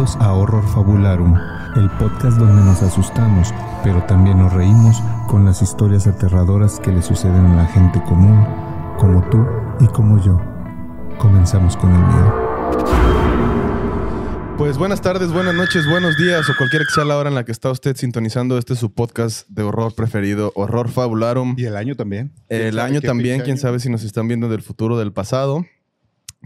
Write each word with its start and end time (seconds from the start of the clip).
Bienvenidos 0.00 0.26
a 0.26 0.32
Horror 0.32 0.66
Fabularum, 0.66 1.36
el 1.76 1.90
podcast 1.98 2.38
donde 2.38 2.62
nos 2.64 2.80
asustamos, 2.80 3.52
pero 3.84 4.02
también 4.04 4.38
nos 4.38 4.50
reímos 4.50 4.96
con 5.28 5.44
las 5.44 5.60
historias 5.60 6.06
aterradoras 6.06 6.80
que 6.80 6.90
le 6.90 7.02
suceden 7.02 7.44
a 7.44 7.56
la 7.56 7.66
gente 7.66 8.02
común, 8.04 8.42
como 8.98 9.22
tú 9.28 9.46
y 9.78 9.86
como 9.88 10.18
yo. 10.24 10.40
Comenzamos 11.18 11.76
con 11.76 11.92
el 11.92 11.98
miedo. 11.98 12.34
Pues 14.56 14.78
buenas 14.78 15.02
tardes, 15.02 15.34
buenas 15.34 15.54
noches, 15.54 15.86
buenos 15.86 16.16
días 16.16 16.48
o 16.48 16.54
cualquier 16.56 16.86
que 16.86 16.94
sea 16.94 17.04
la 17.04 17.18
hora 17.18 17.28
en 17.28 17.34
la 17.34 17.44
que 17.44 17.52
está 17.52 17.70
usted 17.70 17.94
sintonizando 17.94 18.56
este 18.56 18.76
su 18.76 18.94
podcast 18.94 19.46
de 19.50 19.64
horror 19.64 19.94
preferido, 19.94 20.50
Horror 20.54 20.88
Fabularum. 20.88 21.56
Y 21.58 21.66
el 21.66 21.76
año 21.76 21.94
también. 21.94 22.32
El 22.48 22.78
año 22.78 23.02
también, 23.02 23.40
quién 23.40 23.56
año? 23.56 23.60
sabe 23.60 23.80
si 23.80 23.90
nos 23.90 24.02
están 24.04 24.28
viendo 24.28 24.48
del 24.48 24.62
futuro 24.62 24.94
o 24.94 24.98
del 24.98 25.12
pasado. 25.12 25.66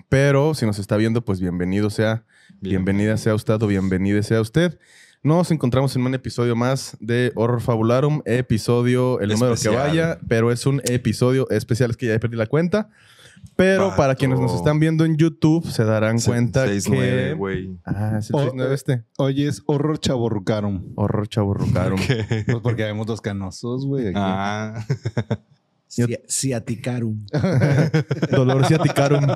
Pero 0.09 0.55
si 0.55 0.67
nos 0.67 0.81
está 0.81 0.97
viendo, 0.97 1.25
pues 1.25 1.41
bienvenido 1.41 1.89
sea, 1.89 2.25
bienvenida 2.69 3.17
sea 3.19 3.35
usted 3.35 3.63
o 3.63 3.67
bienvenida 3.67 4.23
sea 4.23 4.41
usted. 4.41 4.79
Nos 5.23 5.51
encontramos 5.51 5.95
en 5.97 6.03
un 6.03 6.15
episodio 6.15 6.55
más 6.57 6.97
de 7.01 7.33
Horror 7.35 7.61
Fabularum, 7.61 8.21
episodio, 8.27 9.21
el 9.21 9.31
número 9.31 9.55
que 9.55 9.69
vaya, 9.71 10.19
pero 10.29 10.51
es 10.53 10.67
un 10.67 10.81
episodio 10.85 11.49
especial, 11.51 11.91
es 11.91 11.97
que 11.97 12.07
ya 12.07 12.19
perdí 12.19 12.37
la 12.37 12.47
cuenta. 12.47 12.89
Pero 13.57 13.87
Vato. 13.89 13.97
para 13.99 14.15
quienes 14.15 14.41
nos 14.41 14.55
están 14.55 14.81
viendo 14.81 15.05
en 15.05 15.17
YouTube, 15.17 15.67
se 15.71 15.85
darán 15.85 16.19
Se- 16.19 16.31
cuenta 16.31 16.67
seis, 16.67 16.85
que... 16.85 16.91
nueve, 16.91 17.35
güey. 17.35 17.77
Ah, 17.85 18.17
es 18.19 18.31
el 18.31 18.37
Oh, 18.37 18.41
69 18.41 18.75
este. 18.75 19.05
Hoy 19.19 19.45
es 19.47 19.63
Horror 19.67 19.99
Chaborrucarum. 19.99 20.93
Horror 20.97 21.29
chaburrucarum. 21.29 22.01
Pues 22.47 22.61
porque 22.63 22.85
vemos 22.85 23.07
dos 23.07 23.21
canosos, 23.21 23.87
güey. 23.87 24.13
Ah, 24.15 24.85
Ciaticarum. 26.29 27.27
Dolor 28.31 28.67
ciaticarum. 28.67 29.27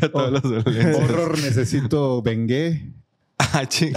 ya 0.00 0.08
todas 0.10 0.32
las 0.32 0.42
dolencias. 0.42 0.96
Horror 0.96 1.38
necesito 1.40 2.22
Bengue. 2.22 2.92
Ah, 3.52 3.64
ching. 3.66 3.94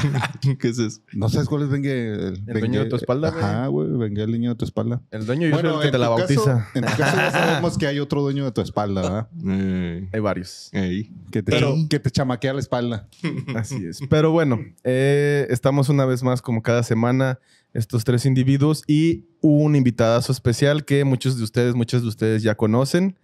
¿Qué 0.57 0.69
es 0.69 0.79
eso? 0.79 1.01
¿No 1.11 1.27
sabes 1.27 1.49
cuál 1.49 1.63
es 1.63 1.69
Bengue? 1.69 2.13
El 2.13 2.43
dueño 2.45 2.83
de 2.85 2.89
tu 2.89 2.95
espalda. 2.95 3.27
Ajá, 3.27 3.67
güey. 3.67 3.89
Bengue, 3.89 4.23
el 4.23 4.31
niño 4.31 4.51
de 4.51 4.55
tu 4.55 4.63
espalda. 4.65 5.01
El 5.11 5.25
dueño 5.25 5.49
yo 5.49 5.59
soy 5.59 5.69
el 5.75 5.81
que 5.81 5.91
te 5.91 5.97
la 5.97 6.09
bautiza. 6.09 6.43
caso- 6.43 6.65
en 6.75 6.85
tu 6.85 6.97
caso 6.97 7.17
ya 7.17 7.31
sabemos 7.31 7.77
que 7.77 7.87
hay 7.87 7.99
otro 7.99 8.21
dueño 8.21 8.45
de 8.45 8.51
tu 8.53 8.61
espalda, 8.61 9.01
¿verdad? 9.01 9.27
Eh, 9.45 10.07
Hay 10.13 10.19
varios. 10.21 10.69
Que 10.71 11.09
te, 11.31 11.43
Pero- 11.43 11.75
que 11.89 11.99
te 11.99 12.09
chamaquea 12.09 12.53
la 12.53 12.59
espalda. 12.61 13.09
Así 13.55 13.85
es. 13.85 13.99
Pero 14.09 14.31
bueno, 14.31 14.59
eh, 14.85 15.45
estamos 15.49 15.89
una 15.89 16.05
vez 16.05 16.23
más 16.23 16.41
como 16.41 16.61
cada 16.61 16.81
semana 16.81 17.37
estos 17.73 18.03
tres 18.03 18.25
individuos 18.25 18.83
y 18.87 19.25
un 19.41 19.75
invitadazo 19.75 20.31
especial 20.31 20.85
que 20.85 21.03
muchos 21.03 21.37
de 21.37 21.43
ustedes, 21.43 21.75
muchos 21.75 22.01
de 22.03 22.07
ustedes 22.07 22.43
ya 22.43 22.55
conocen 22.55 23.17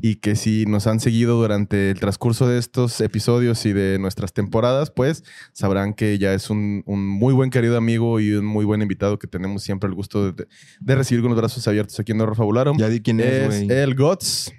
y 0.00 0.16
que 0.16 0.36
si 0.36 0.64
nos 0.64 0.86
han 0.86 1.00
seguido 1.00 1.36
durante 1.36 1.90
el 1.90 2.00
transcurso 2.00 2.48
de 2.48 2.58
estos 2.58 3.00
episodios 3.00 3.66
y 3.66 3.72
de 3.72 3.98
nuestras 3.98 4.32
temporadas, 4.32 4.90
pues 4.90 5.24
sabrán 5.52 5.92
que 5.92 6.18
ya 6.18 6.32
es 6.32 6.48
un, 6.50 6.82
un 6.86 7.06
muy 7.06 7.34
buen 7.34 7.50
querido 7.50 7.76
amigo 7.76 8.20
y 8.20 8.32
un 8.32 8.46
muy 8.46 8.64
buen 8.64 8.80
invitado 8.80 9.18
que 9.18 9.26
tenemos 9.26 9.62
siempre 9.62 9.88
el 9.88 9.94
gusto 9.94 10.32
de, 10.32 10.46
de 10.80 10.94
recibir 10.94 11.22
con 11.22 11.30
los 11.30 11.38
brazos 11.38 11.66
abiertos 11.68 11.98
aquí 12.00 12.12
en 12.12 12.20
Horror. 12.20 12.36
Ya 12.78 12.88
di 12.88 13.00
quién 13.00 13.20
es, 13.20 13.54
es 13.54 13.70
el 13.70 13.94
GOTS, 13.94 14.52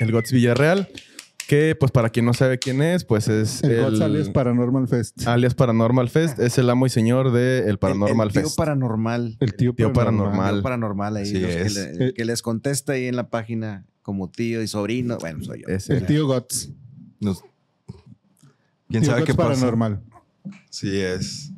el 0.00 0.12
GOTS 0.12 0.32
Villarreal, 0.32 0.88
que 1.48 1.74
pues 1.74 1.90
para 1.90 2.10
quien 2.10 2.26
no 2.26 2.34
sabe 2.34 2.58
quién 2.58 2.82
es, 2.82 3.04
pues 3.04 3.26
es 3.26 3.64
El, 3.64 3.80
González 3.82 4.28
Paranormal 4.28 4.86
Fest. 4.86 5.26
alias 5.26 5.54
Paranormal 5.54 6.10
Fest, 6.10 6.38
es 6.38 6.58
el 6.58 6.68
amo 6.68 6.84
y 6.86 6.90
señor 6.90 7.32
de 7.32 7.68
el 7.68 7.78
Paranormal 7.78 8.26
el, 8.28 8.28
el 8.28 8.32
tío 8.34 8.42
Fest. 8.42 8.56
paranormal. 8.58 9.36
el 9.40 9.54
tío, 9.54 9.72
tío 9.74 9.92
paranormal. 9.92 10.54
Tío 10.56 10.62
paranormal 10.62 11.16
ahí. 11.16 11.32
Los 11.32 11.50
que, 11.50 11.62
es. 11.62 11.74
le- 11.98 12.12
que 12.14 12.24
les 12.26 12.42
contesta 12.42 12.92
ahí 12.92 13.06
en 13.06 13.16
la 13.16 13.30
página 13.30 13.86
como 14.02 14.30
tío 14.30 14.62
y 14.62 14.68
sobrino. 14.68 15.16
Bueno, 15.18 15.42
soy 15.42 15.62
yo. 15.66 15.74
El 15.94 16.06
tío 16.06 16.26
Gots. 16.26 16.70
Nos- 17.20 17.42
¿Quién 18.90 19.02
Tío 19.02 19.10
sabe 19.10 19.20
Gots 19.22 19.30
qué 19.32 19.34
pasa? 19.36 19.48
paranormal. 19.48 20.00
Sí 20.70 21.00
es. 21.00 21.50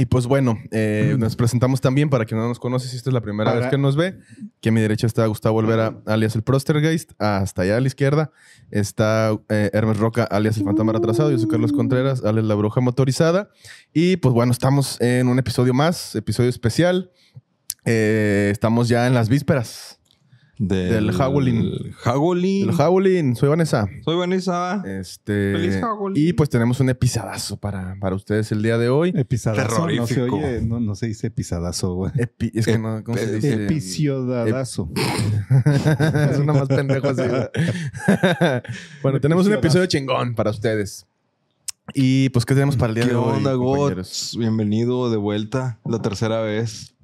Y 0.00 0.06
pues 0.06 0.26
bueno, 0.26 0.58
eh, 0.70 1.14
nos 1.18 1.36
presentamos 1.36 1.82
también 1.82 2.08
para 2.08 2.24
quien 2.24 2.40
no 2.40 2.48
nos 2.48 2.58
conoce, 2.58 2.88
si 2.88 2.96
esta 2.96 3.10
es 3.10 3.12
la 3.12 3.20
primera 3.20 3.52
vez 3.52 3.66
que 3.66 3.76
nos 3.76 3.96
ve, 3.96 4.16
que 4.62 4.70
a 4.70 4.72
mi 4.72 4.80
derecha 4.80 5.06
está 5.06 5.26
Gustavo 5.26 5.58
Olvera, 5.58 6.00
alias 6.06 6.34
el 6.34 6.42
Prostergeist, 6.42 7.12
hasta 7.18 7.60
allá 7.60 7.76
a 7.76 7.80
la 7.82 7.86
izquierda 7.86 8.32
está 8.70 9.38
eh, 9.50 9.68
Hermes 9.74 9.98
Roca, 9.98 10.24
alias 10.24 10.56
el 10.56 10.64
Fantasma 10.64 10.94
Retrasado, 10.94 11.30
yo 11.30 11.38
soy 11.38 11.50
Carlos 11.50 11.72
Contreras, 11.72 12.24
alias 12.24 12.46
la 12.46 12.54
Bruja 12.54 12.80
Motorizada. 12.80 13.50
Y 13.92 14.16
pues 14.16 14.32
bueno, 14.32 14.52
estamos 14.52 14.98
en 15.02 15.28
un 15.28 15.38
episodio 15.38 15.74
más, 15.74 16.14
episodio 16.14 16.48
especial. 16.48 17.10
Eh, 17.84 18.48
estamos 18.50 18.88
ya 18.88 19.06
en 19.06 19.12
las 19.12 19.28
vísperas 19.28 19.99
Del 20.62 21.08
Howling. 21.18 21.94
Howling. 22.04 22.66
del 22.66 22.78
Howling. 22.78 23.34
Soy 23.34 23.48
Vanessa. 23.48 23.88
Soy 24.04 24.14
Vanessa. 24.14 24.82
Este, 24.84 25.54
Feliz 25.54 25.80
Howling. 25.82 26.22
y 26.22 26.34
pues 26.34 26.50
tenemos 26.50 26.78
un 26.80 26.90
episadazo 26.90 27.56
para, 27.56 27.96
para 27.98 28.14
ustedes 28.14 28.52
el 28.52 28.62
día 28.62 28.76
de 28.76 28.90
hoy. 28.90 29.10
Episadazo. 29.16 29.88
No 29.88 30.06
se, 30.06 30.14
Terrorífico. 30.16 30.36
oye, 30.36 30.60
no, 30.60 30.78
no 30.78 30.94
se 30.94 31.06
dice 31.06 31.28
episadazo, 31.28 31.94
güey. 31.94 32.12
Epi- 32.12 32.50
es 32.52 32.66
que 32.66 32.76
no, 32.78 33.02
¿cómo 33.02 33.16
se 33.16 33.26
Ep- 33.26 33.32
dice? 33.36 33.64
Epiciodadazo. 33.64 34.90
es 36.30 36.38
una 36.38 36.52
más 36.52 36.68
pendejo 36.68 37.08
así. 37.08 37.22
bueno, 39.02 39.18
tenemos 39.18 39.46
un 39.46 39.54
episodio 39.54 39.86
chingón 39.86 40.34
para 40.34 40.50
ustedes. 40.50 41.06
Y 41.94 42.28
pues, 42.28 42.44
¿qué 42.44 42.52
tenemos 42.52 42.76
para 42.76 42.90
el 42.90 42.94
día 42.96 43.04
¿Qué 43.04 43.10
de 43.10 43.16
hoy? 43.16 43.38
onda, 43.38 43.56
compañeros? 43.56 43.96
Gots? 43.96 44.36
Bienvenido 44.38 45.10
de 45.10 45.16
vuelta. 45.16 45.80
La 45.86 46.02
tercera 46.02 46.40
vez. 46.42 46.94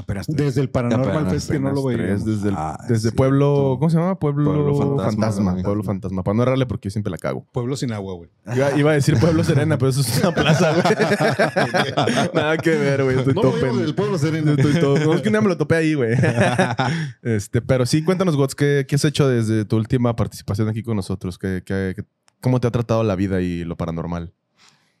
Apenas 0.00 0.28
Desde 0.28 0.60
el 0.60 0.70
Paranormal 0.70 1.08
Apenas, 1.10 1.32
Fest 1.32 1.50
que 1.50 1.58
no 1.58 1.72
lo 1.72 1.84
tres, 1.88 2.24
desde 2.24 2.50
el- 2.50 2.54
Ah, 2.56 2.78
desde 2.88 3.10
sí, 3.10 3.16
Pueblo, 3.16 3.72
tú. 3.74 3.78
¿cómo 3.80 3.90
se 3.90 3.96
llama? 3.98 4.16
Pueblo, 4.16 4.44
Pueblo 4.54 4.96
Fantasma. 4.98 5.56
Pueblo 5.60 5.82
Fantasma. 5.82 6.22
Para 6.22 6.36
no 6.36 6.42
errarle 6.44 6.66
porque 6.66 6.86
yo 6.88 6.92
siempre 6.92 7.10
la 7.10 7.18
cago. 7.18 7.44
Pueblo 7.50 7.76
sin 7.76 7.92
agua, 7.92 8.14
güey. 8.14 8.30
Iba, 8.54 8.78
iba 8.78 8.90
a 8.92 8.94
decir 8.94 9.18
Pueblo 9.18 9.42
Serena, 9.42 9.76
pero 9.76 9.90
eso 9.90 10.00
es 10.02 10.20
una 10.20 10.32
plaza, 10.32 10.72
güey. 10.72 10.84
Nada 12.34 12.56
que 12.58 12.70
ver, 12.70 13.02
güey. 13.02 13.18
Estoy 13.18 13.34
No, 13.34 13.40
todo 13.40 13.50
güey, 13.50 13.62
pendejo. 13.62 13.82
del 13.82 13.94
Pueblo 13.96 14.18
Sereno. 14.18 14.52
Estoy 14.52 14.80
todo- 14.80 14.98
no, 14.98 15.14
es 15.14 15.20
que 15.20 15.28
un 15.28 15.32
día 15.32 15.40
me 15.40 15.48
lo 15.48 15.56
topé 15.56 15.74
ahí, 15.76 15.94
güey. 15.94 16.14
este, 17.22 17.60
pero 17.60 17.84
sí, 17.86 18.02
cuéntanos, 18.04 18.36
Gots, 18.36 18.54
¿qué, 18.54 18.86
qué 18.88 18.94
has 18.94 19.04
hecho 19.04 19.28
desde 19.28 19.64
tu 19.64 19.76
última 19.76 20.14
participación 20.14 20.68
aquí 20.68 20.82
con 20.82 20.96
nosotros? 20.96 21.38
¿Qué, 21.38 21.62
qué- 21.64 21.94
qué- 21.96 22.04
¿Cómo 22.40 22.60
te 22.60 22.68
ha 22.68 22.70
tratado 22.70 23.02
la 23.02 23.16
vida 23.16 23.40
y 23.40 23.64
lo 23.64 23.76
paranormal? 23.76 24.32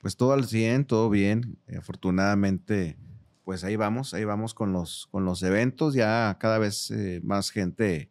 Pues 0.00 0.16
todo 0.16 0.32
al 0.32 0.44
100, 0.46 0.86
todo 0.86 1.08
bien. 1.08 1.56
Eh, 1.68 1.76
afortunadamente, 1.78 2.96
pues 3.48 3.64
ahí 3.64 3.76
vamos, 3.76 4.12
ahí 4.12 4.24
vamos 4.24 4.52
con 4.52 4.74
los, 4.74 5.08
con 5.10 5.24
los 5.24 5.42
eventos. 5.42 5.94
Ya 5.94 6.36
cada 6.38 6.58
vez 6.58 6.90
eh, 6.90 7.22
más 7.24 7.48
gente 7.48 8.10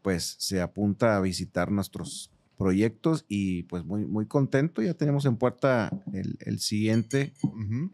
pues 0.00 0.36
se 0.38 0.62
apunta 0.62 1.18
a 1.18 1.20
visitar 1.20 1.70
nuestros 1.70 2.30
proyectos 2.56 3.26
y 3.28 3.64
pues 3.64 3.84
muy, 3.84 4.06
muy 4.06 4.24
contento. 4.24 4.80
Ya 4.80 4.94
tenemos 4.94 5.26
en 5.26 5.36
puerta 5.36 5.90
el, 6.14 6.38
el 6.40 6.60
siguiente 6.60 7.34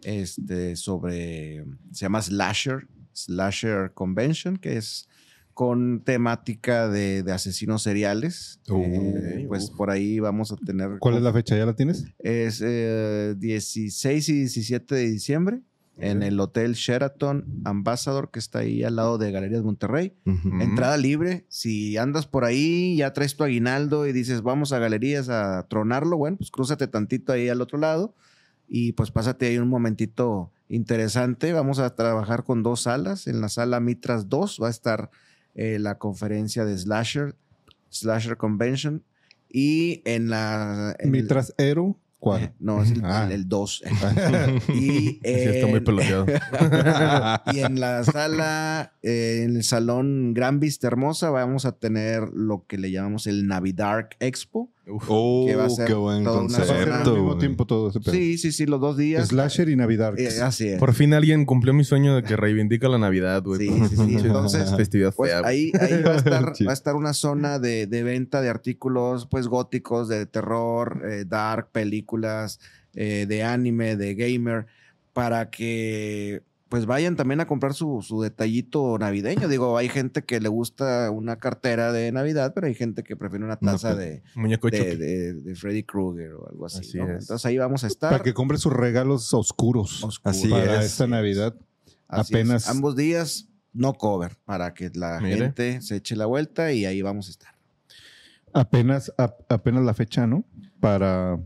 este, 0.05 0.77
sobre, 0.77 1.65
se 1.91 2.03
llama 2.03 2.23
Slasher, 2.23 2.87
Slasher 3.15 3.93
Convention, 3.93 4.57
que 4.57 4.77
es 4.77 5.09
con 5.55 6.05
temática 6.05 6.89
de, 6.89 7.25
de 7.25 7.33
asesinos 7.33 7.83
seriales. 7.83 8.61
Uh, 8.69 8.81
Eh, 8.81 9.45
pues 9.49 9.71
por 9.71 9.91
ahí 9.91 10.21
vamos 10.21 10.53
a 10.53 10.57
tener... 10.57 11.01
¿Cuál 11.01 11.17
es 11.17 11.23
la 11.23 11.33
fecha? 11.33 11.57
¿Ya 11.57 11.67
la 11.67 11.75
tienes? 11.75 12.05
Es 12.21 12.63
eh, 12.65 13.35
16 13.37 14.29
y 14.29 14.33
17 14.35 14.95
de 14.95 15.11
diciembre 15.11 15.63
en 16.00 16.22
el 16.22 16.38
Hotel 16.41 16.72
Sheraton 16.75 17.44
Ambassador, 17.65 18.31
que 18.31 18.38
está 18.38 18.61
ahí 18.61 18.83
al 18.84 18.97
lado 18.97 19.19
de 19.19 19.31
Galerías 19.33 19.62
Monterrey. 19.62 20.15
Ujú. 20.27 20.61
Entrada 20.61 20.97
libre. 20.97 21.44
Si 21.49 21.97
andas 21.97 22.27
por 22.27 22.44
ahí, 22.44 22.97
ya 22.97 23.12
traes 23.12 23.37
tu 23.37 23.44
aguinaldo 23.44 24.06
y 24.06 24.12
dices, 24.12 24.43
vamos 24.43 24.72
a 24.72 24.78
galerías 24.78 25.28
a 25.28 25.66
tronarlo, 25.69 26.16
bueno, 26.16 26.37
pues 26.39 26.50
crúzate 26.50 26.87
tantito 26.89 27.33
ahí 27.33 27.49
al 27.49 27.60
otro 27.60 27.78
lado 27.78 28.15
y 28.69 28.93
pues 28.93 29.10
pásate 29.10 29.47
ahí 29.47 29.59
un 29.59 29.69
momentito 29.69 30.53
interesante. 30.69 31.53
Vamos 31.53 31.78
a 31.78 31.94
trabajar 31.97 32.44
con 32.44 32.62
dos 32.62 32.83
salas. 32.83 33.27
En 33.27 33.41
la 33.41 33.49
sala 33.49 33.81
Mitras 33.81 34.28
2 34.28 34.59
va 34.62 34.69
a 34.69 34.71
estar 34.71 35.10
eh, 35.55 35.78
la 35.81 35.99
conferencia 35.99 36.65
de 36.65 36.78
Slasher, 36.78 37.34
Slasher 37.89 38.37
Convention. 38.37 39.03
Y 39.53 40.03
en 40.05 40.31
la... 40.31 40.95
en 41.01 41.07
el- 41.07 41.10
Mitras 41.22 41.53
Ero. 41.59 41.98
¿Cuál? 42.21 42.43
eh, 42.45 42.53
no, 42.61 42.83
es 42.83 42.93
el, 42.93 43.01
Ah. 43.05 43.28
el 43.31 43.49
2. 43.49 43.83
y, 44.69 44.81
Sí, 44.81 45.21
está 45.25 45.67
muy 45.67 45.78
en- 45.78 45.84
peloteado. 45.84 46.27
y 47.53 47.61
en 47.61 47.81
la 47.81 48.05
sala, 48.05 48.93
eh, 49.03 49.43
en 49.45 49.57
el 49.57 49.65
salón 49.65 50.34
Gran 50.34 50.61
Vista 50.61 50.87
Hermosa, 50.87 51.31
vamos 51.31 51.65
a 51.65 51.72
tener 51.72 52.28
lo 52.33 52.67
que 52.67 52.78
le 52.78 52.91
llamamos 52.93 53.27
el 53.27 53.47
Navidark 53.49 54.17
Expo. 54.21 54.71
Oh, 55.09 55.45
que 55.47 55.57
va 55.57 55.66
a 55.66 55.71
ser 55.71 55.87
qué 55.87 55.95
buen 55.95 56.25
toda 56.25 56.42
una 56.42 56.59
al 56.59 57.13
mismo 57.13 57.39
tiempo 57.39 57.66
todo 57.66 57.91
ese 57.91 58.01
pedo. 58.01 58.15
Sí, 58.15 58.39
sí, 58.39 58.53
sí, 58.53 58.66
los 58.66 58.81
dos 58.81 58.97
días. 58.97 59.28
Slasher 59.28 59.69
y 59.69 59.77
Navidad. 59.77 60.19
Eh, 60.19 60.41
así 60.42 60.69
es. 60.69 60.78
Por 60.78 60.95
fin 60.95 61.15
alguien 61.15 61.45
cumplió 61.45 61.72
mi 61.72 61.84
sueño 61.84 62.16
de 62.16 62.22
que 62.22 62.37
reivindica 62.37 62.89
la 62.89 62.98
Navidad, 62.98 63.42
güey. 63.42 63.69
Sí, 63.69 63.89
sí, 63.91 63.97
sí. 63.97 64.16
Entonces, 64.25 64.75
festividad 64.77 65.15
Pues 65.15 65.31
fea, 65.31 65.42
ahí, 65.45 65.72
ahí 65.81 66.03
va, 66.03 66.13
a 66.13 66.16
estar, 66.16 66.45
va 66.66 66.71
a 66.71 66.75
estar 66.75 66.95
una 66.95 67.13
zona 67.13 67.59
de, 67.59 67.87
de 67.87 68.03
venta 68.03 68.41
de 68.41 68.48
artículos 68.48 69.27
pues 69.27 69.47
góticos, 69.48 70.09
de 70.09 70.27
terror, 70.27 71.03
eh, 71.09 71.25
dark, 71.27 71.69
películas, 71.71 72.60
eh, 72.95 73.27
de 73.28 73.42
anime, 73.42 73.97
de 73.97 74.15
gamer, 74.15 74.66
para 75.13 75.51
que 75.51 76.42
pues 76.71 76.87
vayan 76.87 77.17
también 77.17 77.41
a 77.41 77.47
comprar 77.47 77.75
su, 77.75 78.01
su 78.01 78.22
detallito 78.22 78.97
navideño. 78.97 79.49
Digo, 79.49 79.77
hay 79.77 79.89
gente 79.91 80.22
que 80.22 80.41
le 80.41 80.49
gusta 80.49 81.11
una 81.11 81.37
cartera 81.37 81.93
de 81.93 82.11
Navidad, 82.13 82.53
pero 82.55 82.69
hay 82.69 82.75
gente 82.75 83.03
que 83.03 83.17
prefiere 83.17 83.45
una 83.45 83.57
taza 83.57 83.95
de, 83.95 84.22
Muñeco 84.37 84.71
de, 84.71 84.97
de- 84.97 85.34
de 85.34 85.55
Freddy 85.57 85.83
Krueger 85.83 86.33
o 86.34 86.49
algo 86.49 86.67
así. 86.67 86.78
Así 86.78 86.97
¿no? 86.99 87.05
es. 87.11 87.22
Entonces 87.25 87.45
ahí 87.45 87.59
vamos 87.59 87.84
a 87.84 87.89
estar. 87.89 88.11
Para 88.13 88.22
que 88.22 88.33
compre 88.33 88.57
sus 88.57 88.72
regalos 88.72 89.34
oscuros. 89.34 90.03
Oscuros. 90.05 90.21
Así 90.39 90.49
para 90.49 90.81
es. 90.81 90.87
esta 90.87 91.07
Navidad. 91.07 91.55
Así 92.09 92.33
apenas- 92.34 92.63
es. 92.63 92.69
Ambos 92.71 92.95
días 92.97 93.49
no 93.73 93.93
cover 93.95 94.37
para 94.45 94.73
que 94.73 94.91
la 94.95 95.21
Mire. 95.21 95.37
gente 95.37 95.81
se 95.83 95.97
eche 95.97 96.15
la 96.16 96.27
vuelta 96.27 96.73
y 96.73 96.84
ahí 96.87 97.03
vamos 97.03 97.27
a 97.27 97.31
estar. 97.33 97.55
Apenas, 98.53 99.13
a- 99.16 99.34
apenas 99.49 99.84
la 99.84 99.95
fecha, 99.95 100.27
¿no? 100.27 100.45
Para, 100.81 101.39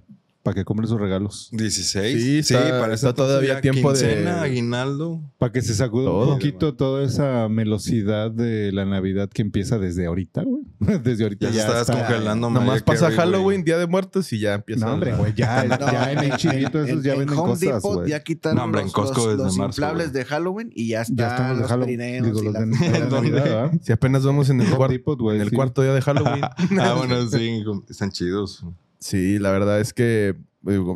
para 0.44 0.54
que 0.56 0.64
compre 0.64 0.86
sus 0.86 1.00
regalos. 1.00 1.48
16. 1.52 2.22
Sí, 2.22 2.38
está- 2.54 2.78
para 2.78 2.94
está 2.94 3.08
esa 3.08 3.14
todavía 3.14 3.60
tiempo 3.62 3.92
de- 3.92 3.98
quincena, 3.98 4.42
aguinaldo. 4.42 5.22
Para 5.38 5.50
que 5.52 5.62
se 5.62 5.74
sacuda 5.74 6.04
Todo. 6.04 6.28
un 6.28 6.34
poquito 6.34 6.74
toda 6.74 7.02
esa 7.02 7.48
melosidad 7.48 8.30
de 8.30 8.70
la 8.70 8.84
Navidad 8.84 9.30
que 9.30 9.40
empieza 9.42 9.78
desde 9.78 10.06
ahorita, 10.06 10.42
güey. 10.44 10.62
Desde 11.02 11.22
ahorita 11.24 11.48
Ya 11.48 11.52
ya, 11.54 11.60
está 11.66 11.80
está. 11.80 11.94
descongelando. 11.96 12.50
Nomás 12.50 12.82
pasa 12.82 13.06
Carey. 13.06 13.16
Halloween, 13.16 13.64
Día 13.64 13.78
de 13.78 13.86
Muertos 13.86 14.30
y 14.34 14.38
ya 14.38 14.52
empieza. 14.54 14.84
No, 14.86 14.92
hombre, 14.92 15.12
la- 15.12 15.16
güey, 15.16 15.34
ya, 15.34 15.64
No, 15.80 15.90
ya 15.92 16.12
en 16.12 16.18
el 16.18 16.36
chinito 16.36 16.84
esos 16.84 17.02
ya 17.02 17.14
en 17.14 17.20
venden 17.20 17.38
Home 17.38 17.48
cosas, 17.52 17.60
Depot 17.60 17.94
güey. 17.94 18.10
ya 18.10 18.20
quitaron 18.22 18.56
No, 18.58 18.64
hombre, 18.64 18.80
en 18.82 18.86
los, 18.88 18.92
Costco 18.94 19.20
los- 19.22 19.28
desde 19.30 19.44
los 19.44 19.56
marzo, 19.56 19.80
inflables 19.80 20.12
güey. 20.12 20.22
de 20.24 20.28
Halloween 20.28 20.70
y 20.74 20.88
ya 20.88 21.00
están 21.00 21.16
Ya 21.16 21.28
están 21.28 21.48
los 21.50 21.58
de 21.60 21.64
Halloween. 21.68 21.98
perineos 21.98 22.26
Digo, 22.26 22.40
y 22.42 22.44
los 22.44 22.54
de, 22.54 23.30
de. 23.40 23.78
Si 23.82 23.92
apenas 23.92 24.24
vamos 24.26 24.50
en 24.50 24.60
el, 24.60 24.68
cuarto, 24.70 25.32
en 25.32 25.40
el 25.40 25.48
sí. 25.48 25.56
cuarto 25.56 25.80
día 25.80 25.94
de 25.94 26.02
Halloween. 26.02 26.42
ah, 26.44 26.94
bueno, 26.98 27.26
sí, 27.30 27.64
están 27.88 28.10
chidos. 28.10 28.62
Sí, 29.04 29.38
la 29.38 29.50
verdad 29.50 29.80
es 29.80 29.92
que 29.92 30.34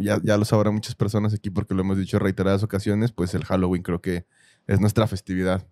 ya, 0.01 0.19
ya 0.25 0.39
lo 0.39 0.47
sabrán 0.47 0.73
muchas 0.73 0.95
personas 0.95 1.35
aquí 1.35 1.51
porque 1.51 1.75
lo 1.75 1.83
hemos 1.83 1.99
dicho 1.99 2.17
en 2.17 2.23
reiteradas 2.23 2.63
ocasiones, 2.63 3.13
pues 3.13 3.35
el 3.35 3.45
Halloween 3.45 3.83
creo 3.83 4.01
que 4.01 4.25
es 4.67 4.81
nuestra 4.81 5.07
festividad 5.07 5.67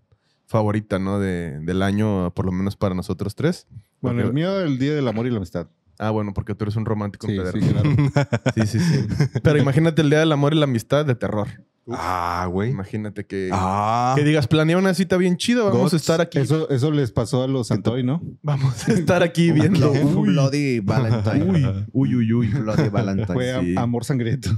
favorita, 0.45 0.99
¿no? 0.99 1.19
De, 1.19 1.59
del 1.61 1.81
año, 1.81 2.35
por 2.35 2.45
lo 2.45 2.53
menos 2.53 2.77
para 2.77 2.95
nosotros 2.95 3.37
tres. 3.37 3.67
Bueno, 4.03 4.19
Porque- 4.19 4.27
el 4.29 4.35
mío 4.35 4.61
el 4.61 4.79
Día 4.79 4.95
del 4.95 5.09
Amor 5.09 5.27
y 5.27 5.31
la 5.31 5.39
Amistad. 5.39 5.69
Ah, 5.99 6.11
bueno, 6.11 6.33
porque 6.35 6.55
tú 6.55 6.65
eres 6.65 6.77
un 6.77 6.85
romántico 6.85 7.27
Sí, 7.27 7.37
sí, 7.53 7.59
claro. 7.61 7.91
Sí, 8.55 8.67
sí, 8.67 8.81
sí. 8.81 9.07
Pero 9.43 9.59
imagínate 9.59 10.03
el 10.03 10.11
Día 10.11 10.21
del 10.21 10.33
Amor 10.33 10.53
y 10.55 10.59
la 10.59 10.65
Amistad 10.65 11.07
de 11.07 11.15
terror. 11.15 11.49
Ah, 11.89 12.49
güey. 12.51 12.71
Imagínate 12.71 13.25
que, 13.27 13.49
Ah. 13.53 14.15
que 14.17 14.25
digas, 14.25 14.49
planea 14.49 14.77
una 14.77 14.93
cita 14.93 15.17
bien 15.17 15.37
chida, 15.37 15.63
vamos 15.63 15.79
Gots, 15.83 15.95
a 15.95 15.97
estar 15.97 16.21
aquí. 16.21 16.39
Eso, 16.39 16.69
eso 16.69 16.91
les 16.91 17.13
pasó 17.13 17.45
a 17.45 17.47
los 17.49 17.69
Santoy, 17.69 18.03
¿no? 18.03 18.21
Vamos 18.43 18.89
a 18.89 18.93
estar 18.93 19.23
aquí 19.23 19.53
viendo. 19.53 19.93
Uy, 19.93 20.31
Bloody 20.31 20.81
Valentine. 20.81 21.87
uy, 21.93 22.15
uy, 22.17 22.33
uy. 22.33 22.49
Bloody 22.49 22.89
Valentine. 22.89 23.27
Fue 23.35 23.61
sí. 23.61 23.75
amor 23.77 24.05
sangriento. 24.05 24.51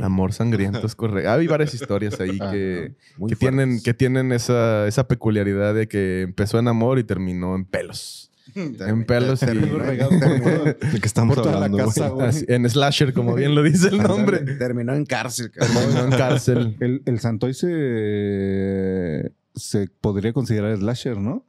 Amor 0.00 0.32
sangriento, 0.34 0.86
es 0.86 0.94
correcto. 0.94 1.30
Hay 1.30 1.46
varias 1.46 1.74
historias 1.74 2.20
ahí 2.20 2.38
Ajá. 2.40 2.52
que, 2.52 2.94
que 3.26 3.36
tienen, 3.36 3.82
que 3.82 3.94
tienen 3.94 4.32
esa, 4.32 4.86
esa 4.86 5.08
peculiaridad 5.08 5.74
de 5.74 5.88
que 5.88 6.22
empezó 6.22 6.58
en 6.58 6.68
amor 6.68 6.98
y 6.98 7.04
terminó 7.04 7.56
en 7.56 7.64
pelos. 7.64 8.27
En 8.80 9.04
pelos 9.04 9.40
¿De 9.40 9.50
qué 11.00 11.06
estamos 11.06 11.34
por 11.36 11.44
toda 11.44 11.58
la 11.60 11.64
hablando, 11.66 11.78
güey? 11.78 11.88
casa, 11.88 12.08
güey. 12.08 12.26
así, 12.28 12.44
en 12.48 12.68
slasher, 12.68 13.12
como 13.12 13.34
bien 13.34 13.54
lo 13.54 13.62
dice 13.62 13.88
el 13.88 13.98
nombre. 13.98 14.38
Terminó 14.58 14.94
en 14.94 15.04
cárcel. 15.06 15.50
cabrón. 15.50 15.76
Terminó 15.76 16.04
en 16.04 16.10
cárcel. 16.10 16.76
El, 16.80 17.02
el 17.06 17.20
Santoy 17.20 17.54
se, 17.54 19.32
se 19.54 19.88
podría 20.00 20.32
considerar 20.32 20.76
slasher, 20.76 21.18
¿no? 21.18 21.44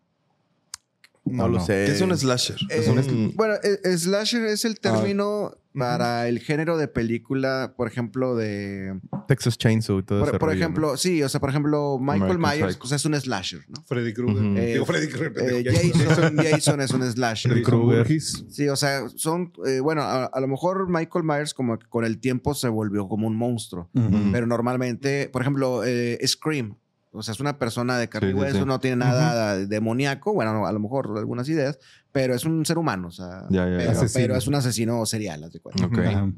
No 1.26 1.44
¿O 1.44 1.48
lo 1.48 1.58
no? 1.60 1.66
sé. 1.66 1.84
¿Qué 1.86 1.92
es 1.92 2.02
un 2.02 2.18
slasher? 2.18 2.58
Eh, 2.70 2.80
Es 2.80 2.88
un- 2.88 3.34
Bueno, 3.36 3.56
eh, 3.64 3.98
slasher 3.98 4.46
es 4.46 4.66
el 4.66 4.80
término 4.80 5.52
Para 5.80 6.28
el 6.28 6.40
género 6.40 6.78
de 6.78 6.88
película, 6.88 7.74
por 7.76 7.88
ejemplo, 7.88 8.36
de... 8.36 9.00
Texas 9.28 9.58
Chainsaw 9.58 10.00
y 10.00 10.04
todo 10.04 10.24
ese 10.24 10.32
Por, 10.32 10.40
por 10.40 10.50
rollo, 10.50 10.60
ejemplo, 10.60 10.98
sí, 10.98 11.24
o 11.24 11.30
sea, 11.30 11.40
por 11.40 11.50
ejemplo, 11.50 11.98
Michael 12.00 12.32
American 12.34 12.60
Myers 12.60 12.78
pues, 12.78 12.92
es 12.92 13.06
un 13.06 13.16
slasher, 13.20 13.62
¿no? 13.68 13.84
Freddy 13.88 14.14
Krueger. 14.14 14.44
Ujú. 14.44 14.58
Eh, 14.58 14.74
Digo, 14.74 14.86
Freddy 14.86 15.08
Krueger. 15.08 15.34
Eh. 15.38 15.92
Jason, 15.94 16.38
Jason 16.38 16.82
es 16.82 16.92
un 16.92 17.12
slasher. 17.12 17.52
Freddy 17.52 17.64
Krueger. 17.64 18.22
Sí, 18.22 18.68
o 18.68 18.76
sea, 18.76 19.08
son, 19.16 19.52
eh, 19.66 19.80
bueno, 19.80 20.02
a, 20.02 20.26
a 20.26 20.40
lo 20.40 20.48
mejor 20.48 20.90
Michael 20.90 21.26
Myers 21.26 21.54
como 21.54 21.78
que 21.80 21.88
con 21.88 22.06
el 22.06 22.20
tiempo 22.20 22.54
se 22.54 22.68
volvió 22.70 23.08
como 23.08 23.28
un 23.28 23.36
monstruo, 23.36 23.90
pero 24.32 24.48
normalmente, 24.48 25.30
por 25.30 25.42
ejemplo, 25.42 25.84
eh, 25.86 26.20
Scream, 26.26 26.76
o 27.12 27.24
sea, 27.24 27.34
es 27.34 27.40
una 27.40 27.58
persona 27.58 27.98
de 27.98 28.08
carne 28.10 28.30
y 28.30 28.34
sí, 28.34 28.38
hueso, 28.40 28.60
sí. 28.60 28.66
no 28.66 28.80
tiene 28.80 28.98
nada 28.98 29.58
demoníaco, 29.58 30.34
bueno, 30.34 30.68
a 30.68 30.72
lo 30.72 30.80
mejor 30.80 31.18
algunas 31.18 31.50
ideas, 31.50 31.80
pero 32.12 32.36
es 32.36 32.46
un 32.46 32.66
ser 32.66 32.78
humano, 32.78 33.08
o 33.08 33.12
sea, 33.12 33.46
Ya, 33.50 33.68
ya, 33.70 33.94
ya. 33.94 34.02
pero, 34.14 34.36
es 34.36 34.48
un 34.48 34.56
asesino 34.56 35.06
serial, 35.06 35.44
haz 35.44 35.52
de 35.54 35.60
cuenta. 35.60 35.90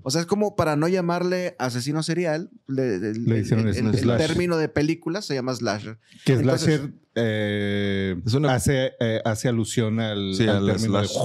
O 0.03 0.09
sea, 0.11 0.21
es 0.21 0.27
como 0.27 0.55
para 0.55 0.75
no 0.75 0.87
llamarle 0.87 1.55
asesino 1.59 2.03
serial, 2.03 2.49
le, 2.67 2.99
le- 2.99 3.13
Le 3.13 3.39
hicieron 3.39 3.67
el, 3.67 4.17
término 4.17 4.57
de 4.57 4.69
película 4.69 5.21
se 5.21 5.33
llama 5.35 5.53
slasher. 5.55 5.99
Que 6.25 6.33
Entonces- 6.33 6.61
slasher 6.79 6.93
eh, 7.15 8.15
Es 8.25 8.33
una- 8.33 8.53
hace, 8.53 8.93
eh, 8.99 9.21
hace 9.25 9.49
alusión 9.49 9.99
al, 9.99 10.33
Sí, 10.35 10.43
al 10.47 10.57
al 10.57 10.65
término 10.67 11.01
de, 11.01 11.07
slash. 11.07 11.17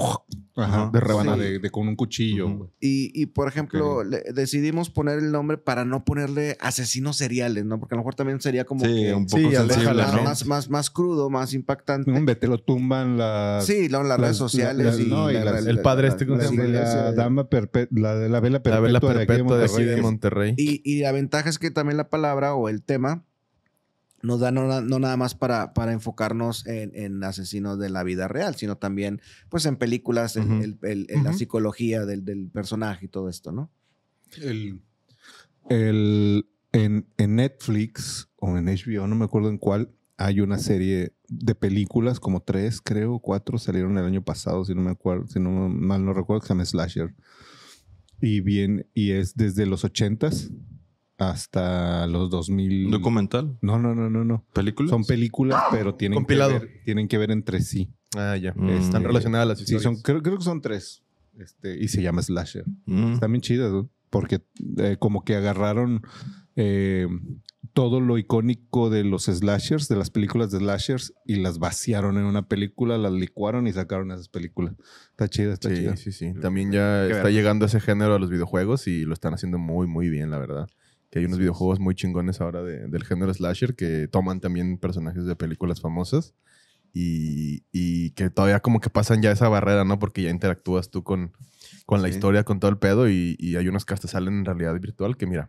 Ajá, 0.56 0.90
De 0.92 1.00
rebanada. 1.00 1.36
de, 1.36 1.58
de 1.58 1.70
con 1.70 1.86
un 1.86 1.96
cuchillo. 1.96 2.46
Ujú. 2.46 2.56
güey. 2.56 2.70
Y, 2.80 3.12
y, 3.22 3.26
por 3.26 3.46
ejemplo, 3.48 4.02
le- 4.04 4.22
decidimos 4.34 4.88
poner 4.90 5.18
el 5.18 5.30
nombre 5.30 5.58
para 5.58 5.84
no 5.84 6.04
ponerle 6.04 6.56
asesinos 6.60 7.16
seriales, 7.16 7.64
¿no? 7.66 7.78
Porque 7.78 7.94
a 7.94 7.96
lo 7.96 8.00
mejor 8.02 8.14
también 8.14 8.40
sería 8.40 8.64
como 8.64 8.84
Sí, 8.84 8.90
que 8.94 9.14
un 9.14 9.26
poco 9.26 9.36
Sí, 9.50 9.54
sensible, 9.54 10.02
¿no? 10.14 10.22
más, 10.22 10.46
más, 10.46 10.70
más 10.70 10.90
crudo, 10.90 11.28
más 11.30 11.52
impactante. 11.52 12.34
Te 12.36 12.48
lo 12.48 12.58
tumban 12.58 13.18
las... 13.18 13.66
sí, 13.66 13.88
no, 13.90 13.98
las 14.02 14.08
las- 14.08 14.20
redes 14.20 14.36
sociales 14.38 14.86
las- 14.86 14.98
y, 15.00 15.06
no, 15.06 15.30
y 15.30 15.34
la- 15.34 15.44
las- 15.44 15.64
la- 15.64 15.70
el 15.70 15.80
padre 15.80 16.08
la- 16.08 16.12
este, 16.14 16.26
¿cómo 16.26 16.38
la- 16.38 16.50
de 16.50 16.68
la 16.68 17.12
dama 17.12 17.48
perpe- 17.50 17.88
la 17.90 18.14
de 18.16 18.28
la 18.28 18.40
vela 18.40 18.58
La 18.58 18.62
perpetua, 18.62 18.80
vela 18.80 19.00
de 19.00 19.06
aquí 19.06 19.18
de 19.20 19.26
perpetua 19.26 19.58
de 19.58 19.64
aquí 19.64 19.72
Monterrey. 19.72 19.94
de 19.96 20.02
Monterrey. 20.02 20.54
Y, 20.56 20.82
y 20.84 21.00
la 21.00 21.12
ventaja 21.12 21.48
es 21.50 21.58
que 21.58 21.70
también 21.70 21.96
la 21.96 22.08
palabra 22.08 22.54
o 22.54 22.68
el 22.68 22.82
tema 22.82 23.24
nos 24.26 24.40
da 24.40 24.50
no, 24.50 24.66
na- 24.66 24.80
no 24.80 24.98
nada 24.98 25.16
más 25.16 25.34
para, 25.34 25.72
para 25.72 25.92
enfocarnos 25.92 26.66
en, 26.66 26.90
en 26.94 27.22
asesinos 27.24 27.78
de 27.78 27.88
la 27.90 28.02
vida 28.02 28.28
real, 28.28 28.54
sino 28.56 28.76
también 28.76 29.20
pues 29.48 29.64
en 29.66 29.76
películas, 29.76 30.36
en, 30.36 30.78
la 31.24 31.32
psicología 31.32 32.04
del, 32.04 32.24
del 32.24 32.48
personaje 32.50 33.06
y 33.06 33.08
todo 33.08 33.28
esto, 33.28 33.52
¿no? 33.52 33.70
El, 34.40 34.80
el- 35.68 36.46
en, 36.72 37.06
en 37.16 37.36
Netflix 37.36 38.28
o 38.36 38.56
en 38.58 38.66
HBO, 38.66 39.06
no 39.06 39.14
me 39.16 39.24
acuerdo 39.24 39.48
en 39.48 39.56
cuál, 39.58 39.92
hay 40.18 40.40
una 40.40 40.58
serie 40.58 41.14
de 41.28 41.54
películas, 41.54 42.20
como 42.20 42.42
tres, 42.42 42.80
creo, 42.82 43.18
cuatro, 43.18 43.58
salieron 43.58 43.96
el 43.96 44.04
año 44.04 44.22
pasado, 44.22 44.64
si 44.64 44.74
no 44.74 44.82
me 44.82 44.90
acuerdo, 44.90 45.26
si 45.28 45.40
no 45.40 45.68
mal 45.68 46.04
no 46.04 46.12
recuerdo, 46.12 46.40
que 46.40 46.48
se 46.48 46.52
llama 46.54 46.64
Slasher. 46.66 47.14
Y 48.20 48.40
bien, 48.40 48.86
y 48.94 49.12
es 49.12 49.36
desde 49.36 49.66
los 49.66 49.84
ochentas 49.84 50.50
hasta 51.18 52.06
los 52.06 52.30
2000. 52.30 52.90
¿Documental? 52.90 53.56
No, 53.62 53.78
no, 53.78 53.94
no, 53.94 54.10
no, 54.10 54.24
no. 54.24 54.44
¿Película? 54.52 54.88
Son 54.90 55.04
películas, 55.04 55.62
pero 55.70 55.94
tienen 55.94 56.16
que, 56.18 56.20
Compilado. 56.22 56.52
ver, 56.60 56.80
tienen 56.84 57.08
que 57.08 57.18
ver 57.18 57.30
entre 57.30 57.60
sí. 57.62 57.90
Ah, 58.16 58.36
ya. 58.36 58.52
Mm. 58.54 58.68
Están 58.70 59.04
relacionadas 59.04 59.48
las 59.48 59.58
Sí, 59.58 59.64
historias. 59.64 59.82
son, 59.82 59.96
creo, 60.02 60.22
creo 60.22 60.38
que 60.38 60.44
son 60.44 60.60
tres. 60.60 61.02
Este, 61.38 61.76
y 61.78 61.88
se 61.88 62.02
llama 62.02 62.22
Slasher. 62.22 62.64
Mm. 62.86 63.12
Están 63.14 63.32
bien 63.32 63.42
chidas, 63.42 63.70
¿no? 63.72 63.88
Porque 64.10 64.42
eh, 64.78 64.96
como 64.98 65.24
que 65.24 65.34
agarraron 65.36 66.02
eh, 66.54 67.06
todo 67.74 68.00
lo 68.00 68.16
icónico 68.16 68.88
de 68.88 69.04
los 69.04 69.24
slashers, 69.24 69.88
de 69.88 69.96
las 69.96 70.08
películas 70.10 70.50
de 70.50 70.58
slashers, 70.60 71.12
y 71.26 71.36
las 71.36 71.58
vaciaron 71.58 72.16
en 72.16 72.24
una 72.24 72.48
película, 72.48 72.96
las 72.96 73.12
licuaron 73.12 73.66
y 73.66 73.72
sacaron 73.72 74.10
esas 74.12 74.28
películas. 74.28 74.74
Está 75.10 75.28
chida, 75.28 75.52
está 75.52 75.68
Sí, 75.68 75.74
chida. 75.76 75.96
sí, 75.96 76.12
sí. 76.12 76.32
También 76.40 76.72
ya 76.72 77.06
que 77.06 77.12
está 77.14 77.30
llegando 77.30 77.66
ese 77.66 77.80
género 77.80 78.14
a 78.14 78.18
los 78.18 78.30
videojuegos 78.30 78.86
y 78.86 79.04
lo 79.04 79.12
están 79.12 79.34
haciendo 79.34 79.58
muy, 79.58 79.86
muy 79.86 80.08
bien, 80.08 80.30
la 80.30 80.38
verdad. 80.38 80.68
Que 81.16 81.20
hay 81.20 81.24
unos 81.24 81.38
videojuegos 81.38 81.80
muy 81.80 81.94
chingones 81.94 82.42
ahora 82.42 82.62
de- 82.62 82.88
del 82.88 83.02
género 83.02 83.32
slasher 83.32 83.74
que 83.74 84.06
toman 84.06 84.38
también 84.38 84.76
personajes 84.76 85.24
de 85.24 85.34
películas 85.34 85.80
famosas 85.80 86.34
y, 86.92 87.62
y 87.72 88.10
que 88.10 88.28
todavía 88.28 88.60
como 88.60 88.80
que 88.80 88.90
pasan 88.90 89.22
ya 89.22 89.30
esa 89.30 89.48
barrera, 89.48 89.84
¿no? 89.86 89.98
Porque 89.98 90.20
ya 90.20 90.28
interactúas 90.28 90.90
tú 90.90 91.02
con, 91.04 91.32
con 91.86 92.02
la 92.02 92.08
Sí. 92.08 92.14
historia, 92.16 92.44
con 92.44 92.60
todo 92.60 92.70
el 92.70 92.76
pedo 92.76 93.08
y, 93.08 93.34
y 93.38 93.56
hay 93.56 93.66
unos 93.66 93.86
que 93.86 93.94
hasta 93.94 94.08
salen 94.08 94.34
en 94.40 94.44
realidad 94.44 94.78
virtual 94.78 95.16
que 95.16 95.26
mira, 95.26 95.48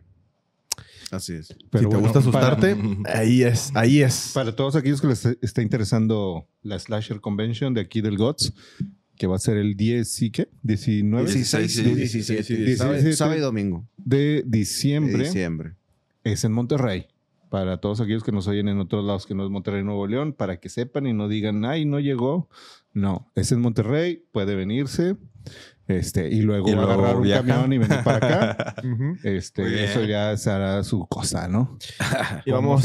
Así 1.10 1.34
es. 1.34 1.48
si 1.48 1.54
Pero 1.70 1.90
te 1.90 1.96
bueno, 1.96 2.00
gusta 2.12 2.20
para- 2.30 2.48
asustarte, 2.54 2.76
ahí 3.14 3.42
es, 3.42 3.70
ahí 3.74 4.00
es. 4.00 4.30
Para 4.32 4.56
todos 4.56 4.74
aquellos 4.74 5.02
que 5.02 5.08
les 5.08 5.26
está 5.42 5.60
interesando 5.60 6.48
la 6.62 6.78
Slasher 6.78 7.20
Convention 7.20 7.74
de 7.74 7.82
aquí 7.82 8.00
del 8.00 8.16
GOTS, 8.16 8.54
que 9.18 9.26
va 9.26 9.36
a 9.36 9.38
ser 9.38 9.56
el 9.56 9.76
10 9.76 10.22
y 10.22 10.30
qué? 10.30 10.48
19 10.62 11.24
16 11.32 11.78
y 11.78 11.82
17, 11.82 12.56
17. 12.56 12.76
sábado, 12.76 13.12
sábado 13.12 13.38
y 13.38 13.40
domingo 13.40 13.84
de 13.96 14.18
de 14.18 14.44
diciembre. 14.46 15.24
diciembre. 15.24 15.74
Es 16.24 16.44
en 16.44 16.52
Monterrey. 16.52 17.06
Para 17.50 17.78
todos 17.78 18.00
aquellos 18.00 18.24
que 18.24 18.32
nos 18.32 18.46
oyen 18.46 18.68
en 18.68 18.78
otros 18.78 19.04
lados 19.04 19.26
que 19.26 19.34
no 19.34 19.44
es 19.44 19.50
Monterrey, 19.50 19.82
Nuevo 19.82 20.06
León, 20.06 20.34
para 20.34 20.60
que 20.60 20.68
sepan 20.68 21.06
y 21.06 21.14
no 21.14 21.28
digan, 21.28 21.64
ay, 21.64 21.86
no 21.86 21.98
llegó. 21.98 22.48
No, 22.92 23.30
es 23.34 23.52
en 23.52 23.60
Monterrey, 23.60 24.22
puede 24.32 24.54
venirse. 24.54 25.16
Este, 25.88 26.28
y 26.28 26.42
luego 26.42 26.68
Y 26.68 26.74
va 26.74 26.82
a 26.82 26.84
luego 26.84 27.00
agarrar 27.00 27.16
un 27.16 27.22
viaja. 27.22 27.46
camión 27.46 27.72
y 27.72 27.78
venir 27.78 28.04
para 28.04 28.16
acá. 28.18 28.74
Este, 29.22 29.84
eso 29.84 30.04
ya 30.04 30.36
será 30.36 30.84
su 30.84 31.06
cosa, 31.06 31.48
¿no? 31.48 31.78
Y 32.44 32.50
¿Cómo 32.50 32.76
vamos 32.76 32.84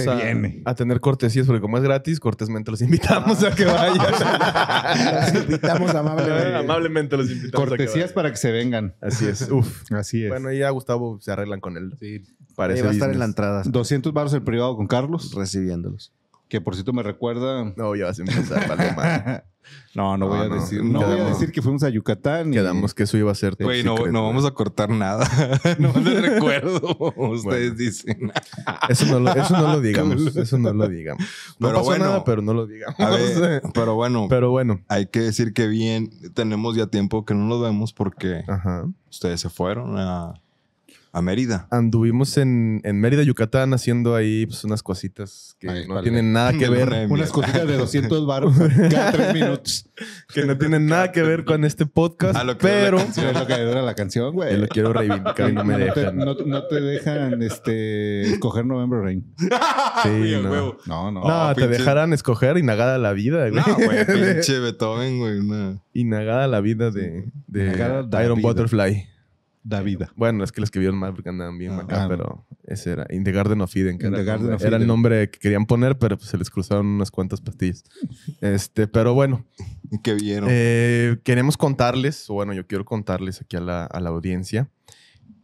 a, 0.66 0.76
tener 0.76 1.00
cortesías 1.02 1.46
porque 1.46 1.62
como 1.62 1.78
es 1.78 1.84
gratis, 1.84 2.20
cortésmente 2.20 2.72
los 2.72 2.82
invitamos 2.82 3.44
a 3.44 3.54
que 3.54 3.66
vayan. 3.66 3.98
Los 5.34 5.44
invitamos 5.44 5.94
amablemente. 5.94 6.56
Amablemente 6.56 7.18
los 7.18 7.30
invitamos. 7.30 7.68
a 7.68 7.72
que 7.72 7.86
Cortesías 7.86 8.14
para 8.14 8.32
que 8.32 8.38
se 8.38 8.52
vengan. 8.52 8.96
Así 9.02 9.28
es. 9.28 9.50
Uf. 9.52 9.84
Así 9.92 10.24
es. 10.24 10.30
Bueno, 10.30 10.52
y 10.52 10.60
ya 10.60 10.70
Gustavo 10.70 11.20
se 11.20 11.32
arreglan 11.32 11.60
con 11.60 11.78
él. 11.78 11.94
Sí, 12.00 12.24
Parece 12.56 12.80
Ahí 12.80 12.86
va 12.86 12.92
a 12.92 12.94
estar 12.94 13.12
en 13.12 13.20
la 13.20 13.26
entrada 13.26 13.64
200 13.66 14.14
baros 14.14 14.34
el 14.34 14.44
privado 14.44 14.76
con 14.78 14.88
Carlos, 14.88 15.34
recibiéndolos. 15.34 16.14
Que 16.54 16.62
por 16.62 16.76
cierto 16.76 16.94
me 16.94 17.02
recuerda... 17.02 17.74
No, 17.76 17.96
ya 17.96 18.06
vas 18.06 18.20
a 18.20 18.22
empezar, 18.22 18.96
madre. 18.96 19.44
No, 19.96 20.18
no, 20.18 20.26
No, 20.26 20.28
voy 20.28 20.46
a 20.46 20.50
no. 20.50 20.56
decir. 20.56 20.84
No 20.84 21.02
voy 21.02 21.20
a 21.22 21.26
decir 21.26 21.52
que 21.54 21.62
fuimos 21.62 21.84
a 21.84 21.90
Yucatán. 21.90 22.50
y- 22.52 22.58
Quedamos 22.58 22.94
que 22.94 23.04
eso 23.04 23.18
iba 23.18 23.32
a 23.32 23.36
ser. 23.36 23.56
Güey, 23.58 23.82
no, 23.84 23.96
vamos 23.96 24.44
a 24.46 24.52
cortar 24.52 24.90
nada. 24.90 25.26
no 25.80 25.94
les 26.02 26.22
recuerdo. 26.22 26.82
Ustedes 27.16 27.44
Bueno. 27.46 27.76
dicen. 27.76 28.32
Eso 28.90 29.06
no, 29.06 29.20
lo, 29.22 29.32
eso 29.34 29.56
no 29.58 29.72
lo 29.72 29.80
digamos. 29.82 30.36
Eso 30.36 30.58
no 30.58 30.74
lo 30.74 30.90
digamos. 30.90 31.24
No 31.60 31.68
Pero 31.70 31.74
pasó 31.76 31.86
bueno. 31.86 32.06
nada, 32.06 32.24
pero 32.26 32.42
no 32.42 32.54
lo 32.54 32.68
digamos. 32.68 33.00
A 33.00 33.10
ver, 33.12 33.62
pero 33.74 33.96
bueno, 33.96 34.28
Pero 34.30 34.52
bueno. 34.52 34.82
hay 34.90 35.06
que 35.08 35.22
decir 35.22 35.54
que 35.54 35.68
bien, 35.68 36.10
tenemos 36.34 36.76
ya 36.76 36.88
tiempo 36.88 37.24
que 37.24 37.34
no 37.34 37.46
nos 37.46 37.62
vemos 37.62 37.94
porque 37.94 38.44
Ajá. 38.50 38.86
ustedes 39.10 39.40
se 39.40 39.50
fueron 39.50 39.98
a, 39.98 40.34
a 41.16 41.22
Mérida. 41.22 41.68
Anduvimos 41.70 42.38
en, 42.38 42.82
en 42.84 43.00
Mérida, 43.00 43.22
Yucatán, 43.22 43.72
haciendo 43.74 44.16
ahí 44.16 44.48
pues, 44.48 44.64
unas 44.64 44.82
cositas 44.82 45.56
que 45.60 45.70
Ay, 45.70 45.88
no 45.88 45.94
vale. 45.94 46.04
tienen 46.10 46.34
nada 46.34 46.54
que 46.54 46.68
ver. 46.70 47.08
Unas 47.08 47.30
cositas 47.32 47.68
de 47.68 47.78
200 47.78 48.26
baros 48.26 48.56
cada 48.90 49.12
tres 49.12 49.34
minutos. 49.36 49.90
Que 50.34 50.44
no 50.46 50.58
tienen 50.58 50.88
nada 50.88 51.12
que 51.12 51.22
ver 51.22 51.46
con 51.46 51.66
este 51.66 51.86
podcast. 51.86 52.36
A 52.36 52.44
lo 52.44 52.58
que 52.58 52.68
dura 52.68 52.80
pero 52.84 52.98
la 52.98 53.14
Sí, 53.14 53.22
es 53.22 53.40
lo 53.40 53.46
que 53.46 53.60
dura 53.62 53.82
la 53.84 53.94
canción, 53.94 54.26
yo 54.26 54.32
güey. 54.34 54.58
lo 54.58 54.68
quiero 54.68 54.92
reivindicar 54.92 55.50
y 55.52 55.54
no 55.54 55.64
me 55.64 55.76
te, 55.76 55.84
dejan. 56.00 56.18
no, 56.18 56.34
no 56.34 56.64
te 56.66 56.82
dejan 56.82 57.42
este, 57.44 58.24
escoger 58.34 58.66
November 58.66 59.00
Rain. 59.02 59.24
Sí, 60.04 60.36
no. 60.42 60.50
huevo. 60.52 60.78
No, 60.88 61.12
no. 61.12 61.22
No, 61.22 61.50
Oh, 61.50 61.54
te 61.54 61.62
pinche- 61.62 61.68
dejarán 61.78 62.14
escoger 62.14 62.58
Inagada 62.58 62.98
la 62.98 63.14
vida, 63.14 63.50
güey. 63.50 63.64
No, 63.66 63.76
güey, 63.76 64.06
pinche 64.06 64.60
Beethoven, 64.60 65.20
güey. 65.20 65.80
Inagada 65.94 66.48
la 66.48 66.60
vida 66.60 66.90
de, 66.92 67.30
de 67.48 67.66
Iron 68.24 68.38
vida. 68.40 68.48
Butterfly. 68.50 69.10
Davida. 69.66 70.12
Bueno, 70.18 70.44
es 70.44 70.52
que 70.52 70.60
lo 70.62 70.66
escribieron 70.66 70.98
mal 71.00 71.14
porque 71.14 71.30
andaban 71.30 71.58
bien 71.58 71.72
Ah, 71.72 71.80
acá, 71.84 72.04
ah. 72.04 72.08
pero 72.10 72.46
ese 72.66 72.92
era 72.92 73.08
In 73.12 73.24
the 73.24 73.32
Garden 73.32 73.62
of 73.62 73.74
Eden, 73.76 73.98
que 73.98 74.08
In 74.08 74.14
era, 74.14 74.18
the 74.18 74.22
el 74.22 74.28
Garden 74.28 74.54
of 74.56 74.64
era 74.66 74.76
el 74.78 74.86
nombre 74.86 75.30
que 75.30 75.40
querían 75.40 75.66
poner, 75.66 75.98
pero 75.98 76.18
pues 76.18 76.30
se 76.30 76.38
les 76.38 76.50
cruzaron 76.50 76.86
unas 76.86 77.12
cuantas 77.12 77.40
pastillas. 77.42 77.84
Este, 78.42 78.88
pero 78.88 79.14
bueno, 79.14 79.46
que 80.04 80.14
vieron. 80.16 80.50
eh, 80.52 81.18
queremos 81.24 81.56
contarles, 81.58 82.30
o 82.30 82.34
bueno, 82.34 82.54
yo 82.54 82.68
quiero 82.68 82.84
contarles 82.84 83.40
aquí 83.42 83.56
a 83.56 83.62
la, 83.62 83.86
a 83.86 84.00
la 84.02 84.10
audiencia, 84.10 84.70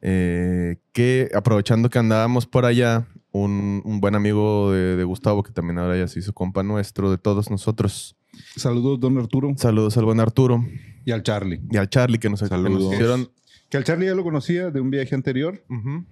eh, 0.01 0.77
que 0.93 1.29
aprovechando 1.33 1.89
que 1.89 1.99
andábamos 1.99 2.45
por 2.45 2.65
allá, 2.65 3.07
un, 3.31 3.81
un 3.85 4.01
buen 4.01 4.15
amigo 4.15 4.71
de, 4.71 4.95
de 4.95 5.03
Gustavo, 5.03 5.43
que 5.43 5.51
también 5.51 5.77
ahora 5.77 5.97
ya 5.97 6.07
se 6.07 6.19
hizo 6.19 6.33
compa 6.33 6.63
nuestro, 6.63 7.11
de 7.11 7.17
todos 7.17 7.49
nosotros. 7.49 8.15
Saludos, 8.55 8.99
don 8.99 9.17
Arturo. 9.17 9.53
Saludos 9.57 9.97
al 9.97 10.05
buen 10.05 10.19
Arturo 10.19 10.63
Y 11.05 11.11
al 11.11 11.23
Charlie. 11.23 11.61
y 11.71 11.77
al 11.77 11.89
Charlie 11.89 12.19
que 12.19 12.29
nos, 12.29 12.41
que 12.41 12.49
nos 12.57 12.93
hicieron. 12.93 13.29
Que 13.69 13.77
al 13.77 13.83
Charlie 13.83 14.07
ya 14.07 14.15
lo 14.15 14.23
conocía 14.23 14.71
de 14.71 14.81
un 14.81 14.89
viaje 14.89 15.13
anterior, 15.15 15.63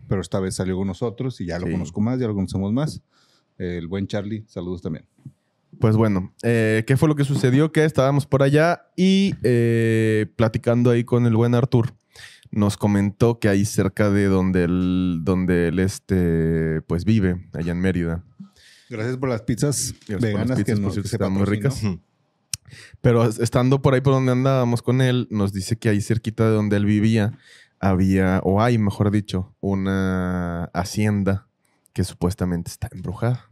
pero 0.08 0.22
esta 0.22 0.40
vez 0.40 0.56
salió 0.56 0.78
con 0.78 0.88
nosotros 0.88 1.42
y 1.42 1.46
ya 1.48 1.58
lo 1.60 1.66
Sí. 1.66 1.72
conozco 1.72 2.02
más, 2.02 2.20
ya 2.20 2.28
lo 2.28 2.36
conocemos 2.36 2.72
más. 2.72 3.02
El 3.58 3.88
buen 3.88 4.06
Charlie, 4.08 4.44
saludos 4.48 4.82
también. 4.84 5.06
Pues 5.80 5.96
bueno, 5.96 6.34
eh, 6.44 6.84
¿qué 6.88 6.98
fue 6.98 7.10
lo 7.10 7.16
que 7.16 7.24
sucedió? 7.24 7.72
Que 7.72 7.84
estábamos 7.86 8.26
por 8.26 8.44
allá 8.44 8.84
y 8.96 9.34
eh, 9.44 10.28
platicando 10.36 10.92
ahí 10.92 11.04
con 11.04 11.26
el 11.26 11.36
buen 11.36 11.56
Artur, 11.56 11.94
nos 12.52 12.78
comentó 12.78 13.40
que 13.40 13.50
ahí 13.50 13.66
cerca 13.66 14.10
de 14.10 14.26
donde 14.26 14.64
él, 14.64 15.20
donde 15.24 15.68
él 15.70 15.80
este, 15.80 16.82
pues 16.88 17.06
vive, 17.06 17.48
allá 17.54 17.72
en 17.74 17.80
Mérida. 17.82 18.24
Gracias 18.90 19.18
por 19.18 19.28
las 19.30 19.42
pizzas 19.42 19.94
Gracias 20.08 20.08
por 20.08 20.22
las 20.22 20.22
veganas 20.22 20.58
pizzas, 20.60 20.76
que, 20.76 20.82
nos, 20.82 20.96
que 20.96 21.02
están 21.02 21.34
muy 21.34 21.44
ricas. 21.46 21.82
Pero 23.02 23.26
es- 23.26 23.40
estando 23.40 23.82
por 23.82 23.94
ahí 23.94 24.02
por 24.02 24.14
donde 24.14 24.32
andábamos 24.32 24.82
con 24.82 25.02
él, 25.02 25.28
nos 25.32 25.54
dice 25.54 25.78
que 25.78 25.90
ahí 25.90 26.02
cerquita 26.02 26.46
de 26.46 26.52
donde 26.52 26.78
él 26.78 26.86
vivía 26.86 27.38
había, 27.80 28.42
o 28.44 28.62
hay, 28.62 28.78
mejor 28.78 29.12
dicho, 29.12 29.56
una 29.60 30.66
hacienda 30.74 31.48
que 31.94 32.04
supuestamente 32.04 32.70
está 32.72 32.90
embrujada. 32.92 33.50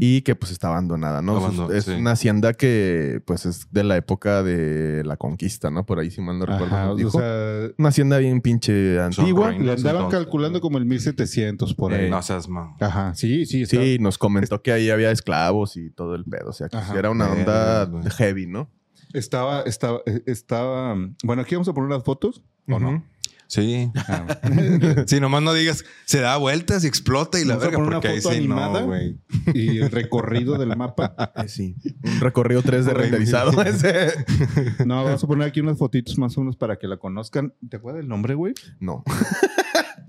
Y 0.00 0.22
que 0.22 0.34
pues 0.34 0.52
está 0.52 0.68
abandonada, 0.68 1.22
¿no? 1.22 1.70
Es 1.72 1.84
sí. 1.84 1.92
una 1.92 2.12
hacienda 2.12 2.52
que 2.54 3.20
pues 3.24 3.46
es 3.46 3.66
de 3.72 3.84
la 3.84 3.96
época 3.96 4.42
de 4.42 5.02
la 5.04 5.16
conquista, 5.16 5.70
¿no? 5.70 5.84
Por 5.86 5.98
ahí 5.98 6.10
si 6.10 6.20
mal 6.20 6.38
no 6.38 6.46
recuerdo. 6.46 6.74
Ajá, 6.74 6.84
nos 6.86 6.94
o 6.94 6.96
dijo. 6.96 7.10
sea, 7.18 7.68
una 7.78 7.88
hacienda 7.88 8.18
bien 8.18 8.40
pinche 8.40 9.00
antigua. 9.00 9.48
reinos 9.50 9.66
le 9.66 9.72
andaban 9.72 10.02
entonces. 10.04 10.18
calculando 10.20 10.60
como 10.60 10.78
el 10.78 10.84
1700 10.86 11.74
por 11.74 11.92
ahí. 11.92 12.06
Eh, 12.06 12.10
no 12.10 12.22
seas 12.22 12.48
man. 12.48 12.74
Ajá, 12.80 13.14
sí, 13.14 13.46
sí. 13.46 13.62
está- 13.62 13.76
Sí, 13.76 13.98
nos 14.00 14.18
comentó 14.18 14.62
que 14.62 14.72
ahí 14.72 14.90
había 14.90 15.10
esclavos 15.10 15.76
y 15.76 15.90
todo 15.90 16.14
el 16.14 16.24
pedo. 16.24 16.50
O 16.50 16.52
sea, 16.52 16.68
que 16.68 16.76
Ajá. 16.76 16.98
era 16.98 17.10
una 17.10 17.30
onda 17.30 17.90
heavy, 18.16 18.46
¿no? 18.46 18.70
Estaba, 19.12 19.62
estaba, 19.62 20.00
eh, 20.06 20.22
estaba. 20.26 20.94
Bueno, 21.24 21.42
aquí 21.42 21.54
vamos 21.54 21.68
a 21.68 21.72
poner 21.74 21.90
las 21.90 22.02
fotos. 22.04 22.42
¿O 22.68 22.80
no? 22.80 23.04
Sí. 23.48 23.90
Sí, 25.06 25.20
nomás 25.20 25.42
no 25.42 25.52
digas, 25.52 25.84
se 26.04 26.20
da 26.20 26.36
vueltas 26.36 26.84
y 26.84 26.86
explota 26.86 27.38
y 27.40 27.44
la 27.44 27.56
verga, 27.56 27.76
poner 27.76 27.88
una 27.88 27.96
porque 28.00 28.08
ahí 28.08 28.20
foto 28.20 28.34
sí 28.34 28.38
animada. 28.40 28.80
no, 28.80 28.86
güey. 28.86 29.18
y 29.54 29.78
el 29.78 29.90
recorrido 29.90 30.58
del 30.58 30.76
mapa. 30.76 31.14
Eh, 31.36 31.48
sí. 31.48 31.76
Un 32.02 32.20
recorrido 32.20 32.62
3D 32.62 32.84
Güey, 32.84 32.94
renderizado. 32.94 33.52
No, 34.86 35.04
vamos 35.04 35.22
a 35.22 35.26
poner 35.26 35.48
aquí 35.48 35.60
unas 35.60 35.78
fotitos 35.78 36.18
más 36.18 36.36
o 36.36 36.40
menos 36.40 36.56
para 36.56 36.76
que 36.76 36.86
la 36.88 36.96
conozcan. 36.96 37.54
¿Te 37.68 37.76
acuerdas 37.76 38.00
del 38.00 38.08
nombre, 38.08 38.34
güey? 38.34 38.54
No. 38.80 39.04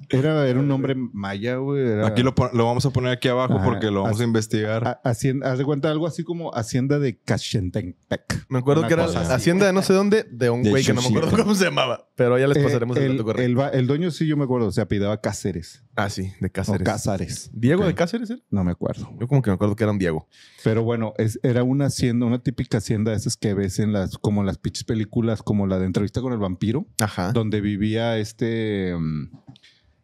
Era, 0.10 0.48
era 0.48 0.58
un 0.60 0.68
nombre 0.70 0.96
maya, 0.96 1.58
güey. 1.58 1.86
era- 1.86 2.08
Aquí 2.08 2.24
lo, 2.24 2.34
lo 2.54 2.66
vamos 2.66 2.86
a 2.86 2.92
poner 2.92 3.12
aquí 3.12 3.28
abajo 3.28 3.56
Ajá. 3.56 3.66
porque 3.66 3.92
lo 3.92 4.04
vamos 4.04 4.22
a 4.22 4.24
investigar. 4.24 4.88
Ha- 4.88 5.02
Hacienda, 5.04 5.52
haz 5.52 5.58
de 5.58 5.66
cuenta 5.66 5.92
algo 5.92 6.08
así 6.08 6.24
como 6.24 6.54
Hacienda 6.56 6.98
de 6.98 7.18
Cachentempec. 7.20 8.46
Me 8.50 8.60
acuerdo 8.60 8.82
Una 8.82 8.88
que 8.88 8.94
era 8.94 9.04
hacienda 9.06 9.66
de 9.66 9.74
no 9.74 9.82
sé 9.82 9.92
dónde, 9.94 10.26
de 10.32 10.50
un 10.50 10.64
güey 10.64 10.84
que 10.86 10.94
no 10.94 11.02
me 11.02 11.08
acuerdo 11.10 11.38
cómo 11.38 11.56
se 11.56 11.66
llamaba. 11.66 12.08
Pero 12.16 12.38
ya 12.40 12.48
les 12.48 12.58
Eh, 12.58 12.64
pasaremos 12.64 12.96
el, 12.98 13.04
el, 13.04 13.12
dato 13.12 13.26
correcto. 13.26 13.72
el 13.74 13.86
dueño 13.88 14.10
sí 14.12 14.26
yo 14.26 14.38
me 14.38 14.46
acuerdo, 14.46 14.72
se 14.72 14.80
apellidaba 14.82 15.20
Cáceres. 15.20 15.84
ah, 15.96 16.10
sí, 16.10 16.32
de 16.40 16.48
O 16.48 16.52
Cáceres. 16.52 16.84
Cázares. 16.86 17.50
¿Diego 17.54 17.86
de 17.86 17.94
Cáceres? 17.94 18.30
él? 18.30 18.44
No 18.50 18.64
me 18.64 18.72
acuerdo. 18.72 19.10
Yo 19.20 19.28
como 19.28 19.42
que 19.42 19.50
me 19.50 19.56
acuerdo 19.56 19.76
que 19.76 19.84
era 19.84 19.92
un 19.92 20.00
Diego. 20.00 20.28
Pero 20.64 20.84
bueno, 20.84 21.14
es, 21.18 21.38
era 21.44 21.64
una 21.64 21.88
hacienda, 21.88 22.26
una 22.26 22.40
típica 22.40 22.78
hacienda 22.78 23.12
de 23.12 23.18
esas 23.18 23.36
que 23.36 23.54
ves 23.54 23.80
en 23.80 23.92
las, 23.92 24.18
como 24.18 24.44
las 24.44 24.58
pinches 24.58 24.86
películas, 24.86 25.44
como 25.44 25.68
la 25.68 25.80
de 25.80 25.86
entrevista 25.86 26.22
con 26.22 26.32
el 26.32 26.40
vampiro, 26.40 26.86
Ajá. 27.00 27.34
donde 27.34 27.60
vivía 27.62 28.18
este, 28.18 28.96
mm, 28.98 29.32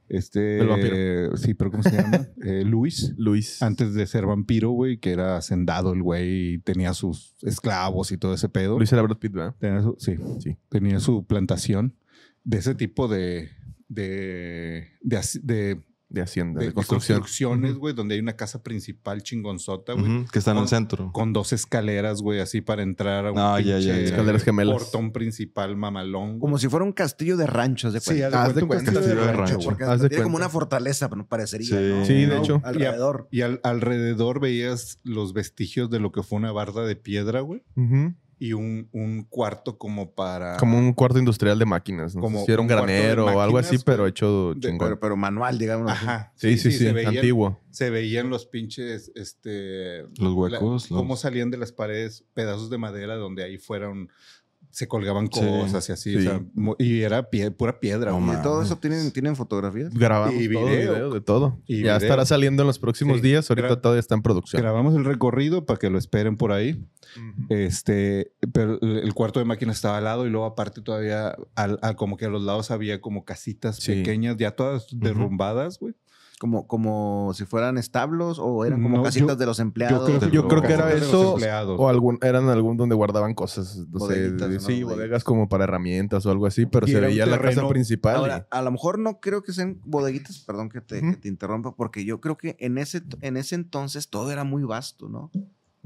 este, 0.10 0.60
El 0.60 0.68
vampiro. 0.68 1.38
sí, 1.38 1.54
pero 1.54 1.72
¿cómo 1.72 1.84
se 1.84 1.92
llama? 1.92 2.28
Eh, 2.44 2.64
Luis. 2.66 3.14
Luis. 3.18 3.62
Antes 3.62 3.94
de 3.94 4.06
ser 4.06 4.26
vampiro, 4.26 4.72
güey, 4.72 4.98
que 4.98 5.12
era 5.12 5.38
hacendado 5.38 5.94
el 5.94 6.02
güey 6.02 6.54
y 6.56 6.58
tenía 6.60 6.94
sus 6.94 7.36
esclavos 7.42 8.12
y 8.12 8.18
todo 8.18 8.34
ese 8.34 8.50
pedo. 8.50 8.78
Luis 8.78 8.92
era 8.92 9.02
Brad 9.02 9.18
Pitt, 9.18 9.32
¿verdad? 9.32 9.56
Tenía 9.60 9.82
su, 9.82 9.96
sí, 10.00 10.16
Sí. 10.40 10.58
tenía 10.70 11.00
su 11.00 11.26
plantación 11.26 11.96
de 12.44 12.58
ese 12.58 12.76
tipo 12.76 13.08
de, 13.08 13.50
de, 13.88 14.90
de, 15.02 15.82
De 16.14 16.22
Hacienda, 16.22 16.60
de- 16.60 16.68
de, 16.68 16.74
construcción. 16.74 17.18
construcciones, 17.20 17.74
güey, 17.76 17.96
donde 17.96 18.14
hay 18.14 18.22
una 18.22 18.36
casa 18.36 18.62
principal 18.62 19.24
chingonzota, 19.24 19.94
güey. 19.94 20.26
Que 20.32 20.38
está 20.38 20.52
en 20.52 20.60
el 20.60 20.68
centro. 20.68 21.12
Con 21.12 21.34
dos 21.34 21.52
escaleras, 21.54 22.22
güey, 22.22 22.40
así 22.40 22.62
para 22.62 22.84
entrar 22.84 23.26
a 23.26 23.32
un 23.32 23.40
Ah, 23.40 23.60
ya, 23.60 23.80
ya. 23.80 23.98
Escaleras 23.98 24.44
gemelas. 24.44 24.78
portón 24.78 25.12
principal 25.12 25.76
mamalón. 25.76 26.40
Como 26.40 26.60
si 26.60 26.68
fuera 26.70 26.86
un 26.86 26.92
castillo 26.94 27.36
de 27.36 27.48
ranchos 27.48 27.94
de 27.94 28.00
Sí, 28.00 28.22
haz 28.22 28.32
de 28.32 28.38
Haz 28.38 28.54
de 28.56 28.62
cuenta 28.68 28.92
castillo 28.94 29.02
de 29.02 29.16
de 29.16 29.16
rancho, 29.24 29.40
rancho. 29.40 29.56
güey. 29.56 29.66
Porque 29.68 29.84
Haz 29.86 30.02
de 30.02 30.10
tiene 30.10 30.24
como 30.24 30.36
una 30.38 30.50
fortaleza, 30.50 31.10
pero 31.10 31.18
no 31.24 31.28
parecería, 31.28 31.68
Sí. 31.68 31.76
¿no? 31.98 32.06
Sí, 32.06 32.14
de 32.14 32.28
No, 32.28 32.44
hecho. 32.44 32.62
Alrededor. 32.64 33.28
Y 33.32 33.42
al- 33.42 33.60
alrededor 33.64 34.40
veías 34.40 35.00
los 35.04 35.34
vestigios 35.34 35.90
de 35.90 36.00
lo 36.00 36.12
que 36.12 36.22
fue 36.22 36.38
una 36.38 36.52
barda 36.52 36.86
de 36.86 36.96
piedra, 36.96 37.40
güey. 37.42 37.64
Ujú. 37.76 38.14
Y 38.40 38.54
un, 38.54 38.90
un 38.92 39.24
cuarto 39.24 39.78
como 39.78 40.12
para... 40.14 40.58
Como 40.58 40.78
un 40.78 40.94
cuarto 40.94 41.20
industrial 41.20 41.58
de 41.60 41.66
máquinas. 41.66 42.16
No 42.16 42.22
Como 42.22 42.44
si 42.46 42.52
era 42.52 42.62
un 42.62 42.68
granero 42.68 43.26
o 43.26 43.40
algo 43.40 43.58
así, 43.58 43.78
pero 43.86 44.06
hecho 44.08 44.54
De- 44.56 44.60
chingón. 44.70 44.88
Pero, 44.88 45.00
pero 45.00 45.16
manual, 45.18 45.58
digamos. 45.58 45.92
así. 45.92 46.06
Ajá. 46.06 46.34
sí, 46.36 46.58
sí, 46.58 46.72
sí. 46.72 46.80
se 46.80 46.92
veían- 46.94 47.16
antiguo. 47.16 47.60
Se 47.70 47.90
veían 47.90 48.30
los 48.30 48.46
pinches, 48.46 49.12
este... 49.16 50.02
Los 50.20 50.34
huecos. 50.34 50.52
la- 50.52 50.60
los- 50.60 50.88
cómo 50.88 51.16
salían 51.16 51.52
de 51.52 51.58
las 51.58 51.72
paredes 51.72 52.26
pedazos 52.34 52.70
de 52.70 52.78
madera 52.78 53.16
donde 53.16 53.44
ahí 53.44 53.58
fueron... 53.58 54.10
Se 54.74 54.88
colgaban 54.88 55.30
Sí, 55.32 55.40
cosas 55.40 55.88
y 55.88 55.92
así. 55.92 56.16
o 56.16 56.22
sea, 56.22 56.42
y 56.80 57.02
era 57.02 57.30
pie- 57.30 57.52
pura 57.52 57.80
piedra, 57.80 58.10
No 58.12 58.18
güey. 58.20 58.32
¿Y 58.34 58.36
de 58.38 58.42
todo 58.42 58.62
eso 58.64 58.76
tienen, 58.80 59.12
tienen 59.12 59.36
fotografías? 59.36 59.94
Grabamos 59.94 60.34
Y 60.42 60.52
todo, 60.52 60.66
video. 60.66 60.94
video, 60.94 61.10
de 61.14 61.22
todo. 61.22 61.62
Y 61.68 61.78
ya 61.84 61.98
video. 61.98 61.98
estará 61.98 62.26
saliendo 62.26 62.64
en 62.64 62.68
los 62.68 62.80
próximos 62.80 63.18
Sí. 63.18 63.22
días. 63.22 63.48
Ahorita 63.52 63.70
Gra- 63.70 63.82
todavía 63.82 64.00
está 64.00 64.16
en 64.16 64.24
producción. 64.24 64.62
Grabamos 64.64 64.96
el 64.96 65.06
recorrido 65.06 65.66
para 65.68 65.78
que 65.78 65.92
lo 65.92 66.00
esperen 66.00 66.38
por 66.38 66.52
ahí. 66.52 66.84
Este, 67.50 68.32
pero 68.52 68.80
el 68.82 69.14
cuarto 69.14 69.40
de 69.40 69.46
máquinas 69.46 69.76
estaba 69.76 69.98
al 70.00 70.04
lado 70.06 70.26
y 70.26 70.30
luego 70.30 70.46
aparte 70.46 70.82
todavía 70.82 71.36
al, 71.56 71.80
como 71.96 72.18
que 72.18 72.26
a 72.26 72.30
los 72.30 72.42
lados 72.44 72.72
había 72.72 73.00
como 73.02 73.26
casitas 73.26 73.86
pequeñas, 73.86 74.38
ya 74.38 74.52
todas 74.56 74.88
derrumbadas, 74.92 75.78
güey. 75.80 75.94
Como, 76.44 76.68
como 76.68 77.32
si 77.34 77.46
fueran 77.46 77.78
establos 77.78 78.38
o 78.38 78.66
eran 78.66 78.84
como 78.84 78.98
No, 78.98 79.04
casitas 79.04 79.30
yo- 79.30 79.36
de 79.38 79.46
los 79.46 79.60
empleados. 79.62 80.04
creo 80.10 80.20
que- 80.20 80.30
Yo 80.30 80.48
creo 80.50 80.62
que 80.62 80.74
era 80.74 80.92
eso. 80.92 81.36
O 81.78 81.88
algún, 81.88 82.20
eran 82.22 82.50
algún 82.50 82.76
donde 82.76 82.96
guardaban 82.96 83.34
cosas. 83.34 83.78
No 83.78 83.86
sé, 84.00 84.06
Bodeguitas, 84.28 84.50
de- 84.50 84.56
¿no? 84.56 84.60
sí, 84.60 84.84
bodegas 84.84 85.24
como 85.24 85.48
para 85.48 85.64
herramientas 85.64 86.26
o 86.26 86.32
algo 86.32 86.46
así, 86.46 86.66
pero 86.66 86.86
se 86.86 87.00
veía 87.00 87.26
la 87.26 87.40
casa 87.40 87.66
principal. 87.70 88.18
Ahora, 88.18 88.46
a 88.52 88.62
lo 88.62 88.72
mejor 88.72 89.00
no 89.00 89.22
creo 89.22 89.42
que 89.42 89.54
sean 89.54 89.80
bodeguitas, 89.86 90.40
perdón 90.40 90.68
que 90.68 90.82
te, 90.82 91.00
Ujú. 91.00 91.12
que 91.12 91.16
te 91.16 91.28
interrumpa, 91.30 91.76
porque 91.78 92.04
yo 92.04 92.20
creo 92.20 92.36
que 92.38 92.58
en 92.60 92.78
ese, 92.78 93.04
en 93.22 93.38
ese 93.38 93.56
entonces 93.56 94.10
todo 94.10 94.30
era 94.30 94.44
muy 94.44 94.64
vasto, 94.66 95.08
¿no? 95.08 95.32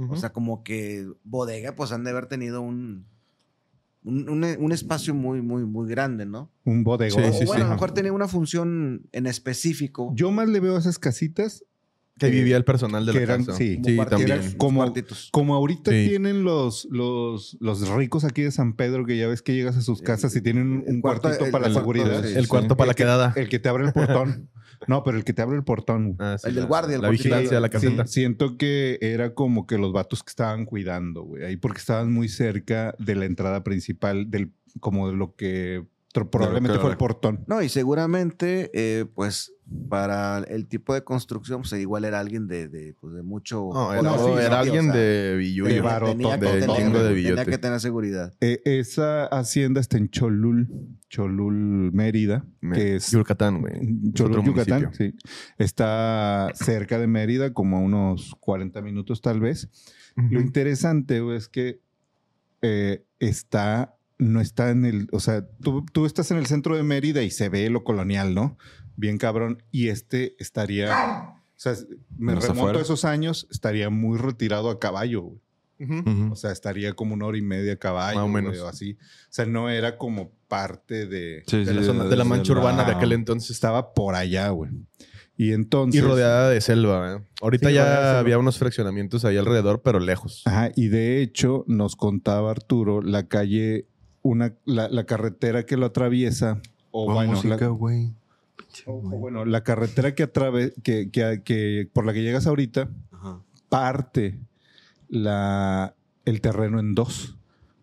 O 0.09 0.15
sea, 0.15 0.31
como 0.33 0.63
que 0.63 1.07
bodega, 1.23 1.75
pues 1.75 1.91
han 1.91 2.03
de 2.03 2.09
haber 2.09 2.25
tenido 2.25 2.61
un, 2.61 3.05
un, 4.03 4.29
un- 4.29 4.43
un 4.59 4.71
espacio 4.71 5.13
muy, 5.13 5.41
muy, 5.41 5.65
muy 5.65 5.89
grande, 5.89 6.25
¿no? 6.25 6.51
Un 6.63 6.83
bodegón. 6.83 7.23
Sí, 7.23 7.29
o 7.29 7.33
sí, 7.33 7.45
bueno, 7.45 7.65
a 7.65 7.67
lo 7.67 7.73
mejor 7.73 7.91
tenía 7.93 8.13
una 8.13 8.27
función 8.27 9.01
en 9.11 9.27
específico. 9.27 10.11
Yo 10.15 10.31
más 10.31 10.47
le 10.49 10.59
veo 10.59 10.75
a 10.75 10.79
esas 10.79 10.97
casitas 10.99 11.63
Que 12.19 12.29
vivía 12.31 12.57
el 12.57 12.63
personal 12.65 13.05
de 13.05 13.11
que 13.11 13.17
la 13.19 13.23
eran- 13.25 13.45
casa. 13.45 13.57
sí, 13.57 13.79
como 13.81 14.03
sí, 14.03 14.09
también. 14.09 14.41
Como- 14.57 14.79
cuartitos. 14.79 15.29
Como 15.31 15.53
ahorita 15.55 15.91
Sí. 15.91 16.07
tienen 16.09 16.43
los, 16.43 16.87
los, 16.89 17.57
los 17.59 17.87
ricos 17.89 18.23
aquí 18.23 18.41
de 18.41 18.51
San 18.51 18.73
Pedro, 18.73 19.05
que 19.05 19.17
ya 19.17 19.27
ves 19.27 19.41
que 19.43 19.53
llegas 19.53 19.77
a 19.77 19.81
sus 19.81 20.01
casas 20.01 20.35
y 20.35 20.41
tienen 20.41 20.67
un, 20.67 20.83
El 20.87 21.01
cuartito 21.01 21.45
el- 21.45 21.51
para 21.51 21.67
la 21.69 21.73
seguridad. 21.75 22.23
sí, 22.23 22.33
El 22.35 22.47
cuarto 22.47 22.75
para 22.77 22.87
la 22.87 22.93
que- 22.95 23.03
quedada. 23.03 23.33
El 23.35 23.49
que 23.49 23.59
te 23.59 23.69
abre 23.69 23.85
el 23.85 23.93
portón. 23.93 24.49
No, 24.87 25.03
pero 25.03 25.17
el 25.17 25.23
que 25.23 25.33
te 25.33 25.41
abre 25.41 25.57
el 25.57 25.63
portón. 25.63 26.15
Ah, 26.19 26.37
sí, 26.37 26.47
El 26.49 26.55
del 26.55 26.65
guardia, 26.67 26.95
el 26.95 27.01
La 27.01 27.09
vigilancia 27.09 27.55
de 27.55 27.61
la 27.61 27.67
Sí, 27.67 27.71
caseta. 27.73 28.05
siento 28.07 28.57
que 28.57 28.99
era 29.01 29.33
como 29.33 29.65
que 29.67 29.77
los 29.77 29.91
vatos 29.93 30.23
que 30.23 30.29
estaban 30.29 30.65
cuidando, 30.65 31.23
güey. 31.23 31.43
Ahí 31.43 31.55
porque 31.57 31.79
estaban 31.79 32.11
muy 32.11 32.29
cerca 32.29 32.93
de 32.99 33.15
la 33.15 33.25
entrada 33.25 33.63
principal 33.63 34.29
del, 34.29 34.51
como 34.79 35.09
de 35.09 35.15
lo 35.15 35.35
que 35.35 35.85
probablemente 36.25 36.79
fue 36.79 36.91
el 36.91 36.97
portón. 36.97 37.43
No, 37.47 37.61
y 37.61 37.69
seguramente, 37.69 38.71
eh, 38.73 39.05
pues, 39.13 39.53
para 39.89 40.39
el 40.39 40.67
tipo 40.67 40.93
de 40.93 41.03
construcción, 41.03 41.61
pues 41.61 41.73
igual 41.73 42.05
era 42.05 42.19
alguien 42.19 42.47
de, 42.47 42.67
de, 42.67 42.95
pues, 42.99 43.13
de 43.13 43.23
mucho. 43.23 43.69
No, 43.73 43.93
era, 43.93 44.01
No, 44.01 44.17
sí, 44.17 44.31
era 44.31 44.63
sí, 44.63 44.69
alguien 44.69 44.89
o 44.89 44.93
sea, 44.93 45.01
de 45.01 45.35
billuyo. 45.37 45.73
de 45.73 45.81
varo, 45.81 46.07
tenía, 46.07 46.39
que 46.39 46.45
de 46.45 46.59
tener, 46.61 46.75
chingo 46.77 47.03
de 47.03 47.13
tenía 47.15 47.45
que 47.45 47.57
tener 47.57 47.79
seguridad. 47.79 48.33
Eh, 48.41 48.61
esa 48.65 49.25
hacienda 49.25 49.81
está 49.81 49.97
en 49.97 50.09
Cholul, 50.09 50.69
Cholul, 51.09 51.91
Mérida, 51.91 52.45
que 52.73 52.95
es 52.95 53.11
Yucatán, 53.11 53.61
güey. 53.61 53.73
Es 53.75 54.13
Cholul, 54.13 54.43
Yucatán, 54.45 54.83
municipio. 54.83 55.11
sí. 55.11 55.29
Está 55.57 56.49
cerca 56.53 56.97
de 56.99 57.07
Mérida, 57.07 57.53
como 57.53 57.77
a 57.77 57.79
unos 57.81 58.35
40 58.39 58.81
minutos 58.81 59.21
tal 59.21 59.39
vez. 59.39 59.69
Lo 60.15 60.41
interesante 60.41 61.21
es 61.35 61.47
que 61.47 61.79
eh, 62.61 63.03
está, 63.19 63.96
no 64.19 64.41
está 64.41 64.69
en 64.71 64.85
el, 64.85 65.07
o 65.11 65.19
sea, 65.19 65.45
tú, 65.61 65.85
tú 65.91 66.05
estás 66.05 66.31
en 66.31 66.37
el 66.37 66.45
centro 66.47 66.75
de 66.75 66.83
Mérida 66.83 67.21
y 67.23 67.29
se 67.31 67.49
ve 67.49 67.69
lo 67.69 67.83
colonial, 67.83 68.33
¿no? 68.33 68.57
Bien 68.95 69.17
cabrón. 69.17 69.63
Y 69.71 69.89
este 69.89 70.35
estaría, 70.39 70.91
o 70.91 71.39
sea, 71.55 71.73
me 72.17 72.33
remonto 72.35 72.53
afuera. 72.53 72.79
a 72.79 72.81
esos 72.81 73.05
años, 73.05 73.47
estaría 73.51 73.89
muy 73.89 74.17
retirado 74.17 74.69
a 74.69 74.79
caballo, 74.79 75.21
güey. 75.21 75.41
O 76.31 76.35
sea, 76.35 76.51
estaría 76.51 76.93
como 76.93 77.13
una 77.13 77.27
hora 77.27 77.37
y 77.37 77.43
media 77.43 77.73
a 77.73 77.75
caballo, 77.75 78.17
Más 78.17 78.27
o 78.27 78.31
güey, 78.31 78.43
menos. 78.43 78.59
o 78.61 78.67
así. 78.67 78.93
O 78.93 79.27
sea, 79.29 79.45
no 79.45 79.69
era 79.69 79.99
como 79.99 80.31
parte 80.47 81.05
de... 81.05 81.43
Sí, 81.45 81.57
De 81.57 81.65
sí, 81.67 81.73
la, 81.73 81.83
zona- 81.83 82.05
de 82.05 82.15
la 82.15 82.23
mancha 82.23 82.53
urbana 82.53 82.83
de 82.83 82.93
aquel 82.93 83.11
entonces. 83.11 83.51
Estaba 83.51 83.93
por 83.93 84.15
allá, 84.15 84.49
güey. 84.49 84.71
Y 85.35 85.51
entonces... 85.53 86.01
Y 86.01 86.03
rodeada 86.03 86.49
de 86.49 86.61
selva. 86.61 87.17
¿eh? 87.17 87.23
Ahorita 87.43 87.69
Sí, 87.69 87.75
ya 87.75 88.17
había 88.17 88.39
unos 88.39 88.57
fraccionamientos 88.57 89.23
ahí 89.23 89.37
alrededor, 89.37 89.83
pero 89.83 89.99
lejos. 89.99 90.41
Ajá, 90.45 90.71
y 90.75 90.87
de 90.87 91.21
hecho 91.21 91.63
nos 91.67 91.95
contaba 91.95 92.49
Arturo 92.49 93.03
la 93.03 93.27
calle, 93.27 93.85
una, 94.29 94.53
la, 94.65 94.89
la 94.89 95.05
carretera 95.05 95.65
que 95.65 95.77
lo 95.77 95.85
atraviesa, 95.87 96.61
o 96.91 97.11
bueno, 97.11 97.33
música, 97.33 97.57
la, 97.59 97.67
güey. 97.67 98.13
o- 98.85 98.91
o 98.93 98.99
bueno, 99.17 99.45
la 99.45 99.63
carretera 99.63 100.13
que, 100.15 100.23
atrave, 100.23 100.73
que, 100.83 101.09
que, 101.11 101.41
que 101.43 101.89
por 101.93 102.05
la 102.05 102.13
que 102.13 102.21
llegas 102.23 102.45
ahorita 102.47 102.89
Ajá. 103.11 103.41
parte 103.69 104.39
la, 105.09 105.95
el 106.25 106.41
terreno 106.41 106.79
en 106.79 106.93
dos. 106.95 107.37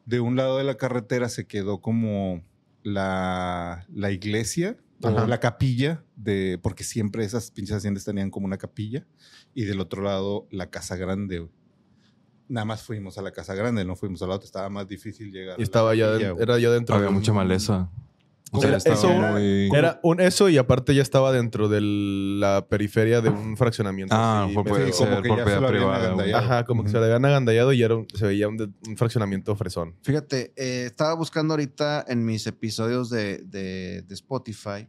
De 0.06 0.20
un 0.20 0.36
lado 0.36 0.58
de 0.58 0.64
la 0.64 0.76
carretera 0.76 1.28
se 1.28 1.46
quedó 1.46 1.80
como 1.80 2.42
la, 2.82 3.86
la 3.92 4.10
iglesia 4.10 4.76
o 5.02 5.26
la 5.26 5.40
capilla, 5.40 6.02
de, 6.16 6.58
porque 6.62 6.84
siempre 6.84 7.24
esas 7.24 7.50
pinches 7.50 7.76
haciendas 7.76 8.04
tenían 8.04 8.30
como 8.30 8.46
una 8.46 8.56
capilla, 8.58 9.06
y 9.54 9.64
del 9.64 9.80
otro 9.80 10.02
lado 10.02 10.46
la 10.50 10.68
casa 10.70 10.96
grande. 10.96 11.46
Nada 12.48 12.64
más 12.64 12.82
fuimos 12.82 13.16
a 13.18 13.22
la 13.22 13.30
casa 13.32 13.54
grande, 13.54 13.84
no 13.84 13.96
fuimos 13.96 14.20
a 14.22 14.26
la 14.26 14.34
otra, 14.34 14.44
estaba 14.46 14.68
más 14.68 14.86
difícil 14.86 15.32
llegar. 15.32 15.54
a 15.54 15.56
Y 15.56 15.60
la 15.60 15.64
estaba 15.64 15.94
ya, 15.94 16.12
era 16.14 16.58
ya 16.58 16.70
dentro. 16.70 16.94
Había 16.94 17.06
de 17.06 17.08
un- 17.08 17.14
mucha 17.14 17.32
maleza. 17.32 17.88
O 18.52 18.62
Era- 18.62 18.78
sea, 18.78 18.92
estaba 18.92 19.14
eso- 19.14 19.32
muy... 19.32 19.68
Era 19.76 19.98
un 20.04 20.20
eso 20.20 20.48
y 20.48 20.58
aparte 20.58 20.94
ya 20.94 21.02
estaba 21.02 21.32
dentro 21.32 21.68
de 21.68 21.80
la 21.80 22.66
periferia 22.68 23.20
de 23.20 23.28
un 23.30 23.56
fraccionamiento. 23.56 24.14
Ah, 24.14 24.44
así, 24.44 24.50
medio- 24.56 24.64
puede 24.64 24.92
Sí, 24.92 24.98
como 24.98 25.10
ser 25.14 25.22
que 25.22 25.28
ya 25.28 25.34
se 25.34 25.36
propiedad 25.42 25.60
lo 25.60 25.68
privada. 25.68 26.38
Ajá, 26.38 26.64
como 26.64 26.84
que 26.84 26.90
se 26.90 26.98
le 26.98 27.04
habían 27.06 27.24
agandallado 27.24 27.72
y 27.72 27.82
era 27.82 27.96
un- 27.96 28.06
se 28.14 28.26
veía 28.26 28.46
un, 28.46 28.56
de- 28.58 28.68
un 28.86 28.96
fraccionamiento 28.96 29.56
fresón. 29.56 29.96
Fíjate, 30.02 30.52
eh, 30.54 30.84
estaba 30.86 31.14
buscando 31.14 31.54
ahorita 31.54 32.04
en 32.06 32.24
mis 32.24 32.46
episodios 32.46 33.10
de, 33.10 33.38
de- 33.38 34.02
de 34.02 34.14
Spotify. 34.14 34.86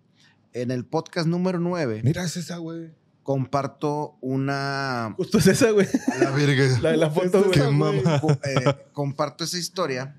En 0.53 0.69
el 0.71 0.85
podcast 0.85 1.27
número 1.27 1.59
9, 1.59 2.01
Mira, 2.03 2.23
es 2.23 2.37
esa, 2.37 2.57
güey. 2.57 2.91
Comparto 3.25 4.17
una. 4.21 5.13
Justo 5.17 5.39
es 5.39 5.47
esa, 5.47 5.71
güey. 5.71 5.87
La 6.21 6.29
verga. 6.29 6.79
La 6.79 6.91
de 6.91 6.97
la 6.97 7.09
foto, 7.09 7.39
güey. 7.39 7.51
Qué 7.51 7.63
mamá. 7.63 8.21
co- 8.21 8.31
eh, 8.31 8.87
comparto 8.93 9.43
esa 9.43 9.57
historia 9.57 10.15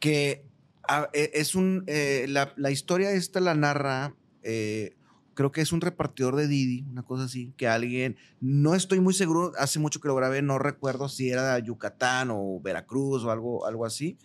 que 0.00 0.44
ah, 0.88 1.08
eh, 1.12 1.30
es 1.34 1.54
un. 1.54 1.84
eh, 1.86 2.26
la, 2.28 2.52
la 2.56 2.70
historia 2.72 3.12
esta 3.12 3.38
la 3.40 3.54
narra. 3.54 4.14
eh, 4.42 4.96
creo 5.34 5.52
que 5.52 5.60
es 5.60 5.70
un 5.72 5.80
repartidor 5.82 6.34
de 6.34 6.48
Didi, 6.48 6.84
una 6.90 7.02
cosa 7.04 7.24
así, 7.24 7.52
que 7.56 7.68
alguien. 7.68 8.16
No 8.40 8.74
estoy 8.74 9.00
muy 9.00 9.14
seguro, 9.14 9.52
hace 9.58 9.78
mucho 9.78 10.00
que 10.00 10.08
lo 10.08 10.14
grabé, 10.16 10.42
no 10.42 10.58
recuerdo 10.58 11.08
si 11.08 11.30
era 11.30 11.56
Yucatán 11.60 12.30
o 12.32 12.58
Veracruz 12.60 13.22
o 13.22 13.30
algo, 13.30 13.66
algo 13.66 13.84
así. 13.86 14.18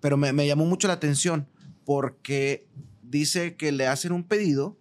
pero 0.00 0.16
me, 0.16 0.32
me 0.32 0.46
llamó 0.46 0.64
mucho 0.66 0.88
la 0.88 0.94
atención 0.94 1.46
porque 1.84 2.66
dice 3.02 3.56
que 3.56 3.70
le 3.72 3.86
hacen 3.86 4.12
un 4.12 4.24
pedido 4.24 4.77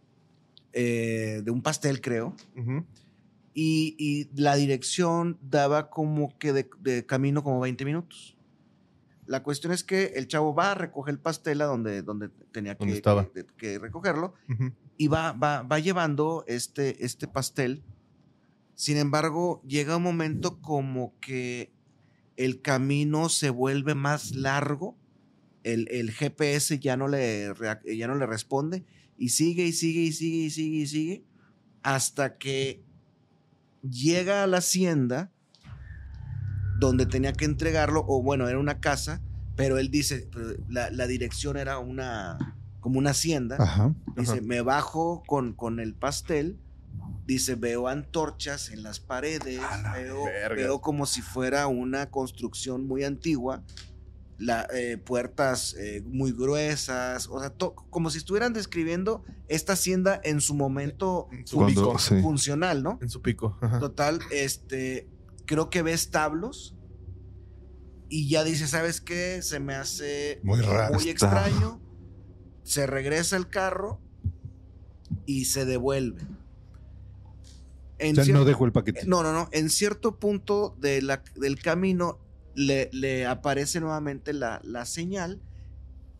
eh, 0.80 1.42
de 1.44 1.50
un 1.50 1.64
pastel, 1.64 2.02
creo, 2.02 2.36
y, 3.52 3.96
y 3.98 4.30
la 4.40 4.56
dirección 4.56 5.40
daba 5.42 5.90
como 5.90 6.38
que 6.38 6.54
de, 6.54 6.70
de 6.82 7.04
camino 7.04 7.44
como 7.44 7.60
20 7.62 7.84
minutos. 7.84 8.38
La 9.26 9.42
cuestión 9.42 9.74
es 9.74 9.84
que 9.84 10.14
el 10.18 10.28
chavo 10.28 10.54
va 10.54 10.74
a 10.74 10.76
recoger 10.76 11.16
el 11.16 11.20
pastel 11.20 11.64
a 11.64 11.66
donde, 11.66 12.04
donde 12.04 12.30
tenía 12.52 12.78
que, 12.78 13.80
recogerlo 13.80 14.36
y 14.98 15.08
va, 15.08 15.32
va, 15.32 15.64
va 15.64 15.80
llevando 15.80 16.44
este, 16.48 17.04
este 17.04 17.28
pastel. 17.28 17.82
Sin 18.76 18.98
embargo, 18.98 19.64
llega 19.66 19.98
un 19.98 20.04
momento 20.04 20.62
como 20.62 21.16
que 21.20 21.72
el 22.36 22.62
camino 22.62 23.30
se 23.30 23.50
vuelve 23.50 23.96
más 23.96 24.36
largo, 24.36 24.96
el, 25.64 25.88
el 25.90 26.12
GPS 26.12 26.78
ya 26.78 26.98
no, 26.98 27.08
le, 27.08 27.52
ya 27.84 28.08
no 28.08 28.14
le 28.14 28.28
responde 28.28 28.86
y 29.18 29.30
sigue 29.30 29.66
y 29.66 29.74
sigue 29.74 30.02
y 30.02 30.12
sigue 30.12 30.38
y 30.38 30.50
sigue 30.50 30.78
y 30.78 30.88
sigue 30.88 31.24
hasta 31.84 32.38
que 32.38 32.84
llega 33.82 34.44
a 34.44 34.48
la 34.48 34.58
hacienda 34.58 35.32
donde 36.80 37.06
tenía 37.06 37.34
que 37.34 37.46
entregarlo, 37.46 38.04
o 38.08 38.22
bueno, 38.22 38.48
era 38.48 38.60
una 38.60 38.80
casa, 38.80 39.22
pero 39.56 39.78
él 39.78 39.90
dice, 39.90 40.30
la, 40.70 40.92
la 40.92 41.08
dirección 41.08 41.58
era 41.58 41.80
una, 41.80 42.38
como 42.80 43.00
una 43.00 43.12
hacienda. 43.12 43.58
Ajá. 43.60 43.96
Dice, 44.16 44.34
Ajá. 44.34 44.42
me 44.44 44.62
bajo 44.62 45.24
con, 45.26 45.54
con 45.54 45.80
el 45.80 45.96
pastel. 45.96 46.60
Dice, 47.26 47.56
veo 47.56 47.88
antorchas 47.88 48.70
en 48.70 48.84
las 48.84 49.00
paredes. 49.00 49.60
Veo, 49.94 50.26
verga. 50.26 50.56
veo 50.56 50.82
como 50.82 51.06
si 51.06 51.22
fuera 51.22 51.68
una 51.68 52.10
construcción 52.10 52.88
muy 52.88 53.04
antigua. 53.04 53.64
La, 54.40 54.68
eh, 54.72 54.98
puertas 54.98 55.74
eh, 55.80 56.04
muy 56.06 56.32
gruesas. 56.32 57.28
O 57.28 57.40
sea, 57.40 57.54
como 57.90 58.10
si 58.12 58.20
estuvieran 58.20 58.54
describiendo 58.54 59.24
esta 59.48 59.74
hacienda 59.74 60.22
en 60.24 60.42
su 60.42 60.54
momento 60.54 61.28
En 61.32 61.48
su 61.48 61.58
Cuando- 61.58 61.82
pico. 61.88 62.00
sí. 62.00 62.22
funcional, 62.22 62.84
¿no? 62.84 63.00
En 63.02 63.10
su 63.10 63.22
pico. 63.24 63.58
Ajá. 63.62 63.80
Total, 63.80 64.20
este, 64.32 65.10
creo 65.46 65.70
que 65.72 65.82
ve 65.82 65.94
establos 65.94 66.76
y 68.10 68.30
ya 68.30 68.44
dice, 68.44 68.68
¿sabes 68.68 69.02
qué? 69.02 69.42
Se 69.42 69.60
me 69.60 69.74
hace 69.74 70.40
Muy 70.44 70.62
raro. 70.62 70.94
muy 70.94 71.10
extraño. 71.10 71.82
Se 72.64 72.86
regresa 72.86 73.38
el 73.38 73.50
carro 73.50 74.00
y 75.26 75.46
se 75.46 75.66
devuelve. 75.66 76.22
En 78.00 78.12
O 78.12 78.16
sea, 78.16 78.24
cier- 78.24 78.34
no 78.34 78.46
dejó 78.46 78.66
el 78.66 78.72
paquete. 78.72 79.06
no, 79.08 79.24
no, 79.24 79.34
no. 79.34 79.50
En 79.52 79.70
cierto 79.72 80.20
punto 80.20 80.76
de 80.80 81.02
la- 81.02 81.24
del 81.36 81.60
camino 81.60 82.20
le, 82.58 82.90
le 82.92 83.26
aparece 83.28 83.80
nuevamente 83.80 84.34
la, 84.34 84.60
la 84.64 84.86
señal 84.86 85.40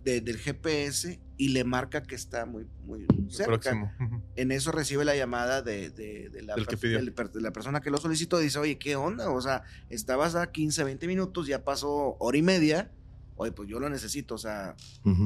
de- 0.04 0.22
del 0.22 0.38
GPS 0.38 1.20
y 1.36 1.50
le 1.50 1.64
marca 1.64 2.04
que 2.04 2.16
está 2.16 2.46
muy, 2.46 2.66
muy 2.86 3.06
cerca. 3.30 3.46
próximo. 3.60 3.92
En 4.36 4.52
eso 4.52 4.72
recibe 4.72 5.04
la 5.04 5.16
llamada 5.16 5.62
de, 5.64 5.90
de- 5.90 6.30
de 6.30 6.42
la, 6.44 6.56
de 6.56 7.52
persona 7.52 7.82
que 7.82 7.90
lo 7.90 7.98
solicitó. 7.98 8.38
Dice, 8.40 8.60
oye, 8.60 8.78
¿qué 8.78 8.96
onda? 8.96 9.30
O 9.32 9.42
sea, 9.42 9.64
estabas 9.90 10.36
a 10.36 10.52
15, 10.52 10.84
20 10.84 11.08
minutos, 11.08 11.48
ya 11.48 11.64
pasó 11.64 12.16
hora 12.20 12.38
y 12.38 12.42
media. 12.44 12.92
Oye, 13.36 13.52
pues 13.52 13.68
yo 13.68 13.80
lo 13.80 13.90
necesito. 13.90 14.36
O 14.36 14.40
sea, 14.40 14.76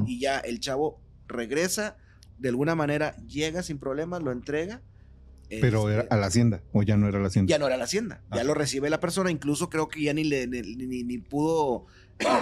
y 0.07 0.19
ya 0.19 0.39
el 0.39 0.59
chavo 0.59 0.99
regresa, 1.27 1.97
de 2.39 2.49
alguna 2.49 2.73
manera 2.75 3.15
llega 3.27 3.63
sin 3.63 3.77
problemas, 3.77 4.23
lo 4.23 4.31
entrega. 4.31 4.81
Pero 5.59 5.89
Este, 5.89 5.93
era 6.01 6.07
a 6.09 6.17
la 6.17 6.27
hacienda, 6.27 6.61
o 6.71 6.81
ya 6.83 6.95
no 6.97 7.07
era 7.09 7.19
la 7.19 7.27
hacienda. 7.27 7.49
ya 7.49 7.59
no 7.59 7.67
era 7.67 7.75
la 7.77 7.83
hacienda, 7.83 8.21
ya 8.31 8.41
Ah. 8.41 8.43
lo 8.45 8.53
recibe 8.53 8.89
la 8.89 8.99
persona, 8.99 9.31
incluso 9.31 9.69
creo 9.69 9.89
que 9.89 10.01
ya 10.03 10.13
ni 10.13 10.23
le 10.23 10.47
ni, 10.47 10.61
ni- 10.61 11.03
ni 11.03 11.17
pudo, 11.17 11.87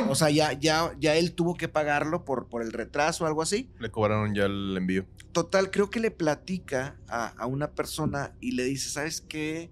o 0.08 0.16
sea, 0.16 0.30
ya, 0.30 0.54
ya, 0.54 0.94
ya 1.00 1.16
él 1.16 1.34
tuvo 1.34 1.56
que 1.56 1.68
pagarlo 1.68 2.24
por, 2.26 2.48
por 2.48 2.62
el 2.62 2.72
retraso 2.72 3.24
o 3.24 3.28
algo 3.28 3.42
así. 3.42 3.70
Le 3.80 3.90
cobraron 3.90 4.36
ya 4.36 4.46
el 4.46 4.76
envío. 4.78 5.06
Total, 5.32 5.72
creo 5.72 5.90
que 5.90 6.00
le 6.00 6.12
platica 6.12 6.98
a, 7.08 7.28
a 7.30 7.46
una 7.48 7.72
persona 7.72 8.34
y 8.42 8.52
le 8.52 8.64
dice, 8.66 8.90
¿sabes 8.90 9.22
qué? 9.22 9.70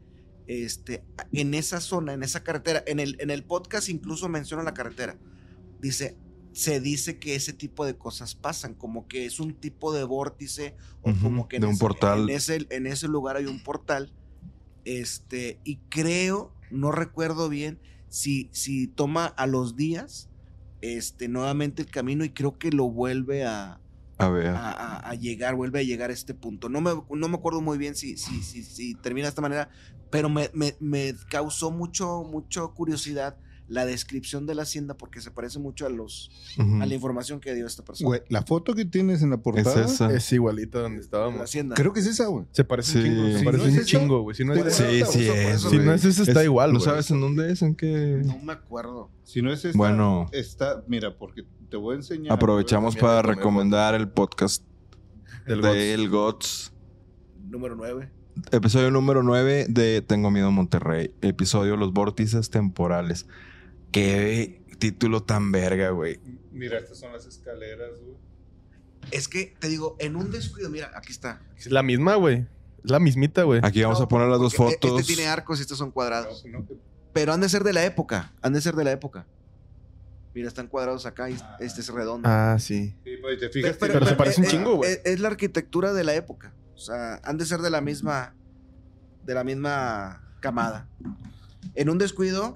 Este, 0.47 1.04
en 1.34 1.54
esa 1.54 1.82
zona, 1.82 2.13
en 2.13 2.23
esa 2.23 2.41
carretera, 2.43 2.82
en 2.88 3.00
el, 3.02 3.17
en 3.19 3.30
el 3.32 3.43
podcast 3.43 3.89
incluso 3.89 4.30
menciona 4.30 4.63
la 4.63 4.73
carretera. 4.73 5.17
Dice, 5.82 6.15
se 6.58 6.80
dice 6.80 7.20
que 7.20 7.36
ese 7.36 7.54
tipo 7.54 7.86
de 7.86 7.98
cosas 7.98 8.34
pasan, 8.34 8.74
como 8.74 9.08
que 9.08 9.26
es 9.28 9.39
un 9.39 9.54
tipo 9.54 9.93
de 9.93 10.04
vórtice 10.04 10.76
o 11.02 11.13
como 11.22 11.48
que 11.48 11.58
en 11.58 11.62
de 11.62 11.67
un 11.67 11.74
ese- 11.74 11.80
portal. 11.80 12.30
En 12.30 12.36
ese, 12.36 12.65
en 12.72 12.88
ese 12.88 13.08
lugar 13.08 13.38
hay 13.38 13.46
un 13.46 13.62
portal. 13.63 14.12
Este, 14.84 15.60
y 15.63 15.78
creo, 15.89 16.54
no 16.72 16.91
recuerdo 16.91 17.50
bien, 17.50 17.80
si, 18.10 18.50
si 18.54 18.88
toma 18.88 19.26
a 19.28 19.46
los 19.46 19.76
días 19.76 20.30
este, 20.82 21.28
nuevamente 21.28 21.82
el 21.82 21.91
camino 21.91 22.24
y 22.24 22.30
creo 22.32 22.58
que 22.58 22.72
lo 22.72 22.89
vuelve 22.89 23.46
a, 23.46 23.80
A 24.17 24.30
ver. 24.30 24.48
a, 24.48 24.72
a- 24.72 25.10
a 25.10 25.13
llegar, 25.15 25.56
vuelve 25.56 25.80
a 25.80 25.84
llegar 25.84 26.10
a 26.10 26.13
este 26.13 26.34
punto. 26.34 26.70
No 26.70 26.82
me, 26.82 26.91
no 27.12 27.28
me 27.28 27.36
acuerdo 27.38 27.62
muy 27.62 27.78
bien 27.78 27.96
si, 27.96 28.17
si, 28.17 28.41
si, 28.41 28.63
si 28.63 28.96
termina 28.96 29.26
de 29.28 29.30
esta 29.30 29.41
manera, 29.41 29.70
pero 30.10 30.30
me, 30.30 30.50
me- 30.54 30.76
me 30.80 31.13
causó 31.30 31.70
mucho, 31.70 32.24
mucho 32.24 32.74
curiosidad 32.74 33.38
la 33.69 33.86
descripción 33.86 34.45
de 34.45 34.56
la 34.56 34.62
hacienda 34.63 34.95
porque 34.95 35.19
se 35.19 35.30
parece 35.30 35.60
mucho 35.60 35.86
a 35.86 35.89
los 35.89 36.32
a 36.80 36.86
la 36.86 36.93
información 36.93 37.39
que 37.41 37.53
dio 37.53 37.65
esta 37.67 37.84
persona. 37.84 38.08
Güey, 38.08 38.21
la 38.30 38.41
foto 38.43 38.73
que 38.73 38.86
tienes 38.86 39.21
en 39.21 39.30
la 39.32 39.38
portada. 39.38 39.84
Es 39.86 39.91
esa. 39.91 40.13
Es 40.13 40.32
igualita 40.32 40.80
donde 40.80 40.95
de 40.97 41.01
la 41.01 41.06
estábamos. 41.06 41.41
hacienda. 41.41 41.75
Creo 41.75 41.91
que 41.91 41.99
es 41.99 42.08
esa, 42.08 42.27
güey. 42.27 42.45
Se 42.51 42.63
parece 42.63 42.93
Sí. 42.93 42.97
un 42.99 43.03
chingo. 43.06 43.25
Se 43.34 43.39
Si 43.39 43.45
parece 43.45 43.63
no 43.71 43.80
un 43.80 43.86
chingo, 43.86 44.21
güey. 44.21 44.36
Si 44.38 44.45
no 44.45 44.53
es 44.53 44.73
Sí, 44.73 44.84
si 44.84 45.77
no 45.80 45.93
es 45.93 46.06
esa, 46.06 46.23
está 46.23 46.39
Es- 46.41 46.45
igual, 46.45 46.71
¿No 46.73 46.80
sabes 46.80 47.12
en 47.12 47.19
dónde 47.19 47.51
es? 47.51 47.62
¿En 47.62 47.75
qué? 47.75 48.21
No 48.25 48.38
me 48.39 48.53
acuerdo. 48.53 49.10
Si 49.23 49.41
no 49.41 49.51
es 49.51 49.65
esta, 49.65 49.77
Bueno. 49.77 50.27
está, 50.32 50.84
mira, 50.88 51.17
porque 51.17 51.43
te 51.69 51.75
voy 51.75 51.93
a 51.93 51.97
enseñar. 51.97 52.32
Aprovechamos 52.34 52.95
para 52.95 53.21
recomendar 53.21 53.95
el 53.95 54.08
podcast 54.10 54.63
Del 55.45 55.62
de 55.62 55.93
El 55.93 56.10
GOTS. 56.10 56.71
Número 57.49 57.75
9. 57.75 58.12
Episodio 58.51 58.91
número 58.91 59.23
9 59.23 59.65
de 59.67 60.01
Tengo 60.01 60.30
Miedo 60.32 60.51
Monterrey. 60.51 61.12
Episodio 61.21 61.75
Los 61.75 61.91
Vórtices 61.91 62.49
Temporales. 62.49 63.25
Qué 63.91 64.62
título 64.80 65.23
tan 65.23 65.52
verga, 65.52 65.89
güey. 65.91 66.19
Mira, 66.52 66.78
estas 66.80 67.00
son 67.00 67.13
las 67.13 67.26
escaleras, 67.26 67.91
güey. 68.02 68.17
Es 69.12 69.28
que 69.28 69.56
te 69.60 69.69
digo, 69.69 69.95
en 70.00 70.15
un 70.15 70.32
descuido, 70.32 70.69
mira, 70.69 70.91
aquí 70.95 71.12
está. 71.12 71.41
Es 71.56 71.71
la 71.71 71.84
misma, 71.84 72.15
güey. 72.15 72.47
Es 72.84 72.91
la 72.91 73.00
mismita, 73.00 73.43
güey. 73.43 73.62
Aquí 73.63 73.82
vamos 73.82 74.00
No, 74.00 74.06
a 74.06 74.08
poner 74.08 74.28
las 74.28 74.39
dos 74.39 74.56
porque 74.56 74.76
fotos. 74.76 75.02
Este 75.02 75.13
tiene 75.15 75.30
arcos 75.30 75.60
y 75.60 75.62
estos 75.62 75.78
son 75.78 75.91
cuadrados. 75.91 76.45
No, 76.45 76.60
no, 76.60 76.67
Pero 77.13 77.34
han 77.34 77.41
de 77.41 77.50
ser 77.50 77.63
de 77.63 77.73
la 77.73 77.86
época. 77.86 78.34
Han 78.41 78.54
de 78.54 78.62
ser 78.62 78.76
de 78.76 78.84
la 78.84 78.91
época. 78.91 79.26
Mira, 80.34 80.47
están 80.47 80.67
cuadrados 80.67 81.06
acá 81.06 81.30
y 81.30 81.38
este 81.60 81.82
es 81.82 81.89
redondo. 81.89 82.30
Ah, 82.30 82.58
sí. 82.60 82.95
sí, 83.04 83.17
pues, 83.21 83.39
te 83.39 83.50
fijas 83.50 83.78
pero 83.80 84.06
se 84.06 84.15
parece 84.15 84.41
un 84.41 84.45
eh, 84.47 84.50
chingo, 84.50 84.76
güey. 84.76 84.91
Es, 84.91 85.02
es 85.04 85.19
la 85.19 85.30
arquitectura 85.30 85.93
de 85.93 86.04
la 86.04 86.13
época. 86.13 86.54
O 86.76 86.78
sea, 86.78 87.19
han 87.23 87.38
de 87.38 87.45
ser 87.45 87.62
de 87.62 87.71
la 87.71 87.82
misma. 87.82 88.36
De 89.23 89.34
la 89.34 89.43
misma 89.43 90.21
camada. 90.39 90.88
En 91.73 91.89
un 91.89 91.97
descuido. 91.97 92.54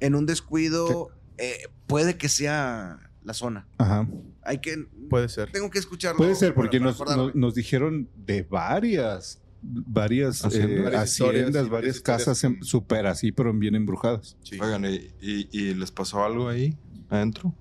En 0.00 0.14
un 0.14 0.26
descuido. 0.26 1.10
eh, 1.38 1.68
puede 1.86 2.16
que 2.16 2.28
sea 2.28 2.98
la 3.22 3.32
zona. 3.34 3.68
Ajá. 3.78 4.08
Hay 4.42 4.58
que. 4.58 4.86
Puede 5.10 5.28
ser. 5.28 5.50
Tengo 5.52 5.70
que 5.70 5.78
escucharlo. 5.78 6.18
Puede 6.18 6.34
ser, 6.34 6.54
porque 6.54 6.80
para 6.80 6.90
nos, 6.90 7.16
nos- 7.16 7.34
nos 7.34 7.54
dijeron 7.54 8.08
de 8.16 8.42
varias, 8.42 9.40
varias 9.62 10.44
Haciendas. 10.44 10.78
eh, 10.78 10.82
Varias 10.82 11.02
haciendas, 11.20 11.68
varias 11.68 12.00
casas 12.00 12.42
súper 12.62 13.06
así, 13.06 13.30
pero 13.32 13.52
bien 13.52 13.74
embrujadas. 13.74 14.36
Sí. 14.42 14.58
Oigan, 14.60 14.84
¿y, 14.84 15.10
y, 15.20 15.48
y 15.52 15.74
les 15.74 15.90
pasó 15.90 16.24
algo 16.24 16.48
ahí 16.48 16.76
adentro? 17.08 17.54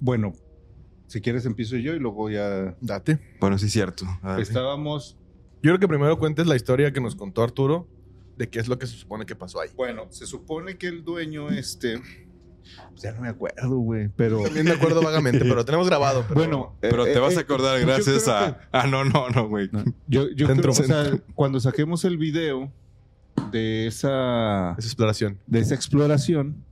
Bueno, 0.00 0.32
si 1.06 1.20
quieres 1.20 1.44
empiezo 1.46 1.76
yo 1.76 1.94
y 1.94 1.98
luego 1.98 2.30
ya... 2.30 2.76
Date. 2.80 3.18
Bueno, 3.40 3.58
sí 3.58 3.66
es 3.66 3.72
cierto. 3.72 4.04
Dale. 4.22 4.42
Estábamos, 4.42 5.16
Yo 5.62 5.70
creo 5.70 5.78
que 5.78 5.88
primero 5.88 6.18
cuentes 6.18 6.46
la 6.46 6.54
historia 6.56 6.92
que 6.92 7.00
nos 7.00 7.16
contó 7.16 7.42
Arturo 7.42 7.88
de 8.38 8.48
qué 8.48 8.60
es 8.60 8.68
lo 8.68 8.78
que 8.78 8.86
se 8.86 8.96
supone 8.96 9.26
que 9.26 9.34
pasó 9.36 9.60
ahí. 9.60 9.68
bueno, 9.76 10.06
se 10.10 10.26
supone 10.26 10.78
que 10.78 10.86
el 10.86 11.04
dueño 11.04 11.50
este... 11.50 12.00
pues 12.90 13.02
ya 13.02 13.12
no 13.12 13.20
me 13.22 13.28
acuerdo, 13.28 13.76
güey, 13.78 14.08
pero... 14.16 14.42
También 14.44 14.64
me 14.66 14.72
acuerdo 14.72 15.02
vagamente, 15.02 15.40
pero 15.40 15.56
lo 15.56 15.64
tenemos 15.64 15.88
grabado. 15.88 16.24
pero- 16.28 16.40
Bueno, 16.40 16.76
Pero 16.80 17.06
eh, 17.06 17.12
te 17.12 17.18
vas 17.18 17.34
eh, 17.34 17.38
a 17.38 17.40
acordar 17.40 17.80
yo 17.80 17.86
gracias 17.86 18.28
a... 18.28 18.60
Ah, 18.72 18.86
no, 18.86 19.04
no, 19.04 19.28
no, 19.28 19.48
güey. 19.48 19.68
yo 20.06 20.30
yo 20.30 20.46
creo, 20.46 20.70
o 20.70 20.74
sea, 20.74 21.18
cuando 21.34 21.58
saquemos 21.60 22.04
el 22.04 22.16
video 22.16 22.72
de 23.50 23.86
esa... 23.88 24.74
Esa 24.78 24.86
exploración. 24.88 25.38
de 25.46 25.58
esa 25.58 25.74
exploración, 25.74 26.64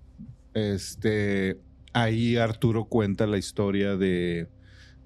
este, 0.55 1.61
ahí 1.93 2.37
Arturo 2.37 2.85
cuenta 2.85 3.27
la 3.27 3.39
historia 3.39 3.97
de 3.97 4.49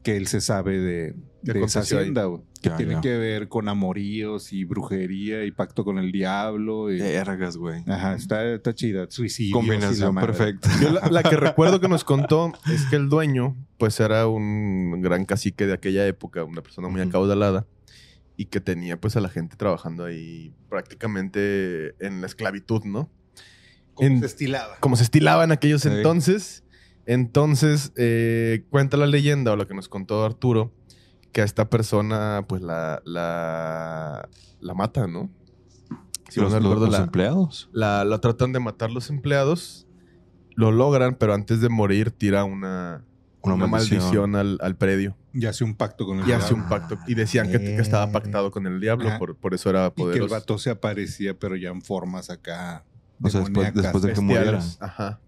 que 0.03 0.17
él 0.17 0.27
se 0.27 0.41
sabe 0.41 0.79
de, 0.81 1.15
¿Qué 1.45 1.53
de 1.53 1.63
esa 1.65 1.81
hacienda, 1.81 2.25
güey, 2.25 2.43
que 2.63 2.71
Ya, 2.71 2.77
tiene 2.77 2.93
ya. 2.95 3.01
que 3.03 3.17
ver 3.19 3.49
con 3.49 3.69
amoríos 3.69 4.53
y 4.53 4.65
brujería 4.65 5.45
y 5.45 5.51
pacto 5.51 5.85
con 5.85 5.99
el 5.99 6.11
diablo. 6.13 6.91
Y, 6.93 6.99
Vergas, 6.99 7.57
güey. 7.57 7.83
Ajá, 7.87 8.15
está, 8.15 8.45
está 8.55 8.75
chida. 8.75 9.07
Suicidio. 9.11 9.55
Combinación 9.55 10.15
perfecta. 10.15 10.71
Yo 10.81 10.91
la, 10.91 11.09
la 11.11 11.23
que 11.23 11.37
recuerdo 11.37 11.81
que 11.81 11.89
nos 11.89 12.05
contó 12.05 12.53
es 12.73 12.87
que 12.87 12.97
el 12.97 13.09
dueño, 13.09 13.57
pues 13.79 14.01
era 14.01 14.27
un 14.27 15.01
gran 15.03 15.25
cacique 15.27 15.67
de 15.67 15.75
aquella 15.75 16.07
época, 16.07 16.45
una 16.45 16.63
persona 16.63 16.89
muy 16.89 17.01
Ujú. 17.01 17.11
acaudalada 17.11 17.67
y 18.37 18.47
que 18.47 18.61
tenía 18.61 18.99
pues 18.99 19.17
a 19.17 19.21
la 19.21 19.29
gente 19.29 19.57
trabajando 19.57 20.05
ahí 20.07 20.55
prácticamente 20.71 21.95
en 22.05 22.21
la 22.21 22.27
esclavitud, 22.27 22.85
¿no? 22.85 23.11
En- 23.99 24.25
estilaba. 24.25 24.77
como 24.81 24.97
se 24.97 25.03
estilaba 25.03 25.45
en 25.45 25.53
aquellos 25.53 25.83
Sí. 25.83 25.89
entonces. 25.89 26.65
Entonces, 27.07 27.93
eh, 27.97 28.65
cuenta 28.71 28.97
la 28.97 29.07
leyenda 29.07 29.53
o 29.53 29.57
lo 29.57 29.67
que 29.67 29.75
nos 29.75 29.89
contó 29.89 30.25
Arturo, 30.25 30.73
que 31.33 31.41
a 31.43 31.45
esta 31.45 31.69
persona, 31.71 32.45
pues 32.49 32.63
la, 32.63 33.03
la, 33.05 34.29
la 34.61 34.75
mata, 34.75 35.07
¿no? 35.07 35.31
Si 36.29 36.41
los 36.41 36.53
no 36.53 36.59
recuerdo, 36.61 36.87
los 36.87 36.95
la, 36.95 37.05
empleados. 37.05 37.69
la, 37.73 38.05
la 38.05 38.21
tratan 38.21 38.53
de 38.53 38.61
matar 38.61 38.91
los 38.93 39.11
empleados, 39.11 39.87
lo 40.55 40.71
logran, 40.71 41.17
pero 41.17 41.35
antes 41.35 41.61
de 41.61 41.69
morir 41.69 42.11
tira 42.13 42.45
una, 42.45 43.05
Una 43.43 43.55
una, 43.55 43.67
maldición. 43.67 43.99
maldición, 44.01 44.37
al, 44.37 44.59
al 44.61 44.77
predio 44.77 45.17
Y 45.33 45.47
hace 45.47 45.65
un 45.65 45.75
pacto 45.75 46.07
con 46.07 46.21
el 46.21 46.29
y 46.29 46.33
hace 46.33 46.49
diablo. 46.55 46.63
un 46.65 46.69
pacto. 46.69 46.99
Y 47.09 47.15
decían 47.15 47.51
que, 47.51 47.59
que 47.59 47.77
estaba 47.81 48.13
pactado 48.13 48.51
con 48.53 48.67
el 48.69 48.79
diablo, 48.81 49.11
por, 49.19 49.35
por 49.37 49.55
eso 49.55 49.71
era 49.71 49.87
Y 49.89 49.91
que 49.97 50.03
el 50.03 50.09
poderoso. 50.09 50.35
vato 50.35 50.59
se 50.59 50.71
aparecía, 50.71 51.37
pero 51.37 51.57
ya 51.57 51.71
en 51.71 51.83
formas 51.83 52.31
acá. 52.31 52.85
O 53.23 53.29
sea, 53.29 53.41
después, 53.41 53.75
después 53.75 54.03
de 54.05 54.13
que 54.13 54.21
muriera. 54.21 54.61
Ajá. 54.79 55.19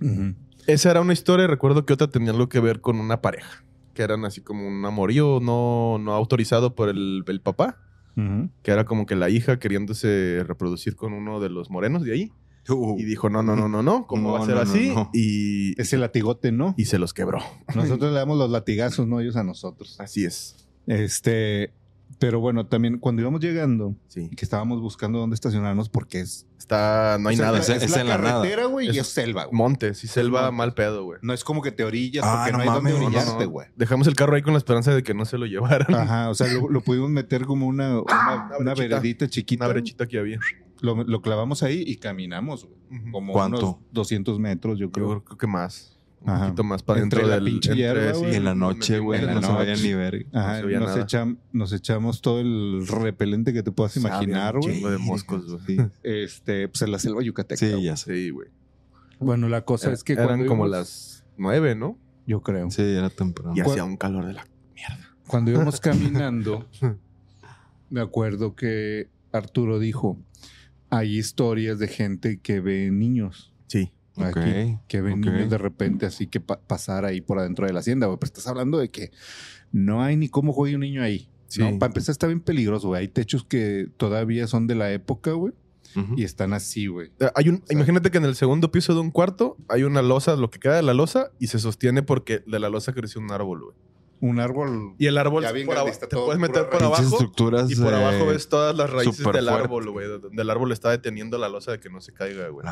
Ujú. 0.00 0.34
Esa 0.66 0.90
era 0.90 1.00
una 1.00 1.12
historia 1.12 1.44
y 1.44 1.46
recuerdo 1.48 1.84
que 1.86 1.92
otra 1.92 2.08
tenía 2.08 2.30
algo 2.32 2.48
que 2.48 2.60
ver 2.60 2.80
con 2.80 2.98
una 3.00 3.20
pareja. 3.22 3.64
Que 3.94 4.02
eran 4.02 4.24
así 4.24 4.40
como 4.42 4.66
un 4.66 4.84
amorío 4.84 5.40
no, 5.40 5.98
no 5.98 6.12
autorizado 6.12 6.74
por 6.74 6.88
el, 6.88 7.24
el 7.26 7.40
papá. 7.40 7.78
Que 8.62 8.70
era 8.70 8.86
como 8.86 9.04
que 9.04 9.14
la 9.14 9.28
hija 9.28 9.58
queriéndose 9.58 10.42
reproducir 10.46 10.96
con 10.96 11.12
uno 11.12 11.38
de 11.38 11.50
los 11.50 11.68
morenos 11.70 12.02
de 12.02 12.12
ahí. 12.14 12.32
Uh, 12.68 12.98
Y 12.98 13.04
dijo, 13.04 13.28
no, 13.28 13.42
no, 13.42 13.54
no, 13.56 13.68
no, 13.68 13.82
no. 13.82 14.06
¿Cómo 14.06 14.28
No, 14.28 14.32
va 14.34 14.40
a 14.40 14.46
ser 14.46 14.54
no, 14.54 14.64
no, 14.64 14.70
así? 14.70 14.88
no. 14.94 15.10
Y, 15.12 15.78
Ese 15.80 15.98
latigote, 15.98 16.50
¿no? 16.50 16.74
y 16.78 16.86
se 16.86 16.98
los 16.98 17.12
quebró. 17.12 17.40
Nosotros 17.74 18.12
le 18.12 18.18
damos 18.18 18.38
los 18.38 18.50
latigazos, 18.50 19.06
no 19.06 19.20
ellos 19.20 19.36
a 19.36 19.44
nosotros. 19.44 20.00
Así 20.00 20.24
es. 20.24 20.66
Este, 20.86 21.72
pero 22.18 22.40
bueno, 22.40 22.66
también 22.66 22.98
cuando 22.98 23.20
íbamos 23.22 23.40
llegando, 23.40 23.94
Sí. 24.08 24.30
que 24.30 24.44
estábamos 24.44 24.80
buscando 24.80 25.18
dónde 25.18 25.34
estacionarnos 25.34 25.88
porque 25.88 26.20
es 26.20 26.46
Está, 26.58 27.18
no 27.20 27.28
hay 27.28 27.34
o 27.34 27.36
sea, 27.36 27.46
nada. 27.46 27.58
es- 27.60 27.68
Es, 27.68 27.82
es 27.84 27.90
la 27.92 28.00
en 28.00 28.08
la 28.08 28.18
nada. 28.18 28.32
carretera, 28.40 28.64
güey, 28.66 28.88
y 28.90 28.98
Es- 28.98 29.06
selva, 29.06 29.44
güey. 29.44 29.56
Montes 29.56 30.02
y 30.02 30.08
selva 30.08 30.50
mal 30.50 30.74
pedo, 30.74 31.04
güey. 31.04 31.18
No 31.22 31.32
es 31.32 31.44
como 31.44 31.62
que 31.62 31.70
te 31.70 31.84
orillas 31.84 32.24
Ah, 32.26 32.38
porque 32.46 32.52
no, 32.52 32.58
no 32.58 32.62
hay 32.62 32.68
mames, 32.68 32.92
donde 32.94 33.00
no, 33.00 33.06
orillarte, 33.18 33.44
no. 33.44 33.50
güey. 33.50 33.68
Dejamos 33.76 34.06
el 34.08 34.14
carro 34.16 34.34
ahí 34.34 34.42
con 34.42 34.52
la 34.54 34.58
esperanza 34.58 34.92
de 34.92 35.02
que 35.04 35.14
no 35.14 35.24
se 35.26 35.38
lo 35.38 35.46
llevaran. 35.46 35.94
Ajá, 35.94 36.28
o 36.30 36.34
sea, 36.34 36.52
lo, 36.52 36.68
lo 36.68 36.80
pudimos 36.80 37.10
meter 37.10 37.44
como 37.44 37.66
una, 37.68 38.00
una, 38.00 38.48
una 38.58 38.74
brechita. 38.74 38.96
veredita 38.96 39.28
chiquita. 39.28 39.64
Una 39.64 39.72
brechita 39.74 40.06
que 40.08 40.18
había. 40.18 40.40
Lo, 40.80 41.04
lo 41.04 41.22
clavamos 41.22 41.62
ahí 41.62 41.84
y 41.86 41.96
caminamos, 41.96 42.66
güey. 42.66 43.10
Como 43.12 43.32
¿Cuánto? 43.32 43.58
unos 43.58 43.76
200 43.92 44.38
metros, 44.40 44.78
yo 44.78 44.90
creo. 44.90 45.08
Yo 45.14 45.24
creo 45.24 45.38
que 45.38 45.46
más. 45.46 45.95
Un 46.26 46.40
poquito 46.40 46.64
más 46.64 46.82
para 46.82 47.00
Entre 47.00 47.20
dentro 47.20 47.28
la 47.28 47.34
del... 47.36 47.44
pinche 47.52 47.70
entre- 47.70 47.84
hierba, 48.02 48.14
sí, 48.14 48.36
en 48.36 48.44
la 48.44 48.54
noche, 48.54 48.98
güey, 48.98 49.20
no 49.26 49.40
se 49.42 49.52
vayan 49.52 49.82
ni 49.82 49.94
ver. 49.94 50.26
Ajá, 50.32 50.60
no 50.62 50.80
nos, 50.80 50.96
echam- 50.96 51.38
nos 51.52 51.72
echamos 51.72 52.20
todo 52.20 52.40
el 52.40 52.86
repelente 52.88 53.52
que 53.52 53.62
te 53.62 53.70
puedas 53.72 53.96
imaginar, 53.96 54.58
güey. 54.58 54.74
chingo 54.74 54.90
de 54.90 54.98
moscos, 54.98 55.46
güey. 55.46 55.62
Sí, 55.66 55.76
Este, 56.02 56.68
pues 56.68 56.82
en 56.82 56.92
la 56.92 56.98
selva 56.98 57.22
yucateca. 57.22 57.58
sí 57.58 57.82
ya 57.82 57.96
sé. 57.96 58.30
Güey. 58.30 58.48
Bueno, 59.20 59.48
la 59.48 59.62
cosa 59.64 59.92
es 59.92 60.02
que 60.04 60.14
Eran 60.14 60.26
cuando 60.26 60.46
como 60.46 60.66
íbamos- 60.66 60.70
las 60.78 61.24
nueve, 61.38 61.74
¿no? 61.74 61.96
Yo 62.26 62.42
creo. 62.42 62.70
Sí, 62.70 62.82
era 62.82 63.08
temprano. 63.08 63.52
Y 63.54 63.60
¿Cuál- 63.60 63.70
hacía 63.70 63.84
un 63.84 63.96
calor 63.96 64.26
de 64.26 64.32
la... 64.34 64.46
Cuando 65.28 65.50
íbamos 65.52 65.80
caminando, 65.80 66.68
me 67.90 68.00
acuerdo 68.00 68.54
que 68.56 69.08
Arturo 69.32 69.78
dijo, 69.78 70.18
hay 70.90 71.16
historias 71.18 71.78
de 71.78 71.88
gente 71.88 72.40
que 72.40 72.60
ve 72.60 72.90
niños. 72.90 73.52
Sí. 73.68 73.92
Aquí, 74.24 74.78
que 74.88 75.00
ven 75.00 75.20
niños 75.20 75.50
de 75.50 75.58
repente 75.58 76.06
así 76.06 76.26
que 76.26 76.40
pa- 76.40 76.60
pasar 76.60 77.04
ahí 77.04 77.20
por 77.20 77.38
adentro 77.38 77.66
de 77.66 77.72
la 77.72 77.80
hacienda, 77.80 78.06
güey. 78.06 78.18
Pero 78.18 78.28
estás 78.28 78.46
hablando 78.46 78.78
de 78.78 78.88
que 78.88 79.10
no 79.72 80.02
hay 80.02 80.16
ni 80.16 80.28
cómo 80.28 80.52
juegue 80.52 80.74
un 80.74 80.80
niño 80.82 81.02
ahí. 81.02 81.28
Sí. 81.48 81.60
¿no? 81.62 81.78
Para 81.78 81.90
empezar 81.90 82.12
está 82.12 82.26
bien 82.26 82.40
peligroso, 82.40 82.88
güey. 82.88 83.02
Hay 83.02 83.08
techos 83.08 83.44
que 83.44 83.88
todavía 83.96 84.46
son 84.46 84.66
de 84.66 84.74
la 84.74 84.90
época, 84.92 85.32
güey. 85.32 85.52
Y 86.14 86.24
están 86.24 86.52
así, 86.52 86.88
güey. 86.88 87.10
Eh, 87.20 87.30
Hay 87.34 87.48
un, 87.48 87.62
sea- 87.64 87.74
imagínate 87.74 88.10
que 88.10 88.18
en 88.18 88.24
el 88.26 88.34
segundo 88.34 88.70
piso 88.70 88.92
de 88.92 89.00
un 89.00 89.10
cuarto 89.10 89.56
hay 89.68 89.82
una 89.84 90.02
losa, 90.02 90.36
lo 90.36 90.50
que 90.50 90.58
queda 90.58 90.76
de 90.76 90.82
la 90.82 90.92
losa, 90.92 91.30
y 91.38 91.46
se 91.46 91.58
sostiene 91.58 92.02
porque 92.02 92.42
de 92.46 92.58
la 92.58 92.68
losa 92.68 92.92
creció 92.92 93.18
un 93.20 93.32
árbol, 93.32 93.62
güey. 93.64 93.76
Un 94.20 94.40
árbol. 94.40 94.94
Y 94.98 95.06
el 95.06 95.18
árbol 95.18 95.42
Ya 95.42 95.52
bien 95.52 95.66
por 95.66 95.76
te 95.76 96.06
todo 96.06 96.24
puedes 96.26 96.40
meter 96.40 96.70
por 96.70 96.82
abajo 96.82 97.02
estructuras. 97.02 97.70
y 97.70 97.76
por 97.76 97.92
eh, 97.92 97.96
abajo 97.96 98.26
ves 98.26 98.48
todas 98.48 98.74
las 98.74 98.88
raíces 98.88 99.24
del 99.32 99.48
árbol, 99.48 99.90
güey. 99.90 100.08
Donde 100.08 100.40
el 100.42 100.48
árbol 100.50 100.72
está 100.72 100.90
deteniendo 100.90 101.36
la 101.38 101.48
losa 101.50 101.72
de 101.72 101.80
que 101.80 101.90
no 101.90 102.00
se 102.00 102.12
caiga, 102.12 102.48
güey. 102.48 102.66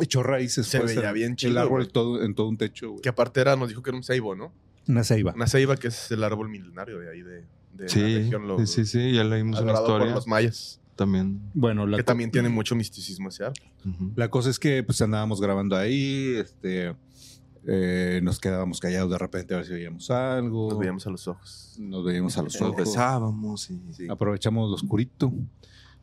Echó 0.00 0.22
raíces. 0.22 0.66
Se 0.66 0.78
veía 0.80 1.08
el- 1.08 1.14
bien 1.14 1.30
El 1.32 1.36
chido, 1.36 1.60
árbol 1.60 1.80
güey. 1.82 1.92
todo, 1.92 2.22
en 2.22 2.34
todo 2.34 2.48
un 2.48 2.56
techo, 2.58 2.90
güey. 2.90 3.00
Que 3.02 3.08
aparte 3.08 3.40
era, 3.40 3.56
nos 3.56 3.68
dijo 3.68 3.82
que 3.82 3.90
era 3.90 3.96
un 3.96 4.02
ceibo, 4.04 4.34
¿no? 4.34 4.52
Una 4.86 5.04
ceiba. 5.04 5.32
Una 5.34 5.46
ceiba 5.46 5.76
que 5.76 5.88
es 5.88 6.10
el 6.10 6.24
árbol 6.24 6.48
milenario 6.48 6.98
de 6.98 7.10
ahí, 7.10 7.22
de, 7.22 7.32
de 7.74 7.84
la 7.84 7.88
Sí, 7.88 8.18
región. 8.18 8.46
lo- 8.48 8.58
sí, 8.58 8.66
sí, 8.66 8.84
sí, 8.84 9.12
ya 9.12 9.24
leímos 9.24 9.60
una 9.60 9.70
adorado 9.72 9.86
por 9.86 9.94
historia. 9.96 10.14
los 10.14 10.26
mayas. 10.26 10.78
También. 10.96 11.40
Bueno, 11.54 11.86
la 11.86 11.96
Que 11.96 12.02
también 12.04 12.30
tiene 12.30 12.48
mucho 12.50 12.74
misticismo 12.74 13.30
ese 13.30 13.44
árbol. 13.44 13.56
La 14.14 14.28
cosa 14.28 14.50
es 14.50 14.58
que 14.58 14.82
pues 14.82 15.00
andábamos 15.00 15.40
grabando 15.40 15.74
ahí, 15.76 16.34
este, 16.36 16.94
eh, 17.66 18.20
nos 18.22 18.38
quedábamos 18.40 18.80
callados 18.80 19.10
de 19.10 19.18
repente 19.18 19.54
a 19.54 19.58
ver 19.58 19.66
si 19.66 19.72
veíamos 19.72 20.10
algo. 20.10 20.70
Nos 20.70 20.78
veíamos 20.78 21.06
a 21.06 21.10
los 21.10 21.28
ojos. 21.28 21.76
Nos 21.78 22.04
veíamos 22.04 22.36
a 22.38 22.42
los 22.42 22.54
Nos 22.60 22.62
ojos. 22.70 22.76
besábamos 22.76 23.70
y... 23.70 24.08
Aprovechamos 24.08 24.68
lo 24.68 24.74
oscurito. 24.74 25.32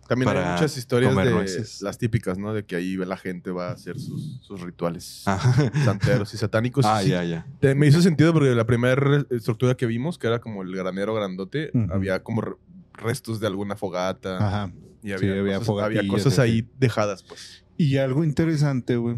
También 0.08 0.30
hay 0.36 0.54
muchas 0.54 0.76
historias 0.76 1.16
de 1.16 1.30
nueces. 1.32 1.82
las 1.84 2.00
típicas, 2.00 2.40
¿no? 2.40 2.52
De 2.52 2.66
que 2.66 2.76
ahí 2.76 2.96
la 2.98 3.16
gente 3.16 3.52
va 3.52 3.70
a 3.70 3.74
hacer 3.74 4.00
sus, 4.00 4.40
sus 4.42 4.60
rituales 4.62 5.22
Ah, 5.28 5.40
santeros 5.86 6.34
y 6.34 6.38
satánicos. 6.38 6.84
ah, 6.88 7.02
Sí, 7.04 7.10
ya, 7.10 7.24
ya. 7.24 7.46
te- 7.60 7.76
me 7.76 7.86
hizo 7.86 8.02
sentido 8.02 8.34
porque 8.34 8.50
la 8.56 8.66
primera 8.66 9.24
estructura 9.30 9.76
que 9.78 9.86
vimos, 9.86 10.18
que 10.18 10.26
era 10.26 10.40
como 10.40 10.64
el 10.64 10.76
granero 10.76 11.14
grandote, 11.14 11.70
Ujú. 11.76 11.94
había 11.94 12.24
como 12.24 12.42
re- 12.42 12.56
restos 12.94 13.40
de 13.40 13.46
alguna 13.48 13.76
fogata. 13.76 14.38
Ajá. 14.38 14.74
Y 15.04 15.12
había, 15.12 15.34
Sí, 15.34 15.40
había 15.40 15.60
cosas, 15.60 15.86
había 15.86 16.08
cosas 16.08 16.34
sí. 16.34 16.42
ahí 16.42 16.68
dejadas, 16.80 17.22
pues. 17.22 17.64
Y 17.78 17.98
algo 17.98 18.24
interesante, 18.24 18.98
güey, 18.98 19.18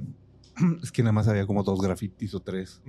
es 0.84 0.92
que 0.92 1.02
nada 1.04 1.14
más 1.14 1.28
había 1.28 1.46
como 1.46 1.64
dos 1.64 1.82
grafitis 1.82 2.34
o 2.34 2.40
tres. 2.40 2.82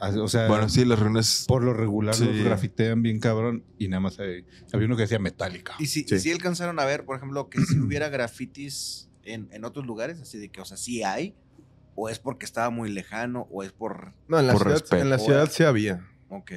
Ah, 0.00 0.10
O 0.20 0.28
sea, 0.28 0.46
Bueno, 0.48 0.68
sí, 0.68 0.84
las 0.84 0.98
reuniones... 0.98 1.44
por 1.48 1.64
lo 1.64 1.72
regular 1.72 2.14
Sí. 2.14 2.24
los 2.26 2.44
grafitean 2.44 3.00
bien 3.02 3.20
cabrón 3.20 3.64
y 3.78 3.88
nada 3.88 4.00
más 4.00 4.18
había, 4.20 4.42
había 4.72 4.86
uno 4.86 4.96
que 4.96 5.02
decía 5.02 5.18
metálica. 5.18 5.74
Y 5.78 5.86
si, 5.86 6.04
Sí. 6.04 6.14
y 6.16 6.18
si 6.18 6.30
alcanzaron 6.30 6.78
a 6.78 6.84
ver, 6.84 7.04
por 7.06 7.16
ejemplo, 7.16 7.48
que 7.48 7.60
si 7.62 7.78
hubiera 7.80 8.08
grafitis 8.10 9.08
en, 9.24 9.48
en 9.50 9.64
otros 9.64 9.86
lugares, 9.86 10.20
así 10.20 10.38
de 10.38 10.50
que, 10.50 10.60
o 10.60 10.64
sea, 10.66 10.76
sí 10.76 11.02
hay, 11.02 11.34
o 11.94 12.08
es 12.10 12.18
porque 12.18 12.44
estaba 12.44 12.68
muy 12.70 12.90
lejano, 12.90 13.48
o 13.50 13.62
es 13.62 13.72
por. 13.72 14.12
No, 14.28 14.38
en 14.38 14.46
la, 14.46 14.52
Por 14.52 14.62
ciudad, 14.62 14.78
respeto. 14.80 15.02
en 15.02 15.10
la 15.10 15.18
ciudad 15.18 15.48
sí 15.50 15.64
había. 15.64 16.06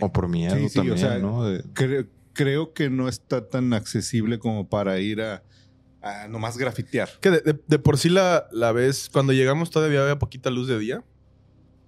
O 0.01 0.11
por 0.11 0.27
miedo 0.27 0.53
Sí, 0.55 0.67
sí, 0.67 0.79
o 0.79 0.81
también, 0.81 0.97
sea, 0.97 1.17
¿no? 1.17 1.45
De- 1.45 1.63
Cre- 1.73 2.07
creo 2.33 2.73
que 2.73 2.89
no 2.89 3.07
está 3.07 3.47
tan 3.47 3.71
accesible 3.73 4.37
como 4.39 4.67
para 4.67 4.99
ir 4.99 5.21
a, 5.21 5.43
a 6.01 6.27
nomás 6.27 6.57
grafitear. 6.57 7.09
Que 7.21 7.29
de, 7.31 7.39
de- 7.41 7.59
de 7.67 7.79
por 7.79 7.97
sí 7.97 8.09
la, 8.09 8.47
la 8.51 8.71
ves, 8.71 9.09
cuando 9.11 9.33
llegamos 9.33 9.69
todavía 9.69 10.01
había 10.01 10.17
poquita 10.19 10.49
luz 10.49 10.67
de 10.67 10.79
día 10.79 11.03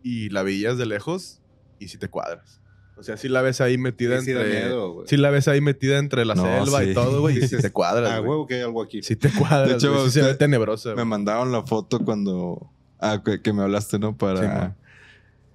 y 0.04 0.30
la 0.30 0.44
veías 0.44 0.78
de 0.78 0.86
lejos 0.86 1.42
y 1.80 1.88
sí 1.88 1.98
te 1.98 2.08
cuadras. 2.10 2.60
O 2.96 3.02
sea, 3.02 3.18
sí 3.18 3.28
la 3.28 3.42
ves 3.42 3.60
ahí 3.60 3.78
metida 3.80 4.22
Sí, 4.22 4.30
entre... 4.32 4.50
miedo, 4.50 4.94
güey. 4.94 5.08
sí 5.08 5.18
la 5.18 5.32
ves 5.32 5.48
ahí 5.48 5.62
metida 5.62 5.98
entre 5.98 6.26
la 6.26 6.36
No, 6.36 6.44
selva 6.44 6.82
sí. 6.84 6.90
y 6.92 6.94
todo, 6.94 7.22
güey, 7.22 7.34
y 7.34 7.38
sí 7.38 7.42
Dices, 7.44 7.62
te 7.64 7.72
cuadras, 7.72 8.12
Ah, 8.12 8.20
güey. 8.20 8.30
huevo 8.30 8.46
que 8.48 8.54
hay 8.56 8.62
algo 8.62 8.84
aquí. 8.84 9.02
Sí 9.02 9.16
te 9.16 9.32
cuadras, 9.32 9.68
De 9.70 9.76
hecho, 9.76 10.06
sí 10.06 10.12
se 10.12 10.22
ve 10.22 10.36
tenebrosa, 10.36 10.90
Me 10.90 10.96
güey. 10.96 11.06
mandaron 11.08 11.52
la 11.52 11.64
foto 11.64 12.00
cuando... 12.00 12.70
Ah, 13.00 13.22
que, 13.26 13.42
que 13.42 13.52
me 13.52 13.64
hablaste, 13.64 13.98
¿no? 13.98 14.16
Para... 14.16 14.68
Sí, 14.68 14.74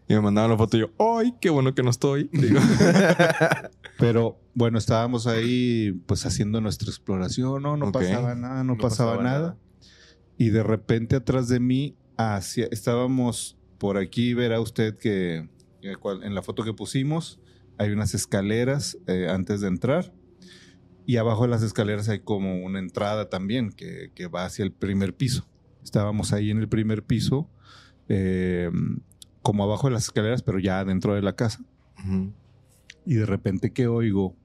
y 0.08 0.14
me 0.14 0.20
mandaron 0.20 0.50
la 0.50 0.56
foto 0.56 0.76
y 0.76 0.80
yo, 0.80 0.90
¡ay, 0.98 1.34
qué 1.40 1.50
bueno 1.50 1.74
que 1.74 1.82
no 1.84 1.90
estoy! 1.90 2.28
Digo, 2.32 2.58
Pero 3.98 4.38
bueno, 4.58 4.76
estábamos 4.78 5.26
ahí 5.28 5.92
pues 6.06 6.26
haciendo 6.26 6.60
nuestra 6.60 6.88
exploración, 6.88 7.62
no, 7.62 7.76
no 7.76 7.86
Ok. 7.86 7.92
pasaba 7.94 8.34
nada, 8.34 8.64
no, 8.64 8.74
No 8.74 8.78
pasaba, 8.80 9.12
pasaba 9.12 9.22
nada. 9.22 9.38
nada. 9.40 9.58
Y 10.36 10.50
de 10.50 10.62
repente 10.64 11.14
atrás 11.16 11.48
de 11.48 11.60
mí, 11.60 11.96
hacia, 12.16 12.66
estábamos 12.72 13.56
por 13.78 13.96
aquí, 13.98 14.34
verá 14.34 14.60
usted 14.60 14.98
que 14.98 15.48
eh, 15.82 15.94
en 16.22 16.34
la 16.34 16.42
foto 16.42 16.64
que 16.64 16.72
pusimos 16.74 17.38
hay 17.78 17.90
unas 17.90 18.14
escaleras 18.14 18.98
eh, 19.06 19.28
antes 19.30 19.60
de 19.60 19.68
entrar. 19.68 20.12
Y 21.06 21.16
abajo 21.16 21.44
de 21.44 21.48
las 21.50 21.62
escaleras 21.62 22.08
hay 22.08 22.18
como 22.18 22.56
una 22.64 22.80
entrada 22.80 23.28
también 23.30 23.70
que, 23.70 24.10
que 24.14 24.26
va 24.26 24.44
hacia 24.44 24.64
el 24.64 24.72
primer 24.72 25.14
piso. 25.14 25.46
Estábamos 25.84 26.32
ahí 26.32 26.50
en 26.50 26.58
el 26.58 26.68
primer 26.68 27.04
piso, 27.04 27.48
eh, 28.08 28.70
como 29.42 29.62
abajo 29.62 29.86
de 29.86 29.94
las 29.94 30.04
escaleras, 30.04 30.42
pero 30.42 30.58
ya 30.58 30.84
dentro 30.84 31.14
de 31.14 31.22
la 31.22 31.34
casa. 31.34 31.60
ujú. 32.04 32.32
Y 33.06 33.14
de 33.14 33.24
repente 33.24 33.72
que 33.72 33.86
oigo 33.86 34.36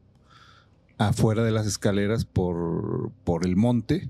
afuera 1.10 1.44
de 1.44 1.52
las 1.52 1.66
escaleras 1.68 2.26
por, 2.26 3.12
por 3.24 3.46
el 3.46 3.56
monte 3.56 4.10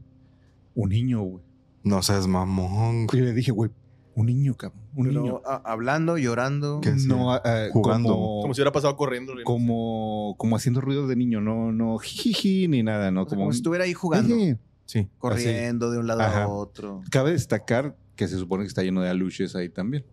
un 0.75 0.89
niño, 0.89 1.21
güey. 1.21 1.43
no 1.83 2.01
seas 2.01 2.27
mamón. 2.27 3.07
Y 3.13 3.17
le 3.17 3.33
dije, 3.33 3.51
güey, 3.51 3.69
un 4.15 4.25
niño, 4.27 4.55
cabrón. 4.55 4.81
Un 4.95 5.07
Pero, 5.07 5.21
niño. 5.21 5.41
a- 5.45 5.61
hablando, 5.65 6.17
llorando. 6.17 6.81
No, 7.07 7.31
ah, 7.33 7.41
Jugando. 7.71 8.09
Como, 8.13 8.41
Como 8.41 8.53
si 8.53 8.61
hubiera 8.61 8.71
pasado 8.71 8.95
corriendo. 8.95 9.33
riendo. 9.33 9.45
como, 9.51 10.35
como 10.37 10.55
haciendo 10.55 10.81
ruidos 10.81 11.09
de 11.09 11.15
niño, 11.15 11.41
no, 11.41 11.71
no, 11.71 11.97
jijiji, 11.97 12.67
ni 12.67 12.83
nada, 12.83 13.09
¿no? 13.11 13.21
o 13.21 13.25
sea, 13.25 13.29
Como, 13.31 13.41
como 13.43 13.51
si 13.53 13.57
estuviera 13.57 13.85
ahí 13.85 13.93
jugando, 13.93 14.35
Eje. 14.35 14.57
Sí. 14.85 15.07
corriendo 15.17 15.89
de 15.91 15.97
un 15.99 16.07
lado 16.07 16.21
Ajá. 16.21 16.43
a 16.43 16.47
otro. 16.47 17.01
Cabe 17.09 17.31
destacar 17.31 17.95
que 18.15 18.27
se 18.27 18.37
supone 18.37 18.63
que 18.63 18.67
está 18.67 18.83
lleno 18.83 19.01
de 19.01 19.09
aluches 19.09 19.55
ahí 19.55 19.69
también. 19.69 20.05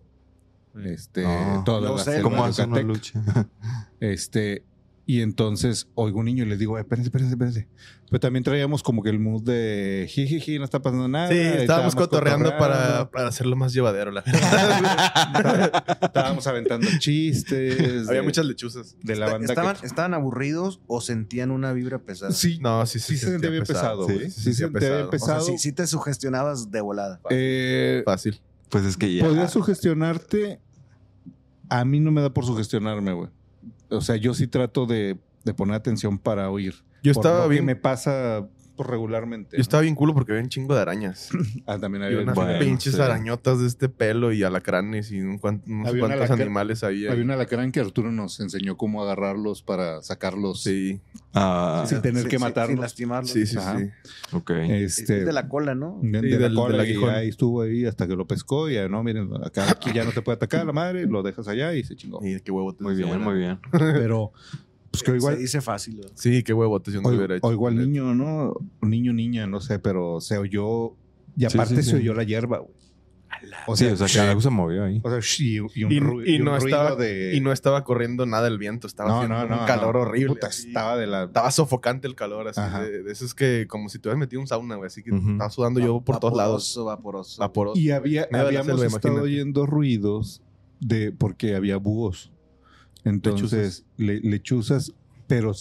Este, 0.85 1.23
No. 1.25 1.63
toda 1.65 1.81
No 1.89 1.97
la 1.97 2.03
sé, 2.05 2.13
selva 2.13 2.31
¿Cómo 2.31 2.45
hace 2.45 2.65
una 2.65 2.81
lucha? 2.83 3.23
Este, 3.99 4.65
y 5.17 5.23
entonces 5.23 5.89
oigo 5.95 6.21
un 6.21 6.27
niño 6.27 6.45
y 6.45 6.47
les 6.49 6.59
digo, 6.59 6.79
"Eh, 6.79 6.83
espérense, 6.83 7.09
espérense, 7.09 7.33
espérense. 7.35 7.69
Pero 8.11 8.21
también 8.21 8.43
traíamos 8.45 8.83
como 8.83 9.03
que 9.03 9.11
el 9.11 9.19
mood 9.19 9.43
de 9.43 10.07
jijiji, 10.09 10.59
no 10.59 10.65
está 10.65 10.81
pasando 10.83 11.07
nada. 11.09 11.29
Sí, 11.29 11.39
estábamos 11.39 11.95
cotorreando 11.95 12.51
para, 12.59 13.11
para 13.11 13.29
hacerlo 13.29 13.55
más 13.57 13.73
llevadero, 13.73 14.11
la 14.11 14.23
verdad. 14.23 15.85
Estábamos 16.03 16.47
aventando 16.47 16.87
chistes. 16.99 18.09
Había 18.09 18.21
de- 18.21 18.27
muchas 18.27 18.45
lechuzas. 18.47 18.97
de 19.03 19.17
la 19.17 19.31
banda 19.31 19.47
¿Estaban, 19.53 19.77
que- 19.77 19.87
¿Estaban 19.87 20.15
aburridos 20.15 20.81
o 20.87 21.01
sentían 21.01 21.51
una 21.51 21.73
vibra 21.73 21.99
pesada? 22.01 22.33
Sí, 22.33 22.59
No, 22.61 22.85
sí, 22.87 22.99
sí, 22.99 23.15
sí 23.15 23.19
se 23.19 23.31
sentía 23.33 23.51
bien 23.51 23.65
pesado. 23.65 24.07
Sí, 24.09 24.19
sí, 24.31 24.31
Sí, 24.31 24.55
se 24.55 24.65
O 24.67 24.71
sea, 24.79 25.11
pesado. 25.11 25.41
sí, 25.45 25.59
sí 25.59 25.73
te 25.73 25.87
sugestionabas 25.87 26.71
de 26.71 26.81
volada. 26.81 27.21
Eh, 27.31 28.03
Fácil. 28.05 28.41
Pues 28.69 28.85
es 28.85 28.97
que 28.97 29.15
ya. 29.15 29.25
Podría 29.25 29.49
sugestionarte. 29.49 30.61
A 31.69 31.85
mí 31.85 32.01
no 32.01 32.11
me 32.11 32.21
da 32.21 32.31
por 32.35 32.45
sugestionarme, 32.45 33.13
güey. 33.13 33.31
O 33.91 34.01
sea, 34.01 34.17
yo 34.17 34.35
sí 34.35 34.47
trato 34.47 34.87
de, 34.87 35.19
de 35.45 35.55
poner 35.55 35.75
atención 35.77 36.19
para 36.19 36.51
oír. 36.51 36.75
Yo 37.03 37.13
Por 37.15 37.25
estaba 37.27 37.45
que 37.45 37.51
bien. 37.51 37.65
me 37.65 37.77
pasa 37.77 38.47
regularmente. 38.83 39.57
Yo 39.57 39.61
estaba 39.63 39.83
bien 39.83 39.95
culo 39.95 40.15
porque 40.15 40.33
había 40.33 40.43
un 40.43 40.49
chingo 40.49 40.75
de 40.75 40.81
arañas. 40.83 41.31
Ah, 41.67 41.79
también 41.79 42.03
Y 42.03 42.07
había, 42.07 42.21
unas 42.23 42.35
Bueno, 42.35 42.59
pinches 42.59 42.95
sí. 42.95 43.01
arañotas 43.01 43.61
de 43.61 43.67
este 43.67 43.89
pelo 43.89 44.33
y 44.33 44.43
alacranes 44.43 45.11
y 45.13 45.21
un 45.21 45.39
cuan- 45.39 45.63
unos 45.67 45.89
Había 45.89 46.07
cuantos 46.07 46.31
animales 46.31 46.83
ahí. 46.83 47.07
había 47.07 47.23
un 47.23 47.31
alacrán 47.31 47.71
que 47.71 47.81
Arturo 47.81 48.11
nos 48.11 48.41
enseñó 48.41 48.77
cómo 48.77 49.03
agarrarlos 49.03 49.63
para 49.63 50.03
sacarlos 50.03 50.63
Sí, 50.63 51.01
Ah, 51.33 51.85
sin 51.87 52.03
tener 52.03 52.25
Sí, 52.25 52.29
que 52.29 52.39
matarlos. 52.39 52.71
Sin 52.75 52.81
lastimarlos. 52.81 53.31
sí, 53.31 53.47
sí, 53.47 53.57
Ajá. 53.59 53.79
sí. 53.79 53.91
ok. 54.33 54.51
Este, 54.51 55.19
Es 55.21 55.27
de 55.27 55.33
la 55.33 55.49
cola, 55.49 55.75
¿no? 55.75 55.99
de, 56.03 56.21
de 56.23 56.39
la 56.39 56.53
cola 56.55 56.79
del 56.79 56.87
y 56.89 56.91
aguijón. 56.93 57.11
ahí 57.15 57.29
estuvo 57.29 57.63
ahí 57.63 57.85
hasta 57.85 58.07
que 58.09 58.17
lo 58.17 58.27
pescó 58.27 58.69
y 58.69 58.75
ya 58.75 58.89
no, 58.89 59.03
miren, 59.05 59.29
acá 59.45 59.71
aquí 59.71 59.91
ya 59.95 60.05
no 60.05 60.11
te 60.13 60.23
puede 60.23 60.37
atacar 60.37 60.67
la 60.67 60.73
madre, 60.73 61.07
lo 61.07 61.23
dejas 61.23 61.47
allá 61.47 61.75
y 61.75 61.85
se 61.85 61.95
chingó. 61.97 62.21
Y 62.25 62.41
qué 62.41 62.51
huevotes. 62.51 62.81
Muy 62.81 62.95
de 62.97 63.05
bien, 63.05 63.21
muy 63.21 63.39
bien. 63.39 63.59
Pero 63.71 64.33
pues 64.91 65.03
que 65.03 65.17
igual 65.17 65.35
Se 65.37 65.41
dice 65.41 65.61
fácil. 65.61 66.01
¿no? 66.01 66.09
Sí, 66.15 66.43
qué 66.43 66.53
huevotes 66.53 66.93
yo 66.95 67.01
no 67.03 67.09
O, 67.09 67.13
hubiera 67.13 67.37
hecho. 67.37 67.47
o 67.47 67.53
igual 67.53 67.77
niño, 67.77 68.15
¿no? 68.15 68.55
Niño, 68.83 69.13
niña, 69.13 69.47
no 69.47 69.61
sé, 69.61 69.79
pero 69.79 70.21
se 70.21 70.37
oyó. 70.39 70.95
Y 71.37 71.47
Sí, 71.49 71.57
aparte 71.57 71.83
sí, 71.83 71.91
se 71.91 71.97
oyó 71.97 72.13
la 72.15 72.25
hierba, 72.25 72.59
güey. 72.59 72.75
O 73.67 73.75
sí, 73.77 73.85
sea, 73.85 73.95
o 73.95 73.97
sea, 73.97 74.09
que 74.25 74.29
algo 74.29 74.41
se 74.43 74.51
movió 74.51 74.85
ahí. 74.85 75.01
o 75.03 75.09
sea, 75.09 75.21
y, 75.39 75.55
y 75.55 75.61
un, 75.61 75.71
Y, 75.93 76.01
ru- 76.01 76.23
y 76.27 76.35
y 76.35 76.39
un 76.41 76.45
no 76.47 76.59
ruido 76.59 76.77
estaba, 76.77 76.97
de. 76.97 77.35
y 77.35 77.41
no 77.41 77.53
estaba 77.53 77.85
corriendo 77.85 78.27
nada 78.27 78.49
el 78.49 78.59
viento, 78.59 78.87
estaba 78.87 79.09
no, 79.09 79.17
haciendo 79.21 79.39
no, 79.49 79.55
no, 79.55 79.61
un 79.63 79.67
calor 79.67 79.95
no. 79.95 80.01
horrible. 80.03 80.29
Puta, 80.35 80.49
estaba 80.49 80.97
de 80.99 81.07
la. 81.07 81.25
Estaba 81.25 81.51
sofocante 81.53 82.07
el 82.09 82.17
calor, 82.17 82.49
así. 82.49 82.61
De, 82.61 83.03
de 83.05 83.13
eso 83.13 83.25
es 83.25 83.33
que 83.33 83.67
como 83.69 83.89
si 83.89 83.99
te 83.99 84.09
hubieras 84.09 84.19
metido 84.19 84.41
en 84.41 84.43
un 84.43 84.47
sauna, 84.49 84.75
güey. 84.75 84.89
Así 84.89 85.03
que 85.03 85.11
estaba 85.15 85.49
sudando 85.49 85.81
yo 85.81 86.01
por 86.03 86.19
todos 86.19 86.37
lados. 86.37 86.75
Vaporoso, 86.77 86.85
Vaporoso. 86.85 87.41
Vaporoso. 87.41 87.81
Y 87.81 87.93
había, 87.93 88.25
habíamos 88.31 88.67
selva, 88.67 88.85
estado 88.87 89.15
imagínate. 89.15 89.21
oyendo 89.21 89.65
ruidos 89.65 90.43
de 90.81 91.13
porque 91.13 91.55
había 91.55 91.77
búhos. 91.79 92.33
Entonces, 93.05 93.85
le- 93.97 94.21
lechuzas, 94.21 94.93
pero 95.27 95.53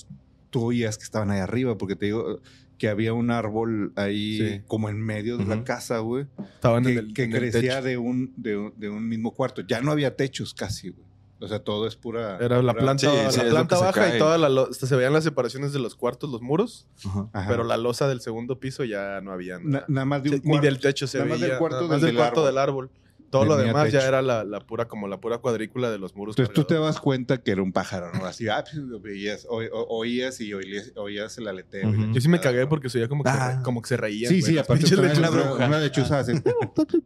tú 0.49 0.63
oías 0.65 0.97
que 0.97 1.04
estaban 1.04 1.32
ahí 1.32 1.39
arriba, 1.39 1.78
porque 1.78 1.95
te 1.95 2.08
digo 2.08 2.39
que 2.78 2.88
había 2.89 3.13
un 3.13 3.30
árbol 3.30 3.91
ahí 3.95 4.38
Sí. 4.38 4.62
como 4.67 4.89
en 4.89 5.02
medio 5.02 5.38
de 5.38 5.45
la 5.45 5.63
casa, 5.63 5.99
güey. 5.99 6.28
Estaban 6.56 6.84
que, 6.86 6.91
en 6.93 6.97
el, 6.97 7.13
que 7.13 7.23
en 7.23 7.32
crecía 7.32 7.82
de 7.82 7.97
un, 7.97 8.34
de, 8.38 8.58
un, 8.58 8.73
de 8.78 8.89
un 8.89 9.08
mismo 9.08 9.34
cuarto. 9.34 9.62
Ya 9.67 9.82
no 9.82 9.91
había 9.91 10.15
techos 10.15 10.54
casi, 10.54 10.89
güey. 10.89 11.08
O 11.41 11.47
sea, 11.47 11.60
todo 11.60 11.88
es 11.88 11.95
pura. 11.95 12.38
Era 12.41 12.62
la 12.62 12.73
pura- 12.73 12.84
planta, 12.84 13.10
Sí, 13.12 13.15
la 13.17 13.32
sí, 13.32 13.39
planta 13.49 13.78
baja 13.80 13.91
cae. 13.93 14.15
y 14.15 14.19
toda 14.19 14.38
la 14.38 14.49
lo- 14.49 14.73
se 14.73 14.93
veían 14.95 15.13
las 15.13 15.23
separaciones 15.25 15.71
de 15.71 15.80
los 15.80 15.95
cuartos, 15.95 16.30
los 16.30 16.41
muros, 16.41 16.88
Ajá. 17.06 17.30
Ajá. 17.32 17.49
pero 17.49 17.63
la 17.63 17.78
losa 17.78 18.08
del 18.10 18.19
segundo 18.21 18.60
piso 18.60 18.84
ya 18.84 19.21
no 19.21 19.32
había 19.32 19.58
Na- 19.60 19.86
nada. 19.88 20.06
más 20.06 20.23
de 20.23 20.30
un 20.32 20.36
Ni 20.36 20.41
cuarto. 20.41 20.65
del 20.65 20.80
techo 20.80 21.08
se 21.08 21.17
nada 21.19 21.30
más 21.30 21.39
veía. 21.39 21.52
del 21.54 21.60
cuarto 21.60 21.78
nada 21.78 21.88
más 21.89 22.02
del- 22.02 22.08
del 22.10 22.17
cuarto 22.17 22.45
del 22.45 22.58
árbol. 22.58 22.89
Todo 23.29 23.45
lo 23.45 23.57
demás 23.57 23.91
ya 23.91 24.07
era 24.07 24.21
la, 24.21 24.43
la 24.43 24.59
pura, 24.61 24.87
como 24.87 25.07
la 25.07 25.19
pura 25.19 25.37
cuadrícula 25.37 25.91
de 25.91 25.99
los 25.99 26.15
muros. 26.15 26.33
Entonces 26.33 26.53
tú 26.53 26.63
te 26.63 26.73
das 26.75 26.99
cuenta 26.99 27.41
que 27.41 27.51
era 27.51 27.61
un 27.61 27.71
pájaro, 27.71 28.11
¿no? 28.13 28.25
Así, 28.25 28.47
ah, 28.47 28.63
pues, 28.63 28.75
lo 28.75 28.99
veías, 28.99 29.45
o- 29.49 29.57
o- 29.61 29.97
oías 29.99 30.39
y 30.41 30.53
oías, 30.53 30.91
oías 30.95 31.37
el 31.37 31.47
aleteo. 31.47 31.93
Yo 32.11 32.21
sí 32.21 32.27
me 32.27 32.39
cagué 32.39 32.61
¿no? 32.61 32.69
porque 32.69 32.89
se 32.89 32.97
oía 32.97 33.07
como 33.07 33.23
que, 33.23 33.29
Ah. 33.29 33.57
se- 33.57 33.63
como 33.63 33.81
que 33.81 33.87
se 33.89 33.97
reían. 33.97 34.29
Sí, 34.33 34.41
güey. 34.41 34.53
sí, 34.53 34.57
aparte 34.57 34.95
una, 34.95 35.29
bruja. 35.29 35.67
una 35.67 35.79
lechuza 35.79 36.19
hace... 36.19 36.33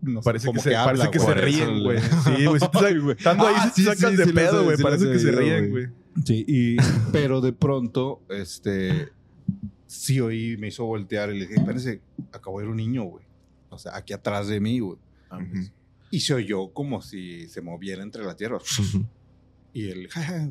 no 0.02 0.22
sé, 0.22 0.26
Parece 0.26 0.44
que 0.44 0.48
como 0.48 0.62
se, 0.62 0.76
habla, 0.76 1.06
parece 1.06 1.12
que 1.12 1.20
se 1.20 1.34
ríen, 1.34 1.84
güey. 1.84 2.00
Sí, 2.00 2.46
güey. 2.46 2.60
sa- 2.60 2.72
Estando 3.18 3.48
ahí 3.48 3.56
Ah, 3.58 3.72
sí 3.76 3.84
sacas 3.84 4.18
de 4.18 4.28
pedo, 4.34 4.64
güey. 4.64 4.78
Parece 4.78 5.12
que 5.12 5.20
se 5.20 5.32
ríen, 5.32 5.70
güey. 5.72 5.88
Sí, 6.26 6.46
y, 6.48 6.78
pero 7.12 7.42
de 7.42 7.54
pronto, 7.54 8.22
este, 8.30 9.10
sí 9.88 10.20
oí, 10.22 10.58
me 10.58 10.68
hizo 10.68 10.86
voltear 10.86 11.30
y 11.34 11.40
le 11.40 11.48
dije, 11.48 11.56
espérense, 11.60 12.02
acabo 12.32 12.60
de 12.60 12.66
ver 12.66 12.72
un 12.72 12.78
niño, 12.78 13.04
güey. 13.04 13.26
O 13.70 13.78
sea, 13.78 13.96
aquí 13.98 14.14
atrás 14.14 14.48
de 14.48 14.60
mí, 14.60 14.80
güey. 14.80 14.98
Ujú. 15.32 15.70
Y 16.14 16.20
se 16.20 16.34
oyó 16.36 16.72
como 16.74 17.02
si 17.02 17.48
se 17.48 17.62
moviera 17.62 18.04
entre 18.04 18.24
las 18.24 18.36
hierbas. 18.38 18.64
Y 19.74 19.90
él, 19.90 20.08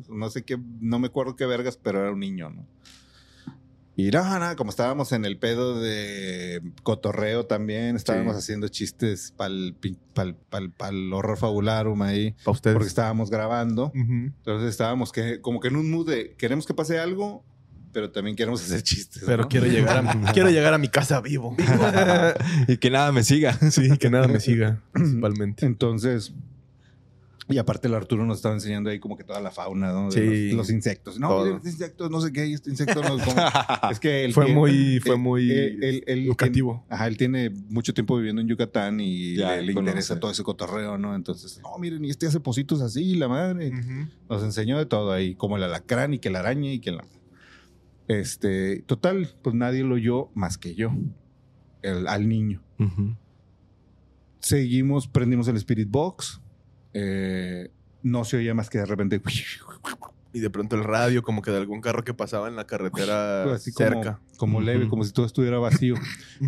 no 0.09 0.29
sé 0.29 0.43
qué, 0.43 0.57
no 0.81 0.99
me 0.99 1.07
acuerdo 1.07 1.37
qué 1.37 1.45
vergas, 1.45 1.77
pero 1.81 2.01
era 2.01 2.11
un 2.11 2.19
niño, 2.19 2.49
¿no? 2.49 2.67
Y 3.95 4.09
no, 4.09 4.39
no, 4.39 4.55
como 4.57 4.71
estábamos 4.71 5.11
en 5.13 5.23
el 5.23 5.37
pedo 5.37 5.79
de 5.79 6.61
cotorreo 6.81 7.45
también, 7.45 7.95
estábamos 7.95 8.33
Sí. 8.33 8.39
haciendo 8.39 8.67
chistes 8.67 9.31
para 9.37 9.53
el 9.53 11.13
horror 11.13 11.37
fabularum 11.37 12.01
ahí, 12.01 12.35
Pa' 12.43 12.51
ustedes. 12.51 12.73
porque 12.73 12.87
estábamos 12.89 13.29
grabando. 13.29 13.85
Ujú. 13.95 14.11
Entonces 14.35 14.69
estábamos 14.71 15.11
que, 15.11 15.39
como 15.41 15.59
que 15.59 15.67
en 15.69 15.75
un 15.75 15.91
mood 15.91 16.09
de 16.09 16.35
queremos 16.35 16.65
que 16.65 16.73
pase 16.73 16.97
algo, 16.99 17.45
pero 17.93 18.11
también 18.11 18.35
queremos 18.35 18.61
hacer 18.63 18.81
chistes. 18.83 19.23
Pero 19.25 19.43
¿no? 19.43 19.47
quiero 19.49 19.67
llegar 19.67 20.05
a 20.05 20.31
quiero 20.33 20.49
llegar 20.49 20.73
a 20.73 20.77
mi 20.77 20.89
casa 20.89 21.21
vivo. 21.21 21.55
y 22.67 22.77
que 22.77 22.89
nada 22.89 23.11
me 23.11 23.23
siga. 23.23 23.53
sí, 23.71 23.97
que 23.97 24.09
nada 24.09 24.27
me 24.27 24.39
siga, 24.39 24.81
principalmente. 24.91 25.65
Entonces, 25.65 26.33
y 27.49 27.57
aparte 27.57 27.89
el 27.89 27.93
Arturo 27.93 28.25
nos 28.25 28.37
estaba 28.37 28.55
enseñando 28.55 28.89
ahí 28.89 28.99
como 28.99 29.17
que 29.17 29.25
toda 29.25 29.41
la 29.41 29.51
fauna, 29.51 29.91
¿no? 29.91 30.09
De 30.09 30.11
Sí. 30.11 30.47
los, 30.47 30.57
los 30.59 30.69
insectos. 30.69 31.19
No, 31.19 31.27
Todo. 31.27 31.57
este 31.57 31.69
insecto, 31.69 32.09
no 32.09 32.21
sé 32.21 32.31
qué, 32.31 32.51
este 32.53 32.69
insecto 32.69 33.01
no 33.03 33.17
como- 33.19 33.35
Es 33.91 33.99
que 33.99 34.23
él 34.23 34.33
Fue 34.33 34.45
tiene- 34.45 34.59
muy, 34.59 34.99
fue 35.01 35.17
muy 35.17 35.51
él- 35.51 35.83
él- 35.83 36.03
él 36.07 36.19
educativo. 36.25 36.85
tiene- 36.87 36.95
ajá, 36.95 37.07
él 37.07 37.17
tiene 37.17 37.49
mucho 37.49 37.93
tiempo 37.93 38.15
viviendo 38.15 38.41
en 38.41 38.47
Yucatán 38.47 39.01
y 39.01 39.35
Ya, 39.35 39.57
le, 39.57 39.73
interesa 39.73 40.19
todo 40.21 40.31
ese 40.31 40.41
cotorreo, 40.41 40.97
¿no? 40.97 41.15
Entonces, 41.15 41.59
no, 41.61 41.77
miren, 41.79 42.03
y 42.05 42.09
este 42.11 42.27
hace 42.27 42.39
positos 42.39 42.81
así, 42.81 43.15
la 43.15 43.27
madre. 43.27 43.73
Nos 44.29 44.41
enseñó 44.41 44.77
de 44.77 44.85
todo 44.85 45.11
ahí, 45.11 45.35
como 45.35 45.57
el 45.57 45.63
alacrán 45.63 46.13
y 46.13 46.19
que 46.19 46.29
la 46.29 46.39
araña 46.39 46.71
y 46.71 46.79
que 46.79 46.91
la... 46.93 47.03
Este, 48.07 48.81
total, 48.85 49.29
pues 49.41 49.55
nadie 49.55 49.83
lo 49.83 49.95
oyó 49.95 50.29
más 50.35 50.57
que 50.57 50.75
yo, 50.75 50.91
el- 51.81 52.07
al 52.07 52.27
niño. 52.27 52.61
Seguimos, 54.39 55.07
prendimos 55.07 55.47
el 55.47 55.55
Spirit 55.57 55.89
Box. 55.89 56.41
eh, 56.95 57.71
no 58.03 58.23
se 58.25 58.37
oía 58.37 58.53
más 58.53 58.69
que 58.69 58.77
de 58.77 58.85
repente. 58.85 59.19
Y 60.33 60.39
de 60.41 60.49
pronto 60.49 60.75
el 60.75 60.83
radio, 60.83 61.23
como 61.23 61.41
que 61.41 61.49
de 61.51 61.57
algún 61.57 61.79
carro 61.81 62.03
que 62.03 62.13
pasaba 62.13 62.47
en 62.49 62.55
la 62.55 62.67
carretera 62.67 63.51
Así 63.53 63.71
como, 63.71 63.87
cerca. 63.89 64.19
como 64.37 64.61
leve, 64.61 64.87
como 64.89 65.03
si 65.05 65.11
todo 65.13 65.25
estuviera 65.25 65.57
vacío. 65.59 65.95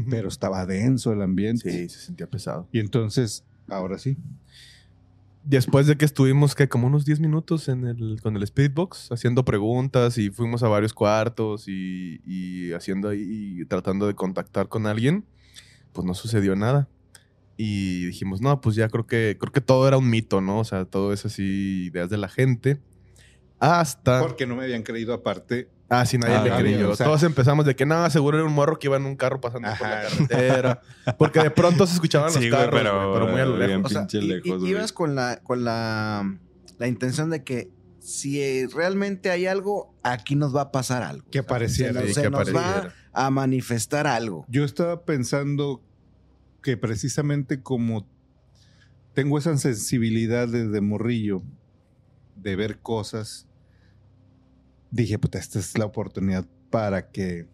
Pero 0.10 0.28
estaba 0.28 0.66
denso 0.66 1.14
el 1.14 1.22
ambiente. 1.22 1.72
Sí, 1.72 1.88
se 1.90 2.00
sentía 2.00 2.28
pesado. 2.28 2.68
Y 2.72 2.80
entonces, 2.80 3.46
ahora 3.70 3.98
sí. 3.98 4.18
Después 5.46 5.86
de 5.86 5.96
que 5.96 6.06
estuvimos 6.06 6.56
que 6.56 6.68
como 6.68 6.88
unos 6.88 7.06
10 7.06 7.20
minutos 7.20 7.68
en 7.70 7.86
el, 7.86 8.20
con 8.24 8.36
el 8.36 8.48
Speedbox 8.48 9.12
haciendo 9.12 9.46
preguntas 9.46 10.18
y 10.18 10.32
fuimos 10.32 10.64
a 10.64 10.68
varios 10.68 10.94
cuartos 10.94 11.68
y, 11.68 12.20
y 12.26 12.74
haciendo 12.74 13.10
ahí 13.10 13.60
y 13.60 13.66
tratando 13.66 14.08
de 14.08 14.16
contactar 14.16 14.70
con 14.70 14.88
alguien, 14.88 15.24
pues 15.94 16.04
no 16.04 16.16
sucedió 16.16 16.56
nada. 16.56 16.90
Y 17.58 18.06
dijimos, 18.06 18.42
no, 18.42 18.60
pues 18.60 18.76
ya 18.76 18.90
creo 18.90 19.06
que 19.06 19.38
creo 19.40 19.52
que 19.52 19.62
todo 19.62 19.88
era 19.88 19.98
un 19.98 20.10
mito, 20.10 20.42
¿no? 20.42 20.60
O 20.60 20.64
sea, 20.64 20.86
todo 20.86 21.14
es 21.14 21.26
así 21.26 21.90
ideas 21.92 22.10
de 22.10 22.18
la 22.18 22.28
gente. 22.28 22.82
Hasta 23.60 24.22
Porque 24.22 24.48
no 24.48 24.56
me 24.56 24.64
habían 24.64 24.82
creído 24.82 25.14
aparte. 25.14 25.70
Ah, 26.02 26.06
sí, 26.06 26.18
nadie 26.18 26.36
Ah, 26.36 26.44
le 26.44 26.50
no, 26.50 26.58
creyó. 26.58 26.90
o 26.92 26.96
sea- 26.96 27.06
Todos 27.06 27.24
empezamos 27.24 27.66
de 27.66 27.76
que 27.76 27.86
nada, 27.86 28.10
seguro 28.10 28.38
era 28.38 28.46
un 28.48 28.54
morro 28.54 28.78
que 28.80 28.88
iba 28.88 28.98
en 28.98 29.06
un 29.06 29.16
carro 29.16 29.40
pasando 29.42 29.68
por 29.78 29.88
la 29.88 30.02
carretera. 30.04 30.82
Porque 31.18 31.40
de 31.42 31.52
pronto 31.52 31.86
se 31.88 31.94
escuchaban 31.96 32.28
los 32.28 32.36
Sí, 32.42 32.50
güey, 32.50 32.52
carros, 32.62 32.80
pero- 32.82 33.10
güey, 33.10 33.14
pero, 33.22 33.32
muy 33.32 33.42
a 33.42 33.46
lo 33.46 33.58
lejos. 33.58 33.86
O 33.96 34.08
sea, 34.08 34.08
ibas 34.68 34.92
con 34.94 35.16
la, 35.16 35.40
con 35.44 35.64
la, 35.64 36.38
la 36.78 36.88
intención 36.88 37.30
de 37.30 37.44
que 37.44 37.70
si 38.00 38.42
eh, 38.42 38.68
realmente 38.74 39.32
hay 39.32 39.48
algo, 39.48 39.94
aquí 40.04 40.36
nos 40.36 40.56
va 40.56 40.62
a 40.62 40.72
pasar 40.72 41.02
algo. 41.04 41.26
Que 41.32 41.40
apareciera. 41.40 41.94
Se 41.94 42.00
nos, 42.00 42.08
Sí, 42.08 42.14
se 42.14 42.22
que 42.22 42.30
nos 42.30 42.56
va 42.56 42.94
a 43.14 43.30
manifestar 43.32 44.06
algo. 44.08 44.46
Yo 44.48 44.64
estaba 44.64 45.06
pensando 45.06 45.82
que 46.62 46.78
precisamente 46.78 47.62
como 47.62 48.08
tengo 49.14 49.38
esa 49.38 49.58
sensibilidad 49.58 50.48
desde 50.48 50.82
morrillo 50.82 51.42
de 52.36 52.56
ver 52.56 52.78
cosas, 52.80 53.48
dije, 54.92 55.18
puta, 55.20 55.38
esta 55.40 55.60
es 55.60 55.78
la 55.78 55.86
oportunidad 55.86 56.46
para 56.70 57.10
que 57.10 57.48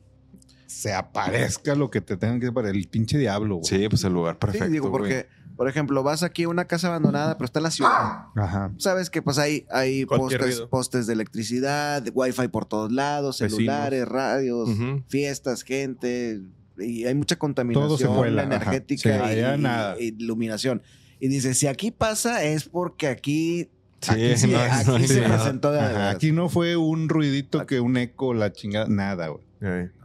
se 0.67 0.93
aparezca 0.93 1.75
lo 1.75 1.89
que 1.91 2.01
te 2.01 2.15
tengan 2.17 2.39
que 2.39 2.51
para 2.51 2.69
el 2.69 2.87
pinche 2.87 3.17
diablo, 3.17 3.55
güey. 3.57 3.67
Sí, 3.67 3.89
pues 3.89 4.03
el 4.03 4.13
lugar 4.13 4.39
perfecto. 4.39 4.67
sí, 4.67 4.71
digo, 4.71 4.89
güey. 4.89 4.99
porque, 5.01 5.27
por 5.57 5.67
ejemplo, 5.67 6.01
vas 6.01 6.23
aquí 6.23 6.43
a 6.43 6.49
una 6.49 6.65
casa 6.65 6.87
abandonada, 6.87 7.37
pero 7.37 7.45
está 7.45 7.59
en 7.59 7.63
la 7.63 7.71
ciudad. 7.71 7.91
Ajá. 8.35 8.71
Sabes 8.77 9.09
que 9.09 9.21
pues 9.21 9.37
hay, 9.37 9.65
hay 9.69 10.05
postes, 10.05 10.61
postes 10.61 11.07
de 11.07 11.13
electricidad, 11.13 12.05
wifi 12.13 12.47
por 12.47 12.65
todos 12.65 12.91
lados, 12.91 13.39
Vecinos. 13.39 13.57
celulares, 13.57 14.07
radios, 14.07 14.69
Ujú. 14.69 15.03
fiestas, 15.09 15.63
gente, 15.63 16.41
y 16.79 17.03
hay 17.05 17.13
mucha 17.15 17.35
contaminación 17.37 17.97
se 17.97 18.07
vuela, 18.07 18.43
energética 18.43 19.27
Sí, 19.29 19.35
y, 19.35 19.39
y- 19.39 19.57
nada. 19.61 19.95
y 19.99 20.05
iluminación. 20.19 20.81
Y 21.19 21.27
dice, 21.27 21.53
si 21.53 21.67
aquí 21.67 21.91
pasa 21.91 22.43
es 22.45 22.63
porque 22.69 23.07
aquí, 23.07 23.69
Sí, 24.01 24.11
aquí, 24.11 24.37
sí- 24.37 24.47
no, 24.47 24.59
aquí 24.59 24.83
no 24.87 24.95
hay 24.95 25.07
se 25.07 25.21
nada. 25.21 25.35
presentó 25.37 25.71
de 25.71 25.79
Ajá, 25.79 25.87
verdad. 25.89 26.09
Aquí 26.09 26.31
no 26.31 26.49
fue 26.49 26.75
un 26.75 27.07
ruidito 27.09 27.65
que 27.67 27.79
un 27.79 27.97
eco, 27.97 28.33
la 28.33 28.51
chingada, 28.51 28.87
nada, 28.89 29.27
güey. 29.27 29.43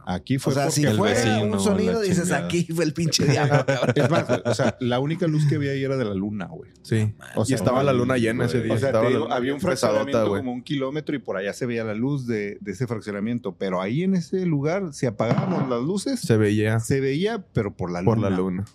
Aquí 0.05 0.37
fue 0.37 0.53
O 0.53 0.55
sea, 0.55 0.65
porque 0.65 0.75
si 0.81 0.85
el 0.85 0.95
fuera 0.97 1.15
vecino, 1.15 1.51
un 1.57 1.59
sonido, 1.59 1.99
dices, 2.01 2.25
chingada. 2.25 2.45
aquí 2.45 2.63
fue 2.65 2.85
el 2.85 2.93
pinche 2.93 3.25
diablo. 3.25 3.65
cabrón". 3.65 3.93
Es 3.95 4.09
más, 4.09 4.25
o 4.45 4.53
sea, 4.53 4.77
la 4.79 4.99
única 4.99 5.25
luz 5.27 5.47
que 5.47 5.55
había 5.55 5.71
ahí 5.71 5.83
era 5.83 5.97
de 5.97 6.05
la 6.05 6.13
luna, 6.13 6.45
güey. 6.45 6.69
sí. 6.83 7.11
O 7.35 7.43
y 7.47 7.53
estaba 7.53 7.81
la 7.83 7.91
luna 7.91 8.17
llena 8.17 8.45
ese 8.45 8.61
día. 8.61 8.75
O 8.75 8.77
sea, 8.77 8.91
te 9.01 9.07
digo, 9.07 9.31
había 9.31 9.53
un 9.55 9.59
fraccionamiento 9.59 10.29
güey. 10.29 10.41
como 10.41 10.53
un 10.53 10.61
kilómetro 10.61 11.15
y 11.15 11.19
por 11.19 11.35
allá 11.37 11.51
se 11.53 11.65
veía 11.65 11.83
la 11.83 11.95
luz 11.95 12.27
de, 12.27 12.59
de 12.61 12.71
ese 12.71 12.85
fraccionamiento. 12.85 13.55
Pero 13.57 13.81
ahí 13.81 14.03
en 14.03 14.13
ese 14.13 14.45
lugar, 14.45 14.93
si 14.93 15.07
apagábamos 15.07 15.67
las 15.67 15.81
luces, 15.81 16.19
se, 16.19 16.27
Se 16.27 16.37
veía 16.37 16.77
veía, 17.01 17.43
pero 17.51 17.75
por 17.75 17.91
la 17.91 18.03
por 18.03 18.17
luna. 18.17 18.29
la 18.29 18.37
luna. 18.37 18.65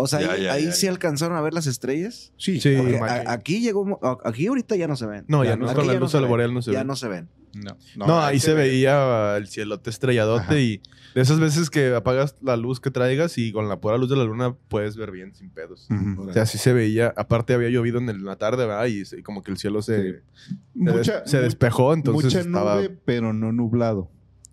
O 0.00 0.06
sea, 0.06 0.20
Ya, 0.20 0.32
ahí, 0.32 0.42
ya, 0.44 0.52
ahí 0.54 0.64
ya, 0.66 0.72
sí 0.72 0.86
ya. 0.86 0.92
alcanzaron 0.92 1.36
a 1.36 1.40
ver 1.40 1.54
las 1.54 1.66
estrellas. 1.66 2.32
Sí, 2.36 2.60
a- 3.00 3.32
aquí 3.32 3.60
llegó, 3.60 3.98
aquí 4.24 4.46
ahorita 4.46 4.76
ya 4.76 4.88
no 4.88 4.96
se 4.96 5.06
ven. 5.06 5.24
No, 5.28 5.44
ya, 5.44 5.50
Ya 5.50 5.56
no, 5.56 5.66
no, 5.66 5.74
con 5.74 5.86
la 5.86 5.94
ya 5.94 6.00
luz 6.00 6.12
ven. 6.12 6.28
boreal 6.28 6.54
no 6.54 6.62
se 6.62 6.72
ya 6.72 6.80
ve. 6.80 6.84
no 6.84 6.96
se 6.96 7.08
ven. 7.08 7.28
No, 7.52 7.76
No, 7.96 8.20
ahí 8.20 8.38
se 8.38 8.54
ve. 8.54 8.62
veía 8.68 9.36
el 9.36 9.48
cielote 9.48 9.90
estrelladote 9.90 10.42
Ajá. 10.44 10.58
y 10.58 10.80
de 11.16 11.20
esas 11.20 11.40
veces 11.40 11.68
que 11.68 11.92
apagas 11.92 12.36
la 12.40 12.56
luz 12.56 12.78
que 12.78 12.92
traigas 12.92 13.38
y 13.38 13.50
con 13.50 13.68
la 13.68 13.80
pura 13.80 13.98
luz 13.98 14.08
de 14.08 14.14
la 14.16 14.22
luna 14.22 14.54
puedes 14.68 14.96
ver 14.96 15.10
bien 15.10 15.34
sin 15.34 15.50
pedos. 15.50 15.88
O 16.18 16.32
sea, 16.32 16.42
así 16.44 16.58
se 16.58 16.72
veía. 16.72 17.12
Aparte 17.16 17.52
había 17.52 17.68
llovido 17.68 17.98
en 17.98 18.24
la 18.24 18.36
tarde, 18.36 18.66
¿verdad? 18.66 18.86
Y, 18.86 19.02
como 19.22 19.42
que 19.42 19.50
el 19.50 19.58
cielo 19.58 19.82
se, 19.82 19.96
se, 20.12 20.22
Mucha, 20.74 21.20
des- 21.22 21.30
se 21.30 21.40
despejó, 21.40 21.92
entonces 21.92 22.24
mucha 22.24 22.40
estaba 22.40 22.76
nube, 22.76 22.96
pero 23.04 23.32
no 23.32 23.50
nublado. 23.50 24.08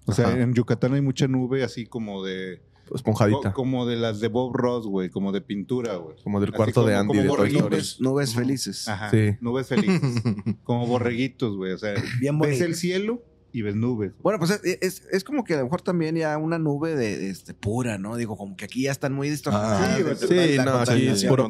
O 0.08 0.14
sea, 0.14 0.30
Ajá. 0.30 0.40
en 0.42 0.54
Yucatán 0.56 0.94
hay 0.96 1.02
mucha 1.02 1.28
nube 1.28 1.64
así 1.64 1.86
como 1.86 2.26
de... 2.26 2.64
esponjadita. 2.96 3.54
co- 3.54 3.62
Como 3.62 3.86
de 3.86 3.96
las 3.98 4.20
de 4.20 4.28
Bob 4.28 4.56
Ross, 4.56 4.86
güey. 4.88 5.10
Como 5.10 5.32
de 5.32 5.42
pintura, 5.42 5.96
güey. 5.96 6.16
como 6.24 6.40
del 6.40 6.52
cuarto 6.52 6.86
de 6.86 6.96
Andy 6.96 7.08
como 7.08 7.22
de 7.22 7.28
Toy 7.28 7.38
borreguitos. 7.38 7.64
Story. 7.66 7.76
Nubes, 7.76 8.02
nubes 8.02 8.36
felices. 8.36 8.88
Ajá. 8.88 9.10
Sí. 9.12 9.36
Nubes 9.42 9.68
felices. 9.68 10.02
como 10.64 10.88
borreguitos, 10.88 11.56
güey. 11.58 11.74
O 11.74 11.78
sea, 11.78 11.94
Bien 12.20 12.38
ves 12.40 12.62
el 12.62 12.76
cielo 12.76 13.24
y 13.54 13.62
ves 13.62 13.76
nubes. 13.76 14.12
Bueno, 14.22 14.40
pues 14.40 14.52
es, 14.52 14.78
es- 14.82 15.04
es 15.12 15.24
como 15.24 15.44
que 15.44 15.54
a 15.56 15.58
lo 15.58 15.64
mejor 15.64 15.82
también 15.82 16.16
ya 16.16 16.38
una 16.38 16.60
nube 16.60 16.96
de, 16.96 17.18
de 17.18 17.30
este, 17.30 17.54
pura, 17.54 17.98
¿no? 17.98 18.16
Digo, 18.16 18.38
como 18.38 18.56
que 18.56 18.66
aquí 18.66 18.84
ya 18.84 18.92
están 18.92 19.14
muy 19.14 19.30
distorsionadas. 19.30 19.82
Ah, 19.82 20.16
sí, 20.16 20.28
sí, 20.28 20.58
no, 20.64 20.74
aquí 20.80 21.08
es 21.08 21.24
puro 21.26 21.50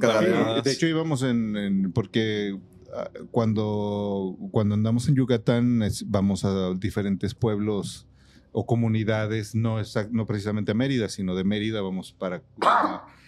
de 0.63 0.71
hecho, 0.71 0.85
íbamos 0.87 1.23
en, 1.23 1.55
en- 1.57 1.91
porque 1.91 2.57
ah, 2.95 3.09
cuando, 3.31 4.37
cuando 4.51 4.75
andamos 4.75 5.07
en 5.09 5.15
Yucatán 5.15 5.81
es- 5.83 6.09
vamos 6.09 6.45
a 6.45 6.73
diferentes 6.75 7.33
pueblos 7.33 8.06
o 8.59 8.65
comunidades, 8.65 9.53
no, 9.53 9.79
exact- 9.79 10.09
no 10.09 10.25
precisamente 10.25 10.71
a 10.71 10.73
Mérida, 10.73 11.09
sino 11.09 11.35
de 11.35 11.43
Mérida 11.43 11.81
vamos 11.81 12.11
para 12.11 12.41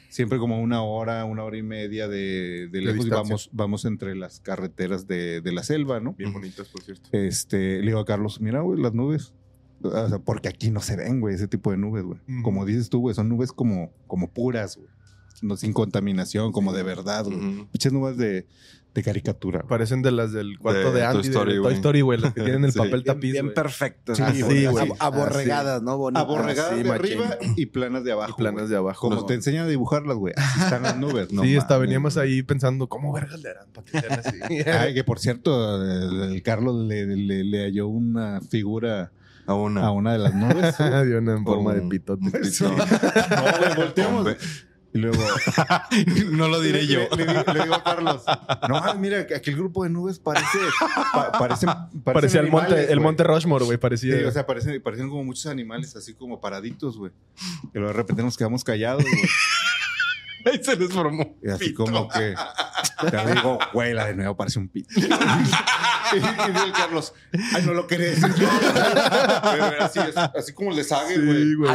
siempre 0.09 0.39
como 0.39 0.59
una 0.59 0.81
hora, 0.81 1.23
una 1.25 1.43
hora 1.43 1.55
y 1.57 1.61
media 1.61 2.07
de, 2.07 2.67
de 2.71 2.81
lejos 2.81 3.05
y 3.05 3.09
vamos, 3.11 3.49
vamos 3.53 3.85
entre 3.85 4.15
las 4.15 4.39
carreteras 4.39 5.05
de, 5.05 5.41
de 5.41 5.51
la 5.51 5.61
selva, 5.61 5.99
¿no? 5.99 6.13
Bien 6.13 6.33
bonitas, 6.33 6.67
por 6.69 6.81
cierto. 6.81 7.09
Este, 7.11 7.79
le 7.79 7.85
digo 7.87 7.99
a 7.99 8.05
Carlos, 8.05 8.41
mira, 8.41 8.61
güey, 8.61 8.81
las 8.81 8.93
nubes. 8.95 9.33
O 9.83 9.91
sea, 10.09 10.17
porque 10.19 10.49
aquí 10.49 10.71
no 10.71 10.79
se 10.81 10.95
ven, 10.95 11.21
güey, 11.21 11.35
ese 11.35 11.47
tipo 11.47 11.69
de 11.71 11.77
nubes, 11.77 12.03
güey. 12.03 12.19
Como 12.41 12.65
dices 12.65 12.89
tú, 12.89 12.99
güey, 12.99 13.13
son 13.15 13.29
nubes 13.29 13.51
como, 13.51 13.93
como 14.07 14.31
puras, 14.31 14.77
güey. 14.77 14.89
no, 15.43 15.55
sin 15.57 15.73
contaminación, 15.73 16.51
como 16.51 16.73
de 16.73 16.81
verdad, 16.83 17.25
güey. 17.25 17.65
Pinches 17.71 17.93
nubes 17.93 18.17
de, 18.17 18.47
de 18.93 19.03
caricatura. 19.03 19.61
Parecen 19.63 20.01
de 20.01 20.11
las 20.11 20.33
del 20.33 20.57
cuarto 20.57 20.91
De 20.91 20.99
de, 20.99 21.05
Andy, 21.05 21.21
Toy 21.21 21.29
Story, 21.29 21.53
de 21.55 21.61
Toy. 21.61 21.73
Story, 21.75 22.01
güey. 22.01 22.19
Las 22.19 22.33
que 22.33 22.41
tienen 22.41 22.65
el 22.65 22.71
Sí. 22.73 22.77
papel 22.79 22.91
Bien, 23.01 23.03
tapiz, 23.05 23.31
bien 23.31 23.45
güey. 23.45 23.53
perfectas. 23.55 24.17
Sí, 24.17 24.23
así, 24.23 24.41
güey. 24.41 24.65
ab- 24.65 24.95
Aborregadas, 24.99 25.81
¿no? 25.83 25.97
Bonitas. 25.97 26.23
Aborregadas 26.23 26.71
sí, 26.77 26.83
de 26.83 26.89
machín. 26.89 27.21
arriba 27.21 27.37
y 27.55 27.65
planas 27.67 28.03
de 28.03 28.11
abajo. 28.13 28.33
Y 28.35 28.41
planas 28.41 28.67
de 28.69 28.75
abajo. 28.77 29.09
Como 29.09 29.25
te 29.25 29.35
enseñan 29.35 29.65
a 29.65 29.67
dibujarlas, 29.69 30.17
güey. 30.17 30.33
Así 30.35 30.59
están 30.63 30.83
las 30.83 30.97
nubes. 30.97 31.31
No 31.31 31.43
sí, 31.43 31.55
hasta 31.55 31.75
mames, 31.75 31.87
veníamos 31.87 32.17
ahí 32.17 32.41
pensando, 32.43 32.89
¿cómo 32.89 33.13
vergas 33.13 33.39
le 33.41 33.49
harán 33.49 33.67
para 33.71 33.85
que 33.85 33.99
sean 33.99 34.19
así? 34.19 34.69
Ay, 34.69 34.93
que 34.95 35.03
por 35.03 35.19
cierto, 35.19 35.81
el, 35.83 36.31
el 36.33 36.41
Carlos 36.43 36.83
le, 36.85 37.05
le- 37.05 37.43
le 37.43 37.63
halló 37.65 37.87
una 37.87 38.41
figura 38.41 39.11
A 39.45 39.53
una. 39.53 39.85
a 39.85 39.91
una 39.91 40.13
de 40.13 40.19
las 40.19 40.33
nubes. 40.33 40.75
Dio 41.07 41.19
una 41.19 41.33
en 41.37 41.45
forma 41.45 41.73
de 41.75 41.81
pitote. 41.87 42.43
Sí. 42.45 42.63
No, 42.63 42.71
güey, 42.75 43.75
volteamos. 43.75 44.27
Y 44.93 44.97
luego. 44.97 45.23
no 46.31 46.47
lo 46.47 46.59
diré 46.61 46.87
yo. 46.87 46.99
Le, 47.15 47.25
le 47.25 47.25
digo- 47.33 47.53
le 47.53 47.61
digo 47.63 47.75
a 47.75 47.83
Carlos. 47.83 48.23
No, 48.67 48.75
mames, 48.81 48.97
mira, 48.97 49.27
que 49.27 49.35
aquel 49.35 49.55
grupo 49.55 49.83
de 49.83 49.89
nubes 49.91 50.17
parece. 50.19 50.57
pa- 51.13 51.31
parecen, 51.31 51.69
parecen 51.69 52.03
Parecía 52.03 52.39
el 52.41 52.49
monte, 52.49 52.79
el 52.81 52.87
güey. 52.87 52.99
monte 52.99 53.23
Rushmore, 53.23 53.65
güey. 53.65 53.77
Parecía. 53.77 54.17
Sí, 54.17 54.23
o 54.23 54.31
sea, 54.31 54.45
parecen, 54.45 54.81
parecen 54.81 55.09
como 55.09 55.23
muchos 55.23 55.45
animales, 55.45 55.95
así 55.95 56.13
como 56.15 56.41
paraditos, 56.41 56.97
güey. 56.97 57.11
Y 57.73 57.77
luego 57.77 57.87
de 57.89 57.93
repente 57.93 58.23
nos 58.23 58.35
quedamos 58.35 58.63
callados, 58.63 59.03
güey. 59.03 59.29
Ahí 60.45 60.59
se 60.63 60.75
les 60.75 60.91
formó. 60.91 61.37
Y 61.43 61.49
así 61.49 61.73
como 61.73 62.07
que. 62.09 62.33
Te 63.09 63.33
digo, 63.33 63.59
güey, 63.73 63.93
la 63.93 64.07
de 64.07 64.15
nuevo 64.15 64.35
parece 64.35 64.59
un 64.59 64.67
pito. 64.69 64.89
y, 64.99 65.01
y 65.03 66.63
el 66.65 66.71
Carlos, 66.73 67.13
ay, 67.53 67.63
no 67.65 67.73
lo 67.73 67.87
querés. 67.87 68.19
Pero 68.23 69.65
era 69.67 69.85
así, 69.85 69.99
así 70.37 70.53
como 70.53 70.71
el 70.71 70.77
de 70.77 70.83
Sage, 70.83 71.15
Sí, 71.15 71.53
güey. 71.55 71.71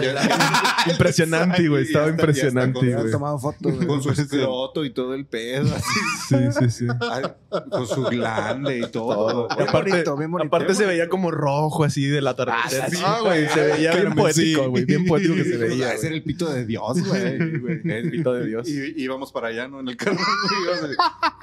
impresionante, 0.90 1.68
güey. 1.68 1.84
Estaba 1.84 2.06
hasta- 2.06 2.20
impresionante, 2.20 2.92
güey. 2.94 3.10
tomado 3.10 3.38
fotos, 3.38 3.74
güey. 3.76 3.86
Con 3.86 4.02
su 4.02 4.10
escroto 4.10 4.84
y 4.84 4.90
todo 4.90 5.14
el 5.14 5.26
pedo, 5.26 5.74
así, 5.74 6.00
Sí, 6.28 6.36
sí, 6.58 6.70
sí. 6.70 6.86
ay, 7.10 7.22
con 7.70 7.86
su 7.86 8.02
glande 8.04 8.78
y 8.78 8.86
todo. 8.90 9.48
Y 9.50 9.56
Bien 9.56 9.68
aparte, 9.68 9.90
bonito, 9.90 10.16
bien 10.16 10.30
bonito. 10.30 10.48
aparte 10.48 10.74
se 10.74 10.86
veía 10.86 11.08
como 11.08 11.30
rojo 11.30 11.84
así 11.84 12.06
del 12.06 12.26
atardecer. 12.26 12.82
Ah, 12.84 12.88
sí. 12.90 12.98
Ah, 13.04 13.18
güey. 13.22 13.48
Se 13.48 13.60
veía 13.60 13.92
bien 13.94 14.14
poético, 14.14 14.62
sí. 14.64 14.68
güey. 14.68 14.84
Bien 14.84 15.04
poético 15.06 15.34
que 15.34 15.44
se 15.44 15.56
veía. 15.56 15.92
Ese 15.94 16.06
era 16.08 16.16
el 16.16 16.22
pito 16.22 16.52
de 16.52 16.66
Dios, 16.66 17.02
güey. 17.06 17.22
El 17.24 18.10
pito 18.10 18.32
de 18.34 18.46
Dios. 18.46 18.63
Y 18.66 19.00
y 19.00 19.04
íbamos 19.04 19.32
para 19.32 19.48
allá, 19.48 19.68
¿no? 19.68 19.80
En 19.80 19.88
el 19.88 19.96
carro. 19.96 20.16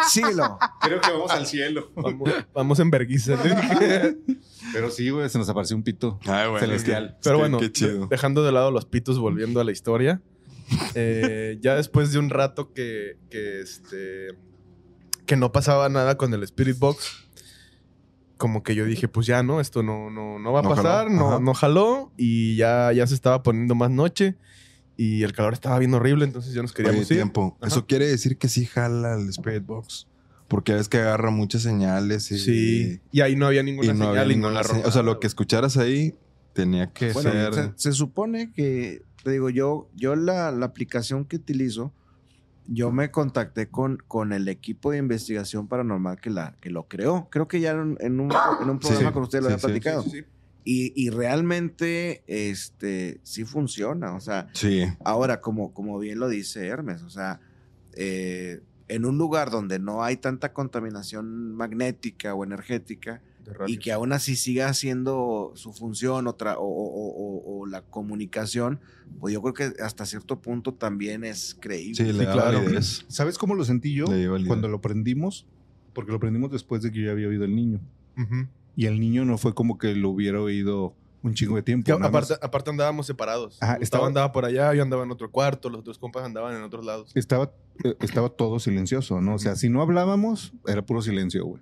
Síguelo. 0.07 0.57
Creo 0.81 1.01
que 1.01 1.11
vamos 1.11 1.31
al 1.31 1.45
cielo. 1.45 1.91
Vamos, 1.95 2.29
vamos 2.53 2.79
en 2.79 2.89
vergüenza. 2.91 3.37
Pero 4.73 4.89
sí, 4.91 5.09
güey, 5.09 5.29
se 5.29 5.37
nos 5.37 5.49
apareció 5.49 5.75
un 5.75 5.83
pito. 5.83 6.19
Ay, 6.25 6.49
bueno. 6.49 6.59
Celestial. 6.59 7.17
Pero 7.23 7.37
bueno, 7.39 7.57
Qué 7.59 7.65
de- 7.65 7.71
chido. 7.71 8.07
dejando 8.07 8.43
de 8.43 8.51
lado 8.51 8.71
los 8.71 8.85
pitos, 8.85 9.19
volviendo 9.19 9.59
a 9.59 9.63
la 9.63 9.71
historia. 9.71 10.21
eh, 10.95 11.57
ya 11.61 11.75
después 11.75 12.11
de 12.13 12.19
un 12.19 12.29
rato 12.29 12.73
que, 12.73 13.17
que, 13.29 13.59
este, 13.61 14.27
que 15.25 15.35
no 15.35 15.51
pasaba 15.51 15.89
nada 15.89 16.15
con 16.17 16.33
el 16.33 16.43
Spirit 16.43 16.79
Box, 16.79 17.27
como 18.37 18.63
que 18.63 18.73
yo 18.73 18.85
dije, 18.85 19.07
pues 19.09 19.27
ya 19.27 19.43
no, 19.43 19.59
esto 19.59 19.83
no, 19.83 20.09
no, 20.09 20.39
no 20.39 20.51
va 20.53 20.59
a 20.59 20.63
No 20.63 20.69
jaló. 20.69 20.81
pasar, 20.83 21.11
no, 21.11 21.39
no 21.41 21.53
jaló 21.53 22.11
y 22.17 22.55
ya, 22.55 22.91
ya 22.93 23.05
se 23.05 23.13
estaba 23.15 23.43
poniendo 23.43 23.75
más 23.75 23.91
noche 23.91 24.35
y 24.97 25.23
el 25.23 25.33
calor 25.33 25.53
estaba 25.53 25.79
bien 25.79 25.93
horrible, 25.93 26.25
entonces 26.25 26.53
ya 26.53 26.61
nos 26.61 26.71
Oye, 26.71 26.83
queríamos 26.83 27.09
ir. 27.11 27.17
tiempo. 27.17 27.57
Ajá. 27.59 27.67
Eso 27.67 27.85
quiere 27.87 28.07
decir 28.07 28.37
que 28.37 28.47
sí 28.49 28.65
jala 28.65 29.15
el 29.15 29.29
Spirit 29.29 29.65
Box. 29.65 30.07
Porque 30.47 30.73
ves 30.73 30.89
que 30.89 30.97
agarra 30.97 31.31
muchas 31.31 31.61
señales 31.61 32.29
y, 32.31 32.37
Sí, 32.37 33.01
y 33.13 33.21
ahí 33.21 33.37
no 33.37 33.47
había 33.47 33.61
y 33.61 33.63
ninguna 33.63 33.93
no 33.93 34.05
señal 34.11 34.31
y 34.31 34.35
no 34.35 34.49
ninguna 34.49 34.63
señal. 34.65 34.85
O 34.85 34.91
sea, 34.91 35.01
lo 35.01 35.19
que 35.19 35.27
escucharas 35.27 35.77
ahí 35.77 36.13
tenía 36.53 36.91
que 36.91 37.13
Bueno, 37.13 37.31
ser. 37.31 37.53
se, 37.53 37.71
se 37.77 37.91
supone 37.93 38.51
que, 38.53 39.01
te 39.23 39.31
digo, 39.31 39.49
yo, 39.49 39.89
yo 39.95 40.15
la, 40.17 40.51
la 40.51 40.65
aplicación 40.65 41.23
que 41.23 41.37
utilizo, 41.37 41.93
yo 42.67 42.91
me 42.91 43.11
contacté 43.11 43.69
con, 43.69 43.97
con 44.09 44.33
el 44.33 44.49
equipo 44.49 44.91
de 44.91 44.97
investigación 44.97 45.67
paranormal 45.69 46.19
que, 46.19 46.29
la, 46.29 46.57
que 46.59 46.69
lo 46.69 46.83
creó. 46.89 47.29
Creo 47.31 47.47
que 47.47 47.61
ya 47.61 47.71
en, 47.71 47.97
en 48.01 48.19
un, 48.19 48.31
en 48.61 48.69
un 48.69 48.81
Sí, 48.81 48.87
programa 48.89 49.13
con 49.13 49.23
ustedes 49.23 49.43
lo 49.45 49.49
sí, 49.49 49.53
había 49.53 49.61
platicado. 49.67 50.03
Sí, 50.03 50.09
sí, 50.09 50.17
sí. 50.19 50.25
Y, 50.63 50.93
y 50.95 51.09
realmente 51.09 52.23
este, 52.27 53.19
sí 53.23 53.45
funciona. 53.45 54.13
O 54.15 54.19
sea, 54.19 54.47
Sí. 54.53 54.83
Ahora, 55.03 55.41
como, 55.41 55.73
como 55.73 55.97
bien 55.99 56.19
lo 56.19 56.29
dice 56.29 56.67
Hermes, 56.67 57.01
o 57.03 57.09
sea, 57.09 57.39
eh, 57.93 58.61
en 58.87 59.05
un 59.05 59.17
lugar 59.17 59.49
donde 59.51 59.79
no 59.79 60.03
hay 60.03 60.17
tanta 60.17 60.53
contaminación 60.53 61.53
magnética 61.55 62.33
o 62.35 62.43
energética 62.43 63.21
y 63.67 63.77
que 63.77 63.91
aún 63.91 64.13
así 64.13 64.35
siga 64.35 64.67
haciendo 64.69 65.51
su 65.55 65.73
función 65.73 66.27
otra, 66.27 66.59
o, 66.59 66.63
o- 66.63 67.09
o- 67.09 67.59
o 67.61 67.65
la 67.65 67.81
comunicación, 67.81 68.79
pues 69.19 69.33
yo 69.33 69.41
creo 69.41 69.53
que 69.53 69.81
hasta 69.81 70.05
cierto 70.05 70.41
punto 70.41 70.73
también 70.73 71.23
es 71.23 71.57
creíble. 71.59 71.95
Sí, 71.95 72.03
le 72.03 72.25
Sí, 72.25 72.31
claro. 72.31 72.59
validez. 72.61 73.03
¿Sabes 73.07 73.37
cómo 73.37 73.55
lo 73.55 73.63
sentí 73.65 73.93
yo? 73.93 74.05
Cuando 74.45 74.67
lo 74.67 74.79
prendimos, 74.81 75.47
porque 75.93 76.11
lo 76.11 76.19
prendimos 76.19 76.51
después 76.51 76.81
de 76.83 76.91
que 76.91 76.99
yo 76.99 77.05
ya 77.07 77.11
había 77.13 77.27
oído 77.29 77.43
el 77.45 77.55
niño. 77.55 77.79
Ujú. 78.17 78.47
Y 78.75 78.85
el 78.85 78.99
niño 78.99 79.25
no 79.25 79.37
fue 79.37 79.53
como 79.53 79.77
que 79.77 79.95
lo 79.95 80.09
hubiera 80.09 80.41
oído 80.41 80.95
un 81.23 81.33
chingo 81.35 81.55
de 81.55 81.61
tiempo. 81.61 81.91
Aparte, 82.41 82.69
andábamos 82.71 83.05
separados. 83.05 83.57
Ajá, 83.61 83.73
Gustavo 83.77 83.83
estaba- 83.83 84.07
andaba 84.07 84.31
por 84.31 84.45
allá, 84.45 84.73
yo 84.73 84.81
andaba 84.81 85.03
en 85.03 85.11
otro 85.11 85.29
cuarto, 85.29 85.69
los 85.69 85.81
otros 85.81 85.99
compas 85.99 86.23
andaban 86.23 86.55
en 86.55 86.63
otros 86.63 86.83
lados. 86.85 87.11
Estaba, 87.15 87.51
eh, 87.83 87.95
estaba 87.99 88.29
todo 88.29 88.59
silencioso, 88.59 89.21
¿no? 89.21 89.35
O 89.35 89.39
sea, 89.39 89.55
si 89.55 89.69
no 89.69 89.81
hablábamos, 89.81 90.53
era 90.67 90.83
puro 90.85 91.01
silencio, 91.01 91.45
güey. 91.45 91.61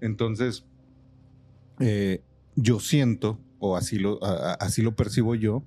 Entonces, 0.00 0.64
eh, 1.80 2.22
yo 2.56 2.78
siento, 2.78 3.40
o 3.58 3.76
así 3.76 3.98
lo, 3.98 4.22
a- 4.22 4.52
a- 4.52 4.54
así 4.54 4.82
lo 4.82 4.94
percibo 4.94 5.34
yo, 5.34 5.64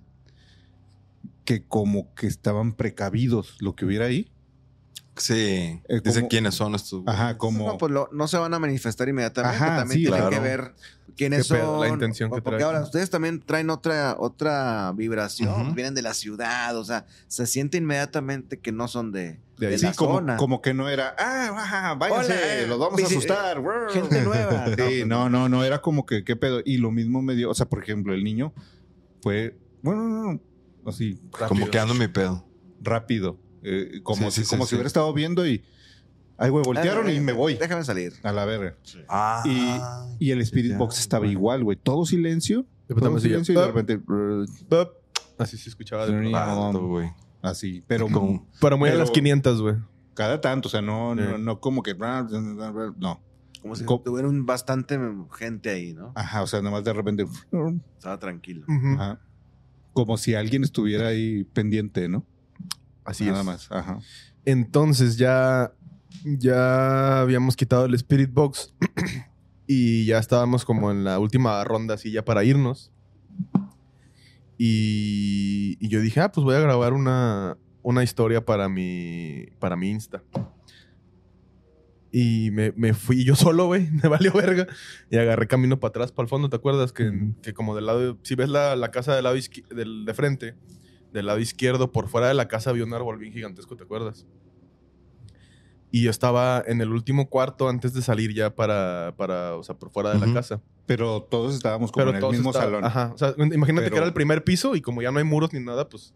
que 1.43 1.63
como 1.65 2.13
que 2.13 2.27
estaban 2.27 2.73
precavidos 2.73 3.57
lo 3.61 3.75
que 3.75 3.85
hubiera 3.85 4.05
ahí. 4.05 4.31
Sí. 5.17 5.81
Eh, 5.87 6.01
Dice 6.03 6.19
como- 6.19 6.29
quiénes 6.29 6.55
son 6.55 6.75
estos. 6.75 7.03
Ajá, 7.05 7.37
como... 7.37 7.65
No, 7.67 7.77
pues 7.77 7.91
lo- 7.91 8.09
no 8.11 8.27
se 8.27 8.37
van 8.37 8.53
a 8.53 8.59
manifestar 8.59 9.09
inmediatamente. 9.09 9.57
Ajá, 9.57 9.77
también 9.77 9.99
sí, 9.99 10.05
tienen 10.05 10.19
claro. 10.19 10.29
que 10.29 10.39
ver 10.39 10.75
quiénes 11.15 11.47
pedo, 11.47 11.77
son. 11.77 11.81
la 11.81 11.87
intención 11.89 12.29
que 12.29 12.41
porque 12.41 12.57
traen. 12.59 12.63
ahora 12.75 12.83
ustedes 12.85 13.09
también 13.09 13.39
traen 13.41 13.69
otra, 13.71 14.15
otra 14.19 14.91
vibración. 14.95 15.73
Vienen 15.73 15.95
de 15.95 16.01
la 16.03 16.13
ciudad. 16.13 16.77
O 16.77 16.83
sea, 16.85 17.05
se 17.27 17.47
siente 17.47 17.77
inmediatamente 17.77 18.59
que 18.59 18.71
no 18.71 18.87
son 18.87 19.11
de, 19.11 19.39
De. 19.57 19.77
Sí, 19.79 19.85
la 19.87 19.93
como, 19.93 20.15
zona. 20.15 20.37
como 20.37 20.61
que 20.61 20.73
no 20.75 20.87
era, 20.89 21.15
ah, 21.17 21.49
ajá, 21.57 21.93
váyanse, 21.95 22.33
Hola, 22.59 22.67
los 22.67 22.79
vamos 22.79 23.01
a 23.01 23.05
asustar. 23.07 23.59
brr". 23.61 23.91
gente 23.91 24.21
nueva. 24.21 24.65
Sí, 24.87 25.03
no, 25.05 25.29
no, 25.29 25.49
no, 25.49 25.63
era 25.63 25.81
como 25.81 26.05
que, 26.05 26.23
¿qué 26.23 26.35
pedo? 26.35 26.61
Y 26.63 26.77
lo 26.77 26.91
mismo 26.91 27.21
me 27.23 27.33
dio, 27.35 27.49
o 27.49 27.55
sea, 27.55 27.67
por 27.67 27.81
ejemplo, 27.81 28.13
el 28.13 28.23
niño 28.23 28.53
fue, 29.23 29.57
bueno, 29.81 30.03
no, 30.03 30.33
no, 30.33 30.41
así, 30.85 31.19
Como 31.47 31.69
que 31.69 31.79
ando 31.79 31.95
mi 31.95 32.07
pedo. 32.07 32.45
rápido, 32.81 33.39
eh, 33.67 34.01
como, 34.03 34.29
Sí, 34.31 34.41
sí, 34.41 34.43
si, 34.45 34.49
como 34.49 34.63
sí, 34.65 34.69
si 34.69 34.75
hubiera 34.75 34.87
estado 34.87 35.11
viendo 35.13 35.45
y, 35.47 35.63
ay, 36.37 36.49
güey, 36.49 36.63
voltearon 36.63 37.09
y 37.09 37.19
me 37.19 37.33
voy 37.33 37.55
Déjame 37.55 37.83
salir. 37.83 38.13
a 38.23 38.31
la 38.31 38.45
verga. 38.45 38.75
Ah. 39.09 39.43
Y 40.19 40.31
el 40.31 40.41
Spirit 40.41 40.71
ya, 40.71 40.77
Box 40.77 40.99
estaba 40.99 41.21
güey. 41.25 41.31
igual, 41.33 41.63
güey, 41.63 41.77
todo 41.77 42.05
silencio, 42.05 42.65
De 42.87 42.95
todo 42.95 43.05
repente 43.17 43.21
silencio 43.21 43.53
y 43.53 43.57
de 43.57 43.67
repente. 43.67 43.99
Así 45.37 45.57
se 45.57 45.69
escuchaba. 45.69 46.05
de 46.07 46.13
pronto. 46.13 46.31
Vato, 46.31 46.87
güey. 46.87 47.09
así, 47.41 47.83
pero 47.87 48.07
Como- 48.09 48.47
Pero 48.59 48.77
muy 48.77 48.89
a 48.89 48.95
las 48.95 49.11
500, 49.11 49.61
güey. 49.61 49.75
cada 50.15 50.41
tanto, 50.41 50.67
o 50.67 50.71
sea, 50.71 50.81
no, 50.81 51.13
no, 51.15 51.35
Sí. 51.37 51.41
no 51.43 51.59
como 51.59 51.83
que, 51.83 51.93
no, 51.95 53.21
Como 53.61 53.75
si 53.75 53.83
Co- 53.85 54.01
tuvieran 54.03 54.45
bastante 54.45 54.99
gente 55.37 55.69
ahí, 55.69 55.93
¿no? 55.93 56.11
ajá, 56.15 56.41
o 56.43 56.47
sea, 56.47 56.61
nomás 56.61 56.83
de 56.83 56.93
repente, 56.93 57.25
Estaba 57.97 58.17
tranquilo. 58.19 58.65
Ajá. 58.67 59.19
Como 59.93 60.17
si 60.17 60.35
alguien 60.35 60.63
estuviera 60.63 61.07
ahí 61.07 61.43
pendiente, 61.43 62.07
¿no? 62.07 62.25
Así 63.07 63.25
Nada 63.25 63.39
es. 63.39 63.45
más. 63.45 63.71
Ajá. 63.71 63.99
Entonces 64.45 65.17
ya, 65.17 65.71
ya 66.23 67.21
habíamos 67.21 67.55
quitado 67.55 67.85
el 67.85 67.93
Spirit 67.95 68.31
Box 68.31 68.75
y 69.67 70.05
ya 70.05 70.19
estábamos 70.19 70.65
como 70.65 70.91
en 70.91 71.03
la 71.05 71.17
última 71.17 71.63
ronda 71.63 71.95
así 71.95 72.11
ya 72.11 72.23
para 72.23 72.43
irnos. 72.43 72.91
Y, 74.57 75.77
y 75.79 75.87
yo 75.87 76.01
dije, 76.01 76.19
ah, 76.19 76.31
pues 76.31 76.43
voy 76.43 76.55
a 76.55 76.59
grabar 76.59 76.93
una, 76.93 77.57
una 77.81 78.03
historia 78.03 78.43
para 78.43 78.67
mi, 78.67 79.45
para 79.59 79.77
mi 79.77 79.89
Insta. 79.89 80.21
Y 82.11 82.51
me, 82.51 82.73
me 82.75 82.93
fui 82.93 83.23
yo 83.23 83.35
solo, 83.37 83.67
güey. 83.67 83.89
Me 84.03 84.09
valió 84.09 84.33
verga. 84.33 84.67
Y 85.09 85.17
agarré 85.17 85.47
camino 85.47 85.79
para 85.79 85.89
atrás, 85.89 86.11
para 86.11 86.25
el 86.25 86.29
fondo. 86.29 86.49
¿Te 86.49 86.55
acuerdas? 86.57 86.91
Que, 86.91 87.33
que 87.41 87.53
como 87.53 87.75
del 87.75 87.85
lado... 87.85 88.17
Si 88.23 88.35
ves 88.35 88.49
la, 88.49 88.75
la 88.75 88.91
casa 88.91 89.15
del 89.15 89.23
lado 89.23 89.37
del, 89.69 90.05
de 90.05 90.13
frente, 90.13 90.55
del 91.13 91.25
lado 91.27 91.39
izquierdo, 91.39 91.91
por 91.91 92.07
fuera 92.09 92.27
de 92.27 92.33
la 92.33 92.47
casa 92.47 92.69
había 92.69 92.83
un 92.83 92.93
árbol 92.93 93.17
bien 93.17 93.33
gigantesco, 93.33 93.75
¿te 93.75 93.83
acuerdas? 93.83 94.25
Y 95.89 96.03
yo 96.03 96.11
estaba 96.11 96.61
en 96.67 96.81
el 96.81 96.91
último 96.91 97.29
cuarto 97.29 97.69
antes 97.69 97.93
de 97.93 98.01
salir 98.01 98.33
ya 98.33 98.53
para, 98.53 99.13
para 99.17 99.55
o 99.55 99.63
sea, 99.63 99.75
por 99.77 99.89
fuera 99.89 100.13
de 100.13 100.25
la 100.25 100.33
casa. 100.33 100.61
Pero 100.85 101.23
todos 101.23 101.55
estábamos 101.55 101.91
como 101.91 102.05
Pero 102.07 102.17
en 102.17 102.23
el 102.23 102.31
mismo 102.31 102.51
salón. 102.53 102.83
Ajá. 102.83 103.11
O 103.13 103.17
sea, 103.17 103.33
imagínate 103.37 103.85
Pero- 103.85 103.91
que 103.91 103.97
era 103.97 104.05
el 104.05 104.13
primer 104.13 104.43
piso 104.43 104.75
y 104.75 104.81
como 104.81 105.01
ya 105.01 105.11
no 105.11 105.19
hay 105.19 105.23
muros 105.23 105.53
ni 105.53 105.59
nada, 105.61 105.87
pues 105.87 106.13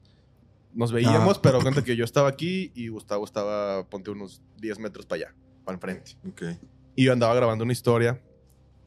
nos 0.74 0.92
veíamos, 0.92 1.38
Ah. 1.38 1.40
pero 1.42 1.62
cuenta 1.62 1.84
que 1.86 1.96
yo 1.96 2.04
estaba 2.04 2.28
aquí 2.30 2.72
y 2.76 2.90
Gustavo 2.90 3.24
estaba, 3.26 3.88
ponte 3.90 4.12
unos 4.12 4.42
10 4.60 4.80
metros 4.80 5.06
para 5.06 5.24
allá, 5.28 5.36
para 5.64 5.76
enfrente. 5.76 6.18
Ok. 6.30 6.44
Y 6.96 7.06
yo 7.06 7.14
andaba 7.14 7.34
grabando 7.34 7.64
una 7.64 7.74
historia 7.74 8.22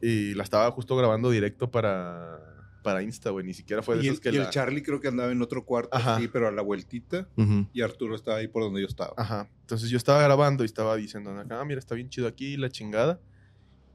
y 0.01 0.35
la 0.35 0.43
estaba 0.43 0.69
justo 0.71 0.95
grabando 0.95 1.31
directo 1.31 1.69
para, 1.71 2.39
para 2.85 3.01
Insta, 3.03 3.31
güey. 3.31 3.45
Ni 3.45 3.53
siquiera 3.53 3.81
fue 3.81 3.97
de 3.97 4.03
Y, 4.03 4.07
esos 4.07 4.17
el, 4.19 4.21
que 4.31 4.37
y 4.37 4.39
el 4.39 4.49
Charlie 4.49 4.81
creo 4.83 5.01
que 5.01 5.07
andaba 5.09 5.31
en 5.31 5.41
otro 5.41 5.65
cuarto, 5.65 5.89
Ajá. 5.97 6.17
sí, 6.19 6.29
pero 6.29 6.47
a 6.47 6.51
la 6.51 6.61
vueltita. 6.61 7.27
Y 7.73 7.81
Arturo 7.81 8.15
estaba 8.15 8.37
ahí 8.37 8.47
por 8.47 8.61
donde 8.63 8.79
yo 8.81 8.87
estaba. 8.87 9.13
Ajá. 9.17 9.49
Entonces 9.61 9.89
yo 9.89 9.97
estaba 9.97 10.21
grabando 10.21 10.63
y 10.63 10.67
estaba 10.67 10.95
diciendo, 10.95 11.31
ah, 11.49 11.65
mira, 11.65 11.79
está 11.79 11.95
bien 11.95 12.09
chido 12.09 12.27
aquí, 12.27 12.55
la 12.57 12.69
chingada. 12.69 13.19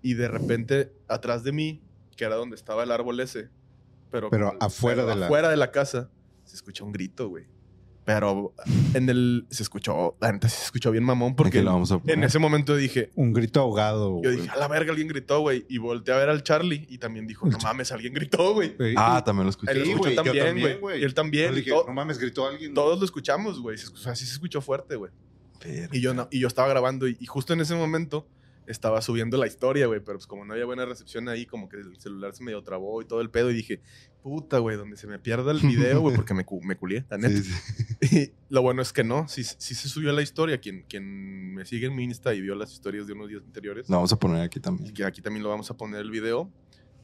Y 0.03 0.15
de 0.15 0.29
repente, 0.29 0.93
atrás 1.09 1.45
de 1.45 1.53
mí, 1.53 1.81
que 2.17 2.25
era 2.25 2.35
donde 2.35 2.57
estaba 2.57 2.83
el 2.83 2.91
árbol 2.91 3.21
ese, 3.21 3.49
pero, 4.11 4.29
Pero 4.29 4.57
afuera 4.61 5.05
de 5.07 5.15
la- 5.15 5.27
afuera 5.27 5.49
de 5.51 5.57
la 5.57 5.71
casa, 5.71 6.11
se 6.45 6.57
escuchó 6.57 6.85
un 6.85 6.93
grito, 6.93 7.29
güey. 7.29 7.47
Pero 8.13 8.53
en 8.95 9.09
el. 9.09 9.47
Se 9.51 9.63
escuchó. 9.63 10.17
La 10.21 10.33
neta 10.33 10.49
se 10.49 10.65
escuchó 10.65 10.91
bien 10.91 11.05
mamón 11.05 11.37
porque 11.37 11.63
lo 11.63 11.71
vamos 11.73 11.93
a 11.93 11.99
poner. 11.99 12.19
en 12.19 12.25
ese 12.25 12.41
momento 12.41 12.75
dije. 12.75 13.11
Un 13.15 13.33
grito 13.33 13.61
ahogado. 13.61 14.17
Yo 14.21 14.31
güey. 14.31 14.37
dije, 14.37 14.51
a 14.51 14.57
la 14.57 14.67
verga, 14.67 14.91
alguien 14.91 15.07
gritó, 15.07 15.41
güey. 15.41 15.65
Y 15.69 15.79
volteé 15.79 16.15
a 16.15 16.19
ver 16.19 16.29
al 16.29 16.43
Charlie 16.43 16.87
y 16.91 16.99
también 16.99 17.29
dijo, 17.29 17.47
no 17.47 17.57
mames, 17.63 17.93
alguien 17.93 18.13
gritó, 18.13 18.53
güey. 18.55 18.75
Ah, 18.97 19.23
también 19.25 19.45
lo 19.45 19.51
escuché. 19.51 19.71
Él 19.73 19.79
lo 19.79 19.85
Sí, 19.85 19.91
escuchó 19.93 20.03
güey, 20.03 20.17
yo 20.17 20.23
también, 20.25 20.47
también, 20.47 20.81
güey. 20.81 21.01
Y 21.01 21.05
él 21.05 21.15
también. 21.15 21.51
yo 21.51 21.57
dije, 21.57 21.71
no 21.71 21.93
mames, 21.93 22.19
gritó 22.19 22.49
alguien. 22.49 22.75
todos 22.75 22.99
lo 22.99 23.05
escuchamos, 23.05 23.61
güey. 23.61 23.77
O 23.77 23.97
sea, 23.97 24.17
sí 24.17 24.27
se 24.27 24.33
escuchó 24.33 24.61
fuerte, 24.61 24.97
güey. 24.97 25.13
Verga. 25.65 25.97
Y 25.97 26.01
yo, 26.01 26.13
no, 26.13 26.27
y 26.33 26.41
yo 26.41 26.49
estaba 26.49 26.67
grabando 26.69 27.07
y, 27.07 27.17
y 27.21 27.27
justo 27.27 27.53
en 27.53 27.61
ese 27.61 27.75
momento 27.77 28.27
estaba 28.71 29.01
subiendo 29.03 29.37
la 29.37 29.47
historia, 29.47 29.87
güey, 29.87 30.01
pero 30.01 30.19
pues 30.19 30.27
como 30.27 30.45
no 30.45 30.53
había 30.53 30.65
buena 30.65 30.85
recepción 30.87 31.29
ahí, 31.29 31.47
como 31.47 31.69
que 31.69 31.77
el 31.79 31.97
celular 32.01 32.35
se 32.35 32.43
medio 32.45 32.63
trabó 32.63 33.01
y 33.03 33.05
todo 33.07 33.21
el 33.21 33.31
pedo 33.31 33.51
y 33.51 33.55
dije, 33.55 33.81
puta, 34.23 34.59
güey, 34.59 34.77
donde 34.77 34.97
se 34.97 35.07
me 35.07 35.19
pierda 35.19 35.53
el 35.53 35.61
video, 35.97 36.01
güey, 36.01 36.15
porque 36.17 36.35
me, 36.35 36.45
me 36.63 36.77
culié, 36.77 37.05
la 37.11 37.19
neta. 37.19 37.37
Sí, 37.43 37.53
sí. 38.03 38.17
Y 38.17 38.33
lo 38.55 38.63
bueno 38.63 38.83
es 38.83 38.93
que 38.93 39.05
no, 39.05 39.29
sí, 39.29 39.45
sí 39.45 39.75
se 39.75 39.89
subió 39.89 40.13
la 40.13 40.23
historia, 40.23 40.59
quien, 40.61 40.83
quien 40.89 41.55
me 41.55 41.65
sigue 41.65 41.87
en 41.87 41.95
mi 41.95 42.05
Insta 42.05 42.35
y 42.35 42.41
vio 42.41 42.55
las 42.55 42.73
historias 42.73 43.07
de 43.07 43.13
unos 43.13 43.29
días 43.29 43.43
anteriores, 43.45 43.89
Lo 43.89 43.97
vamos 43.97 44.13
a 44.13 44.19
poner 44.19 44.43
aquí 44.43 44.61
también. 44.61 44.93
que 44.95 45.05
aquí 45.05 45.21
también 45.23 45.43
lo 45.43 45.49
vamos 45.51 45.71
a 45.71 45.77
poner 45.77 46.01
el 46.01 46.11
video. 46.11 46.51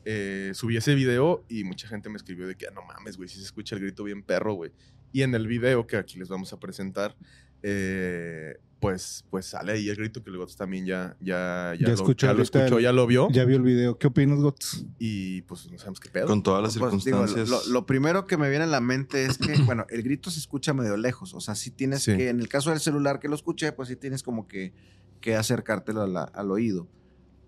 eh, 0.08 0.52
subí 0.54 0.76
ese 0.76 0.94
video 0.94 1.44
y 1.48 1.64
mucha 1.64 1.88
gente 1.88 2.08
me 2.08 2.16
escribió 2.16 2.46
de 2.46 2.54
que 2.56 2.68
"Ah, 2.68 2.70
no 2.72 2.82
mames, 2.82 3.16
güey, 3.16 3.28
si 3.28 3.38
se 3.38 3.42
escucha 3.44 3.74
el 3.74 3.82
grito 3.82 4.04
bien 4.04 4.22
perro, 4.22 4.54
güey. 4.54 4.70
Y 5.12 5.22
en 5.22 5.34
el 5.34 5.46
video 5.48 5.86
que 5.88 5.96
aquí 5.96 6.16
les 6.18 6.28
vamos 6.28 6.52
a 6.52 6.60
presentar, 6.60 7.16
eh, 7.62 8.56
pues, 8.80 9.24
pues 9.30 9.46
sale 9.46 9.72
ahí 9.72 9.88
el 9.88 9.96
grito 9.96 10.22
que 10.22 10.30
el 10.30 10.36
Gots 10.36 10.56
también 10.56 10.84
ya, 10.86 11.16
ya, 11.20 11.72
ya, 11.74 11.80
Ya 11.80 11.88
lo, 11.88 11.94
escuchó 11.94 12.26
ya 12.26 12.32
lo 12.32 12.38
ahorita 12.40 12.58
escuchó, 12.64 12.76
el- 12.78 12.82
ya 12.84 12.92
lo 12.92 13.06
vio. 13.06 13.28
Ya 13.30 13.44
vio 13.44 13.56
el 13.56 13.62
video. 13.62 13.98
¿Qué 13.98 14.06
opinas, 14.08 14.38
Gots? 14.38 14.84
Y 14.98 15.42
pues 15.42 15.70
no 15.70 15.78
sabemos 15.78 15.98
qué 16.00 16.10
pedo. 16.10 16.26
Con 16.26 16.42
todas 16.42 16.62
las 16.62 16.76
Pues, 16.76 17.04
digo, 17.04 17.26
circunstancias. 17.26 17.48
lo, 17.68 17.72
lo 17.72 17.86
primero 17.86 18.26
que 18.26 18.36
me 18.36 18.48
viene 18.50 18.64
a 18.64 18.68
la 18.68 18.80
mente 18.80 19.24
es 19.24 19.38
que, 19.38 19.54
bueno, 19.64 19.86
el 19.88 20.02
grito 20.02 20.30
se 20.30 20.38
escucha 20.38 20.74
medio 20.74 20.96
lejos. 20.96 21.32
O 21.34 21.40
sea, 21.40 21.54
sí 21.54 21.70
tienes 21.70 22.02
Sí. 22.02 22.16
que, 22.16 22.28
en 22.28 22.38
el 22.40 22.48
caso 22.48 22.70
del 22.70 22.80
celular 22.80 23.18
que 23.18 23.28
lo 23.28 23.34
escuché, 23.34 23.72
pues 23.72 23.88
sí 23.88 23.96
tienes 23.96 24.22
como 24.22 24.46
que, 24.46 24.72
que 25.20 25.34
acercártelo 25.36 26.02
a 26.02 26.06
la- 26.06 26.24
al 26.24 26.50
oído. 26.50 26.86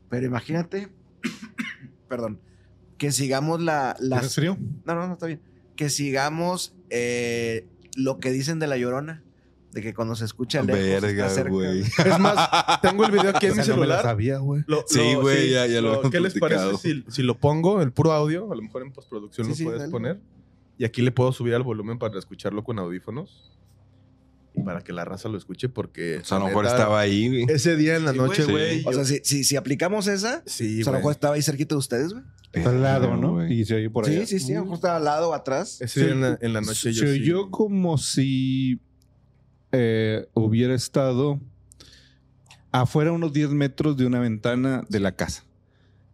Pero 0.08 0.24
imagínate, 0.26 0.88
perdón, 2.08 2.40
que 2.96 3.12
sigamos 3.12 3.60
la... 3.60 3.94
¿Tienes 3.98 4.10
las 4.22 4.34
frío? 4.34 4.56
No, 4.84 4.94
no, 4.94 5.06
no, 5.06 5.12
está 5.12 5.26
bien. 5.26 5.40
Que 5.76 5.90
sigamos 5.90 6.74
eh, 6.90 7.68
lo 7.94 8.18
que 8.18 8.32
dicen 8.32 8.58
de 8.58 8.66
la 8.66 8.76
llorona. 8.76 9.22
De 9.78 9.82
que 9.82 9.94
cuando 9.94 10.16
se 10.16 10.24
escucha 10.24 10.62
lejos. 10.62 10.80
está 10.80 11.06
Verga, 11.06 11.28
cerca. 11.28 11.50
güey. 11.50 11.80
Es 11.82 12.18
más, 12.18 12.80
tengo 12.82 13.04
el 13.04 13.12
video 13.12 13.30
aquí 13.30 13.46
en 13.46 13.52
mi 13.56 13.58
no 13.58 13.62
me 13.62 13.86
la 13.86 13.96
celular. 13.96 14.02
sabía, 14.02 14.38
güey. 14.38 14.64
Lo- 14.66 14.84
Sí, 14.86 15.12
lo- 15.14 15.20
güey, 15.22 15.50
ya- 15.50 15.66
ya 15.66 15.80
lo 15.80 15.88
habíamos 15.90 16.10
¿Qué 16.10 16.20
les 16.20 16.38
parece 16.38 16.60
platicado. 16.64 16.78
si, 16.78 17.04
si 17.08 17.22
lo 17.22 17.38
pongo, 17.38 17.80
el 17.80 17.92
puro 17.92 18.12
audio? 18.12 18.50
A 18.52 18.56
lo 18.56 18.62
mejor 18.62 18.82
en 18.82 18.92
postproducción 18.92 19.44
Sí, 19.46 19.50
lo 19.50 19.56
sí, 19.56 19.64
puedes 19.64 19.80
dale. 19.80 19.90
poner. 19.92 20.20
Y 20.78 20.84
aquí 20.84 21.02
le 21.02 21.10
puedo 21.12 21.32
subir 21.32 21.54
al 21.54 21.62
volumen 21.62 21.98
para 21.98 22.18
escucharlo 22.18 22.62
con 22.64 22.78
audífonos. 22.78 23.52
Y 24.54 24.62
para 24.62 24.80
que 24.82 24.92
la 24.92 25.04
raza 25.04 25.28
lo 25.28 25.38
escuche 25.38 25.68
porque... 25.68 26.18
O 26.18 26.24
sea, 26.24 26.38
a 26.38 26.40
lo 26.40 26.46
mejor 26.46 26.64
neta, 26.64 26.76
estaba 26.76 26.98
ahí, 27.00 27.28
güey. 27.28 27.46
Ese 27.48 27.76
día 27.76 27.94
en 27.96 28.04
la 28.04 28.12
Sí, 28.12 28.18
noche, 28.18 28.44
güey. 28.44 28.82
O 28.86 28.92
sea, 28.92 29.04
si, 29.04 29.20
si, 29.22 29.44
si 29.44 29.54
aplicamos 29.56 30.08
esa, 30.08 30.42
sí, 30.46 30.80
o 30.80 30.84
sea, 30.84 30.90
a 30.90 30.94
lo 30.94 30.98
güey. 30.98 31.00
mejor 31.00 31.12
estaba 31.12 31.34
ahí 31.36 31.42
cerquita 31.42 31.74
de 31.76 31.78
ustedes, 31.78 32.12
güey. 32.12 32.24
Está 32.52 32.70
al 32.70 32.82
lado, 32.82 33.16
¿no? 33.16 33.34
güey. 33.34 33.60
Y 33.60 33.64
se 33.66 33.74
oye 33.74 33.90
por 33.90 34.06
allá. 34.06 34.20
Sí, 34.26 34.38
sí, 34.40 34.46
sí. 34.46 34.52
A 34.54 34.56
lo 34.58 34.62
mejor 34.62 34.76
estaba 34.76 34.96
al 34.96 35.04
lado 35.04 35.28
o 35.30 35.34
atrás. 35.34 35.80
Ese 35.80 36.00
día 36.04 36.12
en 36.12 36.20
la, 36.22 36.38
en 36.40 36.52
la 36.54 36.60
noche 36.62 36.92
yo 36.92 37.02
Se 37.06 37.14
sí- 37.14 37.20
oyó 37.20 37.50
como 37.50 37.98
si 37.98 38.80
eh, 39.72 40.26
hubiera 40.34 40.74
estado 40.74 41.40
afuera 42.72 43.12
unos 43.12 43.32
10 43.32 43.50
metros 43.50 43.96
de 43.96 44.06
una 44.06 44.20
ventana 44.20 44.84
de 44.88 45.00
la 45.00 45.12
casa. 45.16 45.44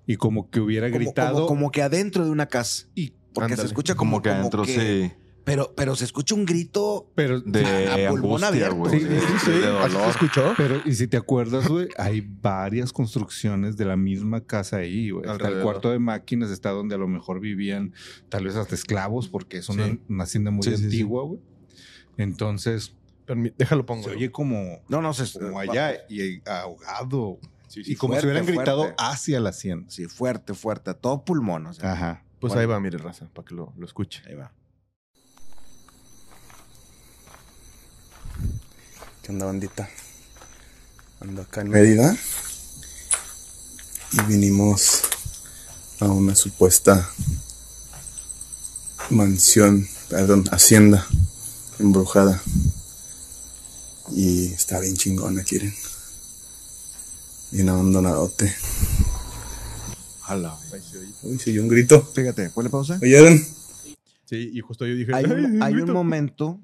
Y 0.07 0.16
como 0.16 0.50
que 0.50 0.61
hubiera 0.61 0.88
Como, 0.88 0.98
gritado. 0.98 1.34
como, 1.34 1.46
como 1.46 1.70
que 1.70 1.82
adentro 1.82 2.24
de 2.24 2.30
una 2.30 2.46
casa. 2.46 2.86
y, 2.94 3.12
Porque 3.32 3.52
Ándale. 3.55 3.62
se 3.62 3.66
escucha 3.68 3.94
como, 3.94 4.12
Como 4.12 4.22
que 4.22 4.30
adentro 4.30 4.64
sí. 4.64 5.11
Pero, 5.44 5.74
pero 5.76 5.94
se 5.94 6.07
escucha 6.07 6.34
un 6.34 6.46
grito. 6.46 7.11
pero, 7.14 7.38
De 7.40 7.61
a 8.07 8.09
pulmón 8.11 8.42
angustia, 8.44 8.48
abierto. 8.48 8.76
güey. 8.76 9.00
Sí, 9.00 9.07
Sí, 9.07 9.36
sí, 9.44 9.50
¿Así 9.82 9.96
se 9.96 10.09
escuchó? 10.11 10.55
pero, 10.57 10.80
y 10.86 10.94
si 10.94 11.07
te 11.07 11.16
acuerdas, 11.18 11.68
güey, 11.68 11.88
hay 11.98 12.22
varias 12.22 12.92
construcciones 12.94 13.76
de 13.76 13.84
la 13.84 13.96
misma 13.96 14.40
casa 14.42 14.78
ahí, 14.78 15.11
güey. 15.11 15.30
Está 15.30 15.48
el 15.48 15.61
cuarto 15.62 15.90
de 15.90 15.98
máquinas, 15.98 16.50
está 16.50 16.70
donde 16.70 16.94
a 16.94 16.98
lo 16.98 17.09
mejor 17.09 17.40
vivían 17.40 17.92
tal 18.30 18.44
vez 18.44 18.57
hasta 18.57 18.74
esclavos, 18.74 19.28
porque 19.28 19.59
es 19.59 19.68
una, 19.68 19.86
Sí. 19.86 20.00
una 20.09 20.24
hacienda 20.24 20.50
muy 20.50 20.62
Sí, 20.62 20.70
sí, 20.70 20.76
sí. 20.78 20.84
antigua, 20.84 21.24
güey. 21.24 21.40
Entonces, 22.16 22.94
déjalo 23.57 23.87
pongo. 23.87 24.05
se 24.05 24.11
oye 24.11 24.31
como, 24.31 24.81
No, 24.89 25.01
no, 25.03 25.12
se 25.14 25.39
como 25.39 25.59
allá 25.61 25.95
y 26.09 26.43
ahogado. 26.49 27.39
Sí, 27.68 27.83
sí, 27.85 27.93
y 27.93 27.97
como 27.97 28.14
si 28.14 28.20
fuerte, 28.20 28.27
hubieran 28.41 28.47
gritado 28.47 28.83
fuerte. 28.83 28.97
hacia 29.03 29.41
la 29.41 29.51
hacienda. 29.51 29.91
Sí, 29.91 30.07
fuerte, 30.07 30.55
fuerte. 30.55 30.91
a 30.91 30.95
Todo 30.95 31.25
pulmón. 31.25 31.66
O 31.66 31.72
sea, 31.72 31.93
Ajá. 31.93 32.25
Pues 32.41 32.53
Bueno. 32.53 32.61
ahí 32.61 32.66
va, 32.66 32.81
mire, 32.81 32.99
raza, 32.99 33.27
para 33.33 33.47
que 33.47 33.55
lo, 33.55 33.72
lo 33.77 33.87
escuche. 33.87 34.22
Ahí 34.27 34.35
va. 34.35 34.53
¿Qué 39.22 39.33
onda, 39.33 39.47
bandita? 39.47 39.89
Ando 41.20 41.43
acá 41.43 41.62
en 41.62 41.70
Mérida 41.70 42.14
y 44.12 44.22
vinimos 44.25 45.03
a 46.01 46.07
una 46.07 46.35
supuesta 46.35 47.09
mansión, 49.11 49.87
perdón, 50.11 50.45
hacienda 50.53 51.07
embrujada. 51.79 52.41
Y 54.14 54.46
está 54.46 54.80
bien 54.80 54.94
chingona, 54.96 55.42
quieren. 55.42 55.72
Bien 57.50 57.68
abandonadote. 57.68 58.52
Jala, 60.22 60.56
Ahí 60.72 60.80
se 60.80 60.98
oye. 60.98 61.12
Uy, 61.22 61.38
se 61.38 61.50
oyó 61.50 61.62
un 61.62 61.68
grito. 61.68 62.00
Fíjate, 62.02 62.50
ponle 62.50 62.70
pausa. 62.70 62.98
¿Oyeron? 63.02 63.38
Sí, 64.24 64.50
y 64.52 64.60
justo 64.60 64.86
yo 64.86 64.94
dije... 64.94 65.14
Hay 65.14 65.24
"Ay, 65.24 65.32
un, 65.32 65.62
hay 65.62 65.72
un 65.74 65.78
grito". 65.80 65.92
momento 65.92 66.60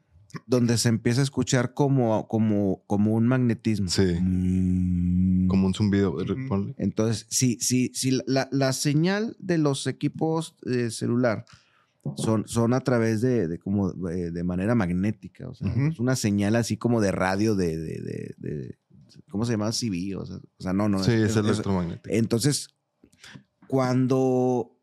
donde 0.46 0.78
se 0.78 0.88
empieza 0.88 1.20
a 1.20 1.24
escuchar 1.24 1.74
como, 1.74 2.26
como, 2.28 2.82
como 2.86 3.14
un 3.14 3.26
magnetismo. 3.26 3.88
Sí. 3.90 4.02
Mm. 4.20 5.48
Como 5.48 5.66
un 5.66 5.74
zumbido. 5.74 6.16
Ponle. 6.48 6.74
Entonces, 6.78 7.26
si, 7.28 7.58
si, 7.60 7.90
si 7.94 8.18
la, 8.26 8.48
la 8.52 8.72
señal 8.72 9.36
de 9.40 9.58
los 9.58 9.86
equipos 9.86 10.54
de 10.62 10.90
celular 10.90 11.44
son, 12.16 12.46
son 12.48 12.72
a 12.74 12.80
través 12.80 13.20
de, 13.20 13.46
de 13.48 13.58
como 13.58 13.92
de, 13.92 14.30
de 14.30 14.44
manera 14.44 14.74
magnética, 14.74 15.48
o 15.48 15.54
sea, 15.54 15.72
es 15.90 15.98
una 16.00 16.16
señal 16.16 16.56
así 16.56 16.76
como 16.76 17.00
de 17.00 17.12
radio 17.12 17.54
de, 17.54 17.76
de, 17.78 18.78
¿cómo 19.30 19.44
se 19.44 19.52
llama? 19.52 19.70
CB, 19.72 20.16
o 20.18 20.24
sea, 20.26 20.36
o 20.36 20.62
sea, 20.62 20.72
no, 20.72 20.88
no. 20.88 21.02
Sí, 21.04 21.12
es 21.12 21.30
es- 21.30 21.36
electromagnético. 21.36 22.14
entonces, 22.14 22.68
cuando 23.66 24.76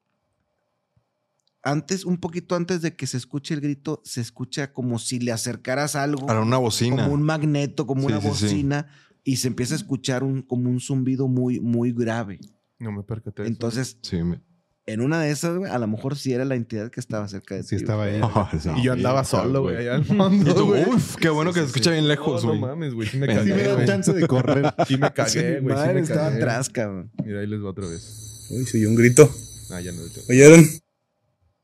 antes, 1.63 2.05
un 2.05 2.18
poquito 2.18 2.55
antes 2.55 2.82
de 2.82 2.95
que 2.95 3.07
se 3.07 3.18
escuche 3.18 3.53
el 3.53 3.61
grito, 3.61 4.01
se 4.05 4.22
escucha 4.22 4.72
como 4.72 4.99
si 4.99 5.20
le 5.20 5.32
acercaras 5.32 5.95
algo, 5.95 6.26
Para 6.26 6.41
una 6.41 6.57
bocina. 6.57 6.95
como 7.03 7.13
un 7.13 7.24
magneto, 7.24 7.86
como 7.86 8.01
Sí, 8.01 8.07
una 8.07 8.22
sí, 8.22 8.28
sí. 8.28 8.30
bocina, 8.45 8.88
y 9.24 9.38
se 9.38 9.49
empieza 9.49 9.74
a 9.74 9.78
escuchar 9.78 10.24
un, 10.24 10.41
como 10.43 10.70
un 10.70 10.80
zumbido 10.80 11.28
muy, 11.28 11.59
muy 11.59 11.91
grave. 11.91 12.39
No 12.80 12.91
me 12.93 13.03
percaté. 13.03 13.45
Entonces, 13.47 13.97
Sí, 14.01 14.24
me- 14.24 14.41
en 14.88 15.02
una 15.02 15.22
de 15.22 15.32
esas, 15.32 15.58
güey, 15.58 15.70
a 15.70 15.78
lo 15.78 15.88
mejor 15.88 16.18
sí 16.18 16.32
era 16.34 16.46
la 16.46 16.56
entidad 16.56 16.90
que 16.90 17.00
estaba 17.02 17.28
cerca 17.28 17.56
de 17.56 17.62
ti. 17.62 17.68
Sí, 17.70 17.76
estaba 17.76 18.06
ahí. 18.06 18.22
Oh. 18.24 18.50
Y 18.78 18.84
yo 18.84 18.94
andaba 18.94 19.24
solo, 19.26 19.62
güey. 19.62 19.76
allá 19.78 19.96
al 19.96 20.06
fondo, 20.06 20.50
Y 20.52 20.54
tú, 20.56 20.66
güey. 20.68 20.86
uf, 20.86 21.16
qué 21.18 21.30
bueno 21.30 21.52
que 21.54 21.60
se 21.60 21.66
escucha 21.68 21.92
bien 21.92 22.08
lejos, 22.08 22.44
güey. 22.46 22.60
no 22.60 22.68
mames, 22.68 22.94
güey. 22.94 23.08
Sí 23.08 23.18
me 23.18 23.28
cagué, 23.28 23.44
Sí 23.44 23.50
me 23.54 23.64
da 23.64 23.86
chance 23.86 24.14
de 24.14 24.26
correr. 24.28 24.74
Sí 24.88 24.98
me 24.98 25.12
cagué, 25.12 25.60
güey. 25.60 25.76
Sí 25.76 25.80
Madre, 25.82 25.94
me 25.96 26.00
estaba 26.02 26.28
atrás, 26.28 26.70
cabrón. 26.70 27.12
Mira, 27.24 27.42
ahí 27.42 27.48
les 27.48 27.62
va 27.62 27.70
otra 27.70 27.86
vez. 27.86 28.48
Uy, 28.50 28.66
se 28.66 28.78
oyó 28.78 28.90
un 28.90 28.96
grito. 28.96 29.30
Ah, 29.70 29.82
ya 29.82 29.92
no 29.92 30.02
lo. 30.02 30.08
¿Oyeron? 30.30 30.66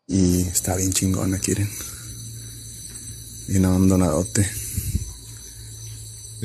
Y 0.07 0.41
está 0.41 0.75
bien 0.75 0.91
chingona, 0.91 1.39
quieren. 1.39 1.69
Bien 3.47 3.63
abandonadote. 3.65 4.45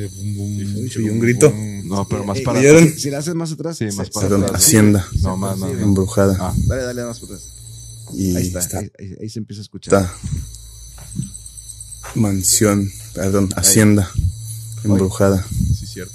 Oyó 0.06 1.12
un 1.12 1.18
grito. 1.20 1.52
No, 1.84 2.06
pero 2.08 2.24
más 2.24 2.38
Eh, 2.38 2.42
para 2.44 2.58
¿Oyeron? 2.60 2.88
Si, 2.92 3.00
si 3.00 3.10
le 3.10 3.16
haces 3.16 3.34
más 3.34 3.50
atrás. 3.52 3.76
Sí, 3.78 3.84
más 3.86 3.94
se- 4.06 4.12
para 4.12 4.28
Perdón, 4.28 4.44
atrás. 4.44 4.62
hacienda 4.64 5.06
No, 5.22 5.36
más, 5.36 5.58
más. 5.58 5.70
embrujada. 5.72 6.36
Ah. 6.40 6.54
Dale, 6.66 6.82
dale 6.82 7.04
más 7.04 7.18
para 7.20 7.34
atrás. 7.34 7.48
Y 8.14 8.36
Ahí 8.36 8.46
está. 8.46 8.58
está 8.60 8.78
Ahí, 8.78 8.90
ahí- 8.98 9.16
ahí 9.22 9.28
se 9.28 9.38
empieza 9.38 9.60
a 9.60 9.64
escuchar. 9.64 9.94
esta 10.02 10.14
mansión, 12.14 12.90
perdón, 13.14 13.48
hacienda 13.56 14.10
embrujada. 14.84 15.44
Sí, 15.78 15.86
cierto. 15.86 16.14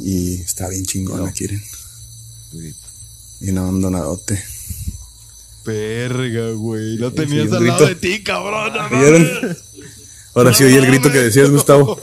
Y 0.00 0.34
está 0.34 0.68
bien 0.68 0.84
chingona, 0.84 1.26
No. 1.26 1.32
quieren. 1.32 1.62
Bien 3.40 3.58
abandonadote. 3.58 4.42
Verga, 5.64 6.50
güey. 6.52 6.96
Lo 6.96 7.12
tenías 7.12 7.52
al 7.52 7.66
lado 7.66 7.86
de 7.86 7.94
grito. 7.94 8.00
ti, 8.00 8.22
cabrón. 8.24 8.72
no 8.74 8.98
¿Oyeron? 8.98 9.56
Ahora 10.34 10.54
sí 10.54 10.64
oí 10.64 10.74
el 10.74 10.86
grito 10.86 11.12
que 11.12 11.18
decías, 11.18 11.50
Gustavo. 11.50 11.96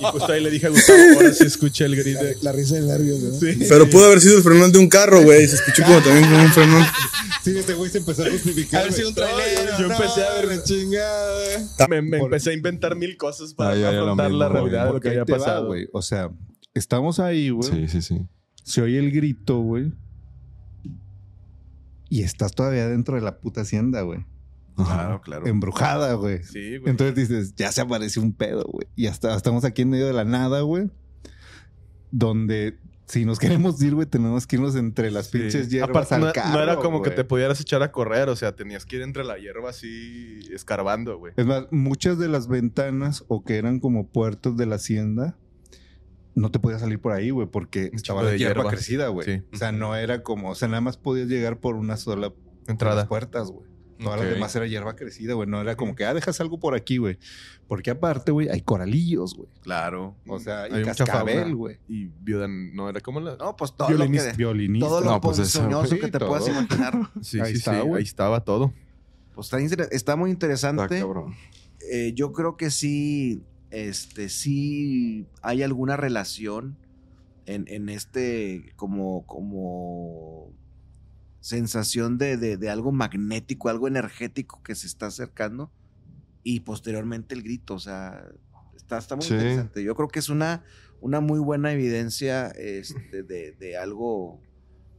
Y 0.00 0.04
justo 0.04 0.30
ahí 0.32 0.42
le 0.42 0.50
dije 0.50 0.66
a 0.66 0.70
Gustavo, 0.70 0.98
ahora 1.16 1.32
sí 1.32 1.44
escuché 1.44 1.86
el 1.86 1.96
grito. 1.96 2.20
La 2.42 2.52
risa 2.52 2.74
de 2.74 2.82
nervios, 2.82 3.18
¿no? 3.20 3.30
Pero 3.68 3.88
pudo 3.88 4.06
haber 4.06 4.20
sido 4.20 4.36
el 4.36 4.42
frenón 4.42 4.72
de 4.72 4.78
un 4.78 4.88
carro, 4.88 5.22
güey. 5.22 5.46
Se 5.48 5.56
escuchó 5.56 5.82
como 5.84 6.00
también 6.02 6.24
como 6.30 6.42
un 6.42 6.52
frenón. 6.52 6.84
Sí, 7.42 7.56
este 7.58 7.74
güey 7.74 7.90
se 7.90 7.98
empezó 7.98 8.24
a 8.24 8.30
justificar. 8.30 8.88
güey. 8.90 9.02
Yo 9.80 9.90
empecé 9.90 10.22
a 10.24 10.46
ver 10.46 10.62
chingada. 10.64 11.88
Me, 11.88 12.02
me 12.02 12.18
empecé 12.18 12.50
a 12.50 12.52
inventar 12.52 12.94
mil 12.94 13.16
cosas 13.16 13.54
para 13.54 13.70
Ah, 13.70 13.74
ya 13.76 13.90
lo 13.92 14.00
afrontar 14.02 14.30
la 14.30 14.48
mismo, 14.48 14.58
realidad 14.68 14.86
de 14.86 14.92
lo 14.92 15.00
que 15.00 15.08
había 15.08 15.24
pasado. 15.24 15.66
güey. 15.66 15.88
O 15.92 16.02
sea, 16.02 16.30
estamos 16.74 17.20
ahí, 17.20 17.48
güey. 17.50 17.70
Sí, 17.70 17.88
sí, 17.88 18.02
sí. 18.02 18.20
Se 18.64 18.82
oye 18.82 18.98
el 18.98 19.10
grito, 19.10 19.58
güey. 19.60 19.92
Y 22.10 22.22
estás 22.22 22.52
todavía 22.52 22.86
dentro 22.88 23.14
de 23.16 23.22
la 23.22 23.38
puta 23.40 23.62
hacienda, 23.62 24.02
güey. 24.02 24.26
Claro, 24.76 25.20
claro. 25.20 25.46
Embrujada, 25.46 26.14
güey. 26.14 26.42
Sí, 26.44 26.78
güey. 26.78 26.90
Entonces 26.90 27.14
dices, 27.14 27.54
ya 27.54 27.70
se 27.72 27.80
apareció 27.80 28.22
un 28.22 28.32
pedo, 28.32 28.64
güey. 28.64 28.86
Y 28.96 29.06
hasta 29.06 29.34
estamos 29.36 29.64
aquí 29.64 29.82
en 29.82 29.90
medio 29.90 30.06
de 30.06 30.12
la 30.12 30.24
nada, 30.24 30.60
güey. 30.62 30.90
Donde 32.10 32.78
si 33.06 33.24
nos 33.24 33.38
queremos 33.38 33.80
ir, 33.82 33.94
güey, 33.94 34.06
tenemos 34.06 34.46
que 34.46 34.56
irnos 34.56 34.74
entre 34.76 35.10
las 35.10 35.26
Sí. 35.26 35.38
pinches 35.38 35.68
hierbas 35.68 35.90
Aparte, 35.90 36.14
al 36.14 36.20
no, 36.22 36.32
carro, 36.32 36.52
no 36.56 36.62
era 36.62 36.76
como 36.76 37.02
que 37.02 37.10
te 37.10 37.24
pudieras 37.24 37.60
echar 37.60 37.82
a 37.82 37.92
correr, 37.92 38.28
o 38.28 38.36
sea, 38.36 38.54
tenías 38.56 38.86
que 38.86 38.96
ir 38.96 39.02
entre 39.02 39.24
la 39.24 39.36
hierba 39.38 39.70
así 39.70 40.40
escarbando, 40.52 41.18
güey. 41.18 41.32
Es 41.36 41.44
más, 41.46 41.64
muchas 41.70 42.18
de 42.18 42.28
las 42.28 42.48
ventanas 42.48 43.24
o 43.28 43.44
que 43.44 43.56
eran 43.56 43.80
como 43.80 44.08
puertos 44.08 44.56
de 44.56 44.66
la 44.66 44.76
hacienda, 44.76 45.36
no 46.34 46.50
te 46.50 46.58
podías 46.58 46.80
salir 46.80 46.98
por 47.00 47.12
ahí, 47.12 47.28
güey, 47.30 47.46
porque 47.46 47.90
Un 47.92 47.96
estaba 47.96 48.22
la 48.22 48.30
de 48.30 48.38
hierba 48.38 48.54
hierba. 48.62 48.70
crecida, 48.70 49.08
güey. 49.08 49.26
Sí. 49.26 49.42
O 49.52 49.56
sea, 49.56 49.72
no 49.72 49.94
era 49.94 50.22
como, 50.22 50.50
o 50.50 50.54
sea, 50.54 50.68
nada 50.68 50.80
más 50.80 50.96
podías 50.96 51.28
llegar 51.28 51.58
por 51.60 51.74
una 51.74 51.98
sola 51.98 52.28
las 52.28 52.68
Entrada. 52.68 53.06
puertas, 53.08 53.50
güey. 53.50 53.66
Todas 53.98 54.18
Ok. 54.18 54.24
las 54.24 54.34
demás 54.34 54.56
era 54.56 54.66
hierba 54.66 54.96
crecida, 54.96 55.34
güey. 55.34 55.48
No 55.48 55.60
era 55.60 55.76
como 55.76 55.94
que, 55.94 56.04
ah, 56.04 56.14
dejas 56.14 56.40
algo 56.40 56.58
por 56.58 56.74
aquí, 56.74 56.96
güey. 56.98 57.18
Porque 57.68 57.90
aparte, 57.90 58.32
güey, 58.32 58.48
hay 58.48 58.60
coralillos, 58.60 59.34
güey. 59.34 59.48
Claro. 59.62 60.16
O 60.26 60.38
sea, 60.40 60.64
Hay 60.64 60.82
y 60.82 60.84
cascabel, 60.84 61.54
güey. 61.54 61.78
Y 61.88 62.06
viuda, 62.20 62.46
no 62.48 62.88
era 62.88 63.00
como 63.00 63.20
la. 63.20 63.36
No, 63.36 63.56
pues 63.56 63.72
todo 63.76 63.90
lo 63.90 63.98
que... 64.10 64.32
violinista. 64.36 64.86
Todo 64.88 65.00
lo 65.00 65.10
No, 65.12 65.20
pues 65.20 65.38
eso, 65.38 65.68
que 66.00 66.08
te 66.08 66.18
puedas 66.18 66.48
imaginar. 66.48 67.10
Sí, 67.22 67.40
Ahí 67.40 67.52
sí, 67.52 67.58
está, 67.58 67.82
sí. 67.82 67.88
Ahí 67.94 68.02
estaba 68.02 68.40
todo. 68.44 68.72
Pues 69.34 69.46
está, 69.46 69.60
inter- 69.60 69.88
está 69.92 70.16
muy 70.16 70.30
interesante. 70.30 71.02
Eh, 71.90 72.12
yo 72.14 72.32
creo 72.32 72.56
que 72.56 72.70
sí, 72.70 73.42
este, 73.70 74.28
sí 74.28 75.26
hay 75.40 75.62
alguna 75.62 75.96
relación 75.96 76.76
en, 77.46 77.64
en 77.68 77.88
este 77.88 78.72
como, 78.76 79.24
como 79.26 80.50
sensación 81.42 82.16
de, 82.18 82.36
de- 82.38 82.56
de 82.56 82.70
algo 82.70 82.92
magnético, 82.92 83.68
algo 83.68 83.88
energético 83.88 84.62
que 84.62 84.74
se 84.74 84.86
está 84.86 85.06
acercando 85.06 85.70
y 86.44 86.60
posteriormente 86.60 87.34
el 87.34 87.42
grito, 87.42 87.74
o 87.74 87.78
sea, 87.78 88.24
está, 88.76 88.96
está 88.96 89.16
muy 89.16 89.24
Sí. 89.26 89.34
interesante. 89.34 89.82
Yo 89.84 89.94
creo 89.96 90.08
que 90.08 90.20
es 90.20 90.28
una, 90.28 90.62
una 91.00 91.20
muy 91.20 91.40
buena 91.40 91.72
evidencia 91.72 92.46
este, 92.48 93.22
de, 93.24 93.52
de 93.52 93.76
algo 93.76 94.40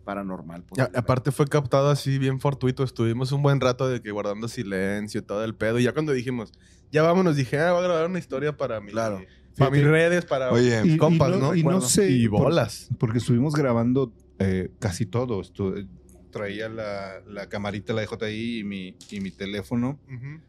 paranormal. 0.03 0.65
Y 0.75 0.81
a- 0.81 0.91
aparte 0.95 1.31
fue 1.31 1.47
captado 1.47 1.89
así 1.89 2.17
bien 2.17 2.39
fortuito. 2.41 2.83
Estuvimos 2.83 3.31
un 3.31 3.41
buen 3.41 3.61
rato 3.61 3.87
de 3.87 4.01
que 4.01 4.11
guardando 4.11 4.47
silencio 4.49 5.21
y 5.21 5.23
todo 5.23 5.43
el 5.45 5.55
pedo. 5.55 5.79
Y 5.79 5.83
ya 5.83 5.93
cuando 5.93 6.11
dijimos, 6.11 6.51
ya 6.91 7.03
vámonos, 7.03 7.37
dije, 7.37 7.57
ah, 7.59 7.71
voy 7.71 7.81
a 7.81 7.87
grabar 7.87 8.09
una 8.09 8.19
historia 8.19 8.55
para 8.57 8.81
mi, 8.81 8.91
Claro. 8.91 9.21
para 9.57 9.71
mis 9.71 9.83
redes, 9.85 10.25
para 10.25 10.51
Oye, 10.51 10.81
Y- 10.83 10.91
y 10.93 10.97
compas, 10.97 11.29
no- 11.31 11.37
¿no? 11.37 11.55
y 11.55 11.59
no 11.59 11.65
Bueno, 11.65 11.81
sé, 11.81 12.09
Y 12.11 12.27
por- 12.27 12.41
bolas. 12.43 12.89
Porque 12.99 13.19
estuvimos 13.19 13.53
grabando 13.53 14.11
eh, 14.39 14.71
casi 14.79 15.05
todo. 15.05 15.41
Estu- 15.41 15.87
traía 16.33 16.67
la, 16.67 17.21
la 17.25 17.47
camarita, 17.47 17.93
la 17.93 18.01
DJI 18.01 18.59
y 18.59 18.63
mi, 18.65 18.97
y 19.09 19.21
mi 19.21 19.31
teléfono. 19.31 19.97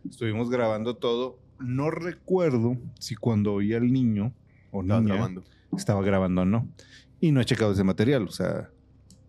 Estuvimos 0.09 0.51
grabando 0.51 0.97
todo. 0.97 1.39
No 1.61 1.91
recuerdo 1.93 2.77
si 2.99 3.15
cuando 3.15 3.53
oí 3.55 3.73
al 3.75 3.93
niño 3.93 4.33
o 4.73 4.83
Estaba 4.83 5.01
niña 5.01 5.15
grabando. 5.15 5.45
estaba 5.77 6.03
grabando 6.03 6.43
o 6.43 6.45
no. 6.45 6.69
Y 7.21 7.31
no 7.31 7.41
he 7.41 7.45
checado 7.45 7.73
ese 7.73 7.85
material. 7.85 8.25
O 8.27 8.33
sea, 8.33 8.71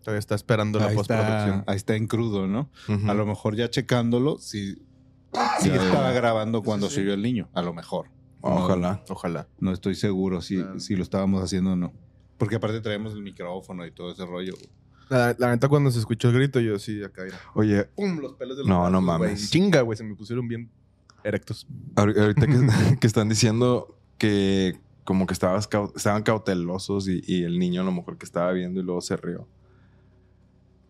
Todavía 0.02 0.18
está 0.18 0.34
esperando 0.34 0.78
la 0.80 0.86
ahí 0.88 0.94
postproducción. 0.96 1.58
está, 1.60 1.70
ahí 1.72 1.76
está 1.76 1.94
en 1.96 2.06
crudo, 2.08 2.46
¿no? 2.48 2.70
A 3.08 3.14
lo 3.14 3.26
mejor 3.26 3.56
ya 3.56 3.68
checándolo, 3.70 4.38
si, 4.38 4.76
ya. 5.64 5.74
estaba 5.74 6.12
grabando 6.12 6.62
cuando 6.62 6.88
Sí, 6.88 6.94
se 6.94 7.00
sí. 7.00 7.06
oyó 7.06 7.14
el 7.14 7.22
niño. 7.22 7.48
A 7.54 7.62
lo 7.62 7.72
mejor. 7.74 8.06
Ojalá. 8.40 9.02
Ojalá. 9.08 9.48
No 9.58 9.72
estoy 9.72 9.94
seguro 9.96 10.40
si, 10.42 10.56
Claro. 10.56 10.78
si 10.80 10.94
lo 10.96 11.02
estábamos 11.02 11.42
haciendo 11.42 11.72
o 11.72 11.76
no. 11.76 11.92
Porque 12.38 12.56
aparte 12.56 12.80
traemos 12.80 13.14
el 13.14 13.22
micrófono 13.22 13.84
y 13.86 13.90
todo 13.90 14.12
ese 14.12 14.24
rollo. 14.26 14.54
La, 15.08 15.36
la 15.38 15.50
neta, 15.50 15.68
cuando 15.68 15.90
se 15.90 15.98
escuchó 16.00 16.28
el 16.30 16.34
grito, 16.34 16.58
yo 16.60 16.78
sí, 16.78 17.02
acá 17.02 17.22
mira. 17.24 17.38
Oye, 17.54 17.84
¡Pum! 17.84 18.18
Los 18.20 18.34
pelos 18.34 18.56
de 18.56 18.62
los 18.64 18.68
No, 18.68 18.90
no 18.90 18.98
güey. 19.02 19.06
mames. 19.20 19.50
Chinga, 19.50 19.82
güey. 19.82 19.96
Se 19.96 20.02
me 20.04 20.14
pusieron 20.16 20.48
bien 20.48 20.70
erectos. 21.22 21.66
ahor- 21.94 22.18
ahorita 22.18 22.46
que, 22.46 22.56
que 23.00 23.06
están 23.06 23.28
diciendo 23.28 23.96
que 24.18 24.78
como 25.04 25.26
que 25.26 25.34
estabas 25.34 25.70
cau- 25.70 25.92
estaban 25.94 26.22
cautelosos 26.24 27.06
y, 27.08 27.22
y 27.26 27.44
el 27.44 27.58
niño 27.60 27.82
a 27.82 27.84
lo 27.84 27.92
mejor 27.92 28.18
que 28.18 28.24
estaba 28.26 28.50
viendo 28.52 28.80
y 28.80 28.82
luego 28.82 29.00
se 29.00 29.16
rió. 29.16 29.46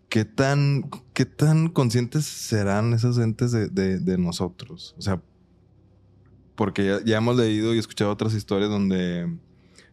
¿Qué 0.09 0.25
tan, 0.25 0.89
qué 1.13 1.27
tan 1.27 1.69
conscientes 1.69 2.25
serán 2.25 2.95
esos 2.95 3.19
entes 3.19 3.53
de, 3.53 3.69
de- 3.69 3.99
de 3.99 4.17
nosotros? 4.19 4.95
O 4.97 5.03
sea, 5.03 5.21
porque 6.55 6.87
ya, 6.87 7.05
ya 7.05 7.19
hemos 7.19 7.37
leído 7.37 7.75
y 7.75 7.79
escuchado 7.79 8.11
otras 8.13 8.33
historias 8.33 8.71
donde 8.71 9.31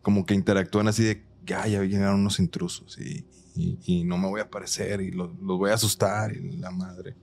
como 0.01 0.25
que 0.25 0.33
interactúan 0.33 0.87
así 0.87 1.03
de, 1.03 1.25
ya, 1.45 1.67
ya 1.67 1.81
llegaron 1.83 2.21
unos 2.21 2.39
intrusos 2.39 2.97
y, 2.99 3.25
y- 3.55 3.77
y 3.85 4.03
no 4.03 4.17
me 4.17 4.27
voy 4.27 4.39
a 4.39 4.43
aparecer 4.43 5.01
y 5.01 5.11
los, 5.11 5.29
los 5.39 5.57
voy 5.57 5.69
a 5.71 5.75
asustar 5.75 6.35
y 6.35 6.57
la 6.57 6.71
madre. 6.71 7.15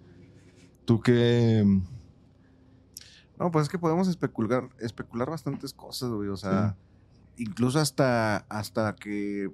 ¿Tú 0.85 1.01
qué...? 1.01 1.65
No, 3.39 3.51
pues 3.51 3.65
es 3.65 3.69
que 3.71 3.79
podemos 3.79 4.07
especular, 4.09 4.69
especular 4.81 5.31
bastantes 5.31 5.73
cosas, 5.73 6.11
güey. 6.11 6.29
O 6.29 6.37
sea, 6.37 6.77
incluso 7.39 7.79
hasta, 7.79 8.39
hasta 8.51 8.95
que 8.97 9.51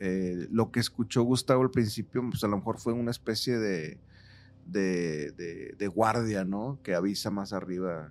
eh, 0.00 0.48
lo 0.50 0.70
que 0.70 0.80
escuchó 0.80 1.22
Gustavo 1.22 1.62
al 1.62 1.70
principio, 1.70 2.22
pues 2.30 2.42
a 2.44 2.48
lo 2.48 2.56
mejor 2.56 2.78
fue 2.78 2.92
una 2.94 3.10
especie 3.10 3.58
de, 3.58 4.00
de, 4.66 5.32
de- 5.32 5.74
de 5.78 5.88
guardia, 5.88 6.44
¿no? 6.44 6.78
Que 6.82 6.94
avisa 6.94 7.30
más 7.30 7.52
arriba 7.52 8.10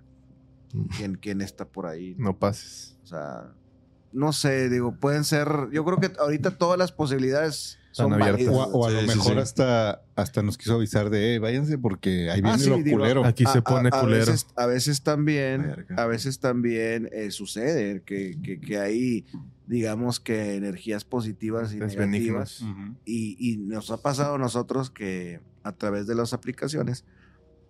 quién, 0.96 1.16
quién 1.16 1.40
está 1.40 1.66
por 1.68 1.86
ahí. 1.86 2.14
No 2.18 2.38
pases. 2.38 2.98
O 3.02 3.06
sea, 3.06 3.52
no 4.16 4.32
sé, 4.32 4.68
digo, 4.70 4.96
pueden 4.96 5.24
ser. 5.24 5.48
Yo 5.72 5.84
creo 5.84 6.00
que 6.00 6.10
ahorita 6.18 6.56
todas 6.58 6.78
las 6.78 6.90
posibilidades 6.92 7.78
son 7.92 8.12
abiertas. 8.12 8.48
O, 8.54 8.62
a- 8.62 8.66
o 8.66 8.86
a 8.86 8.90
Sí, 8.90 8.94
lo 8.96 9.02
mejor 9.02 9.32
sí. 9.34 9.38
hasta, 9.38 10.02
hasta 10.16 10.42
nos 10.42 10.58
quiso 10.58 10.74
avisar 10.74 11.08
de, 11.10 11.34
eh, 11.34 11.38
váyanse 11.38 11.78
porque 11.78 12.30
ahí 12.30 12.40
viene 12.40 12.56
Ah, 12.56 12.58
sí, 12.58 12.68
lo 12.70 12.76
digo, 12.78 12.98
culero. 12.98 13.24
Aquí 13.24 13.44
se 13.46 13.62
pone 13.62 13.88
a 13.92 14.00
culero. 14.00 14.26
Veces, 14.26 14.46
a 14.56 14.66
veces 14.66 15.02
también, 15.02 15.86
a 15.96 16.06
veces 16.06 16.38
también 16.40 17.08
eh, 17.12 17.30
sucede 17.30 18.02
que, 18.02 18.38
que, 18.42 18.60
que 18.60 18.78
hay, 18.78 19.24
digamos 19.66 20.20
que 20.20 20.56
energías 20.56 21.04
positivas 21.04 21.72
y 21.72 21.78
Es 21.82 21.96
negativas. 21.96 22.62
Y, 23.04 23.36
y 23.38 23.56
nos 23.58 23.90
ha 23.90 23.98
pasado 24.02 24.34
a 24.34 24.38
nosotros 24.38 24.90
que 24.90 25.40
a 25.62 25.72
través 25.72 26.06
de 26.06 26.14
las 26.14 26.32
aplicaciones 26.32 27.04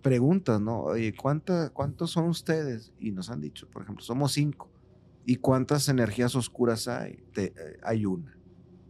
preguntas, 0.03 0.61
¿no? 0.61 0.81
Oye, 0.83 1.15
¿cuánta, 1.15 1.71
¿cuántos 1.71 2.11
son 2.11 2.29
ustedes? 2.29 2.93
Y 2.99 3.13
nos 3.13 3.31
han 3.31 3.41
dicho, 3.41 3.69
por 3.69 3.83
ejemplo, 3.83 4.05
somos 4.05 4.33
cinco. 4.33 4.71
¿Y 5.27 5.37
cuántas 5.37 5.89
energías 5.89 6.35
oscuras 6.37 6.87
hay? 6.89 7.23
Te- 7.35 7.47
eh, 7.57 7.79
hay 7.83 8.07
una. 8.07 8.39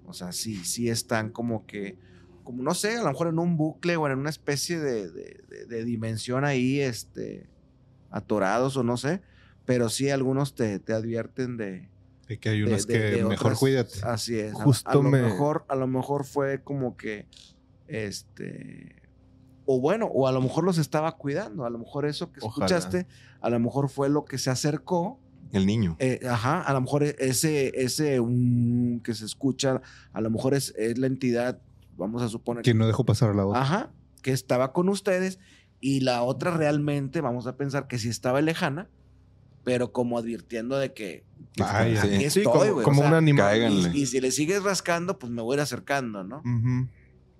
O 0.05 0.13
sea, 0.13 0.31
sí, 0.33 0.65
sí 0.65 0.89
están 0.91 1.31
como 1.31 1.67
que, 1.67 1.99
como 2.45 2.63
no 2.63 2.75
sé, 2.75 2.97
a 2.97 3.03
lo 3.03 3.09
mejor 3.09 3.29
en 3.29 3.39
un 3.41 3.57
bucle 3.57 3.97
o 3.97 4.07
en 4.07 4.19
una 4.19 4.31
especie 4.31 4.79
de, 4.79 5.11
de- 5.11 5.41
de- 5.49 5.67
de 5.67 5.85
dimensión 5.85 6.45
ahí, 6.45 6.79
este, 6.81 7.49
atorados 8.11 8.77
o 8.77 8.83
no 8.85 8.97
sé, 8.97 9.23
pero 9.65 9.89
sí 9.89 10.11
algunos 10.11 10.55
te, 10.55 10.79
te 10.79 10.93
advierten 10.93 11.57
de, 11.57 11.89
De 12.29 12.39
que 12.39 12.51
hay 12.51 12.63
unas 12.63 12.87
de- 12.87 12.93
que 12.93 12.99
de 13.01 13.25
mejor 13.25 13.47
otras- 13.47 13.59
cuídate. 13.59 13.99
Así 14.05 14.39
es. 14.39 14.53
A- 14.53 14.63
Justo 14.63 14.91
a, 14.91 14.95
lo 14.95 15.03
me- 15.03 15.23
mejor, 15.23 15.65
a 15.69 15.75
lo 15.75 15.87
mejor 15.89 16.25
fue 16.25 16.63
como 16.63 16.97
que, 16.97 17.27
este, 17.89 18.97
o 19.65 19.81
bueno, 19.81 20.07
o 20.07 20.29
a 20.29 20.33
lo 20.33 20.41
mejor 20.41 20.65
los 20.65 20.79
estaba 20.79 21.13
cuidando. 21.17 21.65
A 21.65 21.71
lo 21.71 21.79
mejor 21.79 22.07
eso 22.07 22.31
que 22.31 22.41
Ojalá. 22.43 22.67
escuchaste, 22.67 23.07
a 23.41 23.51
lo 23.51 23.59
mejor 23.59 23.89
fue 23.89 24.09
lo 24.09 24.25
que 24.25 24.39
se 24.39 24.51
acercó. 24.51 25.19
El 25.57 25.67
niño. 25.67 25.97
eh, 25.99 26.21
ajá, 26.29 26.61
a 26.63 26.73
lo 26.73 26.81
mejor 26.81 27.03
e- 27.05 27.17
ese, 27.19 27.73
ese 27.83 28.21
que 29.03 29.15
se 29.15 29.25
escucha, 29.25 29.81
a 30.13 30.21
lo 30.21 30.31
mejor 30.31 30.55
es, 30.55 30.75
es 30.77 30.99
la 30.99 31.07
entidad, 31.07 31.61
vamos 31.97 32.23
a 32.23 32.29
suponer. 32.29 32.63
Que 32.63 32.75
no 32.75 32.87
dejó 32.87 33.05
pasar 33.05 33.31
a 33.31 33.35
la 33.35 33.47
otra. 33.47 33.61
Ajá, 33.63 33.91
que 34.23 34.33
estaba 34.33 34.73
con 34.73 34.89
ustedes 34.89 35.39
y 35.81 36.01
la 36.01 36.23
otra 36.23 36.51
realmente, 36.57 37.21
vamos 37.21 37.47
a 37.47 37.57
pensar 37.57 37.87
que 37.89 37.99
sí 37.99 38.09
estaba 38.09 38.41
lejana, 38.41 38.89
pero 39.65 39.93
como 39.93 40.19
advirtiendo 40.19 40.77
de 40.79 40.93
que. 40.93 41.25
Sí. 41.57 41.63
aquí 41.63 41.97
Sí, 42.19 42.25
estoy, 42.25 42.43
como, 42.45 42.59
güey, 42.73 42.85
como 42.85 43.01
o 43.01 43.03
sea, 43.05 43.09
un 43.11 43.15
animal. 43.17 43.91
y, 43.95 44.03
y 44.03 44.07
si 44.07 44.21
le 44.21 44.31
sigues 44.31 44.63
rascando, 44.63 45.19
pues 45.19 45.33
me 45.33 45.43
voy 45.43 45.55
a 45.55 45.57
ir 45.57 45.61
acercando, 45.63 46.23
¿no? 46.25 46.43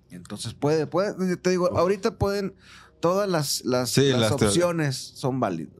Entonces 0.09 0.53
puede, 0.53 0.87
puede, 0.87 1.35
te 1.37 1.49
digo, 1.49 1.77
ahorita 1.77 2.17
pueden, 2.17 2.53
todas 2.99 3.27
las, 3.29 3.63
las, 3.65 3.89
Sí, 3.91 4.09
las 4.11 4.21
las 4.21 4.35
te- 4.37 4.45
opciones 4.45 4.95
son 4.95 5.39
válidas. 5.39 5.73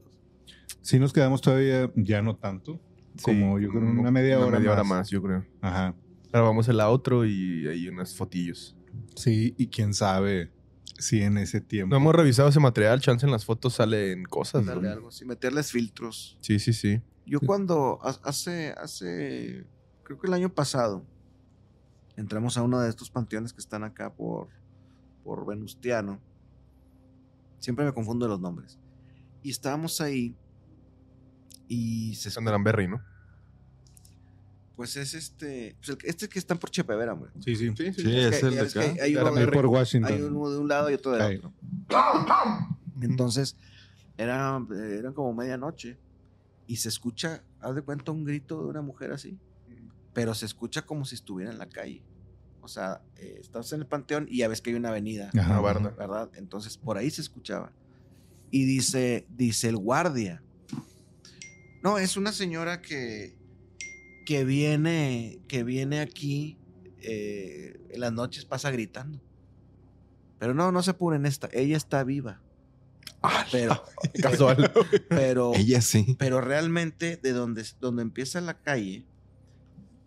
Si 0.82 0.98
nos 0.98 1.12
quedamos 1.12 1.40
todavía, 1.40 1.90
ya 1.96 2.22
no 2.22 2.36
tanto. 2.36 2.80
como 3.22 3.58
Sí, 3.58 3.64
yo 3.64 3.70
creo 3.70 3.82
como 3.82 4.00
una 4.00 4.10
media 4.10 4.38
hora 4.38 4.58
media 4.58 4.72
hora 4.72 4.84
más. 4.84 4.98
más, 4.98 5.10
yo 5.10 5.22
creo. 5.22 5.44
Ajá. 5.60 5.94
Grabamos 6.32 6.68
el 6.68 6.80
outro 6.80 7.24
y 7.24 7.66
ahí 7.66 7.88
unas 7.88 8.14
fotillos. 8.16 8.76
Sí, 9.16 9.54
y 9.58 9.68
quién 9.68 9.92
sabe 9.94 10.50
Sí, 10.98 11.22
en 11.22 11.38
ese 11.38 11.60
tiempo. 11.60 11.94
No 11.94 12.00
hemos 12.00 12.12
revisado 12.14 12.48
ese 12.48 12.58
material, 12.58 13.00
chance 13.00 13.24
en 13.24 13.30
las 13.30 13.44
fotos 13.44 13.74
salen 13.74 14.24
cosas. 14.24 14.64
¿no? 14.64 14.72
Darle 14.72 14.88
algo 14.88 15.08
así, 15.08 15.24
meterles 15.24 15.70
filtros. 15.70 16.36
Sí, 16.40 16.58
sí, 16.58 16.72
sí. 16.72 17.00
Yo 17.24 17.38
cuando 17.40 18.00
ha- 18.02 18.18
hace, 18.24 18.72
hace, 18.76 19.64
creo 20.02 20.18
que 20.18 20.26
el 20.26 20.32
año 20.34 20.52
pasado, 20.52 21.04
entramos 22.16 22.56
a 22.58 22.62
uno 22.62 22.80
de 22.80 22.88
estos 22.90 23.10
panteones 23.10 23.52
que 23.52 23.60
están 23.60 23.84
acá 23.84 24.12
por, 24.12 24.48
por 25.22 25.46
Venustiano. 25.46 26.18
Siempre 27.60 27.84
me 27.84 27.92
confundo 27.92 28.26
de 28.26 28.30
los 28.30 28.40
nombres. 28.40 28.76
Y 29.44 29.50
estábamos 29.50 30.00
ahí 30.00 30.34
y 31.68 32.14
se 32.14 32.30
Son 32.30 32.44
de 32.44 32.50
Lamberry, 32.50 32.88
¿no? 32.88 33.00
pues 34.76 34.96
es 34.96 35.12
este, 35.14 35.74
pues 35.78 35.88
el 35.88 35.96
que- 35.98 36.08
este 36.08 36.28
que 36.28 36.38
están 36.38 36.56
por 36.58 36.70
Chepevera, 36.70 37.12
hombre. 37.12 37.30
Sí, 37.40 37.56
sí. 37.56 37.68
Sí, 37.76 37.92
Sí, 37.94 38.16
Es 38.16 38.34
es 38.34 38.40
que- 38.40 38.46
el 38.46 38.54
de 38.54 38.60
acá. 38.60 39.02
hay 39.02 39.16
uno 39.16 39.32
de- 39.34 39.46
por 39.48 39.64
hay 39.64 39.70
Washington. 39.70 40.22
uno 40.36 40.50
de 40.50 40.58
un 40.60 40.68
lado 40.68 40.88
y 40.90 40.94
otro 40.94 41.10
del 41.12 41.22
Ahí. 41.22 41.36
otro. 41.38 41.52
Entonces, 43.00 43.56
era, 44.16 44.60
eran 44.70 45.12
como 45.14 45.34
medianoche 45.34 45.98
y 46.68 46.76
se 46.76 46.88
escucha, 46.88 47.42
haz 47.60 47.74
de 47.74 47.82
cuenta, 47.82 48.12
un 48.12 48.24
grito 48.24 48.62
de 48.62 48.68
una 48.68 48.80
mujer 48.82 49.10
así, 49.12 49.36
pero 50.14 50.32
se 50.34 50.46
escucha 50.46 50.82
como 50.82 51.04
si 51.04 51.16
estuviera 51.16 51.50
en 51.50 51.58
la 51.58 51.68
calle. 51.68 52.02
O 52.60 52.68
sea, 52.68 53.00
eh, 53.16 53.38
estás 53.40 53.72
en 53.72 53.80
el 53.80 53.86
panteón 53.86 54.26
y 54.30 54.38
ya 54.38 54.48
ves 54.48 54.60
que 54.60 54.70
hay 54.70 54.76
una 54.76 54.90
avenida, 54.90 55.30
Ajá. 55.36 55.58
Barda. 55.60 55.90
¿verdad? 55.90 56.30
Entonces, 56.34 56.76
por 56.76 56.98
ahí 56.98 57.10
se 57.10 57.20
escuchaba. 57.22 57.72
Y 58.50 58.64
dice, 58.64 59.26
dice 59.30 59.68
el 59.68 59.76
guardia, 59.76 60.42
no, 61.82 61.98
es 61.98 62.16
una 62.16 62.32
señora 62.32 62.80
que, 62.82 63.36
que 64.26 64.44
viene, 64.44 65.40
que 65.48 65.62
viene 65.64 66.00
aquí 66.00 66.58
eh, 67.00 67.80
en 67.90 68.00
las 68.00 68.12
noches, 68.12 68.44
pasa 68.44 68.70
gritando. 68.70 69.20
Pero 70.38 70.54
no, 70.54 70.70
no 70.72 70.82
se 70.82 70.90
apuren, 70.92 71.26
esta, 71.26 71.48
ella 71.52 71.76
está 71.76 72.04
viva. 72.04 72.40
Pero, 73.50 73.82
Casual. 74.22 74.70
pero, 75.08 75.52
Ella 75.54 75.80
sí. 75.80 76.14
pero 76.18 76.40
realmente 76.40 77.16
de 77.16 77.32
donde, 77.32 77.64
donde 77.80 78.02
empieza 78.02 78.40
la 78.40 78.60
calle 78.60 79.04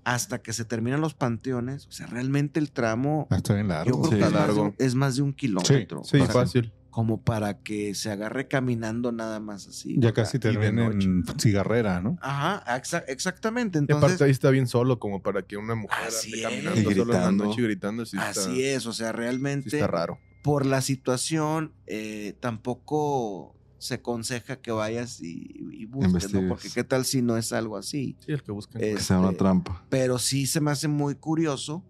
hasta 0.03 0.41
que 0.41 0.53
se 0.53 0.65
terminan 0.65 0.99
los 1.01 1.13
panteones, 1.13 1.85
o 1.87 1.91
sea, 1.91 2.07
realmente 2.07 2.59
el 2.59 2.71
tramo, 2.71 3.27
Ah, 3.29 3.35
Está 3.37 3.53
bien 3.53 3.67
yo 3.67 3.73
largo. 3.73 4.01
creo 4.01 4.11
sí. 4.11 4.17
que 4.17 4.21
es, 4.21 4.27
Está 4.27 4.29
más 4.31 4.41
de, 4.41 4.47
largo. 4.47 4.63
un- 4.63 4.75
es 4.79 4.95
más 4.95 5.15
de 5.17 5.21
un 5.21 5.33
kilómetro. 5.33 6.03
Sí, 6.03 6.17
O 6.19 6.25
sea, 6.25 6.33
fácil. 6.33 6.73
Como 6.91 7.21
para 7.23 7.59
que 7.63 7.95
se 7.95 8.11
agarre 8.11 8.47
caminando 8.47 9.11
nada 9.13 9.39
más 9.39 9.65
así. 9.67 9.95
Ya 9.97 10.11
casi 10.13 10.37
y 10.37 10.39
de 10.41 10.51
termina 10.51 10.85
en 10.87 11.23
cigarrera, 11.39 12.01
¿no? 12.01 12.17
Ajá, 12.21 12.63
exa- 12.77 13.03
exactamente. 13.07 13.77
Y 13.77 13.81
Entonces, 13.81 14.03
aparte 14.03 14.23
ahí 14.25 14.31
está 14.31 14.49
bien 14.51 14.67
solo, 14.67 14.99
como 14.99 15.21
para 15.23 15.41
que 15.41 15.55
una 15.57 15.73
mujer 15.75 15.97
Así 16.07 16.43
ande 16.43 16.59
es. 16.59 16.63
caminando 16.63 16.91
Y 16.91 16.93
solo 16.95 17.01
en 17.01 17.07
la 17.09 17.15
gritando. 17.15 17.43
noche 17.45 17.61
y 17.61 17.63
gritando. 17.63 18.05
Sí 18.05 18.17
está, 18.17 18.29
así 18.29 18.63
es, 18.63 18.85
o 18.85 18.93
sea, 18.93 19.11
sí 19.11 19.17
realmente 19.17 19.69
está 19.69 19.87
raro. 19.87 20.19
por 20.43 20.65
la 20.65 20.81
situación 20.81 21.71
eh, 21.87 22.35
tampoco 22.41 23.55
se 23.77 23.95
aconseja 23.95 24.57
que 24.57 24.71
vayas 24.71 25.21
y, 25.21 25.55
y 25.71 25.85
busques, 25.85 26.31
¿no? 26.33 26.47
Porque 26.47 26.69
qué 26.69 26.83
tal 26.83 27.03
si 27.05 27.21
no 27.23 27.37
es 27.37 27.51
algo 27.53 27.77
así. 27.77 28.15
Sí, 28.19 28.31
el 28.33 28.43
que 28.43 28.51
buscan. 28.51 28.83
Eh, 28.83 28.95
Que 28.95 29.01
sea 29.01 29.17
una 29.17 29.29
Este, 29.29 29.39
trampa. 29.39 29.85
Pero 29.89 30.19
sí 30.19 30.45
se 30.45 30.61
me 30.61 30.69
hace 30.71 30.87
muy 30.87 31.15
curioso 31.15 31.83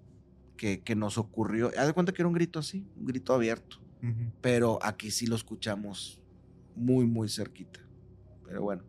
que, 0.56 0.82
que 0.84 0.96
nos 0.96 1.18
ocurrió. 1.18 1.72
Haz 1.78 1.88
de 1.88 1.94
cuenta 1.94 2.14
que 2.14 2.22
era 2.22 2.28
un 2.30 2.34
grito 2.34 2.60
así, 2.60 2.86
un 2.98 3.08
grito 3.08 3.34
abierto. 3.34 3.81
Pero 4.42 4.80
aquí 4.82 5.12
sí 5.12 5.28
lo 5.28 5.36
escuchamos 5.36 6.20
muy, 6.76 7.06
muy 7.06 7.30
cerquita. 7.30 7.80
Pero 8.46 8.62
bueno, 8.64 8.84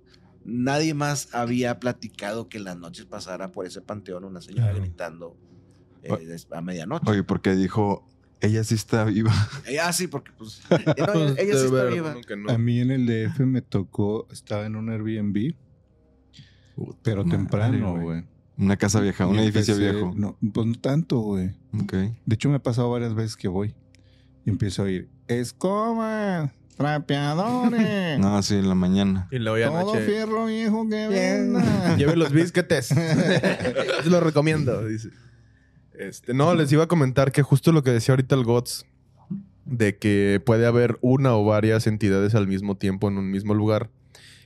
nadie 0.45 0.95
más 0.95 1.35
había 1.35 1.79
platicado 1.81 2.49
que 2.49 2.59
en 2.59 2.65
las 2.65 2.77
noches 2.79 3.05
pasara 3.05 3.53
por 3.53 3.67
ese 3.67 3.81
panteón 3.81 4.25
una 4.25 4.41
señora 4.41 4.69
Claro. 4.71 4.81
gritando 4.81 5.37
eh, 6.03 6.37
a 6.51 6.61
medianoche. 6.61 7.09
Oye, 7.11 7.23
porque 7.23 7.55
dijo, 7.55 8.05
ella 8.41 8.65
sí 8.65 8.75
está 8.75 9.05
viva. 9.05 9.33
Eh, 9.67 9.79
ah, 9.79 9.93
sí, 9.93 10.07
porque 10.09 10.33
pues. 10.37 10.61
eh, 10.71 10.77
no, 10.99 11.13
ella, 11.15 11.35
ella 11.39 11.59
sí 11.59 11.65
está 11.67 11.85
viva. 11.85 12.17
no. 12.37 12.51
A 12.51 12.59
mí 12.59 12.81
en 12.81 12.91
el 12.91 13.07
DF 13.07 13.41
me 13.41 13.63
tocó, 13.63 14.27
estaba 14.33 14.67
en 14.67 14.75
un 14.77 14.89
Airbnb, 14.91 15.55
pero 17.03 17.25
Madre, 17.25 17.39
temprano, 17.39 18.01
güey. 18.01 18.25
Una 18.59 18.77
casa 18.77 19.01
vieja, 19.01 19.27
un 19.27 19.39
edificio 19.39 19.75
empecé- 19.75 19.93
viejo. 19.93 20.13
No, 20.17 20.37
pues 20.53 20.67
no 20.67 20.75
tanto, 20.75 21.19
güey. 21.21 21.51
Ok. 21.81 21.93
De 22.27 22.35
hecho, 22.35 22.49
me 22.49 22.57
ha 22.57 22.63
pasado 22.63 22.91
varias 22.91 23.15
veces 23.15 23.37
que 23.37 23.49
voy 23.49 23.75
y 24.45 24.51
empiezo 24.51 24.82
a 24.82 24.84
oír 24.86 25.09
escoba, 25.40 26.53
trapeadores, 26.76 28.18
No, 28.18 28.43
sí, 28.43 28.57
en 28.57 28.68
la 28.68 28.74
mañana. 28.74 29.28
Y 29.30 29.38
luego 29.38 29.59
ya 29.59 29.68
todo 29.68 29.95
fierro 29.95 30.47
viejo 30.47 30.88
que 30.88 31.09
venda. 31.09 31.97
Lleve 31.97 32.16
los 32.16 32.32
bisquetes. 32.32 32.86
Se 32.86 34.03
lo 34.11 34.20
recomiendo, 34.20 34.86
dice. 34.86 35.11
Este, 35.95 36.34
no, 36.34 36.55
les 36.55 36.72
iba 36.72 36.84
a 36.84 36.88
comentar 36.88 37.32
que 37.32 37.43
justo 37.43 37.72
lo 37.72 37.82
que 37.82 37.90
decía 37.90 38.12
ahorita 38.12 38.34
el 38.34 38.45
GOTS, 38.45 38.86
de 39.64 39.97
que 39.97 40.43
puede 40.45 40.66
haber 40.66 40.99
una 41.01 41.36
o 41.36 41.45
varias 41.45 41.86
entidades 41.86 42.34
al 42.34 42.49
mismo 42.49 42.76
tiempo 42.76 43.09
en 43.09 43.18
un 43.18 43.30
mismo 43.30 43.55
lugar, 43.55 43.90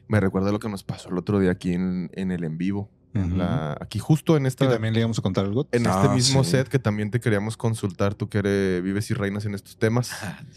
me 0.09 0.21
recuerda 0.21 0.53
lo 0.53 0.61
que 0.61 0.69
nos 0.69 0.85
pasó 0.85 1.09
el 1.09 1.19
otro 1.19 1.39
día 1.41 1.53
aquí 1.53 1.73
en, 1.73 2.11
en 2.15 2.31
el 2.31 2.45
en 2.45 2.59
vivo. 2.59 2.91
Ujú. 3.15 3.37
la, 3.37 3.77
aquí 3.81 3.99
justo 3.99 4.37
en 4.37 4.43
Que 4.43 4.49
esta 4.49 4.69
también 4.69 4.93
le 4.93 5.01
íbamos 5.01 5.19
a 5.19 5.23
contar 5.23 5.47
algo. 5.47 5.67
en 5.73 5.87
Ah, 5.87 6.01
este 6.03 6.15
mismo 6.15 6.45
sí. 6.45 6.51
set 6.51 6.69
que 6.69 6.79
también 6.79 7.11
te 7.11 7.19
queríamos 7.21 7.57
consultar, 7.57 8.15
tú 8.15 8.29
que 8.29 8.39
eres, 8.39 8.83
vives 8.83 9.11
y 9.11 9.15
reinas 9.15 9.45
en 9.47 9.55
estos 9.55 9.79
temas, 9.79 10.11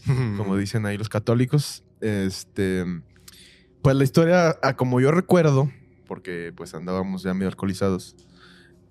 como 0.38 0.58
dicen 0.58 0.86
ahí 0.86 0.98
los 0.98 1.08
católicos. 1.10 1.84
Este, 2.02 2.84
pues 3.82 3.96
la 3.96 4.04
historia, 4.04 4.58
a 4.62 4.76
como 4.76 5.00
yo 5.00 5.12
recuerdo, 5.12 5.70
porque 6.08 6.52
pues 6.56 6.74
andábamos 6.74 7.24
ya 7.24 7.34
medio 7.34 7.48
alcoholizados. 7.48 8.16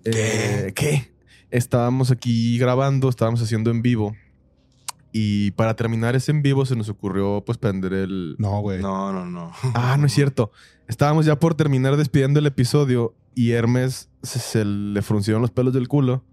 eh, 0.03 0.71
¿Qué? 0.75 1.11
Estábamos 1.51 2.11
aquí 2.11 2.57
grabando, 2.59 3.09
estábamos 3.09 3.41
haciendo 3.41 3.71
en 3.71 3.81
vivo. 3.81 4.15
Y 5.11 5.51
para 5.51 5.75
terminar 5.75 6.15
ese 6.15 6.31
en 6.31 6.43
vivo 6.43 6.65
se 6.67 6.75
nos 6.75 6.87
ocurrió 6.87 7.41
pues 7.43 7.57
prender 7.57 7.93
el... 7.93 8.35
No, 8.37 8.61
güey. 8.61 8.79
No, 8.79 9.11
no, 9.11 9.25
no. 9.25 9.51
Ah, 9.73 9.97
no 9.99 10.05
es 10.05 10.13
cierto. 10.13 10.51
Estábamos 10.87 11.25
ya 11.25 11.39
por 11.39 11.55
terminar 11.55 11.97
despidiendo 11.97 12.39
el 12.39 12.45
episodio 12.45 13.15
y 13.35 13.51
Hermes 13.51 14.09
se, 14.23 14.39
se 14.39 14.65
le 14.65 15.01
fruncieron 15.01 15.41
los 15.41 15.51
pelos 15.51 15.73
del 15.73 15.87
culo 15.87 16.23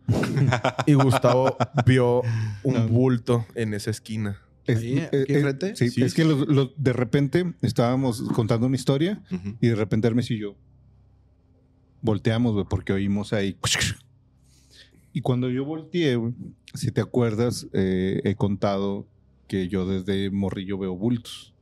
y 0.87 0.95
Gustavo 0.95 1.57
vio 1.87 2.23
un 2.65 2.75
No. 2.75 2.89
bulto 2.89 3.47
en 3.55 3.75
esa 3.75 3.91
esquina. 3.91 4.41
Es- 4.67 4.79
Ahí, 4.79 4.99
eh, 4.99 5.09
eh, 5.13 5.25
enfrente. 5.29 5.77
sí, 5.77 5.91
Sí. 5.91 6.03
es 6.03 6.13
que 6.15 6.25
de 6.77 6.93
repente 6.93 7.55
estábamos 7.63 8.21
contando 8.35 8.67
una 8.67 8.75
historia 8.77 9.23
y 9.61 9.69
de 9.69 9.75
repente 9.77 10.09
Hermes 10.09 10.31
y 10.33 10.39
yo 10.39 10.57
volteamos, 12.03 12.53
güey, 12.55 12.67
porque 12.69 12.93
oímos 12.93 13.33
ahí. 13.33 13.57
Y 15.13 15.21
cuando 15.23 15.49
yo 15.51 15.65
volteé, 15.65 16.19
si 16.75 16.91
te 16.93 17.01
acuerdas, 17.01 17.67
eh, 17.73 18.21
he 18.25 18.35
contado 18.35 19.07
que 19.49 19.69
yo 19.69 19.87
desde 19.87 20.31
morrillo 20.31 20.79
veo 20.79 20.97
bultos. 20.97 21.55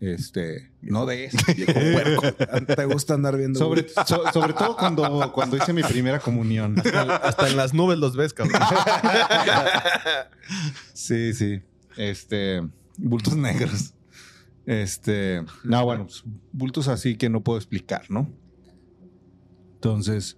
Este, 0.00 0.70
no 0.82 1.06
de 1.06 1.24
eso. 1.26 1.38
¿Te 2.76 2.84
gusta 2.84 3.14
andar 3.14 3.36
viendo? 3.36 3.58
Sobre, 3.58 3.88
so- 3.88 4.24
sobre 4.32 4.52
todo 4.52 4.76
cuando, 4.76 5.32
cuando 5.32 5.56
hice 5.56 5.72
mi 5.72 5.82
primera 5.82 6.18
comunión. 6.20 6.76
Hasta 7.22 7.48
en 7.48 7.56
las 7.56 7.72
nubes 7.74 7.98
los 7.98 8.14
ves, 8.16 8.34
cabrón. 8.34 8.60
Sí, 10.92 11.32
sí. 11.34 11.62
Este, 11.96 12.62
bultos 12.98 13.36
negros. 13.36 13.94
Este, 14.66 15.44
no, 15.64 15.84
bueno, 15.84 16.06
pues, 16.06 16.24
bultos 16.52 16.88
así 16.88 17.16
que 17.16 17.28
no 17.30 17.40
puedo 17.42 17.58
explicar, 17.58 18.02
¿no? 18.10 18.28
Entonces, 19.74 20.36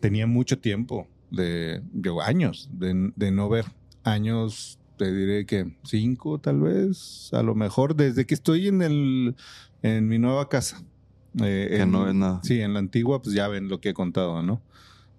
tenía 0.00 0.26
mucho 0.26 0.58
tiempo 0.58 1.06
de, 1.30 1.82
yo, 1.92 2.20
años 2.22 2.68
de, 2.72 3.12
de 3.14 3.30
no 3.30 3.48
ver. 3.48 3.66
Años, 4.04 4.77
te 4.98 5.10
diré 5.14 5.46
que 5.46 5.74
cinco, 5.84 6.38
tal 6.38 6.60
vez, 6.60 7.30
a 7.32 7.42
lo 7.42 7.54
mejor, 7.54 7.96
desde 7.96 8.26
que 8.26 8.34
estoy 8.34 8.68
en 8.68 8.82
el, 8.82 9.34
en 9.82 10.06
mi 10.08 10.18
nueva 10.18 10.48
casa. 10.50 10.82
Eh, 11.40 11.68
Que 11.70 11.82
en- 11.82 11.90
no 11.92 12.04
ves 12.04 12.14
nada. 12.14 12.40
Sí, 12.42 12.60
en 12.60 12.74
la 12.74 12.80
antigua, 12.80 13.22
pues 13.22 13.34
ya 13.34 13.48
ven 13.48 13.68
lo 13.68 13.80
que 13.80 13.90
he 13.90 13.94
contado, 13.94 14.42
¿no? 14.42 14.60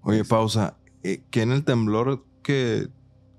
Oye, 0.02 0.24
pausa. 0.26 0.78
Eh, 1.04 1.22
¿Que 1.32 1.42
en 1.42 1.52
el 1.52 1.64
temblor 1.64 2.26
que 2.44 2.88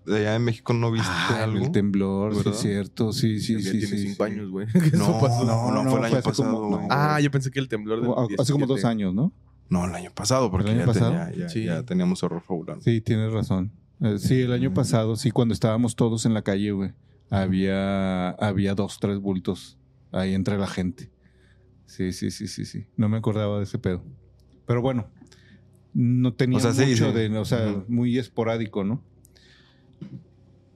de 0.07 0.17
allá 0.17 0.35
en 0.37 0.45
México 0.45 0.73
no 0.73 0.91
viste 0.91 1.09
Ah, 1.11 1.45
algo? 1.45 1.65
el 1.67 1.73
temblor, 1.73 2.33
sí, 2.33 2.39
¿Verdad? 2.39 2.53
es 2.55 2.61
cierto, 2.61 3.13
sí, 3.13 3.39
sí, 3.41 3.61
sí. 3.63 3.71
tiene 3.71 3.87
sí, 3.87 3.99
cinco 4.09 4.27
sí. 4.27 4.33
años, 4.33 4.51
güey. 4.51 4.67
No, 4.97 5.21
pasó. 5.21 5.45
no, 5.45 5.71
no, 5.85 5.91
fue 5.91 5.99
el 6.01 6.05
año 6.07 6.23
pasado, 6.23 6.53
como-. 6.61 6.89
Ah, 6.91 7.21
yo 7.21 7.31
pensé 7.31 7.51
que 7.51 7.61
el 7.61 7.69
temblor 7.69 8.01
del 8.01 8.11
Hace 8.39 8.53
como 8.53 8.67
dos 8.67 8.77
17. 8.81 8.87
años, 8.89 9.15
¿no? 9.15 9.33
No, 9.69 9.85
el 9.87 9.95
año 9.95 10.11
pasado, 10.13 10.51
porque 10.51 10.71
¿El 10.71 10.77
año 10.79 10.81
ya, 10.81 10.87
pasado? 10.87 11.11
tenía- 11.11 11.33
ya, 11.37 11.49
Sí. 11.49 11.65
ya 11.65 11.83
teníamos 11.85 12.23
horror 12.25 12.43
fabular. 12.43 12.79
Sí, 12.83 13.01
tienes 13.01 13.31
razón. 13.33 13.71
Eh, 14.03 14.19
sí, 14.19 14.41
el 14.41 14.53
año 14.53 14.73
pasado, 14.73 15.17
sí, 15.17 15.31
cuando 15.31 15.53
estábamos 15.53 15.95
todos 15.95 16.25
en 16.27 16.35
la 16.35 16.43
calle, 16.43 16.73
güey, 16.73 16.93
había, 17.29 18.31
había 18.31 18.75
dos, 18.75 18.99
tres 18.99 19.19
bultos 19.19 19.79
ahí 20.11 20.35
entre 20.35 20.59
la 20.59 20.67
gente. 20.67 21.11
Sí, 21.87 22.13
sí, 22.13 22.31
sí, 22.31 22.49
sí, 22.49 22.65
sí. 22.65 22.87
No 22.97 23.09
me 23.09 23.19
acordaba 23.19 23.59
de 23.59 23.65
ese 23.65 23.79
pedo. 23.79 24.05
Pero 24.67 24.81
bueno, 24.81 25.09
no 25.93 26.33
tenía 26.35 26.59
O 26.59 26.61
sea, 26.61 26.73
sí, 26.73 26.91
mucho 26.91 27.13
sí. 27.13 27.19
de, 27.19 27.39
o 27.39 27.45
sea, 27.45 27.85
muy 27.89 28.19
esporádico, 28.19 28.85
¿no? 28.85 29.03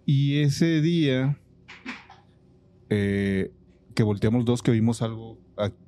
Y 0.05 0.39
ese 0.41 0.81
día 0.83 1.39
eh, 2.91 3.53
que 3.95 4.03
volteamos 4.03 4.45
dos, 4.45 4.63
que 4.63 4.71
vimos 4.71 5.03
algo 5.03 5.39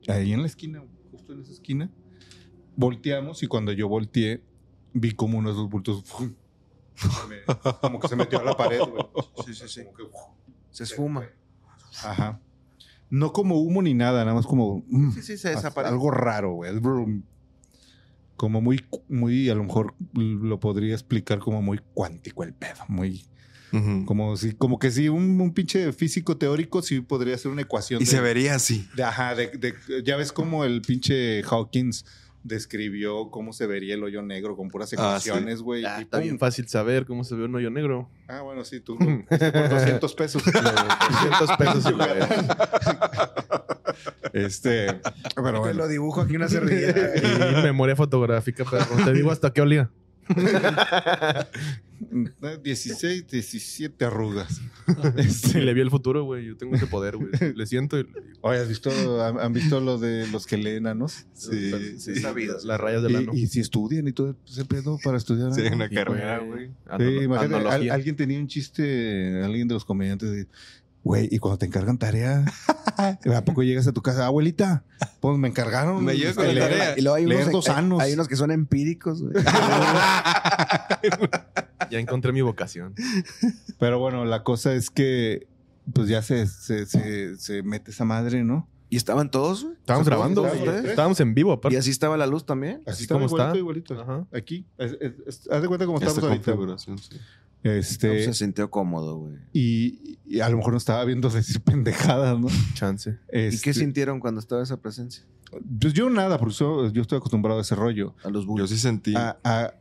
ahí 0.09 0.33
en 0.33 0.41
la 0.41 0.47
esquina, 0.47 0.83
justo 1.11 1.33
en 1.35 1.41
esa 1.41 1.53
esquina, 1.53 1.91
volteamos 2.77 3.43
y 3.43 3.47
cuando 3.47 3.73
yo 3.73 3.89
volteé, 3.89 4.43
vi 4.95 5.13
como 5.13 5.39
unos 5.39 5.57
dos 5.57 5.69
bultos 5.69 6.05
¡fum! 6.05 6.33
Me- 7.29 7.55
como 7.81 8.01
que 8.01 8.09
se 8.09 8.17
metió 8.17 8.41
a 8.41 8.45
la 8.45 8.57
pared, 8.57 8.81
güey. 8.81 9.05
Sí, 9.47 9.55
sí, 9.55 9.69
sí. 9.69 9.85
Como 9.85 9.97
que. 9.97 10.05
Se 10.71 10.85
esfuma. 10.85 11.27
Ajá. 12.05 12.41
No 13.09 13.33
como 13.33 13.61
humo 13.61 13.83
ni 13.83 13.95
nada, 13.95 14.25
nada 14.25 14.35
más 14.35 14.47
como. 14.47 14.83
mm, 14.89 15.13
Sí, 15.13 15.23
sí, 15.23 15.39
se 15.39 15.51
desaparece. 15.51 15.93
Algo 15.93 16.11
raro, 16.11 16.53
güey. 16.55 16.73
Como 18.37 18.61
muy, 18.61 18.85
muy, 19.09 19.49
a 19.49 19.55
lo 19.55 19.65
mejor 19.65 19.95
lo 20.15 20.61
podría 20.61 20.93
explicar 20.93 21.39
como 21.39 21.63
muy 21.63 21.81
cuántico 21.95 22.43
el 22.45 22.53
pedo. 22.53 22.85
Muy. 22.89 23.25
Como 24.07 24.37
si, 24.39 24.53
como 24.55 24.79
que 24.79 24.91
si 24.91 25.09
un, 25.11 25.39
un 25.39 25.53
pinche 25.53 25.93
físico 25.93 26.39
teórico 26.39 26.81
sí 26.81 27.01
podría 27.03 27.37
ser 27.37 27.51
una 27.51 27.61
ecuación. 27.63 28.01
Y 28.01 28.05
de- 28.07 28.11
se 28.11 28.21
vería 28.23 28.55
así. 28.55 28.89
de- 28.97 29.03
ajá, 29.05 29.35
de, 29.35 29.49
de- 29.49 29.75
ya 30.03 30.17
ves 30.17 30.33
cómo 30.33 30.65
el 30.65 30.81
pinche 30.83 31.43
Hawkings 31.43 32.05
describió 32.47 33.31
cómo 33.31 33.53
se 33.53 33.67
vería 33.67 33.95
el 33.95 34.05
hoyo 34.05 34.23
negro 34.23 34.57
con 34.57 34.69
puras 34.69 34.93
Ah, 34.99 35.19
sí. 35.21 35.29
ecuaciones, 35.29 35.63
güey. 35.63 35.85
Ah, 35.85 36.01
está 36.01 36.19
bien 36.19 36.39
fácil 36.39 36.69
saber 36.69 37.07
cómo 37.07 37.25
se 37.25 37.35
ve 37.35 37.45
un 37.45 37.55
hoyo 37.55 37.71
negro. 37.71 38.09
Ah, 38.29 38.43
bueno, 38.43 38.65
sí, 38.65 38.81
tú. 38.81 38.97
Por 39.29 39.69
200 39.69 40.15
pesos. 40.15 40.43
300 40.43 41.57
pesos. 41.59 41.93
güey. 41.93 42.09
este. 44.33 44.87
Pero 45.35 45.35
Te 45.35 45.41
bueno. 45.59 45.73
lo 45.75 45.89
dibujo 45.89 46.21
aquí 46.21 46.37
una 46.37 46.49
servilleta. 46.49 47.13
Y 47.17 47.63
memoria 47.63 47.97
fotográfica, 47.97 48.65
perro. 48.65 49.05
Te 49.05 49.13
digo 49.13 49.31
hasta 49.31 49.53
qué 49.53 49.61
olía. 49.63 49.91
16, 52.63 53.27
17 53.27 54.05
arrugas. 54.05 54.61
Sí, 55.29 55.61
le 55.61 55.75
vi 55.75 55.81
el 55.81 55.91
futuro, 55.91 56.23
güey. 56.25 56.47
Yo 56.47 56.57
tengo 56.57 56.77
ese 56.77 56.87
poder, 56.87 57.17
güey. 57.17 57.29
Le 57.55 57.67
siento 57.67 57.99
y. 57.99 58.07
Oye, 58.43 58.61
¿has 58.61 58.69
visto, 58.69 58.91
han, 59.25 59.41
han 59.41 59.53
visto 59.53 59.81
lo 59.81 59.99
de 59.99 60.27
los 60.29 60.47
que 60.47 60.57
leen 60.59 60.87
anos? 60.87 61.27
Sí, 61.35 61.99
sí. 61.99 62.15
sabido. 62.17 62.57
Las 62.65 62.79
rayas 62.81 63.03
del 63.03 63.17
ano. 63.17 63.33
Y, 63.35 63.43
y 63.43 63.47
si 63.49 63.61
estudian 63.61 64.07
y 64.07 64.13
todo 64.13 64.37
ese 64.47 64.65
pedo 64.65 64.99
para 65.03 65.17
estudiar. 65.17 65.53
Sí, 65.55 65.63
una 65.63 65.89
carrera, 65.89 66.39
güey, 66.39 66.71
güey. 66.97 67.19
Sí, 67.19 67.25
imagínate, 67.25 67.69
al- 67.69 67.91
alguien 67.91 68.15
tenía 68.15 68.39
un 68.39 68.47
chiste, 68.47 69.43
alguien 69.43 69.67
de 69.67 69.75
los 69.75 69.85
comediantes, 69.85 70.31
de, 70.31 70.47
güey, 71.07 71.29
y 71.31 71.39
cuando 71.39 71.59
te 71.59 71.67
encargan 71.67 71.99
tarea, 71.99 72.45
¿a 72.99 73.45
poco 73.45 73.63
llegas 73.63 73.87
a 73.87 73.93
tu 73.93 74.03
casa? 74.03 74.27
Abuelita, 74.27 74.83
pues 75.21 75.39
me 75.39 75.47
encargaron. 75.47 76.05
Me 76.05 76.17
llega 76.17 76.35
con 76.35 76.47
la 76.47 76.53
leer- 76.53 76.69
tarea. 76.69 76.95
Y 76.99 77.03
luego 77.03 77.15
hay 77.17 77.27
Leer 77.27 77.43
unos, 77.49 77.65
dos 77.65 77.69
hay- 78.01 78.13
unos 78.15 78.27
que 78.27 78.35
son 78.35 78.51
empíricos, 78.51 79.23
güey. 79.23 79.33
Ya 81.91 81.99
encontré 82.01 82.33
mi 82.33 82.41
vocación. 82.43 82.95
Pero 83.79 83.99
bueno, 84.01 84.25
la 84.25 84.43
cosa 84.43 84.73
es 84.75 84.91
que, 84.91 85.47
pues 85.93 86.09
ya 86.09 86.23
se, 86.23 86.47
se, 86.49 86.87
se, 86.87 87.37
se 87.39 87.63
mete 87.63 87.93
esa 87.93 88.05
madre, 88.05 88.43
¿no? 88.43 88.69
¿Y 88.89 88.97
estaban 88.97 89.31
todos, 89.31 89.65
güey? 89.65 89.75
Estábamos 89.77 90.07
grabando, 90.07 90.47
¿Estábamos 90.47 90.75
güey. 90.81 90.91
Estábamos 90.91 91.21
en 91.21 91.35
vivo, 91.35 91.51
¿Y 91.51 91.55
aparte. 91.55 91.79
así 91.79 91.91
estaba 91.91 92.17
la 92.17 92.27
luz 92.27 92.47
también? 92.47 92.83
Así 92.87 93.03
estaba 93.03 93.21
como 93.21 93.37
está. 93.37 93.57
igualito, 93.59 93.95
igualito. 93.95 94.13
Ajá. 94.13 94.27
Aquí. 94.33 94.65
Es- 94.79 94.97
es- 95.01 95.13
es- 95.27 95.49
haz 95.51 95.63
de 95.63 95.69
cuenta 95.69 95.85
Esta 95.85 95.95
estamos 95.97 96.19
ahorita. 96.25 96.45
configuración, 96.53 96.99
sí. 96.99 97.17
Este, 97.65 98.07
No, 98.07 98.13
pues, 98.15 98.25
se 98.27 98.35
sintió 98.35 98.71
cómodo, 98.71 99.17
güey. 99.17 99.35
y, 99.53 100.19
y 100.25 100.39
a 100.41 100.49
lo 100.49 100.57
mejor 100.59 100.73
no 100.73 100.79
estaba 100.79 101.05
viendo 101.05 101.29
decir 101.31 101.61
pendejadas, 101.65 102.39
¿no? 102.39 102.47
Chance. 102.75 103.19
¿Y 103.29 103.33
qué 103.33 103.47
Este, 103.49 103.75
sintieron 103.75 104.21
cuando 104.21 104.39
estaba 104.41 104.63
esa 104.63 104.77
presencia? 104.81 105.25
Pues 105.81 105.93
yo 105.93 106.09
nada, 106.09 106.39
porque 106.39 106.55
yo, 106.55 106.89
yo 106.93 107.03
estoy 107.03 107.19
acostumbrado 107.19 107.59
a 107.59 107.63
ese 107.63 107.75
rollo. 107.75 108.15
A 108.23 108.31
los 108.31 108.43
Yo 108.45 108.49
bullies. 108.51 108.71
sí 108.71 108.79
sentí. 108.79 109.15
A- 109.17 109.37
a- 109.43 109.75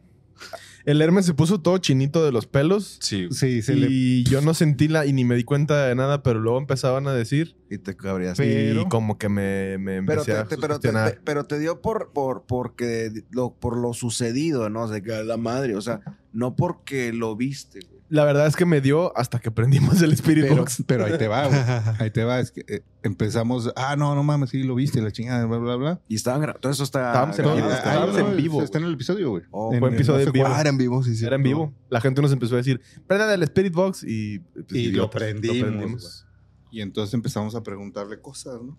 El 0.85 1.01
Hermes 1.01 1.25
se 1.25 1.33
puso 1.33 1.59
todo 1.61 1.77
chinito 1.79 2.23
de 2.23 2.31
los 2.31 2.45
pelos. 2.45 2.97
sí. 3.01 3.27
sí, 3.31 3.61
se 3.63 3.75
le 3.75 3.87
Y 3.89 4.23
yo 4.25 4.41
no 4.41 4.53
sentí 4.53 4.87
la, 4.87 5.05
y 5.05 5.13
ni 5.13 5.25
me 5.25 5.35
di 5.35 5.43
cuenta 5.43 5.87
de 5.87 5.95
nada, 5.95 6.21
pero 6.23 6.39
luego 6.39 6.59
empezaban 6.59 7.07
a 7.07 7.13
decir. 7.13 7.55
Y 7.71 7.79
te 7.79 7.95
cabrías. 7.97 8.37
Pero- 8.37 8.81
Y 8.81 8.85
como 8.89 9.17
que 9.17 9.27
me, 9.27 9.77
me 9.79 10.01
Pero 10.03 10.21
empecé 10.21 10.31
te, 10.33 10.37
a 10.37 10.45
te- 10.45 10.57
pero, 10.57 10.79
te, 10.79 10.91
pero 11.23 11.45
te 11.45 11.57
dio 11.59 11.81
por, 11.81 12.11
por, 12.13 12.43
porque 12.47 13.11
lo, 13.31 13.53
por 13.55 13.77
lo 13.77 13.93
sucedido, 13.93 14.69
¿no? 14.69 14.83
O 14.83 14.87
sea, 14.87 15.01
que 15.01 15.23
la 15.23 15.37
madre, 15.37 15.75
o 15.75 15.81
sea, 15.81 16.01
no 16.33 16.55
porque 16.55 17.11
lo 17.13 17.35
viste, 17.35 17.79
güey. 17.79 17.94
La 18.15 18.23
verdad 18.23 18.47
es 18.47 18.55
que 18.55 18.65
me 18.65 18.79
dio 18.79 19.11
hasta 19.17 19.39
que 19.39 19.51
prendimos 19.51 20.01
el 20.01 20.13
Spirit 20.13 20.45
pero, 20.45 20.55
Box. 20.55 20.83
pero 20.87 21.03
ahí 21.03 21.17
te 21.17 21.27
va, 21.27 21.47
güey. 21.47 21.59
Ahí 21.99 22.11
te 22.11 22.23
va. 22.23 22.39
Es 22.39 22.51
que 22.51 22.63
eh, 22.65 22.81
empezamos. 23.03 23.73
Ah, 23.75 23.97
no, 23.97 24.15
no 24.15 24.23
mames, 24.23 24.51
sí 24.51 24.63
lo 24.63 24.73
viste, 24.75 25.01
la 25.01 25.11
chingada, 25.11 25.45
bla, 25.45 25.57
bla, 25.57 25.75
bla. 25.75 26.01
Y 26.07 26.15
estaban 26.15 26.41
gra- 26.41 26.57
todo 26.57 26.71
eso 26.71 26.85
está 26.85 27.07
Estábamos 27.09 27.39
en 27.39 27.45
ah, 27.45 27.75
estábamos 27.75 28.15
ah, 28.15 28.19
en 28.21 28.25
no, 28.27 28.35
vivo, 28.35 28.63
Está 28.63 28.77
en 28.77 28.85
el 28.85 28.93
episodio, 28.93 29.31
güey. 29.31 29.43
Oh, 29.51 29.73
En- 29.73 29.79
fue 29.79 29.89
en 29.89 29.95
episodio 29.95 30.19
no 30.19 30.23
sé 30.23 30.29
en 30.29 30.33
vivo. 30.33 30.47
Ah, 30.47 30.61
era 30.61 30.69
en 30.69 30.77
vivo, 30.77 31.03
sí, 31.03 31.13
sí. 31.13 31.25
Era 31.25 31.35
en 31.35 31.43
vivo. 31.43 31.73
La 31.89 31.99
gente 31.99 32.21
nos 32.21 32.31
empezó 32.31 32.55
a 32.55 32.59
decir, 32.59 32.79
prendan 33.05 33.29
el 33.31 33.43
Spirit 33.43 33.73
Box 33.73 34.05
y... 34.07 34.39
pues, 34.39 34.65
Y 34.71 34.85
lo 34.85 34.91
idiotas, 34.91 35.21
prendimos, 35.21 36.25
Y 36.71 36.79
entonces 36.79 37.13
empezamos 37.13 37.53
a 37.53 37.63
preguntarle 37.63 38.21
cosas, 38.21 38.61
¿no? 38.61 38.77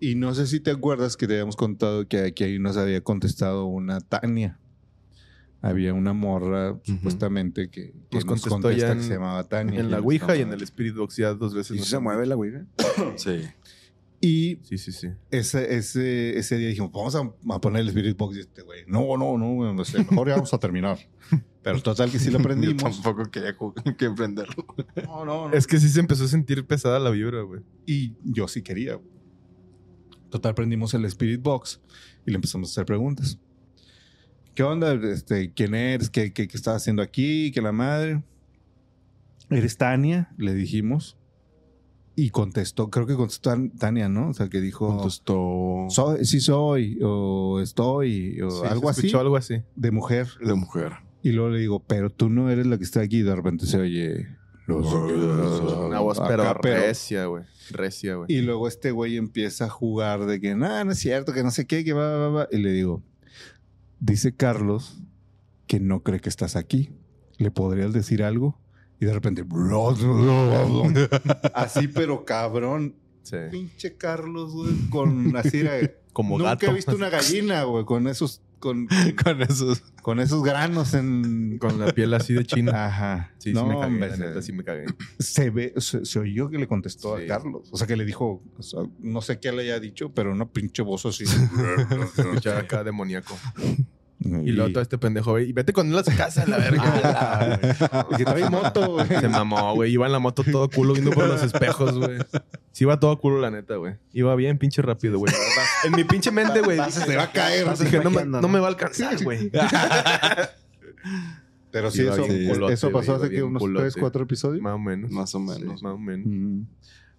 Y 0.00 0.14
no 0.14 0.34
sé 0.34 0.46
si 0.46 0.60
te 0.60 0.70
acuerdas 0.70 1.18
que 1.18 1.26
te 1.26 1.34
habíamos 1.34 1.56
contado 1.56 2.08
que 2.08 2.24
aquí 2.24 2.42
ahí 2.44 2.58
nos 2.58 2.78
había 2.78 3.02
contestado 3.02 3.66
una 3.66 4.00
Tania. 4.00 4.58
Había 5.64 5.94
una 5.94 6.12
morra, 6.12 6.76
supuestamente, 6.82 7.70
que, 7.70 7.92
que 8.10 8.16
Nos 8.16 8.24
nos, 8.24 8.42
contestó 8.42 8.50
contesta 8.50 8.78
ya 8.88 8.92
que 8.94 8.98
en- 9.00 9.04
se 9.06 9.14
llamaba 9.14 9.44
Tania. 9.48 9.78
En 9.80 9.90
la 9.92 10.00
Ouija 10.00 10.36
y 10.36 10.40
en 10.42 10.52
el 10.52 10.60
Spirit 10.62 10.96
Box 10.96 11.16
ya 11.16 11.32
dos 11.34 11.54
veces. 11.54 11.76
¿Y 11.76 11.78
nos 11.80 11.88
se 11.88 11.96
han- 11.96 12.02
mueve 12.02 12.26
la 12.26 12.34
güey? 12.34 12.52
Sí. 13.16 13.42
Y 14.20 14.58
Sí, 14.62 14.78
sí, 14.78 14.92
sí. 14.92 15.08
ese, 15.32 15.74
ese, 15.76 16.38
ese 16.38 16.56
día 16.56 16.68
dijimos, 16.68 16.92
vamos 16.92 17.14
a, 17.16 17.20
a 17.54 17.60
poner 17.60 17.82
el 17.82 17.88
Spirit 17.88 18.16
Box. 18.16 18.36
Y 18.36 18.40
este 18.40 18.62
güey, 18.62 18.80
no, 18.86 19.16
no, 19.16 19.36
no, 19.38 19.72
no 19.72 19.84
sé, 19.84 19.98
mejor 19.98 20.28
ya 20.28 20.34
vamos 20.34 20.52
a 20.54 20.58
terminar. 20.58 20.98
Pero 21.62 21.80
total 21.80 22.10
que 22.10 22.18
sí 22.18 22.26
lo 22.26 22.38
Yo 22.38 22.40
aprendimos. 22.40 22.82
tampoco 23.02 23.30
quería 23.30 23.54
que 23.98 24.10
prenderlo. 24.10 24.66
no, 25.04 25.24
no, 25.24 25.48
no. 25.48 25.54
Es 25.54 25.66
que 25.68 25.78
sí 25.78 25.88
se 25.88 26.00
empezó 26.00 26.24
a 26.24 26.28
sentir 26.28 26.64
pesada 26.66 26.98
la 26.98 27.10
vibra, 27.10 27.42
güey. 27.42 27.62
Y 27.86 28.14
yo 28.24 28.48
sí 28.48 28.62
quería. 28.62 28.98
Total, 30.30 30.54
prendimos 30.54 30.94
el 30.94 31.04
Spirit 31.04 31.40
Box 31.42 31.80
y 32.26 32.30
le 32.30 32.36
empezamos 32.36 32.68
a 32.68 32.72
hacer 32.72 32.86
preguntas. 32.86 33.38
¿Qué 34.54 34.62
onda? 34.62 34.92
Este, 34.94 35.52
¿Quién 35.52 35.74
eres? 35.74 36.10
¿Qué, 36.10 36.32
qué, 36.32 36.46
qué 36.48 36.56
estás 36.56 36.76
haciendo 36.76 37.02
aquí? 37.02 37.50
¿Qué 37.52 37.62
la 37.62 37.72
madre? 37.72 38.22
¿Eres 39.50 39.76
Tania? 39.78 40.30
Le 40.36 40.54
dijimos. 40.54 41.16
Y 42.14 42.28
contestó, 42.30 42.90
creo 42.90 43.06
que 43.06 43.14
contestó 43.14 43.50
Tan- 43.50 43.70
Tania, 43.70 44.08
¿no? 44.10 44.28
O 44.28 44.34
sea, 44.34 44.48
que 44.50 44.60
dijo, 44.60 44.86
Contestó 44.98 45.86
soy, 45.88 46.26
sí 46.26 46.40
soy, 46.40 46.98
o 47.02 47.58
estoy, 47.60 48.38
o 48.42 48.50
Sí, 48.50 48.66
algo 48.68 48.82
se 48.84 48.90
así, 48.90 49.00
escuchó 49.06 49.20
algo 49.20 49.36
así. 49.36 49.62
de 49.76 49.90
mujer. 49.90 50.28
de 50.44 50.52
mujer. 50.54 50.92
Y 51.22 51.32
luego 51.32 51.50
le 51.50 51.60
digo, 51.60 51.80
pero 51.80 52.10
tú 52.10 52.28
no 52.28 52.50
eres 52.50 52.66
la 52.66 52.76
que 52.76 52.84
está 52.84 53.00
aquí. 53.00 53.18
Y 53.18 53.22
de 53.22 53.34
repente 53.34 53.64
se 53.66 53.78
oye... 53.78 54.26
Una 54.68 56.00
voz 56.00 56.20
pero 56.26 56.42
Acá, 56.44 56.60
pero- 56.62 56.80
recia, 56.80 57.24
güey. 57.26 57.44
Recia, 57.70 58.16
güey. 58.16 58.26
Y 58.32 58.42
luego 58.42 58.68
este 58.68 58.90
güey 58.90 59.16
empieza 59.16 59.66
a 59.66 59.68
jugar 59.68 60.26
de 60.26 60.40
que, 60.40 60.54
no, 60.54 60.84
no 60.84 60.92
es 60.92 60.98
cierto, 60.98 61.32
que 61.32 61.42
no 61.42 61.50
sé 61.50 61.66
qué, 61.66 61.84
que 61.84 61.92
va, 61.94 62.16
va, 62.16 62.28
va. 62.28 62.48
Y 62.52 62.58
le 62.58 62.72
digo, 62.72 63.02
dice 64.02 64.34
Carlos 64.34 65.00
que 65.66 65.80
no 65.80 66.02
cree 66.02 66.20
que 66.20 66.28
estás 66.28 66.56
aquí. 66.56 66.90
¿Le 67.38 67.50
podrías 67.50 67.92
decir 67.92 68.22
algo? 68.22 68.58
Y 69.00 69.06
de 69.06 69.14
repente, 69.14 69.44
así, 71.54 71.88
pero 71.88 72.24
cabrón. 72.24 72.94
Sí. 73.22 73.36
Pinche 73.50 73.96
Carlos, 73.96 74.52
güey, 74.52 74.74
con 74.90 75.36
así 75.36 75.60
era- 75.60 75.90
Como 76.12 76.36
Nunca 76.36 76.50
gato. 76.52 76.66
he 76.66 76.74
visto 76.74 76.94
una 76.94 77.08
gallina, 77.08 77.62
güey, 77.64 77.86
con 77.86 78.06
esos, 78.06 78.42
con, 78.62 78.86
Con 79.24 79.42
esos. 79.42 79.80
con 80.02 80.20
esos 80.20 80.42
granos 80.44 80.94
en. 80.94 81.58
Con 81.58 81.78
la 81.80 81.92
piel 81.92 82.14
así 82.14 82.32
de 82.32 82.46
china. 82.46 82.86
Ajá. 82.86 83.32
Sí, 83.38 83.50
sí 83.50 83.54
No, 83.54 83.66
me 83.66 83.74
cagué. 83.74 83.86
hombre, 83.86 84.08
la 84.10 84.16
se- 84.16 84.22
neta, 84.26 84.40
sí 84.42 84.52
me 84.52 84.62
cagué. 84.64 84.86
se 85.18 85.50
ve, 85.50 85.74
se, 85.78 86.04
se 86.04 86.18
oyó 86.20 86.48
que 86.48 86.58
le 86.58 86.68
contestó 86.68 87.18
Sí. 87.18 87.24
a 87.24 87.26
Carlos. 87.26 87.68
O 87.72 87.76
sea, 87.76 87.86
que 87.86 87.96
le 87.96 88.04
dijo, 88.04 88.42
o 88.56 88.62
sea, 88.62 88.80
no 89.00 89.20
sé 89.20 89.40
qué 89.40 89.50
le 89.52 89.62
haya 89.62 89.80
dicho, 89.80 90.12
pero 90.14 90.30
una 90.32 90.46
pinche 90.48 90.82
voz 90.82 91.04
así. 91.04 91.24
Escuchar 92.16 92.56
acá 92.58 92.84
demoníaco. 92.84 93.36
Y 94.24 94.52
luego 94.52 94.70
todo 94.72 94.82
este 94.82 94.98
pendejo, 94.98 95.32
güey. 95.32 95.48
Y 95.48 95.52
vete 95.52 95.72
con 95.72 95.88
él 95.90 95.98
a 95.98 96.04
su 96.04 96.16
casa, 96.16 96.46
la 96.46 96.58
verga. 96.58 97.58
Y 98.10 98.16
que 98.16 98.24
trae 98.24 98.48
moto, 98.48 98.92
güey. 98.92 99.08
Se 99.08 99.28
mamó, 99.28 99.74
güey. 99.74 99.92
Iba 99.92 100.06
en 100.06 100.12
la 100.12 100.18
moto 100.18 100.44
todo 100.44 100.68
culo 100.70 100.92
viendo 100.94 101.10
por 101.10 101.26
los 101.26 101.42
espejos, 101.42 101.98
güey. 101.98 102.18
Sí 102.72 102.84
iba 102.84 102.98
todo 103.00 103.18
culo, 103.18 103.40
la 103.40 103.50
neta, 103.50 103.76
güey. 103.76 103.94
Iba 104.12 104.34
bien 104.36 104.58
pinche 104.58 104.80
rápido, 104.82 105.18
güey. 105.18 105.32
En 105.84 105.92
mi 105.92 106.04
pinche 106.04 106.30
mente, 106.30 106.60
güey. 106.60 106.78
Se 106.90 107.16
va 107.16 107.24
a 107.24 107.32
caer. 107.32 107.66
Dije, 107.78 108.00
no 108.00 108.10
me, 108.10 108.24
no 108.24 108.40
¿no? 108.40 108.48
me 108.48 108.58
va 108.60 108.66
a 108.66 108.70
alcanzar, 108.70 109.22
güey. 109.22 109.50
Pero 111.70 111.90
sí, 111.90 112.02
eso, 112.02 112.24
bien 112.24 112.42
eso 112.42 112.52
culote, 112.88 112.88
pasó 112.90 113.14
hace 113.16 113.30
que 113.30 113.42
unos 113.42 113.60
culote. 113.60 113.84
tres, 113.84 113.96
cuatro 113.98 114.22
episodios. 114.24 114.62
Más 114.62 114.74
o 114.74 114.78
menos. 114.78 115.10
Más 115.10 115.34
o 115.34 115.38
Sí, 115.38 115.44
menos. 115.60 115.82
más 115.82 115.92
o 115.94 115.98
menos. 115.98 116.26
Mm. 116.26 116.62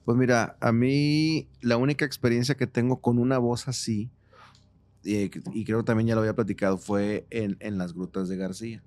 Pues 0.05 0.17
mira, 0.17 0.57
a 0.59 0.71
mí 0.71 1.47
la 1.61 1.77
única 1.77 2.05
experiencia 2.05 2.55
que 2.55 2.67
tengo 2.67 3.01
con 3.01 3.17
una 3.17 3.37
voz 3.39 3.67
así, 3.67 4.09
eh, 5.05 5.29
y 5.53 5.65
creo 5.65 5.79
que 5.79 5.83
también 5.83 6.07
ya 6.07 6.15
lo 6.15 6.21
había 6.21 6.35
platicado, 6.35 6.77
fue 6.77 7.25
en, 7.29 7.57
en 7.59 7.77
las 7.77 7.93
grutas 7.93 8.27
de 8.29 8.37
García. 8.37 8.83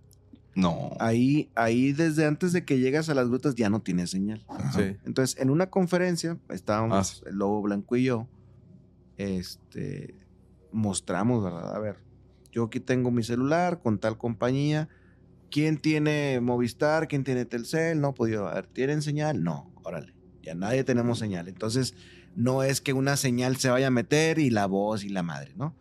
No. 0.55 0.93
Ahí, 1.01 1.51
ahí 1.55 1.93
desde 1.93 2.25
antes 2.25 2.53
de 2.55 2.65
que 2.65 2.79
llegas 2.79 3.09
a 3.11 3.15
las 3.15 3.29
grutas 3.29 3.55
ya 3.57 3.69
no 3.69 3.81
tiene 3.81 4.07
señal. 4.07 4.45
Sí. 4.75 4.97
Entonces, 5.05 5.39
en 5.39 5.51
una 5.51 5.69
conferencia, 5.69 6.39
estábamos 6.49 6.97
Ah, 6.97 7.05
sí. 7.05 7.23
el 7.27 7.37
Lobo 7.37 7.61
Blanco 7.61 7.95
y 7.97 8.05
yo, 8.05 8.27
este, 9.19 10.15
mostramos, 10.73 11.45
¿verdad? 11.45 11.75
A 11.75 11.79
ver, 11.79 11.97
yo 12.53 12.65
aquí 12.65 12.81
tengo 12.81 13.11
mi 13.11 13.23
celular 13.23 13.81
con 13.83 13.99
tal 13.99 14.17
compañía. 14.19 14.89
¿Quién 15.51 15.79
tiene 15.79 16.41
Movistar? 16.41 17.07
¿Quién 17.09 17.23
tiene 17.25 17.45
Telcel? 17.45 18.01
No, 18.01 18.15
pues 18.15 18.33
yo, 18.33 18.49
a 18.49 18.55
ver, 18.55 18.67
¿tienen 18.67 19.03
señal? 19.03 19.43
No, 19.45 19.71
órale, 19.83 20.13
ya 20.43 20.55
nadie 20.55 20.85
tenemos 20.85 21.19
señal. 21.19 21.49
Entonces, 21.49 21.95
no 22.35 22.63
es 22.63 22.81
que 22.81 22.93
una 22.93 23.17
señal 23.17 23.57
se 23.57 23.71
vaya 23.71 23.87
a 23.89 23.91
meter 23.91 24.39
y 24.39 24.51
la 24.51 24.67
voz 24.67 25.05
y 25.05 25.09
la 25.09 25.23
madre, 25.23 25.53
¿no? 25.57 25.75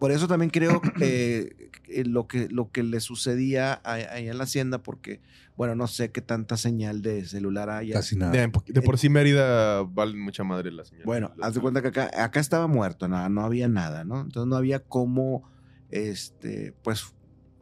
Por 0.00 0.10
eso 0.10 0.26
también 0.26 0.50
creo 0.50 0.82
eh, 1.00 1.70
que 1.84 2.04
lo, 2.04 2.26
que, 2.26 2.48
lo 2.48 2.72
que 2.72 2.82
le 2.82 2.98
sucedía 2.98 3.74
a- 3.84 3.92
ahí 3.92 4.28
en 4.28 4.36
la 4.38 4.44
hacienda, 4.44 4.82
porque, 4.82 5.20
bueno, 5.56 5.74
no 5.76 5.86
sé 5.86 6.10
qué 6.10 6.20
tanta 6.22 6.56
señal 6.56 7.02
de 7.02 7.24
celular 7.26 7.70
hay. 7.70 7.92
Casi 7.92 8.16
nada. 8.16 8.32
De, 8.32 8.50
de 8.66 8.82
por 8.82 8.98
sí 8.98 9.08
Mérida 9.10 9.82
vale 9.82 10.16
mucha 10.16 10.42
madre 10.42 10.72
la 10.72 10.84
señal. 10.84 11.04
Bueno, 11.04 11.32
La- 11.36 11.46
haz 11.46 11.54
de 11.54 11.60
cuenta 11.60 11.82
que 11.82 11.88
acá, 11.88 12.10
acá 12.24 12.40
estaba 12.40 12.66
muerto, 12.66 13.06
no, 13.06 13.28
no 13.28 13.42
había 13.44 13.68
nada, 13.68 14.02
¿no? 14.04 14.22
Entonces 14.22 14.48
no 14.48 14.56
había 14.56 14.80
cómo, 14.80 15.48
este, 15.90 16.74
pues, 16.82 17.04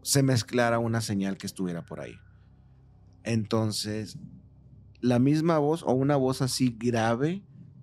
se 0.02 0.22
mezclara 0.22 0.78
una 0.78 1.00
señal 1.02 1.36
que 1.36 1.46
estuviera 1.46 1.84
por 1.84 2.00
ahí. 2.00 2.14
Entonces, 3.24 4.16
la 5.00 5.18
misma 5.18 5.58
voz 5.58 5.82
o 5.82 5.92
una 5.92 6.16
voz 6.16 6.40
así 6.42 6.74
grave, 6.78 7.42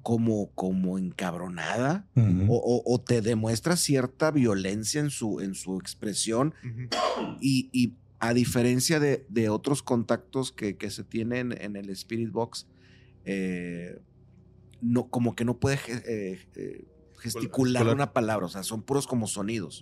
como, 0.10 0.51
como 0.53 0.99
encabronada, 0.99 2.08
o, 2.47 2.58
o- 2.58 2.84
o 2.93 3.01
te 3.01 3.22
demuestra 3.24 3.76
cierta 3.76 4.30
violencia 4.30 5.01
en 5.01 5.10
su, 5.10 5.39
en 5.39 5.56
su 5.56 5.78
expresión, 5.80 6.53
y, 7.41 7.70
y 7.74 7.95
a 8.20 8.34
diferencia 8.36 8.99
de, 8.99 9.26
de 9.30 9.49
otros 9.49 9.82
contactos 9.82 10.51
que, 10.51 10.78
que 10.78 10.91
se 10.91 11.03
tienen 11.03 11.56
en 11.60 11.76
el 11.76 11.89
Spirit 11.89 12.32
Box, 12.32 12.68
eh, 13.24 13.99
no, 14.80 15.10
como 15.10 15.36
que 15.36 15.43
no 15.43 15.58
puede 15.58 15.80
eh, 15.88 16.39
eh, 16.56 16.86
gesticular 17.18 17.84
una 17.95 18.14
palabra, 18.14 18.45
o 18.45 18.49
sea, 18.49 18.62
son 18.62 18.84
puros 18.84 19.08
como 19.08 19.26
sonidos. 19.26 19.80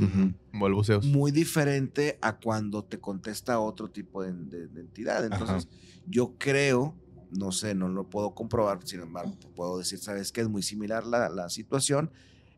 Balbuceos. 0.53 1.05
Muy 1.05 1.31
diferente 1.31 2.17
a 2.21 2.37
cuando 2.39 2.85
te 2.85 2.97
contesta 2.99 3.59
otro 3.59 3.89
tipo 3.89 4.23
de, 4.23 4.31
de- 4.31 4.67
de 4.67 4.81
entidad. 4.81 5.25
Entonces, 5.25 5.67
yo 6.05 6.35
creo, 6.37 6.95
no 7.37 7.51
sé, 7.51 7.75
no 7.75 7.87
lo 7.89 8.09
puedo 8.09 8.33
comprobar, 8.35 8.79
sin 8.85 9.01
embargo, 9.01 9.33
puedo 9.55 9.77
decir, 9.77 9.99
¿sabes 9.99 10.31
qué? 10.31 10.41
Es 10.41 10.49
muy 10.49 10.61
similar 10.63 11.05
la, 11.05 11.29
la 11.29 11.49
situación. 11.49 12.11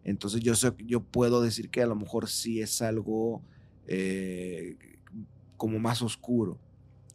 Entonces, 0.04 0.42
yo, 0.42 0.56
sé- 0.56 0.74
yo 0.86 1.02
puedo 1.02 1.42
decir 1.42 1.70
que 1.70 1.82
a 1.82 1.88
lo 1.88 1.96
mejor 1.96 2.30
sí 2.30 2.62
es 2.62 2.82
algo 2.82 3.42
eh, 3.88 4.78
como 5.58 5.80
más 5.80 6.02
oscuro. 6.02 6.60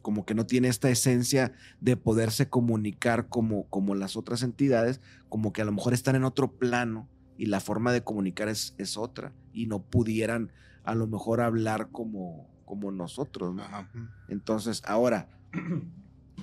Como 0.01 0.25
que 0.25 0.33
no 0.33 0.45
tiene 0.47 0.67
esta 0.67 0.89
esencia 0.89 1.53
de 1.79 1.95
poderse 1.95 2.49
comunicar 2.49 3.29
como, 3.29 3.67
como 3.69 3.93
las 3.93 4.15
otras 4.17 4.41
entidades, 4.41 4.99
como 5.29 5.53
que 5.53 5.61
a 5.61 5.65
lo 5.65 5.71
mejor 5.71 5.93
están 5.93 6.15
en 6.15 6.23
otro 6.23 6.51
plano 6.57 7.07
y 7.37 7.45
la 7.45 7.59
forma 7.59 7.91
de 7.93 8.03
comunicar 8.03 8.47
es, 8.49 8.73
es 8.79 8.97
otra 8.97 9.33
y 9.53 9.67
no 9.67 9.83
pudieran 9.83 10.51
a 10.83 10.95
lo 10.95 11.05
mejor 11.07 11.39
hablar 11.41 11.89
como, 11.91 12.49
como 12.65 12.91
nosotros. 12.91 13.53
¿no? 13.53 13.63
Entonces, 14.27 14.81
ahora, 14.85 15.29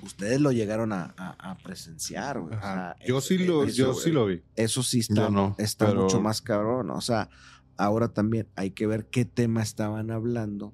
ustedes 0.03 0.41
lo 0.41 0.53
llegaron 0.53 0.93
a, 0.93 1.15
a- 1.17 1.51
a 1.53 1.59
presenciar, 1.59 2.41
güey. 2.41 2.55
O 2.55 2.59
Ajá. 2.59 2.97
sea, 2.99 3.07
Yo 3.07 3.21
sí 3.21 3.39
lo, 3.39 3.65
eso, 3.65 3.77
yo 3.77 3.95
sí 3.95 4.11
lo 4.11 4.27
vi. 4.27 4.43
Eso 4.57 4.83
sí 4.83 5.01
está, 5.01 5.31
no, 5.31 5.55
está 5.59 5.87
pero- 5.89 6.03
mucho 6.03 6.21
más 6.21 6.41
cabrón. 6.43 6.91
O 6.91 7.01
sea, 7.01 7.29
ahora 7.77 8.09
también 8.09 8.49
hay 8.57 8.71
que 8.73 8.87
ver 8.87 9.07
qué 9.07 9.25
tema 9.25 9.63
estaban 9.63 10.11
hablando, 10.11 10.73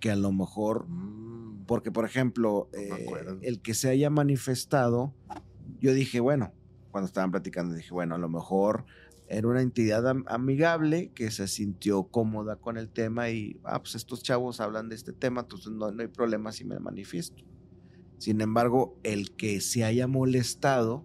que 0.00 0.10
a 0.10 0.16
lo 0.16 0.32
mejor, 0.32 0.86
porque 1.66 1.90
por 1.90 2.04
ejemplo, 2.04 2.68
eh, 2.72 3.06
el 3.42 3.60
que 3.60 3.74
se 3.74 3.88
haya 3.88 4.10
manifestado, 4.10 5.14
yo 5.80 5.92
dije, 5.92 6.20
bueno, 6.20 6.52
cuando 6.90 7.06
estaban 7.06 7.30
platicando, 7.30 7.74
dije, 7.74 7.92
bueno, 7.92 8.14
a 8.14 8.18
lo 8.18 8.28
mejor 8.28 8.84
era 9.28 9.48
una 9.48 9.60
entidad 9.60 10.06
am- 10.08 10.24
amigable 10.28 11.10
que 11.14 11.30
se 11.30 11.48
sintió 11.48 12.04
cómoda 12.04 12.56
con 12.56 12.76
el 12.76 12.88
tema 12.88 13.28
y, 13.30 13.58
ah, 13.64 13.80
pues 13.82 13.94
estos 13.96 14.22
chavos 14.22 14.60
hablan 14.60 14.88
de 14.88 14.94
este 14.94 15.12
tema, 15.12 15.40
entonces 15.42 15.72
no, 15.72 15.90
no 15.90 16.02
hay 16.02 16.08
problema 16.08 16.52
si 16.52 16.64
me 16.64 16.78
manifiesto. 16.78 17.42
Sin 18.18 18.40
embargo, 18.40 18.96
el 19.02 19.32
que 19.32 19.60
se 19.60 19.84
haya 19.84 20.06
molestado, 20.06 21.04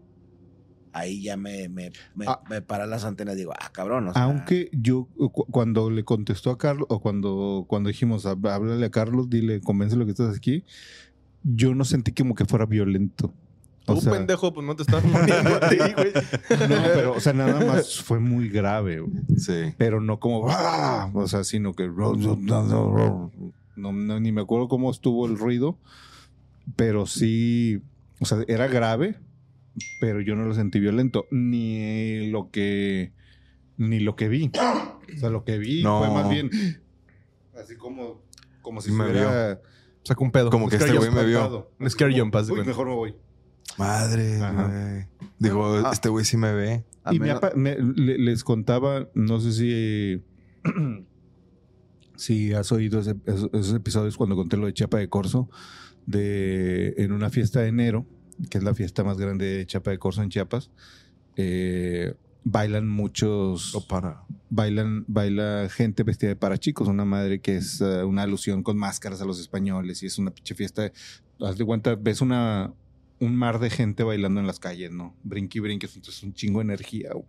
ahí 0.94 1.24
ya 1.24 1.38
me, 1.38 1.70
me, 1.70 1.92
me, 2.16 2.26
Ah. 2.28 2.42
me 2.50 2.62
para 2.62 2.86
las 2.86 3.04
antenas 3.06 3.36
y 3.36 3.40
digo, 3.40 3.54
ah, 3.60 3.70
cabrón. 3.72 4.10
o 4.10 4.14
sea, 4.14 4.24
Aunque 4.24 4.70
yo, 4.74 5.08
cu- 5.32 5.46
cuando 5.50 5.90
le 5.90 6.04
contestó 6.04 6.52
a 6.52 6.58
Carlos, 6.58 6.88
o 6.90 7.00
cuando, 7.02 7.66
cuando 7.68 7.88
dijimos, 7.90 8.26
"Hab- 8.26 8.50
háblale 8.50 8.86
a 8.86 8.92
Carlos, 8.92 9.30
dile, 9.30 9.62
convéncelo 9.62 10.06
que 10.06 10.12
estás 10.12 10.36
aquí, 10.36 10.64
yo 11.44 11.74
no 11.76 11.86
sentí 11.86 12.12
como 12.14 12.36
que 12.36 12.46
fuera 12.46 12.66
violento. 12.66 13.34
O 13.88 13.96
Tú, 13.96 14.02
sea, 14.02 14.14
pendejo, 14.14 14.54
pues 14.54 14.66
no 14.68 14.76
te 14.76 14.84
estás 14.84 15.04
muriendo 15.04 15.56
a 15.56 15.70
ti, 15.70 15.78
güey. 15.96 16.14
no, 16.70 16.76
pero, 16.94 17.14
o 17.16 17.20
sea, 17.20 17.34
nada 17.34 17.66
más 17.66 18.00
fue 18.00 18.20
muy 18.20 18.48
grave, 18.48 19.00
güey. 19.00 19.24
Sí. 19.38 19.74
pero 19.78 20.02
no 20.02 20.20
como, 20.20 20.46
"Ah", 20.50 21.10
o 21.14 21.28
sea, 21.28 21.44
sino 21.44 21.74
que, 21.74 21.88
no, 21.88 22.14
no, 23.76 24.20
ni 24.20 24.32
me 24.32 24.42
acuerdo 24.42 24.68
cómo 24.68 24.92
estuvo 24.92 25.26
el 25.26 25.38
ruido, 25.38 25.78
pero 26.76 27.06
sí, 27.06 27.82
o 28.20 28.26
sea, 28.26 28.40
era 28.48 28.68
grave, 28.68 29.20
pero 30.00 30.22
yo 30.22 30.36
no 30.36 30.46
lo 30.46 30.54
sentí 30.54 30.80
violento, 30.80 31.26
ni 31.32 32.30
lo 32.30 32.50
que, 32.52 33.14
ni 33.78 34.00
lo 34.00 34.16
que 34.16 34.28
vi. 34.30 34.52
O 35.16 35.20
sea, 35.20 35.30
lo 35.30 35.44
que 35.44 35.58
vi 35.58 35.84
No. 35.84 36.00
fue 36.00 36.10
más 36.14 36.30
bien 36.30 36.50
así 37.62 37.76
como, 37.76 38.22
como 38.62 38.82
si 38.82 38.92
me 38.92 39.06
estuviera 39.06 39.62
Saca 40.04 40.24
un 40.24 40.32
pedo. 40.32 40.50
Como 40.50 40.68
que 40.68 40.78
este 40.78 40.98
güey 40.98 41.12
me 41.12 41.24
vio. 41.26 41.70
Un 41.80 41.90
scare 41.90 42.18
jump, 42.20 42.34
Uy, 42.50 42.64
mejor 42.66 42.88
me 42.88 42.96
voy. 42.96 43.16
Madre, 43.78 44.40
güey. 44.40 45.28
Digo, 45.38 45.76
Ah. 45.86 45.92
este 45.94 46.10
güey 46.10 46.26
sí 46.26 46.38
me 46.38 46.54
ve. 46.54 46.84
a 47.04 47.14
Y 47.14 47.20
me 47.20 47.34
me- 47.56 47.78
le- 47.78 48.18
les 48.18 48.44
contaba, 48.44 49.10
no 49.16 49.40
sé 49.40 49.52
si, 49.54 50.24
si 52.22 52.54
has 52.54 52.72
oído 52.72 53.00
ese- 53.00 53.16
esos, 53.26 53.50
esos 53.54 53.74
episodios 53.76 54.16
cuando 54.18 54.36
conté 54.36 54.58
lo 54.58 54.68
de 54.68 54.74
Chiapa 54.74 54.98
de 55.00 55.10
Corzo, 55.10 55.50
de, 56.06 56.94
en 56.98 57.12
una 57.12 57.30
fiesta 57.30 57.62
de 57.62 57.70
enero, 57.70 58.06
que 58.50 58.58
es 58.60 58.64
la 58.64 58.74
fiesta 58.76 59.04
más 59.04 59.18
grande 59.18 59.46
de 59.46 59.66
Chiapa 59.66 59.92
de 59.92 59.98
Corzo 59.98 60.22
en 60.22 60.30
Chiapas, 60.30 60.70
eh, 61.36 62.14
bailan 62.44 62.88
muchos, 62.88 63.74
O 63.76 63.88
para. 63.88 64.24
bailan, 64.50 65.06
baila 65.08 65.68
gente 65.70 66.04
vestida 66.04 66.30
de 66.30 66.36
para 66.36 66.58
chicos, 66.58 66.88
una 66.88 67.06
madre 67.06 67.40
que 67.40 67.58
es 67.58 67.82
eh, 67.82 68.04
una 68.04 68.24
alusión 68.24 68.64
con 68.64 68.78
máscaras 68.78 69.22
a 69.22 69.26
los 69.26 69.40
españoles 69.40 70.02
y 70.04 70.08
es 70.08 70.18
una 70.18 70.32
pinche 70.32 70.56
fiesta. 70.56 70.84
de- 70.84 70.94
haz 71.44 71.58
de 71.58 71.66
cuenta, 71.66 71.96
ves 71.96 72.22
una, 72.22 72.74
un 73.20 73.36
mar 73.36 73.60
de 73.60 73.70
gente 73.70 74.04
bailando 74.04 74.40
en 74.40 74.48
las 74.48 74.60
calles, 74.60 74.92
¿no? 74.92 75.16
Brinqui, 75.24 75.60
brinqui, 75.60 75.88
entonces 75.88 76.22
un 76.24 76.34
chingo 76.34 76.60
de 76.60 76.66
energía, 76.66 77.12
güey. 77.14 77.26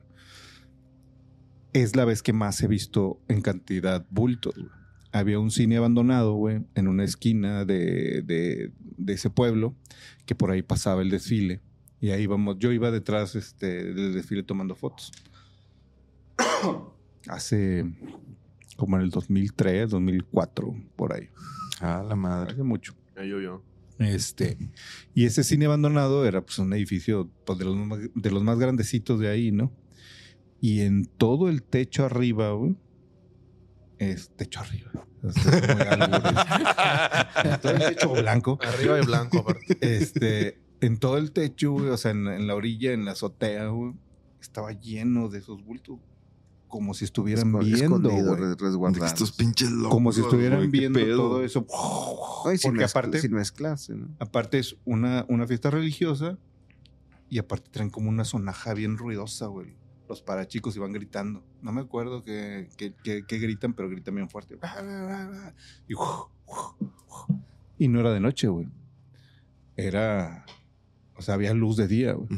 Es 1.72 1.97
la 1.97 2.05
vez 2.05 2.22
que 2.22 2.32
más 2.34 2.62
he 2.62 2.68
visto 2.68 3.20
en 3.28 3.40
cantidad 3.40 4.05
bultos, 4.11 4.55
güey. 4.55 4.82
Había 5.13 5.39
un 5.39 5.51
cine 5.51 5.77
abandonado, 5.77 6.33
güey, 6.35 6.63
en 6.75 6.89
una 6.89 7.05
esquina 7.05 7.65
de, 7.65 8.23
de- 8.23 8.73
de 8.97 9.13
ese 9.13 9.29
pueblo, 9.31 9.75
que 10.27 10.35
por 10.35 10.51
ahí 10.51 10.63
pasaba 10.63 11.03
el 11.03 11.11
desfile. 11.11 11.61
Y 12.01 12.11
ahí 12.11 12.27
vamos, 12.27 12.57
yo 12.59 12.73
iba 12.73 12.91
detrás 12.91 13.35
este, 13.37 13.93
del 13.95 14.13
desfile 14.15 14.43
tomando 14.43 14.75
fotos 14.75 15.13
hace 17.29 17.85
como 18.77 18.97
en 18.97 19.03
el 19.03 19.11
2003, 19.11 19.91
2004, 19.91 20.75
por 20.97 21.13
ahí. 21.15 21.29
Ah, 21.81 22.05
la 22.07 22.17
madre. 22.17 22.53
Hace 22.53 22.63
mucho. 22.63 22.95
Ya 23.17 23.23
llovió. 23.25 23.63
Este, 23.99 24.57
y 25.15 25.27
ese 25.27 25.45
cine 25.45 25.67
abandonado 25.67 26.27
era 26.27 26.41
pues 26.41 26.59
un 26.59 26.73
edificio 26.73 27.31
pues, 27.45 27.59
de, 27.59 27.65
los 27.67 27.77
más, 27.77 28.01
de 28.15 28.31
los 28.31 28.43
más 28.43 28.59
grandecitos 28.59 29.21
de 29.21 29.29
ahí, 29.29 29.53
¿no? 29.53 29.71
Y 30.61 30.81
en 30.81 31.05
todo 31.05 31.49
el 31.49 31.63
techo 31.63 32.05
arriba, 32.05 32.53
güey, 32.53 32.75
es 34.11 34.31
techo 34.37 34.61
arriba. 34.61 34.91
todo 37.63 37.73
el 37.73 37.79
techo 37.79 38.13
blanco. 38.13 38.59
Arriba 38.63 38.97
de 38.97 39.03
blanco, 39.03 39.39
aparte. 39.39 39.79
Este, 39.81 40.61
en 40.81 40.99
todo 40.99 41.19
el 41.19 41.33
techo, 41.33 41.73
güey, 41.73 41.89
o 41.89 41.97
sea, 41.97 42.11
en, 42.11 42.27
en 42.27 42.47
la 42.47 42.55
orilla, 42.55 42.93
en 42.93 43.05
la 43.05 43.13
azotea, 43.13 43.69
güey, 43.69 43.95
estaba 44.41 44.73
lleno 44.73 45.29
de 45.29 45.39
esos 45.39 45.65
bultos. 45.65 45.99
Como 46.67 46.95
si 46.95 47.05
estuvieran 47.05 47.53
viendo, 47.53 48.09
escondido, 48.09 48.35
güey. 48.35 49.05
Estos 49.05 49.33
pinches 49.33 49.71
locos. 49.71 49.91
Como 49.91 50.11
si 50.11 50.23
estuvieran 50.23 50.61
güey, 50.61 50.71
viendo 50.71 50.99
pedo. 50.99 51.17
todo 51.19 51.45
eso. 51.45 51.67
Ay, 52.47 52.57
sin 52.57 52.71
Porque 52.71 52.85
aparte, 52.85 53.21
sin 53.21 53.35
mezclarse, 53.35 53.95
¿no? 53.95 54.09
aparte 54.19 54.59
es 54.59 54.77
una, 54.87 55.27
una 55.29 55.47
fiesta 55.47 55.71
religiosa 55.71 56.39
y 57.29 57.39
aparte 57.39 57.69
traen 57.71 57.91
como 57.91 58.09
una 58.09 58.25
sonaja 58.25 58.73
bien 58.73 58.97
ruidosa, 58.97 59.49
güey. 59.49 59.75
Los 60.13 60.21
parachicos 60.21 60.77
iban 60.77 60.93
gritando. 60.93 61.43
No 61.63 61.73
me 61.73 61.81
acuerdo 61.81 62.23
que, 62.23 62.69
que, 62.77 62.93
que- 63.03 63.25
que 63.25 63.39
gritan, 63.39 63.73
pero 63.73 63.89
gritan 63.89 64.15
bien 64.15 64.29
fuerte. 64.29 64.59
Y, 65.89 65.95
y 67.79 67.89
no 67.89 68.01
era 68.01 68.13
de 68.13 68.21
noche, 68.21 68.49
güey. 68.49 68.69
Era... 69.77 70.45
O 71.17 71.23
sea, 71.23 71.33
había 71.35 71.55
luz 71.55 71.79
de 71.79 71.89
día, 71.89 72.13
güey. 72.13 72.29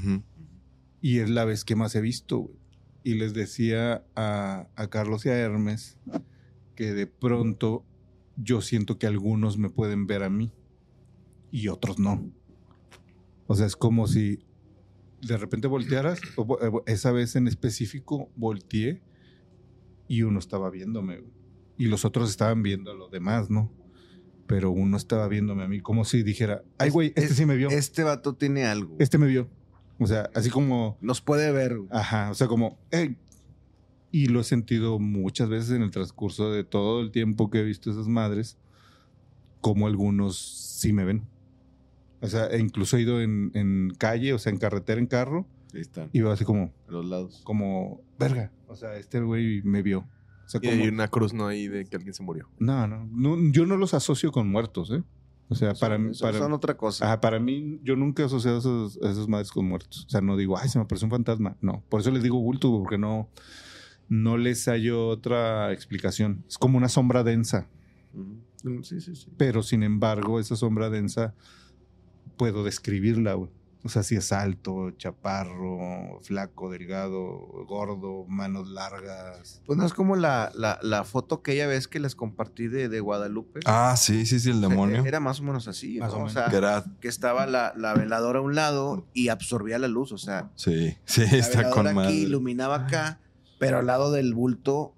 Y 1.01 1.19
es 1.19 1.31
la 1.31 1.45
vez 1.45 1.65
que 1.65 1.75
más 1.75 1.95
he 1.97 2.01
visto, 2.01 2.39
güey. 2.39 2.55
Y 3.03 3.15
les 3.15 3.35
decía 3.35 4.05
a, 4.15 4.69
a 4.77 4.87
Carlos 4.89 5.27
y 5.27 5.31
a 5.31 5.37
Hermes 5.37 5.99
que 6.77 6.93
de 6.95 7.07
pronto 7.09 7.85
yo 8.37 8.61
siento 8.61 8.99
que 8.99 9.07
algunos 9.09 9.59
me 9.59 9.69
pueden 9.69 10.07
ver 10.07 10.23
a 10.23 10.31
mí 10.31 10.53
y 11.51 11.67
otros 11.69 11.99
no. 11.99 12.31
O 13.49 13.57
sea, 13.57 13.67
es 13.67 13.75
como 13.77 14.07
si 14.07 14.39
de 15.27 15.37
repente 15.37 15.67
voltearas, 15.69 16.21
eh, 16.23 16.71
esa 16.87 17.13
vez 17.13 17.37
en 17.37 17.49
específico 17.49 18.31
volteé 18.37 19.03
y 20.09 20.23
uno 20.23 20.39
estaba 20.39 20.71
viéndome. 20.71 21.23
Y 21.77 21.87
los 21.87 22.05
otros 22.05 22.31
estaban 22.31 22.63
viendo 22.63 22.91
a 22.93 22.95
los 22.95 23.11
demás, 23.11 23.51
¿no? 23.51 23.73
Pero 24.47 24.71
uno 24.71 24.97
estaba 24.97 25.27
viéndome 25.29 25.65
a 25.65 25.69
mí, 25.69 25.81
como 25.81 26.05
si 26.05 26.23
dijera, 26.23 26.63
ay, 26.79 26.91
güey, 26.91 27.09
este 27.17 27.25
Es- 27.33 27.37
sí 27.37 27.47
me 27.47 27.57
vio. 27.57 27.69
Este 27.71 28.03
vato 28.03 28.35
tiene 28.35 28.65
algo. 28.65 28.95
Este 28.99 29.19
me 29.19 29.27
vio. 29.27 29.49
O 29.99 30.07
sea, 30.07 30.29
así 30.35 30.51
como, 30.51 30.99
Nos 31.01 31.21
puede 31.21 31.51
ver. 31.53 31.77
güey. 31.79 31.89
ajá, 31.93 32.31
o 32.31 32.35
sea, 32.35 32.47
como, 32.47 32.79
hey, 32.91 33.17
Y 34.11 34.27
lo 34.27 34.41
he 34.41 34.45
sentido 34.45 35.01
muchas 35.01 35.49
veces 35.49 35.71
en 35.73 35.83
el 35.83 35.91
transcurso 35.91 36.53
de 36.53 36.63
todo 36.63 37.01
el 37.01 37.11
tiempo 37.11 37.51
que 37.51 37.59
he 37.61 37.65
visto 37.65 37.91
esas 37.91 38.07
madres, 38.07 38.59
como 39.61 39.87
algunos 39.89 40.37
sí 40.81 40.93
me 40.93 41.05
ven. 41.05 41.27
O 42.21 42.27
sea, 42.27 42.47
e 42.47 42.59
incluso 42.59 42.97
he 42.97 43.03
ido 43.03 43.21
en, 43.21 43.51
en 43.55 43.93
calle, 43.99 44.33
o 44.33 44.39
sea, 44.39 44.51
en 44.53 44.59
carretera, 44.59 45.01
en 45.01 45.07
carro, 45.07 45.47
Ahí 45.75 45.81
están. 45.81 46.09
y 46.13 46.21
veo 46.21 46.31
así 46.33 46.45
como, 46.45 46.73
A 46.89 46.93
los 46.93 47.05
lados. 47.07 47.41
como, 47.45 48.01
verga. 48.19 48.51
O 48.69 48.77
sea, 48.77 48.97
este 48.97 49.21
güey 49.21 49.61
me 49.63 49.83
vio. 49.83 50.01
O 50.47 50.49
sea, 50.49 50.61
Y 50.63 50.69
como, 50.69 50.83
hay 50.83 50.89
una 50.89 51.09
cruz, 51.09 51.33
¿no? 51.35 51.47
Ahí 51.47 51.69
de 51.69 51.85
que 51.85 51.97
alguien 51.97 52.15
se 52.15 52.23
murió. 52.23 52.49
no, 52.59 52.87
no, 52.87 53.07
no, 53.13 53.37
yo 53.53 53.67
no 53.67 53.77
los 53.77 53.95
asocio 53.95 54.33
con 54.33 54.49
muertos, 54.51 54.91
¿eh? 54.91 55.03
O 55.51 55.55
sea, 55.55 55.75
para 55.75 55.99
mí, 55.99 56.13
para, 56.19 56.39
son 56.39 56.55
otra 56.55 56.75
cosa. 56.77 57.05
Ajá, 57.05 57.21
para 57.21 57.39
mí, 57.39 57.79
yo 57.85 57.97
nunca 57.97 58.23
he 58.23 58.27
asociado 58.27 58.57
a 58.57 58.61
esos, 58.61 58.99
a 59.03 59.11
esas 59.11 59.29
madres 59.29 59.51
con 59.53 59.69
muertos. 59.69 60.07
O 60.07 60.09
sea, 60.09 60.23
no 60.23 60.39
digo, 60.39 60.57
ay, 60.59 60.71
se 60.71 60.79
me 60.79 60.85
apareció 60.85 61.05
un 61.07 61.11
fantasma. 61.11 61.57
No, 61.61 61.85
por 61.91 62.01
eso 62.01 62.11
les 62.11 62.23
digo 62.23 62.41
bulto, 62.41 62.71
porque 62.79 62.97
no, 62.97 63.29
no 64.09 64.39
les 64.39 64.65
hallo 64.67 65.09
otra 65.09 65.71
explicación. 65.73 66.45
Es 66.49 66.57
como 66.57 66.79
una 66.79 66.89
sombra 66.89 67.23
densa. 67.25 67.69
Ujú. 68.15 68.83
Sí, 68.83 69.01
sí, 69.03 69.15
sí. 69.15 69.31
Pero 69.37 69.63
sin 69.63 69.83
embargo, 69.83 70.41
esa 70.41 70.57
sombra 70.57 70.89
densa 70.89 71.35
puedo 72.37 72.65
describirla, 72.65 73.35
güey. 73.35 73.51
O 73.87 73.91
sea, 73.91 74.03
si 74.03 74.17
es 74.17 74.33
alto, 74.33 74.93
chaparro, 74.93 76.19
flaco, 76.23 76.71
delgado, 76.71 77.21
gordo, 77.69 78.25
manos 78.29 78.69
largas. 78.69 79.61
Pues 79.67 79.79
no 79.79 79.85
es 79.85 79.93
como 79.93 80.17
la, 80.17 80.51
la, 80.55 80.79
la 80.83 81.05
foto 81.05 81.43
que 81.43 81.53
ella 81.53 81.67
ves 81.67 81.87
que 81.87 82.01
les 82.01 82.15
compartí 82.15 82.67
de, 82.69 82.89
de 82.89 83.01
Guadalupe. 83.01 83.61
Ah, 83.67 83.95
sí, 83.99 84.25
sí, 84.25 84.41
sí, 84.41 84.51
el 84.51 84.63
demonio. 84.63 85.05
Era 85.05 85.21
más 85.21 85.41
o 85.41 85.43
menos 85.43 85.69
así. 85.69 85.99
Más 85.99 86.13
¿no? 86.13 86.15
o 86.15 86.23
O 86.23 86.27
menos. 86.29 86.33
sea, 86.33 86.85
Que 87.01 87.09
estaba 87.09 87.45
la, 87.47 87.75
la 87.77 87.93
veladora 87.95 88.39
a 88.39 88.43
un 88.43 88.55
lado 88.55 89.07
y 89.13 89.29
absorbía 89.29 89.79
la 89.79 89.89
luz. 89.89 90.13
O 90.13 90.19
sea, 90.19 90.51
Sí, 90.55 90.97
sí, 91.05 91.21
la 91.31 91.37
está 91.37 91.59
veladora 91.59 91.75
con 91.75 91.87
aquí 91.89 91.95
madre. 91.97 92.13
iluminaba 92.15 92.77
acá, 92.87 93.21
pero 93.59 93.81
al 93.81 93.87
lado 93.87 94.13
del 94.13 94.33
bulto, 94.33 94.95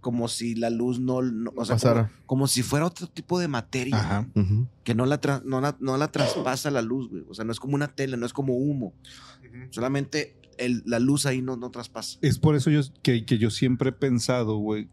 como 0.00 0.28
si 0.28 0.54
la 0.54 0.70
luz 0.70 0.98
no, 0.98 1.20
no- 1.22 1.52
o 1.56 1.64
sea, 1.64 1.76
Pasara. 1.76 2.08
como, 2.08 2.26
como 2.26 2.46
si 2.46 2.62
fuera 2.62 2.86
otro 2.86 3.06
tipo 3.06 3.38
de 3.38 3.48
materia 3.48 3.96
Ajá. 3.98 4.28
Que 4.84 4.94
no 4.94 5.04
la, 5.06 5.20
tra- 5.20 5.42
no, 5.44 5.60
la, 5.60 5.76
no 5.80 5.96
la 5.98 6.10
traspasa 6.10 6.70
la 6.70 6.82
luz, 6.82 7.08
güey. 7.10 7.24
O 7.28 7.34
sea, 7.34 7.44
no 7.44 7.52
es 7.52 7.60
como 7.60 7.74
una 7.74 7.88
tela, 7.88 8.16
no 8.16 8.24
es 8.26 8.32
como 8.32 8.54
humo. 8.56 8.94
Solamente 9.70 10.36
el- 10.58 10.82
la 10.86 10.98
luz 10.98 11.26
ahí 11.26 11.42
no, 11.42 11.56
no 11.56 11.70
traspasa. 11.70 12.18
Es 12.22 12.38
por 12.38 12.54
eso 12.56 12.70
yo, 12.70 12.80
que, 13.02 13.24
que 13.24 13.38
yo 13.38 13.50
siempre 13.50 13.90
he 13.90 13.92
pensado, 13.92 14.56
güey, 14.56 14.88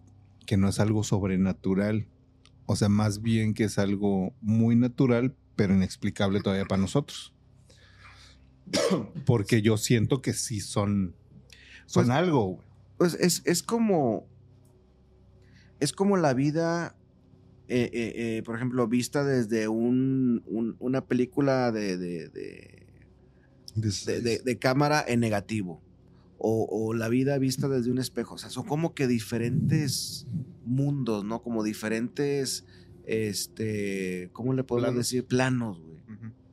que 0.46 0.58
no 0.58 0.68
es 0.70 0.80
algo 0.80 1.04
sobrenatural. 1.04 2.08
O 2.66 2.76
sea, 2.76 2.90
más 2.90 3.22
bien 3.22 3.54
que 3.54 3.64
es 3.66 3.78
algo 3.78 4.34
muy 4.42 4.76
natural, 4.76 5.34
pero 5.56 5.74
inexplicable 5.74 6.42
todavía 6.42 6.66
para 6.66 6.82
nosotros. 6.82 7.34
Porque 9.26 9.62
yo 9.62 9.78
siento 9.78 10.22
que 10.22 10.34
sí 10.34 10.60
son, 10.60 11.16
son 11.86 12.06
Pues- 12.06 12.18
algo, 12.18 12.46
güey. 12.46 12.68
Pues 12.98 13.14
es, 13.14 13.44
es 13.46 13.62
como. 13.62 14.26
Es 15.80 15.94
como 15.94 16.18
la 16.18 16.34
vida. 16.34 16.96
eh, 17.70 17.90
eh, 17.92 18.14
eh, 18.38 18.44
por 18.44 18.56
ejemplo, 18.56 18.88
vista 18.88 19.26
desde 19.26 19.68
un, 19.68 20.42
un- 20.48 20.78
una 20.80 21.06
película 21.06 21.72
de, 21.74 21.98
de- 21.98 22.30
de- 22.30 22.88
de- 23.76 24.22
de- 24.22 24.40
de 24.40 24.58
cámara 24.58 25.04
en 25.06 25.20
negativo. 25.20 25.82
O, 26.40 26.66
o 26.70 26.94
la 26.94 27.10
vida 27.10 27.38
vista 27.40 27.68
desde 27.68 27.92
un 27.92 27.98
espejo. 27.98 28.36
O 28.36 28.38
sea, 28.38 28.50
son 28.50 28.66
como 28.66 28.94
que 28.94 29.08
diferentes 29.08 30.28
mundos, 30.66 31.26
¿no? 31.26 31.42
Como 31.42 31.64
diferentes. 31.64 32.64
Este. 33.06 34.30
¿Cómo 34.34 34.54
le 34.54 34.64
podemos 34.64 34.90
Planos. 34.92 35.06
decir? 35.06 35.26
Planos, 35.26 35.80
güey. 35.82 35.98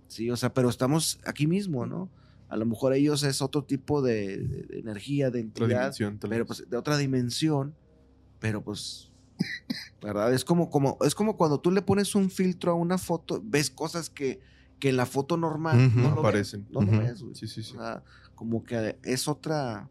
Sí, 0.08 0.30
o 0.30 0.36
sea, 0.36 0.52
pero 0.54 0.68
estamos 0.68 1.18
aquí 1.24 1.46
mismo, 1.46 1.86
¿no? 1.86 2.08
A 2.48 2.56
lo 2.56 2.66
mejor 2.66 2.92
ellos 2.94 3.22
es 3.24 3.42
otro 3.42 3.64
tipo 3.64 4.00
de, 4.02 4.66
energía, 4.70 5.30
de 5.30 5.40
Otra 5.40 5.64
entidad, 5.64 5.80
dimensión, 5.80 6.18
tal 6.18 6.30
pero 6.30 6.46
pues 6.46 6.68
de 6.68 6.76
otra 6.76 6.96
dimensión, 6.96 7.74
pero 8.38 8.62
pues, 8.62 9.10
¿verdad? 10.02 10.32
Es 10.34 10.44
como, 10.44 10.70
como, 10.70 10.98
es 11.02 11.14
como 11.14 11.36
cuando 11.36 11.60
tú 11.60 11.70
le 11.70 11.82
pones 11.82 12.14
un 12.14 12.30
filtro 12.30 12.72
a 12.72 12.74
una 12.74 12.98
foto, 12.98 13.40
ves 13.44 13.70
cosas 13.70 14.10
que, 14.10 14.40
que 14.78 14.90
en 14.90 14.96
la 14.96 15.06
foto 15.06 15.36
normal 15.36 15.92
no 15.96 16.10
lo 16.14 16.20
aparecen. 16.20 16.62
ves, 16.64 16.70
no 16.72 16.80
lo 16.82 16.88
Ujú. 16.92 16.98
ves, 17.00 17.22
güey. 17.22 17.34
Sí, 17.34 17.46
sí, 17.48 17.62
sí. 17.62 17.74
O 17.76 17.80
sea, 17.80 18.02
como 18.34 18.64
que 18.64 18.98
es 19.02 19.28
otra, 19.28 19.88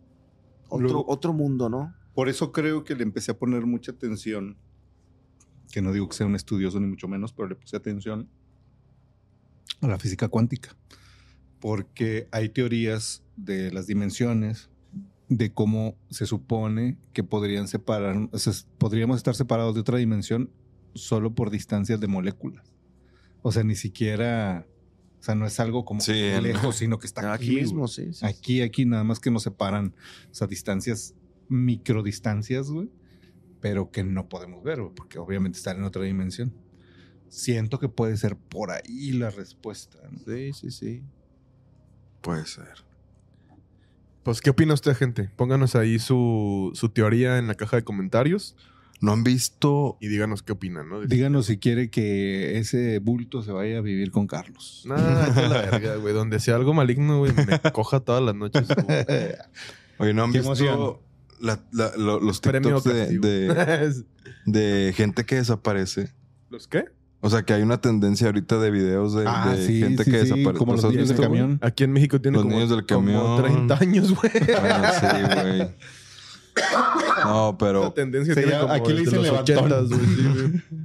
otro, 0.69 0.79
Luego- 0.87 1.05
otro 1.07 1.33
mundo, 1.33 1.69
¿no? 1.69 1.93
Por 2.13 2.29
eso 2.29 2.51
creo 2.51 2.83
que 2.83 2.95
le 2.95 3.03
empecé 3.03 3.31
a 3.31 3.37
poner 3.37 3.65
mucha 3.65 3.91
atención. 3.91 4.57
Que 5.71 5.81
no 5.81 5.91
digo 5.91 6.07
que 6.07 6.15
sea 6.15 6.27
un 6.27 6.35
estudioso 6.35 6.79
ni 6.79 6.85
mucho 6.85 7.07
menos, 7.07 7.33
pero 7.33 7.47
le 7.47 7.55
puse 7.55 7.75
atención 7.75 8.29
a 9.81 9.87
la 9.87 9.97
física 9.97 10.27
cuántica. 10.27 10.75
Porque 11.59 12.27
hay 12.31 12.49
teorías 12.49 13.23
de 13.35 13.71
las 13.71 13.87
dimensiones, 13.87 14.69
de 15.37 15.53
cómo 15.53 15.97
se 16.09 16.25
supone 16.25 16.97
que 17.13 17.23
podrían 17.23 17.67
separar, 17.67 18.29
o 18.31 18.37
sea, 18.37 18.53
podríamos 18.77 19.17
estar 19.17 19.35
separados 19.35 19.73
de 19.73 19.81
otra 19.81 19.97
dimensión 19.97 20.51
solo 20.93 21.33
por 21.33 21.49
distancias 21.49 21.99
de 21.99 22.07
moléculas. 22.07 22.73
O 23.41 23.51
sea, 23.51 23.63
ni 23.63 23.75
siquiera, 23.75 24.67
o 25.19 25.23
sea, 25.23 25.35
no 25.35 25.45
es 25.45 25.59
algo 25.59 25.85
como 25.85 26.01
Sí, 26.01 26.13
lejos, 26.41 26.75
sino 26.75 26.99
que 26.99 27.07
está 27.07 27.33
Aquí, 27.33 27.45
aquí, 27.45 27.55
mismo, 27.61 27.87
sí. 27.87 28.13
sí. 28.13 28.25
Aquí, 28.25 28.61
aquí, 28.61 28.85
nada 28.85 29.03
más 29.03 29.19
que 29.19 29.31
nos 29.31 29.43
separan, 29.43 29.95
o 30.31 30.33
sea, 30.33 30.47
distancias, 30.47 31.15
microdistancias, 31.49 32.69
güey, 32.69 32.89
pero 33.59 33.91
que 33.91 34.03
no 34.03 34.29
podemos 34.29 34.63
ver, 34.63 34.81
güey, 34.81 34.93
porque 34.93 35.19
obviamente 35.19 35.57
están 35.57 35.77
en 35.77 35.83
otra 35.83 36.03
dimensión. 36.03 36.53
Siento 37.27 37.79
que 37.79 37.89
puede 37.89 38.15
ser 38.17 38.35
por 38.35 38.69
ahí 38.69 39.11
la 39.13 39.31
respuesta. 39.31 39.97
¿no? 40.11 40.19
Sí, 40.19 40.53
sí, 40.53 40.69
sí. 40.69 41.03
Puede 42.21 42.45
ser. 42.45 42.85
Pues, 44.23 44.41
¿qué 44.41 44.49
opina 44.51 44.73
usted, 44.73 44.95
gente? 44.95 45.29
Pónganos 45.35 45.75
ahí 45.75 45.99
su, 45.99 46.71
su 46.73 46.89
teoría 46.89 47.37
en 47.37 47.47
la 47.47 47.55
caja 47.55 47.77
de 47.77 47.83
comentarios 47.83 48.55
¿No 49.01 49.11
han 49.11 49.25
visto 49.25 49.97
y 49.99 50.07
díganos 50.07 50.43
qué 50.43 50.53
opinan, 50.53 50.87
¿no? 50.87 51.01
Díganos 51.01 51.47
si 51.47 51.57
quiere 51.57 51.89
que 51.89 52.57
ese 52.57 52.99
bulto 52.99 53.41
se 53.43 53.51
vaya 53.51 53.79
a 53.79 53.81
vivir 53.81 54.11
con 54.11 54.27
Carlos. 54.27 54.83
Nah, 54.85 54.95
que 55.33 55.41
la 55.41 55.61
verga, 55.69 55.95
güey. 55.97 56.13
Donde 56.13 56.39
sea 56.39 56.55
algo 56.55 56.73
maligno, 56.73 57.17
güey, 57.19 57.33
me 57.33 57.59
coja 57.73 57.99
todas 57.99 58.23
las 58.23 58.33
noches. 58.33 58.65
güey. 58.65 59.05
Oye, 59.97 60.13
¿no 60.13 60.23
han 60.23 60.31
Qué 60.31 60.37
visto 60.37 60.53
emoción. 60.53 60.97
la- 61.41 61.59
la- 61.73 61.97
lo- 61.97 62.21
los 62.21 62.39
Premio 62.39 62.81
TikToks 62.81 63.19
de, 63.19 63.19
de, 63.19 64.03
de 64.45 64.93
gente 64.95 65.25
que 65.25 65.35
desaparece? 65.35 66.13
¿Los 66.49 66.69
qué? 66.69 66.85
O 67.25 67.29
sea, 67.29 67.43
que 67.43 67.53
hay 67.53 67.61
una 67.61 67.79
tendencia 67.79 68.27
ahorita 68.27 68.59
de 68.59 68.69
videos 68.69 69.13
de, 69.13 69.23
Ah, 69.25 69.53
de 69.55 69.65
sí, 69.65 69.79
gente 69.79 70.03
sí, 70.03 70.11
que 70.11 70.17
sí, 70.25 70.29
desaparece. 70.31 70.57
como 70.59 70.73
los 70.73 70.83
niños 70.91 71.07
del 71.07 71.17
camión. 71.21 71.57
Aquí 71.61 71.85
en 71.85 71.93
México 71.93 72.19
tiene 72.19 72.35
Los 72.35 72.43
como, 72.43 72.55
niños 72.55 72.69
del 72.69 72.85
como 72.85 72.99
camión. 73.07 73.41
30 73.41 73.77
años, 73.79 74.11
güey. 74.13 74.31
Ah, 74.61 74.91
sí, 74.99 75.41
güey. 75.41 75.69
No, 77.23 77.51
La 77.51 77.57
pero... 77.57 77.91
tendencia 77.93 78.33
Se 78.33 78.43
tiene 78.43 78.59
como 78.59 78.73
aquí 78.73 78.91
le 78.93 78.99
dicen 78.99 79.15
los 79.15 79.23
levantón. 79.25 79.69
80s, 79.69 79.87
güey. 79.89 80.05
sí, 80.05 80.23
güey. 80.33 80.63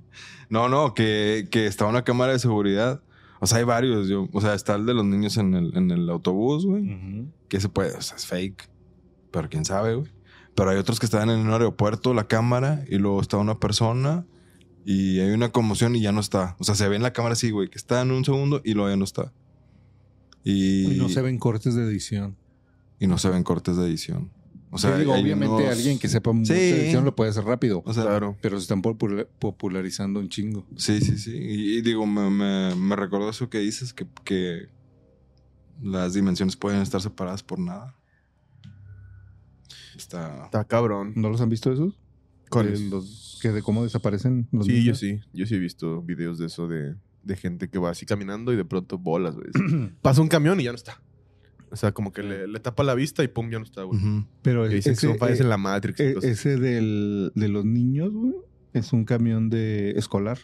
No, 0.51 0.69
no, 0.71 0.95
que, 0.95 1.47
que 1.51 1.67
está 1.67 1.85
una 1.85 2.05
cámara 2.05 2.33
de 2.33 2.39
seguridad. 2.39 3.03
O 3.41 3.47
sea, 3.47 3.59
hay 3.59 3.65
varios. 3.65 4.09
Yo, 4.09 4.29
o 4.33 4.41
sea, 4.41 4.55
está 4.55 4.77
el 4.77 4.87
de 4.87 4.95
los 4.95 5.05
niños 5.05 5.37
en 5.37 5.53
el, 5.55 5.77
en 5.77 5.91
el 5.91 6.09
autobús, 6.09 6.65
güey. 6.65 6.85
Ujú. 6.95 7.27
Que 7.49 7.61
se 7.61 7.69
puede, 7.69 7.95
o 7.95 8.01
sea, 8.01 8.17
es 8.17 8.25
fake. 8.27 8.67
Pero 9.31 9.51
quién 9.51 9.67
sabe, 9.67 9.97
güey. 9.97 10.11
Pero 10.55 10.71
hay 10.71 10.79
otros 10.79 11.01
que 11.01 11.05
están 11.07 11.29
en 11.29 11.41
un 11.41 11.51
aeropuerto, 11.53 12.15
la 12.15 12.29
cámara, 12.29 12.83
y 12.89 12.97
luego 12.97 13.21
está 13.21 13.37
una 13.37 13.59
persona 13.61 14.25
y 14.91 15.21
hay 15.21 15.31
una 15.33 15.51
conmoción 15.51 15.95
y 15.97 16.01
ya 16.01 16.13
no 16.13 16.21
está. 16.21 16.57
O 16.59 16.65
sea, 16.65 16.75
se 16.75 16.89
ve 16.89 16.97
en 16.97 17.03
la 17.03 17.13
cámara 17.13 17.35
así, 17.35 17.51
güey, 17.51 17.69
que 17.69 17.77
está 17.77 18.01
en 18.01 18.11
un 18.11 18.25
segundo 18.25 18.63
y 18.65 18.73
luego 18.73 18.89
ya 18.89 18.97
no 18.97 19.05
está. 19.05 19.33
Y, 20.45 20.95
Y 20.95 20.99
no 20.99 21.09
se 21.11 21.21
ven 21.21 21.39
cortes 21.39 21.75
de 21.75 21.83
edición. 21.85 22.37
y 23.01 23.07
no 23.07 23.19
se 23.19 23.29
ven 23.29 23.43
cortes 23.45 23.77
de 23.77 23.85
edición. 23.87 24.31
O 24.71 24.79
sea, 24.79 24.97
digo, 24.99 25.15
obviamente 25.15 25.55
unos- 25.55 25.69
alguien 25.71 25.99
que 25.99 26.09
sepa 26.09 26.33
mucho 26.33 26.53
Sí. 26.55 26.59
de 26.61 26.83
edición 26.85 27.05
lo 27.05 27.15
puede 27.17 27.31
hacer 27.31 27.45
rápido. 27.45 27.83
O 27.87 27.93
sea, 27.95 28.03
Claro. 28.05 28.37
Pero 28.43 28.57
se 28.59 28.63
están 28.63 28.83
popula- 28.83 29.27
popularizando 29.39 30.21
un 30.21 30.29
chingo. 30.29 30.67
Sí, 30.77 31.01
sí, 31.01 31.17
sí. 31.19 31.33
Y, 31.37 31.79
y 31.79 31.81
digo, 31.83 32.07
me, 32.07 32.29
me, 32.31 32.75
me 32.75 32.97
recordó 32.97 33.29
eso 33.31 33.49
que 33.51 33.59
dices, 33.61 33.93
que, 33.95 34.07
que 34.25 34.69
las 35.83 36.13
dimensiones 36.15 36.57
pueden 36.57 36.81
estar 36.83 37.01
separadas 37.01 37.43
por 37.43 37.59
nada. 37.59 37.95
Está... 39.97 40.45
Está 40.45 40.65
cabrón. 40.65 41.13
¿No 41.17 41.29
los 41.31 41.41
han 41.41 41.49
visto 41.49 41.73
esos? 41.73 41.95
¿Cuáles? 42.51 42.81
Los 42.81 43.28
que 43.39 43.51
de 43.51 43.63
cómo 43.63 43.83
desaparecen 43.85 44.49
los 44.53 44.67
Sí, 44.67 44.73
yo 44.73 44.79
niños? 44.81 44.99
sí. 44.99 45.21
Yo 45.33 45.47
sí 45.47 45.55
he 45.55 45.59
visto 45.59 46.03
videos 46.03 46.39
de 46.39 46.47
eso 46.47 46.67
de, 46.69 46.95
de 47.23 47.37
gente 47.37 47.69
que 47.69 47.79
va 47.79 47.91
así 47.91 48.07
caminando 48.07 48.53
y 48.53 48.57
de 48.57 48.65
pronto 48.65 48.99
bolas, 48.99 49.35
güey. 49.37 49.49
Pasa 50.03 50.21
un 50.23 50.29
camión 50.29 50.61
y 50.61 50.65
ya 50.65 50.73
no 50.73 50.77
está. 50.77 51.01
O 51.71 51.77
sea, 51.77 51.93
como 51.93 52.13
que 52.13 52.23
le, 52.23 52.49
le 52.49 52.61
tapa 52.61 52.83
la 52.83 52.95
vista 52.95 53.23
y 53.23 53.29
pum, 53.29 53.51
ya 53.51 53.59
no 53.59 53.65
está, 53.65 53.83
güey. 53.83 54.01
Pero 54.43 54.67
Y 54.71 54.75
dicen 54.77 54.95
que 54.95 55.01
son 55.01 55.19
fallas 55.19 55.41
eh, 55.41 55.43
en 55.43 55.49
la 55.51 55.59
Matrix. 55.59 56.01
y 56.01 56.03
eh, 56.03 56.15
cosas. 56.15 56.31
ese 56.31 56.57
del, 56.57 57.31
de 57.35 57.49
los 57.49 57.65
niños, 57.67 58.11
güey, 58.13 58.35
es 58.73 58.93
un 58.95 59.05
camión 59.05 59.51
de 59.51 59.91
escolar. 59.91 60.39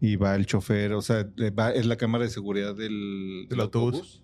Y 0.00 0.16
va 0.16 0.34
el 0.34 0.46
chofer, 0.46 0.94
o 0.94 1.02
sea, 1.02 1.28
va, 1.58 1.70
es 1.72 1.84
la 1.86 1.96
cámara 1.96 2.24
de 2.24 2.30
seguridad 2.30 2.74
del, 2.74 3.46
Del 3.50 3.60
autobús. 3.60 4.22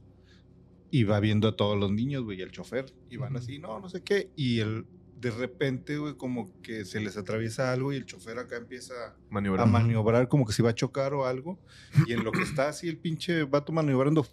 Y 0.91 1.05
va 1.05 1.21
viendo 1.21 1.49
a 1.49 1.57
todos 1.57 1.79
los 1.79 1.93
niños, 1.93 2.25
güey, 2.25 2.39
y 2.39 2.43
el 2.43 2.51
chofer. 2.51 2.87
Y 3.11 3.17
van 3.19 3.37
así, 3.37 3.59
no, 3.59 3.79
no 3.79 3.89
sé 3.89 4.03
qué. 4.03 4.31
Y 4.37 4.61
el, 4.61 4.87
de 5.19 5.31
repente, 5.31 5.97
güey, 5.99 6.15
como 6.15 6.53
que 6.63 6.85
se 6.85 7.01
les 7.01 7.17
atraviesa 7.17 7.73
algo 7.73 7.93
y 7.93 7.97
el 7.97 8.05
chofer 8.07 8.39
acá 8.39 8.57
empieza 8.57 8.95
a 9.33 9.67
maniobrar 9.67 10.29
como 10.29 10.45
que 10.47 10.53
se 10.53 10.63
iba 10.63 10.71
a 10.71 10.75
chocar 10.75 11.15
o 11.15 11.25
algo. 11.27 11.59
Y 12.07 12.13
en 12.13 12.23
lo 12.23 12.33
que 12.33 12.43
está 12.43 12.69
así 12.69 12.89
el 12.89 12.99
pinche 12.99 13.45
vato 13.45 13.73
maniobrando, 13.73 14.27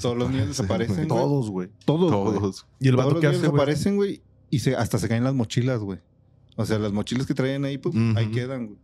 todos 0.00 0.16
los 0.16 0.30
niños 0.30 0.48
desaparecen. 0.48 1.06
Todos, 1.06 1.50
güey. 1.50 1.68
Todos. 1.84 2.10
Todos. 2.10 2.66
Y 2.80 2.88
el 2.88 2.94
Todos 2.96 3.04
vato 3.06 3.10
los 3.14 3.20
que 3.20 3.26
niños 3.26 3.38
hace, 3.40 3.48
güey. 3.48 3.52
desaparecen, 3.58 3.96
güey. 3.96 4.22
y 4.48 4.58
se, 4.60 4.74
hasta 4.74 4.98
se 4.98 5.08
caen 5.08 5.24
las 5.24 5.34
mochilas, 5.34 5.80
güey. 5.80 5.98
O 6.56 6.64
sea, 6.66 6.78
las 6.78 6.92
mochilas 6.92 7.26
que 7.26 7.34
traían 7.34 7.64
ahí, 7.64 7.78
pues 7.78 7.94
ahí 8.16 8.30
quedan, 8.30 8.66
güey. 8.68 8.78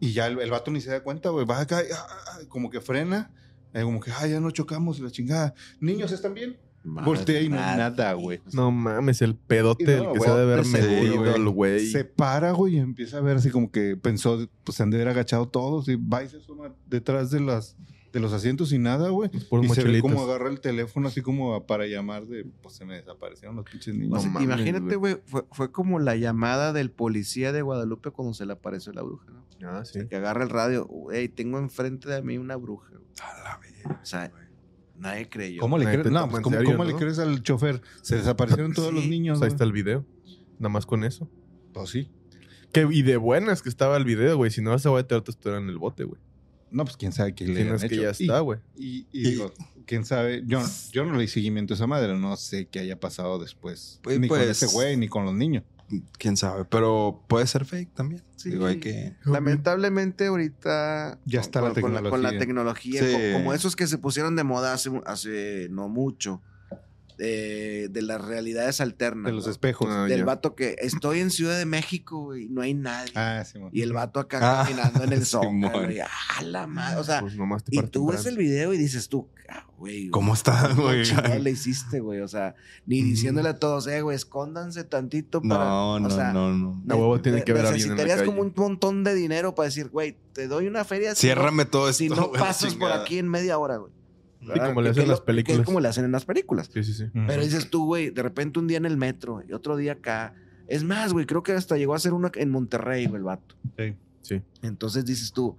Y 0.00 0.12
ya 0.12 0.26
el, 0.26 0.40
el 0.40 0.50
vato 0.50 0.70
ni 0.72 0.80
se 0.80 0.90
da 0.90 1.02
cuenta, 1.04 1.28
güey. 1.30 1.46
Va 1.46 1.60
acá, 1.60 1.82
y, 1.82 1.86
ah, 1.92 2.06
ah, 2.26 2.38
como 2.48 2.68
que 2.70 2.80
frena. 2.80 3.30
eh, 3.72 3.82
como 3.82 4.00
que, 4.00 4.10
ah, 4.10 4.26
ya 4.26 4.40
no 4.40 4.50
chocamos 4.50 4.98
la 4.98 5.10
chingada. 5.10 5.54
Niños, 5.80 6.10
¿están 6.12 6.34
bien? 6.34 6.58
Voltea 6.84 7.40
y 7.42 7.48
no 7.48 7.56
hay 7.60 7.76
nada, 7.76 8.12
güey. 8.14 8.40
No 8.52 8.70
mames, 8.70 9.22
el 9.22 9.34
pedote 9.36 9.84
no, 9.98 10.02
el 10.08 10.12
que 10.12 10.18
güey, 10.18 10.20
se 10.22 10.30
ha 10.30 10.34
de 10.36 10.42
haber 10.42 10.64
güey. 10.64 11.34
el 11.36 11.48
güey. 11.48 11.86
Se 11.86 12.04
para, 12.04 12.52
güey, 12.52 12.74
y 12.76 12.78
empieza 12.78 13.18
a 13.18 13.20
ver 13.20 13.36
así 13.36 13.50
como 13.50 13.70
que 13.70 13.96
pensó, 13.96 14.38
pues 14.64 14.76
se 14.76 14.82
han 14.82 14.90
de 14.90 14.96
haber 14.96 15.08
agachado 15.08 15.48
todos 15.48 15.88
y 15.88 15.96
va 15.96 16.24
y 16.24 16.28
se 16.28 16.38
asoma 16.38 16.72
detrás 16.86 17.30
de 17.30 17.40
las 17.40 17.76
de 18.12 18.20
los 18.20 18.34
asientos 18.34 18.70
y 18.74 18.78
nada, 18.78 19.08
güey. 19.08 19.30
Puros 19.48 19.64
Y 19.64 19.68
se 19.70 19.84
ve 19.84 20.00
como 20.02 20.20
agarra 20.22 20.50
el 20.50 20.60
teléfono 20.60 21.08
así 21.08 21.22
como 21.22 21.64
para 21.66 21.86
llamar 21.86 22.26
de, 22.26 22.44
pues 22.62 22.74
se 22.74 22.84
me 22.84 22.96
desaparecieron 22.96 23.56
los 23.56 23.64
pinches 23.64 23.94
O 23.94 23.98
niños. 23.98 24.20
sea, 24.20 24.30
No 24.30 24.34
mames, 24.40 24.48
imagínate, 24.54 24.96
güey, 24.96 25.16
fue, 25.24 25.44
fue 25.50 25.72
como 25.72 25.98
la 25.98 26.14
llamada 26.16 26.74
del 26.74 26.90
policía 26.90 27.52
de 27.52 27.62
Guadalupe 27.62 28.10
cuando 28.10 28.34
se 28.34 28.44
le 28.44 28.52
apareció 28.52 28.92
la 28.92 29.00
bruja, 29.00 29.30
¿no? 29.30 29.46
Ah, 29.66 29.78
O 29.80 29.84
sí. 29.86 29.94
sea, 29.94 30.08
que 30.08 30.16
agarra 30.16 30.42
el 30.44 30.50
radio, 30.50 30.86
hey, 31.10 31.28
tengo 31.30 31.58
enfrente 31.58 32.10
de 32.10 32.20
mí 32.20 32.36
una 32.36 32.56
bruja. 32.56 32.90
güey. 32.90 33.02
A 33.22 33.42
la 33.44 33.58
verga. 33.58 34.00
O 34.02 34.04
sea, 34.04 34.30
nadie 35.02 35.28
creyó. 35.28 35.60
¿Cómo 35.60 35.76
le 35.78 35.84
crees? 35.84 36.02
te 36.04 36.10
No, 36.10 36.28
pues, 36.28 36.42
¿cómo, 36.42 36.56
serio, 36.56 36.72
cómo 36.72 36.84
le 36.84 36.94
crees 36.94 37.18
al 37.18 37.42
chofer? 37.42 37.82
Se 38.02 38.16
desaparecieron 38.16 38.72
todos 38.74 38.92
los 38.92 39.04
niños. 39.06 39.38
Pues 39.38 39.50
ahí 39.50 39.54
está 39.54 39.64
el 39.64 39.72
video. 39.72 40.06
Nada 40.58 40.68
más 40.70 40.86
con 40.86 41.04
eso. 41.04 41.28
Pues 41.72 41.90
sí. 41.90 42.08
Que, 42.72 42.86
y 42.90 43.02
de 43.02 43.16
buenas 43.18 43.60
que 43.62 43.68
estaba 43.68 43.96
el 43.96 44.04
video, 44.04 44.36
güey. 44.36 44.50
Si 44.50 44.62
no, 44.62 44.78
se 44.78 44.88
va 44.88 45.00
a 45.00 45.06
tener 45.06 45.22
tu 45.22 45.30
historia 45.32 45.58
en 45.58 45.68
el 45.68 45.78
bote, 45.78 46.04
güey. 46.04 46.20
No, 46.70 46.84
pues 46.84 46.96
quién 46.96 47.12
sabe 47.12 47.34
qué 47.34 47.46
le 47.46 47.62
han 47.68 47.74
es 47.74 47.82
que 47.82 47.86
hecho. 47.88 48.02
ya 48.02 48.08
Y- 48.18 48.22
está, 48.24 48.40
güey. 48.40 48.60
Y, 48.76 49.06
y 49.12 49.22
digo, 49.30 49.52
quién 49.84 50.06
sabe, 50.06 50.42
yo, 50.46 50.62
yo 50.90 51.04
no 51.04 51.12
le 51.14 51.20
di 51.22 51.28
seguimiento 51.28 51.74
a 51.74 51.76
esa 51.76 51.86
madre, 51.86 52.16
no 52.16 52.34
sé 52.36 52.66
qué 52.68 52.78
haya 52.78 52.98
pasado 52.98 53.38
después. 53.38 54.00
Pues- 54.02 54.18
ni 54.18 54.28
con 54.28 54.38
pues- 54.38 54.48
ese 54.62 54.66
güey, 54.72 54.96
ni 54.96 55.08
con 55.08 55.26
los 55.26 55.34
niños. 55.34 55.64
Quién 56.18 56.36
sabe, 56.36 56.64
pero 56.64 57.22
puede 57.28 57.46
ser 57.46 57.64
fake 57.64 57.92
también. 57.94 58.22
Sí. 58.36 58.50
Digo, 58.50 58.66
hay 58.66 58.78
que. 58.80 59.14
Lamentablemente 59.24 60.26
ahorita 60.26 61.18
Ya 61.24 61.40
está 61.40 61.60
la 61.60 61.72
con, 61.72 61.82
con 61.82 62.10
con 62.10 62.22
la 62.22 62.30
tecnología. 62.38 63.00
tecnología, 63.00 63.00
Sí. 63.02 63.12
co- 63.32 63.38
como 63.38 63.52
esos 63.54 63.76
que 63.76 63.86
se 63.86 63.98
pusieron 63.98 64.36
de 64.36 64.44
moda 64.44 64.72
hace, 64.72 64.90
hace 65.06 65.68
no 65.70 65.88
mucho, 65.88 66.42
de, 67.22 67.88
de 67.88 68.02
las 68.02 68.20
realidades 68.20 68.80
alternas. 68.80 69.30
De 69.30 69.36
los 69.36 69.46
¿no? 69.46 69.52
espejos. 69.52 69.88
Ah, 69.90 70.04
Del 70.04 70.20
ya. 70.20 70.24
vato 70.24 70.54
que 70.54 70.76
estoy 70.80 71.20
en 71.20 71.30
Ciudad 71.30 71.56
de 71.56 71.66
México, 71.66 72.24
güey, 72.24 72.48
no 72.48 72.62
hay 72.62 72.74
nadie. 72.74 73.12
Ah, 73.14 73.44
sí. 73.44 73.58
Y 73.72 73.82
el 73.82 73.92
vato 73.92 74.18
acá 74.20 74.38
Ah, 74.60 74.64
caminando 74.64 75.04
en 75.04 75.12
el 75.12 75.24
zócalo, 75.26 75.70
güey. 75.70 76.00
Ah, 76.00 76.08
la 76.44 76.66
madre. 76.66 77.00
O 77.00 77.04
sea, 77.04 77.20
Pues 77.20 77.36
nomás 77.36 77.64
te 77.64 77.76
y 77.76 77.82
tú 77.82 78.08
ves 78.10 78.26
el 78.26 78.36
video 78.36 78.74
y 78.74 78.78
dices 78.78 79.08
tú, 79.08 79.28
ah, 79.48 79.66
güey. 79.78 80.08
¿Cómo 80.10 80.34
está, 80.34 80.68
¿Cómo 80.70 80.82
güey? 80.84 81.04
chingados 81.04 81.40
le 81.40 81.50
hiciste, 81.50 82.00
güey? 82.00 82.20
O 82.20 82.28
sea, 82.28 82.54
ni 82.86 83.02
diciéndole 83.02 83.48
a 83.50 83.58
todos, 83.58 83.86
eh, 83.86 84.00
güey, 84.02 84.16
escóndanse 84.16 84.84
tantito 84.84 85.40
para. 85.42 85.64
No, 85.64 85.94
o 85.94 86.00
no, 86.00 86.10
sea, 86.10 86.32
no, 86.32 86.52
no. 86.52 86.82
A 86.88 86.96
huevo 86.96 87.20
tiene 87.20 87.38
ne- 87.38 87.44
que 87.44 87.54
la 87.54 87.70
Necesitarías 87.70 88.22
como 88.22 88.42
un 88.42 88.52
montón 88.56 89.04
de 89.04 89.14
dinero 89.14 89.54
para 89.54 89.66
decir, 89.68 89.88
güey, 89.90 90.16
te 90.32 90.48
doy 90.48 90.66
una 90.66 90.84
feria. 90.84 91.14
si 91.14 91.26
no- 91.28 91.34
Ciérrame 91.34 91.64
todo 91.66 91.88
esto. 91.88 91.98
Si 92.02 92.08
no 92.08 92.30
la 92.34 92.38
pasas 92.40 92.74
por 92.74 92.90
aquí 92.92 93.18
en 93.18 93.28
media 93.28 93.58
hora, 93.58 93.76
güey. 93.76 93.92
Sí, 94.42 94.58
como 94.60 94.80
le 94.82 94.86
Que- 94.88 94.90
hacen 94.90 95.02
que 95.04 95.08
las 95.08 95.18
lo- 95.18 95.24
que 95.24 95.26
películas. 95.26 95.60
es 95.60 95.64
como 95.66 95.80
le 95.80 95.88
hacen 95.88 96.04
en 96.04 96.12
las 96.12 96.24
películas. 96.24 96.70
Sí, 96.72 96.82
sí, 96.84 96.92
sí. 96.94 97.04
Pero 97.12 97.42
dices 97.42 97.70
tú, 97.70 97.86
güey, 97.86 98.10
de 98.10 98.22
repente 98.22 98.58
un 98.58 98.66
día 98.66 98.76
en 98.78 98.86
el 98.86 98.96
metro 98.96 99.42
y 99.48 99.52
otro 99.52 99.76
día 99.76 99.92
acá. 99.92 100.34
Es 100.68 100.84
más, 100.84 101.12
güey, 101.12 101.26
creo 101.26 101.42
que 101.42 101.52
hasta 101.52 101.76
llegó 101.76 101.94
a 101.94 101.98
ser 101.98 102.12
uno 102.12 102.30
en 102.34 102.50
Monterrey, 102.50 103.06
güey, 103.06 103.18
el 103.18 103.24
vato. 103.24 103.54
Sí. 103.78 103.94
Sí. 104.22 104.42
Entonces 104.62 105.04
dices 105.04 105.32
tú, 105.32 105.56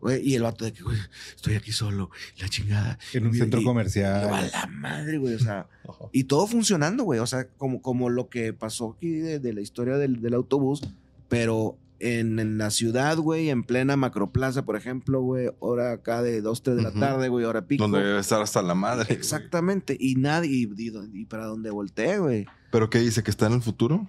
güey, 0.00 0.20
y 0.28 0.34
el 0.34 0.42
vato 0.42 0.64
de 0.64 0.72
que, 0.72 0.82
güey, 0.82 0.98
estoy 1.34 1.54
aquí 1.54 1.72
solo, 1.72 2.10
la 2.38 2.48
chingada. 2.48 2.98
En 3.12 3.26
un 3.26 3.34
Y- 3.34 3.38
centro 3.38 3.60
y- 3.60 3.64
comercial. 3.64 4.28
y 4.30 4.34
a 4.34 4.60
la 4.60 4.66
madre, 4.66 5.18
güey, 5.18 5.34
o 5.34 5.38
sea, 5.38 5.66
y 6.12 6.24
todo 6.24 6.46
funcionando, 6.46 7.04
güey, 7.04 7.20
o 7.20 7.26
sea, 7.26 7.48
como, 7.48 7.80
como 7.80 8.10
lo 8.10 8.28
que 8.28 8.52
pasó 8.52 8.94
aquí 8.96 9.10
de, 9.18 9.38
de 9.38 9.52
la 9.52 9.60
historia 9.60 9.96
del, 9.96 10.20
del 10.20 10.34
autobús, 10.34 10.82
pero 11.28 11.78
en, 11.98 12.38
en 12.38 12.58
la 12.58 12.70
ciudad, 12.70 13.16
güey, 13.18 13.48
en 13.50 13.62
plena 13.64 13.96
macroplaza, 13.96 14.64
por 14.64 14.76
ejemplo, 14.76 15.20
güey, 15.22 15.48
hora 15.60 15.92
acá 15.92 16.22
de 16.22 16.40
2, 16.42 16.62
3 16.62 16.76
de 16.76 16.82
la 16.82 16.92
tarde, 16.92 17.28
güey, 17.28 17.44
hora 17.44 17.66
pico. 17.66 17.84
Donde 17.84 18.02
debe 18.06 18.20
estar 18.20 18.42
hasta 18.42 18.60
la 18.62 18.74
madre. 18.74 19.04
güey. 19.06 19.16
Exactamente, 19.18 19.96
y 19.98 20.16
nadie, 20.16 20.50
y, 20.50 20.62
y- 20.76 20.92
y 21.22 21.24
para 21.26 21.46
donde 21.46 21.70
volteé, 21.70 22.18
güey. 22.18 22.46
¿Pero 22.70 22.90
qué 22.90 22.98
dice? 22.98 23.22
¿Que 23.22 23.30
está 23.30 23.46
en 23.46 23.54
el 23.54 23.62
futuro? 23.62 24.08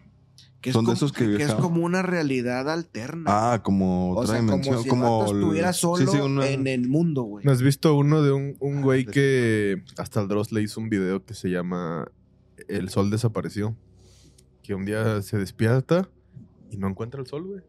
Que 0.60 0.72
es 0.72 0.76
de 0.86 0.92
esos 0.92 1.14
que 1.14 1.24
es 1.26 1.38
viajaban. 1.38 1.62
como 1.62 1.86
una 1.86 2.02
realidad 2.02 2.68
alterna. 2.70 3.26
Ah, 3.54 3.62
como 3.64 4.12
o 4.14 4.20
otra 4.20 4.34
sea, 4.34 4.42
dimensión. 4.42 4.76
como 4.76 4.84
si 4.84 4.90
como 4.90 5.26
el- 5.30 5.36
estuviera 5.38 5.72
solo 5.74 6.12
sí, 6.12 6.18
una- 6.18 6.48
en 6.50 6.66
el 6.68 6.90
mundo, 6.90 7.22
güey. 7.24 7.46
¿No 7.46 7.52
has 7.52 7.62
visto 7.62 7.96
uno 7.96 8.24
de 8.24 8.32
un, 8.32 8.58
un 8.60 8.82
güey 8.82 9.06
que 9.06 9.84
hasta 9.98 10.20
el 10.20 10.28
Dross 10.28 10.52
le 10.52 10.64
hizo 10.64 10.82
un 10.82 10.90
video 10.90 11.24
que 11.24 11.36
se 11.36 11.50
llama 11.52 12.12
El 12.68 12.90
sol 12.90 13.12
desapareció? 13.12 13.78
Que 14.64 14.74
un 14.74 14.84
día 14.84 15.22
se 15.22 15.38
despierta 15.38 16.10
y 16.72 16.78
no 16.78 16.88
encuentra 16.90 17.22
el 17.22 17.28
sol, 17.28 17.44
güey. 17.46 17.62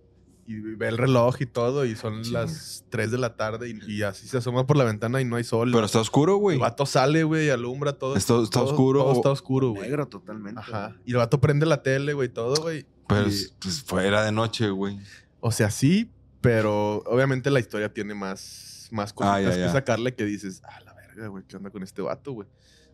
Y 0.50 0.60
ve 0.76 0.88
el 0.88 0.96
reloj 0.96 1.36
y 1.40 1.46
todo 1.46 1.84
y 1.84 1.94
son 1.94 2.24
Sí. 2.24 2.30
las 2.32 2.82
3 2.88 3.10
de 3.10 3.18
la 3.18 3.36
tarde 3.36 3.68
y, 3.68 3.92
y 3.92 4.02
así 4.02 4.26
se 4.26 4.38
asoma 4.38 4.66
por 4.66 4.78
la 4.78 4.84
ventana 4.84 5.20
y 5.20 5.26
no 5.26 5.36
hay 5.36 5.44
sol. 5.44 5.70
Pero 5.70 5.84
está 5.84 6.00
oscuro, 6.00 6.36
güey. 6.36 6.56
el 6.56 6.60
vato 6.62 6.86
sale, 6.86 7.22
güey, 7.22 7.48
y 7.48 7.50
alumbra 7.50 7.92
todo. 7.92 8.16
Está- 8.16 8.42
está 8.42 8.60
todo- 8.60 8.70
oscuro. 8.70 9.02
Todo 9.02 9.12
está 9.12 9.30
oscuro, 9.30 9.70
güey. 9.72 9.82
Negro 9.82 10.08
totalmente. 10.08 10.58
Ajá. 10.58 10.96
Y 11.04 11.10
el 11.10 11.18
vato 11.18 11.38
prende 11.38 11.66
la 11.66 11.82
tele, 11.82 12.14
güey, 12.14 12.30
todo, 12.30 12.62
güey. 12.62 12.86
Pero 13.06 13.26
Y- 13.26 13.30
es- 13.30 13.54
pues, 13.60 13.82
fuera 13.82 14.24
de 14.24 14.32
noche, 14.32 14.70
güey. 14.70 14.98
O 15.40 15.52
sea, 15.52 15.70
sí, 15.70 16.10
pero 16.40 17.02
obviamente 17.06 17.50
la 17.50 17.60
historia 17.60 17.92
tiene 17.92 18.14
más, 18.14 18.88
más 18.90 19.12
cositas 19.12 19.36
Ah, 19.54 19.58
ya, 19.58 19.66
que 19.66 19.70
sacarle 19.72 20.14
que 20.14 20.24
dices, 20.24 20.62
ah, 20.64 20.80
la 20.82 20.94
verga, 20.94 21.26
güey, 21.28 21.44
¿qué 21.46 21.56
onda 21.58 21.68
con 21.70 21.82
este 21.82 22.00
vato, 22.00 22.32
güey? 22.32 22.48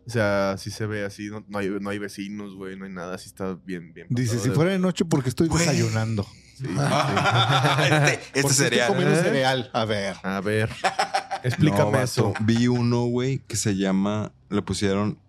O 0.05 0.09
sea, 0.09 0.55
sí 0.57 0.71
se 0.71 0.85
ve 0.85 1.05
así, 1.05 1.29
no, 1.29 1.43
no 1.47 1.57
hay, 1.57 1.69
no 1.79 1.89
hay 1.89 1.99
vecinos, 1.99 2.53
güey, 2.53 2.77
no 2.77 2.85
hay 2.85 2.91
nada, 2.91 3.15
así 3.15 3.27
está 3.29 3.57
bien, 3.65 3.93
bien. 3.93 4.07
Dice, 4.09 4.37
si 4.39 4.49
fuera 4.51 4.71
de 4.71 4.77
noche, 4.79 5.05
porque 5.05 5.29
estoy 5.29 5.47
Güey. 5.47 5.65
desayunando. 5.65 6.25
Sí, 6.55 6.63
este 6.69 8.13
este. 8.33 8.39
Estoy 8.39 8.79
comiendo 8.87 9.13
¿Eh? 9.13 9.21
cereal. 9.23 9.69
A 9.73 9.83
ver. 9.85 10.15
A 10.23 10.39
ver, 10.41 10.69
explícame 11.43 11.91
No, 11.91 12.01
eso. 12.01 12.33
Vi 12.41 12.67
uno, 12.67 13.03
güey, 13.05 13.39
que 13.39 13.55
se 13.57 13.75
llama. 13.75 14.31
Le 14.49 14.61
pusieron. 14.61 15.19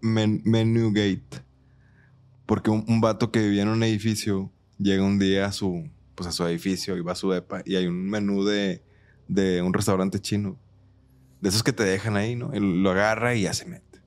Men- 0.00 0.42
Menu 0.44 0.90
Gate. 0.92 1.42
Porque 2.46 2.70
un, 2.70 2.84
un 2.88 3.00
vato 3.00 3.30
que 3.30 3.40
vivía 3.40 3.62
en 3.62 3.68
un 3.68 3.82
edificio 3.82 4.50
llega 4.78 5.02
un 5.02 5.18
día 5.18 5.46
a 5.46 5.52
su. 5.52 5.88
Pues 6.14 6.28
a 6.28 6.32
su 6.32 6.44
edificio 6.46 6.96
y 6.96 7.00
va 7.00 7.12
a 7.12 7.16
su 7.16 7.30
depa 7.30 7.62
y 7.64 7.76
hay 7.76 7.86
un 7.86 8.10
menú 8.10 8.44
de, 8.44 8.82
de 9.28 9.62
un 9.62 9.72
restaurante 9.72 10.18
chino. 10.20 10.58
De 11.40 11.48
esos 11.48 11.62
que 11.62 11.72
te 11.72 11.84
dejan 11.84 12.16
ahí, 12.16 12.34
¿no? 12.34 12.50
Lo 12.52 12.90
agarra 12.90 13.36
y 13.36 13.42
ya 13.42 13.54
se 13.54 13.66
mete. 13.66 14.00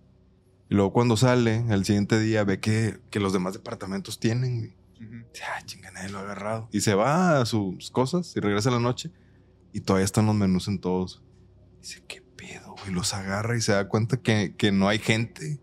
Y 0.70 0.76
luego 0.76 0.92
cuando 0.92 1.16
sale, 1.16 1.64
al 1.70 1.86
siguiente 1.86 2.20
día 2.20 2.44
ve 2.44 2.60
que, 2.60 3.00
que 3.10 3.22
los 3.22 3.32
demás 3.32 3.54
departamentos 3.54 4.20
tienen, 4.20 4.58
güey. 4.60 4.74
Dice, 5.10 5.44
Ah, 5.46 5.62
chinga, 5.66 5.92
nadie 5.92 6.10
lo 6.10 6.20
ha 6.20 6.22
agarrado. 6.22 6.70
Y 6.72 6.82
se 6.82 6.94
va 6.94 7.42
a 7.42 7.46
sus 7.46 7.90
cosas 7.92 8.36
y 8.36 8.40
regresa 8.40 8.70
en 8.70 8.76
la 8.76 8.82
noche. 8.82 9.12
Y 9.74 9.82
todavía 9.82 10.06
están 10.06 10.26
los 10.26 10.36
menús 10.36 10.68
en 10.68 10.80
todos. 10.80 11.24
Dice, 11.82 12.04
¿qué 12.08 12.22
pedo, 12.22 12.76
güey? 12.82 12.94
Los 12.94 13.14
agarra 13.14 13.58
y 13.58 13.62
se 13.62 13.72
da 13.72 13.88
cuenta 13.88 14.18
que, 14.18 14.56
que 14.56 14.72
no 14.72 14.88
hay 14.88 15.00
gente. 15.00 15.60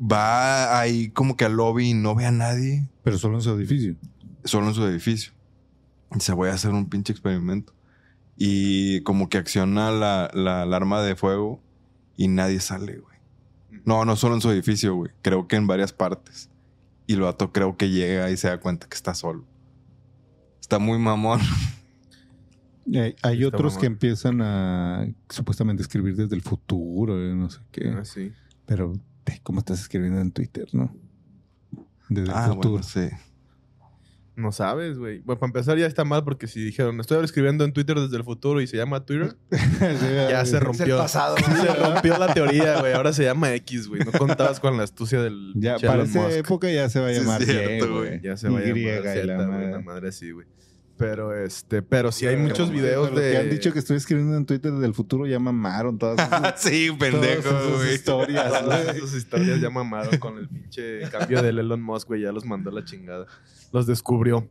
Va 0.00 0.78
ahí 0.80 1.10
como 1.10 1.36
que 1.36 1.44
al 1.44 1.56
lobby 1.56 1.90
y 1.90 1.94
no 1.94 2.14
ve 2.14 2.26
a 2.26 2.30
nadie. 2.30 2.88
Pero 3.02 3.18
solo 3.18 3.36
en 3.36 3.42
su 3.42 3.50
edificio. 3.52 3.96
Solo 4.44 4.68
en 4.68 4.74
su 4.74 4.84
edificio. 4.86 5.32
Dice, 6.12 6.32
voy 6.32 6.48
a 6.48 6.54
hacer 6.54 6.70
un 6.70 6.88
pinche 6.88 7.12
experimento. 7.12 7.74
Y 8.36 9.02
como 9.02 9.28
que 9.28 9.38
acciona 9.38 9.90
la, 9.90 10.30
la 10.34 10.62
alarma 10.62 11.02
de 11.02 11.14
fuego 11.14 11.62
y 12.16 12.28
nadie 12.28 12.60
sale, 12.60 12.98
güey. 12.98 13.14
No, 13.84 14.04
no 14.04 14.16
solo 14.16 14.34
en 14.34 14.40
su 14.40 14.50
edificio, 14.50 14.94
güey. 14.94 15.12
Creo 15.22 15.46
que 15.46 15.56
en 15.56 15.66
varias 15.66 15.92
partes. 15.92 16.50
Y 17.06 17.14
el 17.14 17.20
vato 17.20 17.52
creo 17.52 17.76
que 17.76 17.90
llega 17.90 18.30
y 18.30 18.36
se 18.36 18.48
da 18.48 18.58
cuenta 18.60 18.88
que 18.88 18.94
está 18.94 19.14
solo. 19.14 19.44
Está 20.60 20.78
muy 20.78 20.98
mamón. 20.98 21.40
Y 22.86 22.98
hay 22.98 23.16
hay 23.22 23.36
Está 23.42 23.48
otros 23.56 23.72
mamón. 23.74 23.80
que 23.80 23.86
empiezan 23.86 24.40
a 24.42 25.06
supuestamente 25.28 25.82
escribir 25.82 26.16
desde 26.16 26.34
el 26.36 26.42
futuro, 26.42 27.20
eh, 27.20 27.34
no 27.34 27.50
sé 27.50 27.60
qué. 27.70 27.88
Ah, 27.90 28.04
sí. 28.04 28.32
Pero, 28.66 28.92
ve 29.26 29.40
¿cómo 29.42 29.58
estás 29.60 29.80
escribiendo 29.80 30.20
en 30.20 30.30
Twitter, 30.32 30.66
no? 30.72 30.94
Desde 32.08 32.32
Ah, 32.32 32.46
el 32.46 32.54
futuro. 32.54 32.70
bueno, 32.74 32.86
sí. 32.86 33.08
No 34.36 34.50
sabes, 34.50 34.98
güey. 34.98 35.20
Bueno, 35.20 35.38
para 35.38 35.50
empezar 35.50 35.78
ya 35.78 35.86
está 35.86 36.04
mal 36.04 36.24
porque 36.24 36.48
si 36.48 36.60
dijeron, 36.60 36.98
estoy 37.00 37.24
escribiendo 37.24 37.64
en 37.64 37.72
Twitter 37.72 37.98
desde 37.98 38.16
el 38.16 38.24
futuro 38.24 38.60
y 38.60 38.66
se 38.66 38.76
llama 38.76 39.04
Twitter, 39.04 39.36
ya 40.30 40.44
se 40.44 40.58
rompió. 40.58 40.98
pasado. 40.98 41.36
Se 41.60 41.74
rompió 41.74 42.18
la 42.18 42.34
teoría, 42.34 42.80
güey. 42.80 42.92
Ahora 42.94 43.12
se 43.12 43.22
llama 43.24 43.54
X, 43.54 43.86
güey. 43.88 44.02
No 44.04 44.10
contabas 44.12 44.58
con 44.58 44.76
la 44.76 44.82
astucia 44.82 45.22
del 45.22 45.52
Ya, 45.54 45.78
para 45.78 46.02
esa 46.02 46.32
época 46.32 46.70
ya 46.70 46.88
se 46.88 46.98
va 47.00 47.06
a 47.06 47.10
Sí, 47.10 47.16
es 47.16 47.22
llamar 47.22 47.42
cierto, 47.42 48.06
Y. 48.06 48.20
Ya 48.22 48.36
se 48.36 48.48
va 48.48 48.58
a 48.58 48.62
llamar 48.64 49.60
la 49.70 49.80
madre 49.80 50.08
así, 50.08 50.32
güey. 50.32 50.46
Pero 50.96 51.34
este, 51.36 51.82
pero 51.82 52.12
sí 52.12 52.24
hay 52.26 52.36
muchos 52.36 52.70
videos 52.70 53.08
pero 53.08 53.20
de. 53.20 53.30
que 53.32 53.36
han 53.38 53.50
dicho 53.50 53.72
que 53.72 53.80
estoy 53.80 53.96
escribiendo 53.96 54.36
en 54.36 54.46
Twitter 54.46 54.70
desde 54.72 54.86
el 54.86 54.94
futuro 54.94 55.26
ya 55.26 55.40
mamaron 55.40 55.98
todas 55.98 56.18
esas, 56.26 56.60
sí, 56.62 56.88
pendejo, 56.98 57.50
güey. 57.76 57.94
historias. 57.94 58.60
Todas 58.62 58.96
esas 58.96 59.14
historias 59.14 59.60
ya 59.60 59.70
mamaron 59.70 60.16
con 60.18 60.38
el 60.38 60.48
pinche 60.48 61.00
cambio 61.10 61.42
del 61.42 61.58
Elon 61.58 61.82
Musk, 61.82 62.06
güey. 62.08 62.20
Ya 62.22 62.30
los 62.30 62.44
mandó 62.44 62.70
a 62.70 62.72
la 62.74 62.84
chingada. 62.84 63.26
Los 63.72 63.86
descubrió. 63.88 64.48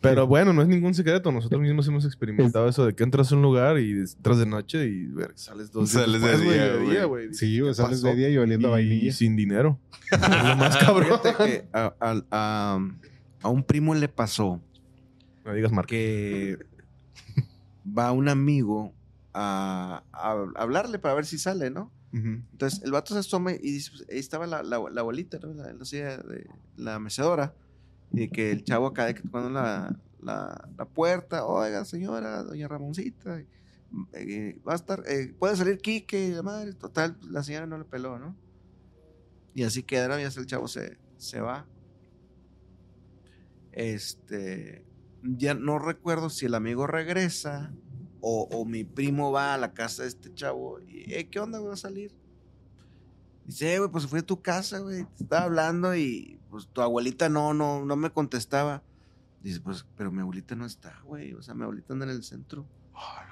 Pero 0.00 0.26
bueno, 0.28 0.52
no 0.52 0.62
es 0.62 0.68
ningún 0.68 0.94
secreto. 0.94 1.32
Nosotros 1.32 1.60
mismos 1.60 1.88
hemos 1.88 2.04
experimentado 2.04 2.68
eso 2.68 2.84
de 2.86 2.94
que 2.94 3.02
entras 3.02 3.32
a 3.32 3.34
un 3.34 3.42
lugar 3.42 3.80
y 3.80 3.90
entras 3.92 4.38
de 4.38 4.46
noche 4.46 4.84
y 4.86 5.06
ver, 5.06 5.32
sales 5.34 5.72
dos 5.72 5.90
días 5.90 6.04
Sales 6.04 6.22
de 6.22 6.78
día, 6.90 7.04
güey. 7.06 7.34
Sí, 7.34 7.58
güey, 7.58 7.72
¿Qué 7.72 7.74
sales 7.74 8.00
pasó? 8.02 8.08
de 8.08 8.14
día 8.16 8.28
y 8.28 8.36
oliendo 8.36 8.68
a 8.72 8.80
Y 8.80 8.86
vainilla. 8.86 9.12
sin 9.12 9.34
dinero. 9.34 9.80
es 10.12 10.20
lo 10.20 10.56
más 10.56 10.76
cabrón. 10.76 11.18
Que 11.38 11.64
a, 11.72 11.94
a- 11.98 12.22
a- 12.30 12.78
a 13.42 13.48
un 13.48 13.62
primo 13.64 13.94
le 13.94 14.08
pasó 14.08 14.60
No 15.48 15.54
digas 15.54 15.72
marca. 15.72 15.88
que 15.88 16.58
va 17.86 18.12
un 18.12 18.28
amigo 18.28 18.92
a, 19.32 20.04
a 20.12 20.30
hablarle 20.56 20.98
para 20.98 21.14
ver 21.14 21.24
si 21.24 21.38
sale, 21.38 21.70
¿no? 21.70 21.90
Entonces 22.12 22.82
el 22.84 22.92
vato 22.92 23.14
se 23.14 23.20
asoma 23.20 23.52
y 23.52 23.58
dice, 23.58 23.90
pues, 23.96 24.06
ahí 24.10 24.18
estaba 24.18 24.46
la, 24.46 24.62
la, 24.62 24.78
la 24.90 25.00
abuelita, 25.00 25.38
¿no? 25.38 25.54
La, 25.54 25.72
la 25.72 25.84
silla 25.86 26.18
de 26.18 26.46
la 26.76 26.98
mecedora. 26.98 27.54
Y 28.12 28.28
que 28.28 28.50
el 28.50 28.62
chavo 28.62 28.88
acá 28.88 29.06
de 29.06 29.14
que 29.14 29.22
tocando 29.22 29.48
la, 29.48 29.98
la, 30.20 30.68
la 30.76 30.84
puerta, 30.84 31.46
oiga 31.46 31.84
señora, 31.86 32.42
doña 32.42 32.68
Ramoncita, 32.68 33.42
eh, 34.12 34.60
va 34.68 34.72
a 34.72 34.76
estar, 34.76 35.02
eh, 35.06 35.34
puede 35.38 35.56
salir 35.56 35.78
Quique, 35.78 36.28
la 36.30 36.42
madre, 36.42 36.74
total, 36.74 37.16
pues, 37.16 37.30
la 37.30 37.42
señora 37.42 37.66
no 37.66 37.78
le 37.78 37.84
peló, 37.84 38.18
¿no? 38.18 38.36
Y 39.54 39.62
así 39.62 39.82
quedaron 39.82 40.20
y 40.20 40.24
hasta 40.24 40.40
el 40.40 40.46
chavo 40.46 40.68
se, 40.68 40.98
se 41.16 41.40
va. 41.40 41.66
Este, 43.72 44.84
ya 45.22 45.54
no 45.54 45.78
recuerdo 45.78 46.30
si 46.30 46.46
el 46.46 46.54
amigo 46.54 46.86
regresa 46.86 47.72
o, 48.20 48.48
o 48.50 48.64
mi 48.64 48.84
primo 48.84 49.30
va 49.32 49.54
a 49.54 49.58
la 49.58 49.72
casa 49.74 50.02
de 50.02 50.08
este 50.08 50.32
chavo 50.34 50.80
y, 50.80 51.12
"Eh, 51.14 51.28
¿qué 51.30 51.40
onda, 51.40 51.58
güey? 51.58 51.68
¿Va 51.68 51.74
a 51.74 51.76
salir? 51.78 52.12
Dice, 53.46 53.74
"Eh, 53.74 53.78
güey, 53.78 53.90
pues 53.90 54.06
fui 54.06 54.20
a 54.20 54.26
tu 54.26 54.40
casa, 54.42 54.78
güey, 54.80 55.04
te 55.16 55.24
estaba 55.24 55.44
hablando 55.44 55.94
y 55.96 56.38
pues 56.50 56.66
tu 56.72 56.80
abuelita 56.82 57.28
no, 57.28 57.54
no, 57.54 57.84
no 57.84 57.96
me 57.96 58.10
contestaba. 58.10 58.82
Dice, 59.42 59.60
pues, 59.60 59.86
pero 59.96 60.10
mi 60.10 60.20
abuelita 60.20 60.54
no 60.56 60.66
está, 60.66 61.00
güey, 61.04 61.32
o 61.34 61.42
sea, 61.42 61.54
mi 61.54 61.62
abuelita 61.62 61.92
anda 61.92 62.06
en 62.06 62.10
el 62.12 62.22
centro. 62.24 62.66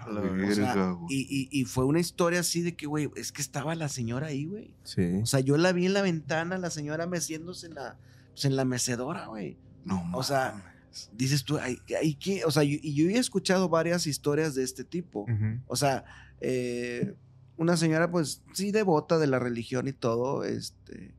La 0.07 0.21
O 0.21 0.23
sea, 0.23 0.75
verga, 0.75 0.97
y, 1.09 1.23
y- 1.29 1.49
y 1.61 1.65
fue 1.65 1.85
una 1.85 1.99
historia 1.99 2.39
así 2.41 2.63
de 2.63 2.77
que, 2.77 2.87
güey, 2.87 3.11
es 3.17 3.33
que 3.33 3.43
estaba 3.43 3.75
la 3.75 3.89
señora 3.89 4.29
ahí, 4.29 4.45
güey. 4.47 4.73
Sí. 4.85 5.19
O 5.23 5.27
sea, 5.27 5.41
yo 5.41 5.57
la 5.57 5.73
vi 5.73 5.87
en 5.87 5.93
la 5.95 6.03
ventana, 6.03 6.57
la 6.59 6.71
señora 6.71 7.09
meciéndose 7.09 7.67
en 7.67 7.75
la, 7.75 7.97
pues, 8.33 8.45
en 8.45 8.55
la 8.55 8.65
mecedora, 8.65 9.27
güey. 9.27 9.59
No, 9.85 10.09
o 10.15 10.23
sea, 10.23 10.76
mames. 11.05 11.11
Dices 11.17 11.45
tú, 11.45 11.59
ay, 11.59 11.79
ay, 12.01 12.15
¿qué? 12.15 12.45
O 12.45 12.51
sea, 12.51 12.63
yo- 12.63 12.79
y 12.83 12.95
yo 12.95 13.09
he 13.09 13.19
escuchado 13.19 13.69
varias 13.69 14.07
historias 14.07 14.55
de 14.55 14.63
este 14.65 14.85
tipo. 14.85 15.27
O 15.67 15.77
sea, 15.77 16.05
eh, 16.41 17.15
una 17.57 17.77
señora, 17.77 18.11
pues, 18.11 18.43
sí, 18.53 18.71
devota 18.73 19.19
de 19.19 19.27
la 19.27 19.39
religión 19.39 19.89
y 19.89 19.93
todo, 19.93 20.45
este. 20.45 21.15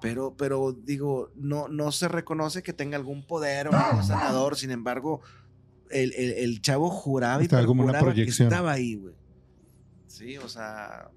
Pero, 0.00 0.34
pero 0.36 0.72
digo, 0.72 1.30
no, 1.36 1.68
no 1.68 1.92
se 1.92 2.08
reconoce 2.08 2.62
que 2.62 2.72
tenga 2.72 2.96
algún 2.96 3.24
poder 3.24 3.68
o 3.68 3.72
algún 3.72 4.02
sanador. 4.04 4.56
Sin 4.56 4.70
embargo, 4.72 5.20
el, 5.90 6.12
el- 6.14 6.32
el 6.32 6.60
chavo 6.60 6.90
juraba 6.90 7.40
y 7.40 7.44
Está 7.44 7.64
como 7.66 7.84
una 7.84 7.92
perjuraba 7.92 8.12
que 8.14 8.22
proyección. 8.22 8.48
estaba 8.48 8.72
ahí, 8.72 8.96
güey. 8.96 9.14
Sí, 10.08 10.36
o 10.38 10.48
sea, 10.48 11.08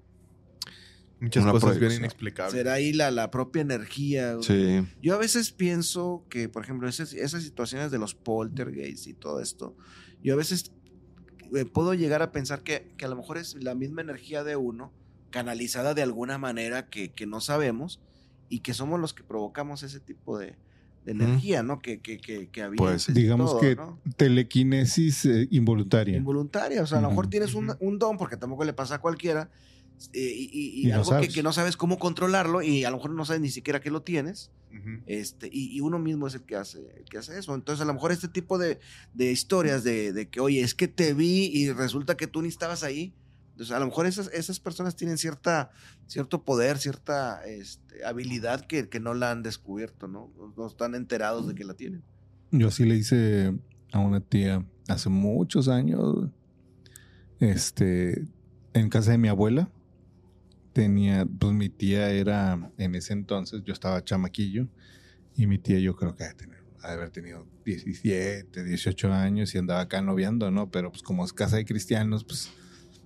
Muchas 1.20 1.44
Una 1.44 1.52
cosas 1.52 1.70
bien 1.70 1.78
proyección. 1.78 2.02
inexplicables. 2.02 2.52
será 2.52 2.74
ahí 2.74 2.92
la, 2.92 3.10
la 3.10 3.30
propia 3.30 3.62
energía. 3.62 4.34
güey. 4.34 4.44
Sí. 4.44 4.86
Yo 5.02 5.14
a 5.14 5.18
veces 5.18 5.50
pienso 5.50 6.24
que, 6.28 6.48
por 6.48 6.62
ejemplo, 6.62 6.88
esas, 6.88 7.12
esas 7.14 7.42
situaciones 7.42 7.90
de 7.90 7.98
los 7.98 8.14
poltergeists 8.14 9.06
y 9.06 9.14
todo 9.14 9.40
esto, 9.40 9.74
yo 10.22 10.34
a 10.34 10.36
veces 10.36 10.72
eh, 11.54 11.64
puedo 11.64 11.94
llegar 11.94 12.20
a 12.22 12.32
pensar 12.32 12.62
que, 12.62 12.92
que 12.98 13.04
a 13.06 13.08
lo 13.08 13.16
mejor 13.16 13.38
es 13.38 13.54
la 13.62 13.74
misma 13.74 14.02
energía 14.02 14.44
de 14.44 14.56
uno, 14.56 14.92
canalizada 15.30 15.94
de 15.94 16.02
alguna 16.02 16.36
manera 16.38 16.86
que, 16.88 17.12
que 17.12 17.26
no 17.26 17.40
sabemos, 17.40 18.00
y 18.48 18.60
que 18.60 18.74
somos 18.74 19.00
los 19.00 19.12
que 19.14 19.24
provocamos 19.24 19.82
ese 19.82 19.98
tipo 20.00 20.38
de, 20.38 20.54
de 21.04 21.12
energía, 21.12 21.62
¿no? 21.62 21.80
Que, 21.80 22.00
que, 22.00 22.18
que, 22.18 22.48
que 22.48 22.62
avientes 22.62 23.08
y 23.08 23.12
Digamos 23.12 23.50
todo, 23.52 23.60
que 23.60 23.74
¿no? 23.74 23.98
telequinesis 24.16 25.24
eh, 25.24 25.48
involuntaria. 25.50 26.16
Involuntaria, 26.16 26.82
o 26.82 26.86
sea, 26.86 26.98
a 26.98 27.00
lo 27.00 27.08
mejor 27.08 27.24
Ujú. 27.24 27.30
tienes 27.30 27.54
un, 27.54 27.74
un 27.80 27.98
don, 27.98 28.16
porque 28.18 28.36
tampoco 28.36 28.64
le 28.64 28.72
pasa 28.72 28.96
a 28.96 28.98
cualquiera, 29.00 29.50
eh, 30.12 30.20
y, 30.34 30.44
y- 30.52 30.80
y 30.82 30.86
Y 30.86 30.90
no 30.90 30.96
algo 30.98 31.20
que, 31.20 31.28
que 31.28 31.42
no 31.42 31.52
sabes 31.52 31.76
cómo 31.76 31.98
controlarlo, 31.98 32.62
y 32.62 32.84
a 32.84 32.90
lo 32.90 32.96
mejor 32.96 33.10
no 33.12 33.24
sabes 33.24 33.40
ni 33.42 33.50
siquiera 33.50 33.80
que 33.80 33.90
lo 33.90 34.02
tienes. 34.02 34.50
Ujú. 34.70 35.00
Este, 35.06 35.48
y, 35.50 35.74
y 35.76 35.80
uno 35.80 35.98
mismo 35.98 36.26
es 36.26 36.34
el 36.34 36.42
que 36.42 36.56
hace, 36.56 36.80
el 36.98 37.04
que 37.04 37.18
hace 37.18 37.38
eso. 37.38 37.54
Entonces, 37.54 37.80
a 37.82 37.86
lo 37.86 37.94
mejor 37.94 38.12
este 38.12 38.28
tipo 38.28 38.58
de, 38.58 38.78
de 39.14 39.32
historias 39.32 39.84
de, 39.84 40.12
de 40.12 40.28
que, 40.28 40.40
oye, 40.40 40.60
es 40.60 40.74
que 40.74 40.86
te 40.88 41.14
vi 41.14 41.46
y 41.52 41.70
resulta 41.72 42.16
que 42.16 42.26
tú 42.26 42.42
ni 42.42 42.48
estabas 42.48 42.82
ahí. 42.82 43.14
Entonces, 43.52 43.74
a 43.74 43.78
lo 43.80 43.86
mejor 43.86 44.04
esas, 44.06 44.30
esas 44.34 44.60
personas 44.60 44.96
tienen 44.96 45.16
cierta, 45.16 45.70
cierto 46.06 46.44
poder, 46.44 46.76
cierta 46.76 47.42
este, 47.46 48.04
habilidad 48.04 48.66
que, 48.66 48.90
que 48.90 49.00
no 49.00 49.14
la 49.14 49.30
han 49.30 49.42
descubierto, 49.42 50.08
¿no? 50.08 50.30
No- 50.36 50.52
No 50.54 50.66
están 50.66 50.94
enterados 50.94 51.48
de 51.48 51.54
que 51.54 51.64
la 51.64 51.72
tienen. 51.72 52.02
Yo 52.50 52.70
sí 52.70 52.84
le 52.84 52.96
hice 52.96 53.54
a 53.92 53.98
una 54.00 54.20
tía 54.20 54.62
hace 54.88 55.08
muchos 55.08 55.68
años, 55.68 56.28
este, 57.40 58.26
en 58.74 58.88
casa 58.90 59.12
de 59.12 59.18
mi 59.18 59.28
abuela. 59.28 59.70
Tenía, 60.76 61.24
pues 61.24 61.54
mi 61.54 61.70
tía 61.70 62.10
era, 62.10 62.70
en 62.76 62.94
ese 62.96 63.14
entonces, 63.14 63.62
yo 63.64 63.72
estaba 63.72 64.04
chamaquillo, 64.04 64.68
y 65.34 65.46
mi 65.46 65.56
tía 65.56 65.78
yo 65.78 65.96
creo 65.96 66.14
que 66.14 66.24
ha 66.24 66.28
de, 66.28 66.34
tener, 66.34 66.58
ha 66.82 66.88
de 66.88 66.92
haber 66.92 67.08
tenido 67.08 67.46
17, 67.64 68.62
18 68.62 69.10
años 69.10 69.54
y 69.54 69.58
andaba 69.58 69.80
acá 69.80 70.02
noviando, 70.02 70.50
¿no? 70.50 70.70
Pero 70.70 70.90
pues 70.90 71.02
como 71.02 71.24
es 71.24 71.32
casa 71.32 71.56
de 71.56 71.64
cristianos, 71.64 72.24
pues 72.24 72.50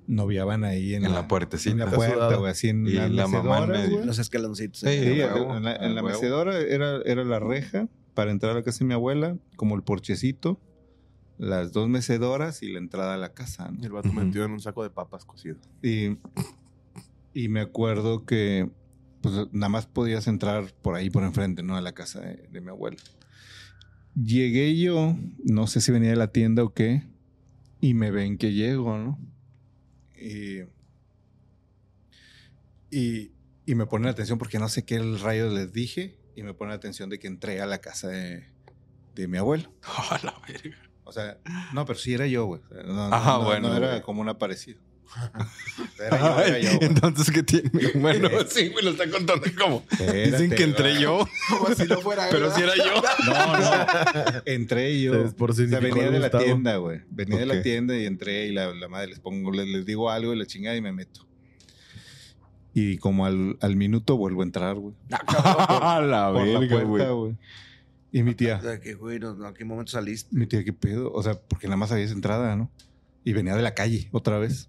noviaban 0.09 0.64
ahí 0.64 0.97
en, 0.97 1.05
En 1.05 1.14
la 1.14 1.28
puertecita. 1.28 1.70
En 1.70 1.78
la 1.78 1.86
puerta, 1.92 2.14
sudado. 2.16 2.40
güey, 2.40 2.51
así 2.51 2.70
en 2.70 2.88
Y 2.88 2.94
las 2.94 3.09
la 3.12 3.28
mamá 3.28 3.64
en. 3.72 4.05
Los 4.05 4.18
escaloncitos. 4.18 4.80
Sí, 4.80 4.88
Sí, 4.88 5.20
en 5.20 5.62
la, 5.62 5.76
en 5.76 5.94
la 5.94 6.02
mecedora 6.02 6.59
era, 6.59 7.01
era 7.05 7.22
la 7.22 7.38
reja 7.38 7.86
para 8.14 8.32
entrar 8.32 8.51
a 8.51 8.55
la 8.56 8.62
casa 8.64 8.80
de 8.80 8.86
mi 8.86 8.94
abuela, 8.94 9.36
como 9.55 9.76
el 9.76 9.84
porchecito, 9.84 10.60
las 11.38 11.70
dos 11.70 11.88
mecedoras 11.88 12.64
y 12.64 12.72
la 12.72 12.80
entrada 12.80 13.14
a 13.14 13.16
la 13.16 13.32
casa. 13.32 13.70
¿no? 13.70 13.84
El 13.84 13.92
vato 13.92 14.09
Ujú. 14.09 14.16
metido 14.16 14.44
en 14.44 14.51
un 14.51 14.60
saco 14.60 14.82
de 14.82 14.90
papas 14.90 15.24
cocido. 15.24 15.56
Y, 15.84 16.18
y 17.35 17.48
me 17.48 17.61
acuerdo 17.61 18.24
que 18.27 18.69
pues, 19.23 19.35
nada 19.52 19.69
más 19.69 19.86
podías 19.86 20.27
entrar 20.27 20.73
por 20.82 20.94
ahí, 20.94 21.11
por 21.11 21.23
enfrente, 21.24 21.62
¿no? 21.62 21.77
A 21.77 21.81
la 21.81 21.93
casa 21.93 22.20
de, 22.20 22.48
de 22.51 22.61
mi 22.61 22.69
abuela. 22.70 22.97
Llegué 24.15 24.77
yo, 24.78 25.16
no 25.44 25.66
sé 25.66 25.81
si 25.81 25.93
venía 25.93 26.11
de 26.11 26.16
la 26.16 26.32
tienda 26.32 26.65
o 26.65 26.74
qué, 26.74 27.05
y 27.81 27.94
me 27.94 28.11
ven 28.11 28.39
que 28.39 28.52
llego, 28.52 28.97
¿no? 28.98 29.19
Y, 30.20 30.61
y, 32.90 33.32
y 33.66 33.74
me 33.74 33.86
ponen 33.86 34.09
atención 34.09 34.39
porque 34.39 34.59
no 34.59 34.69
sé 34.69 34.85
qué 34.85 34.97
el 34.97 35.20
rayo 35.20 35.48
les 35.51 35.73
dije, 35.73 36.19
y 36.36 36.43
me 36.43 36.55
ponen 36.55 36.74
atención 36.74 37.09
de 37.11 37.19
que 37.19 37.27
entré 37.28 37.61
a 37.61 37.66
la 37.66 37.78
casa 37.78 38.09
de, 38.09 38.48
de 39.15 39.28
mi 39.28 39.39
abuelo. 39.39 39.73
A 40.11 40.19
la 40.24 40.35
verga. 40.47 40.77
O 41.05 41.12
sea, 41.12 41.39
no, 41.74 41.85
pero 41.86 41.98
sí 41.98 42.15
era 42.15 42.27
yo, 42.27 42.47
güey. 42.47 42.61
No, 42.86 43.09
no, 43.09 43.15
Ajá, 43.15 43.39
no- 43.39 43.44
bueno, 43.44 43.69
no 43.69 43.77
era 43.77 43.89
güey. 43.90 44.02
como 44.02 44.20
un 44.20 44.28
aparecido. 44.28 44.81
Era 45.99 46.19
yo, 46.19 46.41
era 46.41 46.59
yo, 46.59 46.77
güey. 46.78 46.91
Entonces, 46.91 47.31
¿qué 47.31 47.43
tiene? 47.43 47.70
Bueno, 47.97 48.28
sí, 48.49 48.73
me 48.74 48.81
lo 48.82 48.91
está 48.91 49.11
contando 49.11 49.45
como. 49.59 49.85
Dicen 49.99 50.51
que 50.51 50.62
entré 50.62 50.99
yo, 51.01 51.27
Como 51.51 51.74
si 51.74 51.85
no 51.85 52.01
fuera 52.01 52.28
pero 52.31 52.55
si 52.55 52.62
era 52.62 52.74
yo. 52.77 53.03
No, 53.27 53.59
no. 53.59 54.43
Entré 54.47 55.01
yo. 55.01 55.28
Sí, 55.28 55.35
por 55.37 55.51
o 55.51 55.55
sea, 55.55 55.66
venía 55.81 56.11
de 56.11 56.19
la 56.20 56.28
Gustavo. 56.28 56.45
tienda, 56.45 56.77
güey. 56.77 57.01
Venía 57.11 57.39
de 57.39 57.47
la 57.47 57.62
tienda 57.62 57.97
y 57.97 58.07
entré 58.07 58.47
y 58.47 58.53
la, 58.53 58.73
la 58.73 58.89
madre 58.89 59.09
les 59.09 59.20
pongo, 59.20 59.53
les, 59.53 59.66
les 59.66 59.85
digo 59.85 60.11
algo 60.11 60.32
y 60.32 60.39
la 60.39 60.47
chingada 60.47 60.77
y 60.77 60.81
me 60.81 60.93
meto. 60.93 61.27
Y 62.73 62.99
como 62.99 63.27
al, 63.27 63.59
al 63.61 63.77
minuto 63.77 64.16
vuelvo 64.16 64.41
a 64.43 64.45
entrar, 64.45 64.77
güey. 64.77 64.95
A 65.11 66.01
la 66.01 66.32
Por 66.32 66.47
la 66.47 66.61
verga, 66.61 67.11
güey. 67.11 67.37
Y 68.12 68.23
mi 68.23 68.31
O 68.32 68.37
tía, 68.37 68.61
sea, 68.61 68.81
que, 68.81 68.95
güey, 68.95 69.19
no, 69.19 69.35
no, 69.35 69.47
¿a 69.47 69.55
qué 69.55 69.65
momento 69.65 69.93
saliste? 69.93 70.35
mi 70.35 70.47
tía, 70.47 70.65
¿qué 70.65 70.73
pedo? 70.73 71.12
O 71.12 71.23
sea, 71.23 71.35
porque 71.41 71.66
nada 71.66 71.77
más 71.77 71.93
había 71.93 72.05
esa 72.05 72.15
entrada, 72.15 72.57
¿no? 72.57 72.70
Y 73.24 73.32
venía 73.34 73.55
de 73.55 73.62
la 73.62 73.74
calle 73.74 74.09
otra 74.12 74.38
vez. 74.38 74.68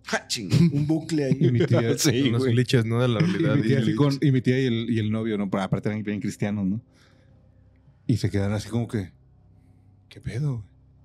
Un 0.74 0.86
bucle 0.88 1.24
ahí. 1.26 1.38
Y 1.40 1.52
mi 1.52 1.66
tía, 1.66 1.82
Sí, 1.98 2.24
Unos 2.30 2.42
güey. 2.42 2.54
glitches, 2.54 2.86
¿no? 2.86 3.02
De 3.02 3.08
la 3.08 3.20
Y 3.24 3.28
mi 3.28 3.62
tía, 3.64 3.80
así 3.80 3.92
Y- 3.92 3.96
con- 3.96 4.18
y 4.22 4.32
mi 4.32 4.42
tía 4.42 4.60
y 4.62 4.66
el, 4.66 4.90
y 4.90 5.00
el 5.00 5.10
novio, 5.12 5.38
¿no? 5.38 5.50
Pero 5.50 5.64
aparte 5.64 5.90
eran 5.90 6.04
bien 6.04 6.20
cristianos, 6.20 6.66
¿no? 6.66 6.82
Y 8.08 8.18
se 8.18 8.30
quedan 8.30 8.52
así 8.52 8.68
como 8.68 8.88
que, 8.90 9.12
¿qué 10.10 10.20
pedo? 10.20 10.64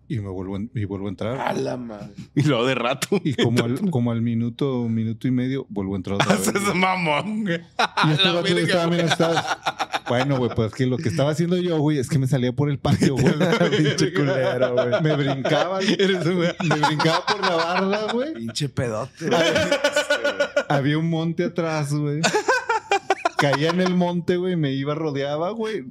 Y 0.08 0.20
me 0.20 0.28
vuelvo, 0.28 0.56
en- 0.56 0.70
y 0.74 0.84
vuelvo 0.84 1.06
a 1.06 1.10
entrar. 1.10 1.40
A 1.40 1.52
la 1.52 1.76
madre. 1.76 2.10
Y 2.34 2.42
luego 2.42 2.64
de 2.66 2.74
rato. 2.76 3.20
Y 3.24 3.34
como 3.34 3.64
al, 3.64 3.90
como 3.90 4.12
al 4.12 4.22
minuto, 4.22 4.88
minuto 4.88 5.26
y 5.26 5.30
medio, 5.32 5.66
vuelvo 5.68 5.94
a 5.94 5.96
entrar 5.96 6.14
otra 6.16 6.36
vez. 6.36 6.48
Haces 6.48 6.74
mamón, 6.74 7.42
güey. 7.44 7.60
Y 8.06 8.10
este 8.12 8.28
vato 8.30 8.46
estaba 8.58 8.94
asustado. 8.96 9.42
Bueno, 10.08 10.38
güey, 10.38 10.50
pues 10.54 10.72
que 10.72 10.86
lo 10.86 10.96
que 10.98 11.08
estaba 11.08 11.30
haciendo 11.30 11.56
yo, 11.56 11.78
güey, 11.78 11.98
es 11.98 12.08
que 12.08 12.18
me 12.20 12.28
salía 12.28 12.52
por 12.52 12.70
el 12.70 12.78
patio, 12.78 13.14
güey. 13.16 13.34
Pinche 13.76 14.12
culero, 14.14 14.74
güey. 14.74 15.02
Me 15.02 15.16
brincaba, 15.16 15.80
me 15.80 16.76
brincaba 16.86 17.26
por 17.26 17.40
la 17.40 17.56
barda, 17.56 18.12
güey. 18.12 18.34
Pinche 18.34 18.68
pedote. 18.68 19.28
Había 20.68 20.98
un 20.98 21.10
monte 21.10 21.44
atrás, 21.44 21.92
güey. 21.92 22.20
Caía 23.38 23.70
en 23.70 23.80
el 23.80 23.94
monte, 23.94 24.36
güey, 24.36 24.56
me 24.56 24.72
iba, 24.72 24.94
rodeaba, 24.94 25.50
güey. 25.50 25.84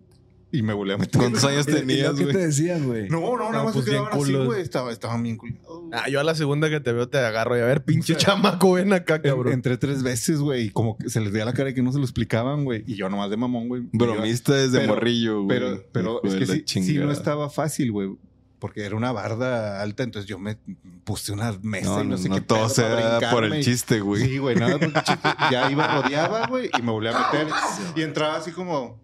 Y 0.57 0.61
me 0.61 0.73
volvía 0.73 0.95
a 0.95 0.97
meter. 0.97 1.19
¿Cuántos 1.19 1.43
años 1.43 1.65
tenías, 1.65 2.11
¿Qué 2.13 2.25
te 2.25 2.31
güey? 2.33 2.45
decían, 2.45 2.85
güey? 2.85 3.09
No, 3.09 3.19
no, 3.19 3.37
nada 3.37 3.51
No, 3.51 3.63
más 3.65 3.73
pues 3.73 3.85
se 3.85 3.91
bien 3.91 4.03
quedaban 4.03 4.19
así, 4.21 4.31
culos. 4.31 4.45
güey. 4.47 4.61
Estaba, 4.61 4.91
estaban 4.91 5.23
bien 5.23 5.37
culiados. 5.37 5.79
güey. 5.81 5.91
Ah, 5.93 6.09
yo 6.09 6.19
a 6.19 6.23
la 6.23 6.35
segunda 6.35 6.69
que 6.69 6.79
te 6.79 6.93
veo 6.93 7.09
te 7.09 7.17
agarro 7.17 7.57
y 7.57 7.61
a 7.61 7.65
ver, 7.65 7.83
pinche 7.83 8.15
chamaco, 8.15 8.73
ven 8.73 8.93
acá, 8.93 9.15
En- 9.15 9.21
cabrón. 9.21 9.53
Entré 9.53 9.77
tres 9.77 10.03
veces, 10.03 10.39
güey, 10.39 10.65
y 10.65 10.69
como 10.69 10.97
que 10.97 11.09
se 11.09 11.19
les 11.21 11.31
veía 11.31 11.45
la 11.45 11.53
cara 11.53 11.65
de 11.67 11.73
que 11.73 11.81
no 11.81 11.91
se 11.91 11.97
lo 11.97 12.03
explicaban, 12.03 12.63
güey. 12.63 12.83
Y 12.87 12.95
yo 12.95 13.09
nomás 13.09 13.29
de 13.29 13.37
mamón, 13.37 13.67
güey. 13.67 13.83
Bromista 13.91 14.53
desde 14.53 14.79
Pero- 14.79 14.93
morrillo, 14.95 15.43
güey. 15.43 15.59
Pero, 15.59 15.83
pero 15.91 16.21
Hijo 16.23 16.27
es 16.27 16.33
de 16.33 16.39
que 16.39 16.45
la 16.45 16.53
sí, 16.53 16.59
sí 16.59 16.65
chingada. 16.65 17.05
no 17.07 17.11
estaba 17.11 17.49
fácil, 17.49 17.91
güey. 17.91 18.09
porque 18.57 18.83
era 18.83 18.95
una 18.95 19.11
barda 19.11 19.79
alta, 19.81 20.01
entonces 20.01 20.27
yo 20.27 20.39
me 20.39 20.57
puse 21.03 21.31
una 21.31 21.51
mesa 21.61 21.87
No, 21.87 22.01
y 22.01 22.03
no, 22.05 22.09
no, 22.11 22.17
sé 22.17 22.29
no 22.29 22.35
qué 22.35 22.41
todo 22.41 22.59
pedo 22.61 22.69
sea 22.69 23.19
para 23.19 23.29
por 23.31 23.43
el 23.43 23.59
y- 23.59 23.63
chiste, 23.63 23.99
güey. 23.99 24.23
Sí, 24.25 24.37
güey, 24.39 24.55
nada, 24.55 24.79
pues, 24.79 24.91
chiste. 25.03 25.29
ya 25.51 25.69
iba, 25.69 26.01
rodeaba, 26.01 26.47
güey, 26.47 26.71
y 26.75 26.81
me 26.81 26.89
volví 26.91 27.07
a 27.09 27.11
meter 27.31 27.47
y 27.95 28.01
entraba 28.01 28.37
así 28.37 28.51
como 28.51 28.97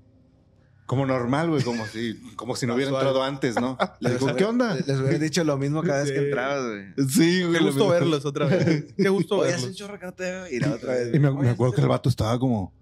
como 0.92 1.06
normal, 1.06 1.50
güey, 1.50 1.64
como 1.64 1.86
si 1.86 2.16
como 2.36 2.54
si 2.58 2.68
no 2.68 2.76
hubiera 2.76 2.92
Casual. 2.92 3.08
entrado 3.08 3.24
antes, 3.24 3.56
¿no? 3.56 3.78
Le 4.02 4.10
Les 4.10 4.20
digo, 4.20 4.36
¿qué 4.36 4.44
onda? 4.44 4.76
Les 4.76 5.00
hubiera 5.00 5.20
dicho 5.20 5.42
lo 5.46 5.58
mismo 5.58 5.82
cada 5.84 6.04
vez 6.04 6.12
que 6.12 6.18
entrabas, 6.18 6.66
güey. 6.68 7.08
Sí, 7.08 7.44
güey. 7.44 7.60
Qué 7.60 7.64
gusto 7.64 7.84
mismo. 7.86 7.90
verlos 7.92 8.26
otra 8.26 8.46
vez. 8.48 8.94
Qué 8.98 9.08
gusto 9.08 9.38
Oye, 9.38 9.54
hace 9.54 9.60
un 9.60 9.62
verlos. 9.62 9.78
chorro 9.78 10.00
que 10.00 10.06
no 10.06 10.14
te 10.14 10.24
veo. 10.24 10.50
Y 10.52 10.60
la 10.60 10.74
otra 10.74 10.96
vez. 10.96 11.16
Y 11.16 11.20
me, 11.20 11.30
acuerdo 11.50 11.74
que 11.74 11.80
el 11.80 11.88
vato 11.88 12.10
estaba 12.10 12.38
como, 12.38 12.74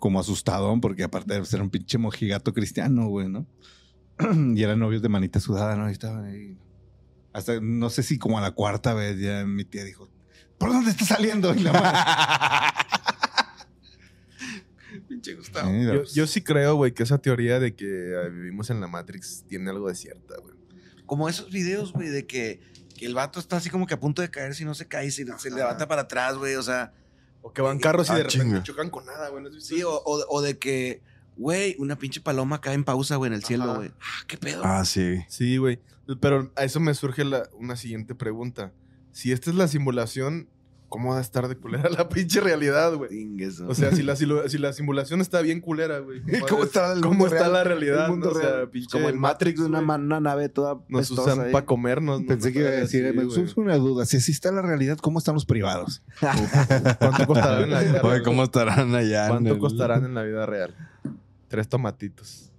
como 0.00 0.18
asustado, 0.18 0.76
porque 0.80 1.04
aparte 1.04 1.32
de 1.32 1.44
ser 1.44 1.62
un 1.62 1.70
pinche 1.70 1.96
mojigato 1.96 2.52
cristiano, 2.52 3.06
güey, 3.06 3.28
¿no? 3.28 3.46
y 4.56 4.60
eran 4.60 4.80
novios 4.80 5.00
de 5.00 5.08
manita 5.08 5.38
sudada, 5.38 5.76
¿no? 5.76 5.88
Y 5.88 5.92
estaban 5.92 6.24
ahí. 6.24 6.58
Hasta, 7.32 7.60
no 7.60 7.88
sé 7.88 8.02
si 8.02 8.18
como 8.18 8.38
a 8.38 8.40
la 8.40 8.50
cuarta 8.50 8.94
vez 8.94 9.16
ya 9.20 9.44
mi 9.44 9.64
tía 9.64 9.84
dijo, 9.84 10.10
¿por 10.58 10.72
dónde 10.72 10.90
está 10.90 11.04
saliendo? 11.04 11.54
Y 11.54 11.60
la 11.60 11.72
madre, 11.72 11.98
Pinche 15.20 15.34
Gustavo. 15.34 15.70
Sí, 15.70 15.84
Yo, 15.84 15.94
pues, 15.96 16.14
yo 16.14 16.26
sí 16.26 16.42
creo, 16.42 16.76
güey, 16.76 16.92
que 16.92 17.02
esa 17.02 17.18
teoría 17.18 17.58
de 17.58 17.74
que 17.74 17.86
eh, 17.86 18.28
vivimos 18.30 18.70
en 18.70 18.80
la 18.80 18.86
Matrix 18.86 19.44
tiene 19.48 19.70
algo 19.70 19.88
de 19.88 19.94
cierta, 19.94 20.36
güey. 20.40 20.54
Como 21.06 21.28
esos 21.28 21.50
videos, 21.50 21.92
güey, 21.92 22.08
de 22.08 22.26
que, 22.26 22.60
que 22.96 23.06
el 23.06 23.14
vato 23.14 23.40
está 23.40 23.56
así 23.56 23.70
como 23.70 23.86
que 23.86 23.94
a 23.94 24.00
punto 24.00 24.22
de 24.22 24.30
caer, 24.30 24.54
si 24.54 24.64
no 24.64 24.74
se 24.74 24.86
cae, 24.86 25.06
y 25.06 25.10
se, 25.10 25.24
se 25.38 25.50
levanta 25.50 25.88
para 25.88 26.02
atrás, 26.02 26.36
güey. 26.36 26.54
O 26.56 26.62
sea, 26.62 26.92
O 27.42 27.52
que 27.52 27.62
van 27.62 27.78
carros 27.78 28.08
y 28.08 28.12
Ah, 28.12 28.16
de 28.16 28.22
repente 28.24 28.44
chinga. 28.46 28.62
chocan 28.62 28.90
con 28.90 29.06
nada, 29.06 29.28
güey. 29.30 29.42
¿no 29.42 29.48
has 29.48 29.54
visto 29.54 29.74
sí, 29.74 29.82
o, 29.82 29.90
o, 29.92 30.24
o 30.28 30.42
de 30.42 30.58
que, 30.58 31.02
güey, 31.36 31.76
una 31.78 31.96
pinche 31.98 32.20
paloma 32.20 32.60
cae 32.60 32.74
en 32.74 32.84
pausa, 32.84 33.16
güey, 33.16 33.28
en 33.28 33.34
el 33.34 33.44
cielo, 33.44 33.76
güey. 33.76 33.90
Ah, 34.00 34.24
qué 34.26 34.36
pedo. 34.36 34.62
Ah, 34.64 34.84
sí. 34.84 35.20
Sí, 35.28 35.56
güey. 35.56 35.80
Pero 36.20 36.52
a 36.56 36.64
eso 36.64 36.80
me 36.80 36.94
surge 36.94 37.24
la- 37.24 37.48
una 37.54 37.76
siguiente 37.76 38.14
pregunta. 38.14 38.72
Si 39.12 39.32
esta 39.32 39.50
es 39.50 39.56
la 39.56 39.68
simulación, 39.68 40.48
¿cómo 40.88 41.10
va 41.10 41.18
a 41.18 41.20
estar 41.20 41.48
de 41.48 41.56
culera 41.56 41.88
la 41.96 42.08
pinche 42.08 42.40
realidad, 42.40 42.94
güey? 42.94 43.36
O 43.66 43.74
sea, 43.74 43.92
si 43.92 44.02
la, 44.02 44.14
silu- 44.14 44.48
si 44.48 44.58
la 44.58 44.72
simulación 44.72 45.20
está 45.20 45.40
bien 45.42 45.60
culera, 45.60 45.98
güey. 46.00 46.22
¿Cómo 46.48 46.64
está 46.64 46.92
el 46.92 47.00
¿Cómo 47.00 47.14
mundo 47.14 47.26
está 47.26 47.40
real? 47.48 47.52
la 47.52 47.64
realidad? 47.64 48.04
El 48.06 48.10
mundo 48.12 48.30
no? 48.32 48.38
O 48.38 48.40
sea, 48.40 48.66
pinche 48.70 48.88
como 48.90 49.08
en 49.08 49.18
Matrix, 49.18 49.60
una, 49.60 49.78
güey. 49.78 49.86
ma- 49.86 49.96
una 49.96 50.20
nave 50.20 50.48
toda 50.48 50.78
Nos 50.88 51.10
usan 51.10 51.50
para 51.52 51.64
comernos. 51.66 52.22
¿no? 52.22 52.26
Pensé 52.26 52.52
que 52.52 52.60
iba 52.60 52.68
a 52.68 52.72
decir, 52.72 53.08
Sí, 53.10 53.16
me 53.16 53.30
surge 53.30 53.60
una 53.60 53.76
duda, 53.76 54.06
si 54.06 54.16
así 54.18 54.32
está 54.32 54.50
la 54.52 54.62
realidad, 54.62 54.98
¿cómo 54.98 55.18
están 55.18 55.34
los 55.34 55.44
privados? 55.46 56.02
¿Cuánto 56.98 57.26
costarán 57.26 57.62
en 57.64 57.70
la 57.70 57.80
vida 57.80 58.02
real? 58.02 58.22
¿cómo 58.22 58.42
estarán 58.44 58.94
allá? 58.94 59.24
en 59.26 59.30
¿Cuánto 59.30 59.52
el- 59.54 59.58
costarán 59.58 60.04
en 60.04 60.14
la 60.14 60.22
vida 60.22 60.46
real? 60.46 60.74
Tres 61.48 61.68
tomatitos. 61.68 62.52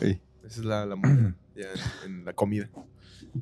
Ay. 0.00 0.20
Esa 0.44 0.60
es 0.60 0.66
la, 0.66 0.84
la 0.84 0.96
moneda 0.96 1.34
ya 1.56 1.66
en, 2.04 2.18
en 2.18 2.24
la 2.24 2.32
comida. 2.34 2.68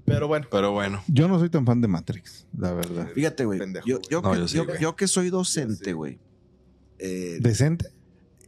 Pero 0.05 0.27
bueno. 0.29 0.47
Pero 0.51 0.73
bueno. 0.73 1.03
Yo 1.09 1.29
no 1.29 1.39
soy 1.39 1.51
tan 1.51 1.67
fan 1.67 1.81
de 1.81 1.89
Matrix, 1.89 2.47
la 2.57 2.73
verdad. 2.73 3.09
Fíjate, 3.15 3.45
güey. 3.45 3.61
Yo, 3.87 4.01
yo, 4.11 4.23
No, 4.23 4.33
que, 4.33 4.39
yo 4.39 4.49
sí, 4.49 4.57
yo- 4.57 4.65
güey. 4.67 4.81
yo 4.81 4.97
que 4.97 5.07
soy 5.07 5.31
docente, 5.31 5.93
güey. 5.93 6.19
eh, 6.99 7.39
¿Decente? 7.41 7.89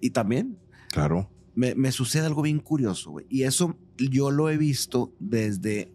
y 0.01 0.11
también 0.11 0.59
Claro. 0.91 1.29
me, 1.55 1.75
me 1.75 1.91
sucede 1.91 2.27
algo 2.27 2.43
bien 2.43 2.61
curioso, 2.61 3.11
güey. 3.11 3.27
Y 3.29 3.43
eso 3.45 3.77
yo 3.97 4.31
lo 4.31 4.49
he 4.51 4.57
visto 4.57 5.13
desde 5.19 5.91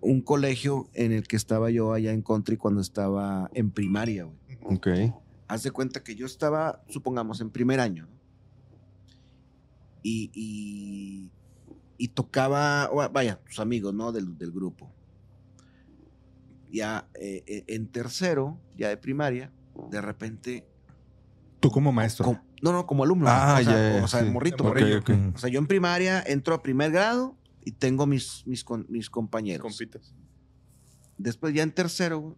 un 0.00 0.20
colegio 0.20 0.88
en 0.94 1.12
el 1.12 1.26
que 1.26 1.36
estaba 1.36 1.70
yo 1.70 1.92
allá 1.92 2.12
en 2.12 2.22
country 2.22 2.56
cuando 2.56 2.80
estaba 2.80 3.50
en 3.54 3.70
primaria, 3.70 4.24
güey. 4.24 4.36
Ok. 4.62 4.88
Haz 5.48 5.62
de 5.62 5.70
cuenta 5.70 6.04
que 6.04 6.14
yo 6.14 6.26
estaba, 6.26 6.82
supongamos, 6.88 7.40
en 7.40 7.50
primer 7.50 7.80
año. 7.80 8.06
¿no? 8.06 8.18
Y, 10.02 10.30
y, 10.34 11.30
y 11.98 12.08
tocaba, 12.08 12.88
vaya, 13.12 13.40
tus 13.44 13.58
amigos, 13.60 13.92
¿no? 13.92 14.12
Del, 14.12 14.38
del 14.38 14.52
grupo. 14.52 14.90
Ya 16.70 17.08
eh, 17.14 17.44
eh, 17.46 17.64
en 17.68 17.88
tercero, 17.88 18.60
ya 18.76 18.88
de 18.88 18.96
primaria, 18.96 19.52
de 19.90 20.00
repente. 20.00 20.66
Tú 21.60 21.70
como 21.70 21.92
maestro. 21.92 22.40
no, 22.62 22.72
no, 22.72 22.86
como 22.86 23.04
alumno. 23.04 23.26
Ah, 23.28 23.58
o 23.60 23.64
sea, 23.64 23.98
ya, 23.98 24.04
O 24.04 24.08
sea, 24.08 24.20
sí. 24.24 24.30
morrito. 24.30 24.64
Morrillo. 24.64 25.00
O 25.34 25.38
sea, 25.38 25.50
yo 25.50 25.58
en 25.58 25.66
primaria 25.66 26.22
entro 26.26 26.54
a 26.54 26.62
primer 26.62 26.92
grado 26.92 27.36
y 27.64 27.72
tengo 27.72 28.06
mis, 28.06 28.46
mis, 28.46 28.64
con- 28.64 28.86
mis 28.88 29.10
compañeros. 29.10 29.62
Compitas. 29.76 30.14
Después 31.16 31.52
ya 31.54 31.62
en 31.64 31.72
tercero, 31.72 32.20
güey, 32.20 32.36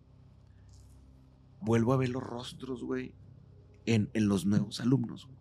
vuelvo 1.60 1.92
a 1.92 1.96
ver 1.98 2.08
los 2.08 2.22
rostros, 2.22 2.82
güey, 2.82 3.12
en, 3.84 4.08
en 4.14 4.28
los 4.28 4.46
nuevos 4.46 4.80
alumnos. 4.80 5.26
güey. 5.26 5.38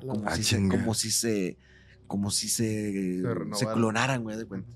Como, 0.00 0.28
Ah, 0.28 0.36
si 0.36 0.42
se, 0.44 0.68
como 0.68 0.94
si 0.94 1.10
se, 1.10 1.58
como 2.06 2.30
si 2.30 2.48
se, 2.48 3.22
se, 3.54 3.66
clonaran, 3.66 4.22
güey, 4.22 4.36
de 4.36 4.44
cuenta. 4.44 4.70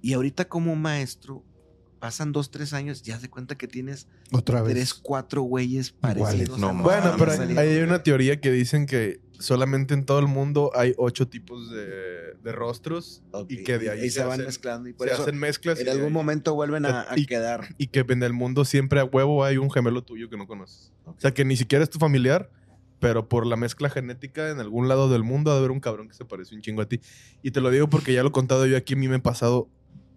Y 0.00 0.12
ahorita 0.12 0.46
como 0.48 0.76
maestro, 0.76 1.42
pasan 1.98 2.30
dos, 2.32 2.50
tres 2.50 2.72
años, 2.72 3.02
ya 3.02 3.18
de 3.18 3.28
cuenta 3.28 3.56
que 3.56 3.66
tienes 3.66 4.06
Otra 4.32 4.62
vez. 4.62 4.74
tres, 4.74 4.94
cuatro 4.94 5.42
güeyes 5.42 5.90
parecidos. 5.92 6.58
No. 6.58 6.72
Bueno, 6.74 7.14
pero 7.18 7.32
hay, 7.32 7.56
hay 7.56 7.78
una 7.78 8.02
teoría 8.02 8.40
que 8.40 8.52
dicen 8.52 8.86
que 8.86 9.20
solamente 9.38 9.94
en 9.94 10.04
todo 10.04 10.18
el 10.20 10.28
mundo 10.28 10.70
hay 10.74 10.94
ocho 10.96 11.26
tipos 11.28 11.70
de, 11.70 12.34
de 12.42 12.52
rostros 12.52 13.22
y 13.48 13.64
que 13.64 13.78
de 13.78 13.90
ahí 13.90 14.08
se, 14.10 14.20
van 14.20 14.32
hacen, 14.34 14.46
mezclando. 14.46 14.88
Y 14.88 14.92
por 14.92 15.08
se 15.08 15.14
eso 15.14 15.22
hacen 15.24 15.38
mezclas. 15.38 15.78
y 15.80 15.82
en 15.82 15.88
algún 15.88 16.06
ahí- 16.06 16.12
momento 16.12 16.54
vuelven 16.54 16.86
a, 16.86 17.10
a 17.10 17.18
Y- 17.18 17.26
quedar. 17.26 17.74
Y 17.78 17.88
que 17.88 18.04
en 18.08 18.22
el 18.22 18.32
mundo 18.32 18.64
siempre 18.64 19.00
a 19.00 19.04
huevo 19.04 19.44
hay 19.44 19.56
un 19.56 19.70
gemelo 19.70 20.04
tuyo 20.04 20.30
que 20.30 20.36
no 20.36 20.46
conoces. 20.46 20.92
O 21.06 21.14
sea, 21.18 21.32
que 21.34 21.44
ni 21.44 21.56
siquiera 21.56 21.82
es 21.82 21.90
tu 21.90 21.98
familiar, 21.98 22.50
pero 22.98 23.28
por 23.28 23.46
la 23.46 23.56
mezcla 23.56 23.90
genética 23.90 24.50
en 24.50 24.60
algún 24.60 24.88
lado 24.88 25.08
del 25.08 25.22
mundo 25.22 25.50
ha 25.50 25.54
de 25.54 25.58
haber 25.58 25.70
un 25.70 25.80
cabrón 25.80 26.08
que 26.08 26.14
se 26.14 26.24
parece 26.24 26.54
un 26.54 26.62
chingo 26.62 26.82
a 26.82 26.86
ti. 26.86 27.00
Y 27.42 27.50
te 27.50 27.60
lo 27.60 27.70
digo 27.70 27.88
porque 27.88 28.12
ya 28.12 28.22
lo 28.22 28.30
he 28.30 28.32
contado 28.32 28.66
yo 28.66 28.76
aquí, 28.76 28.94
a 28.94 28.96
mí 28.96 29.08
me 29.08 29.16
he 29.16 29.20
pasado 29.20 29.68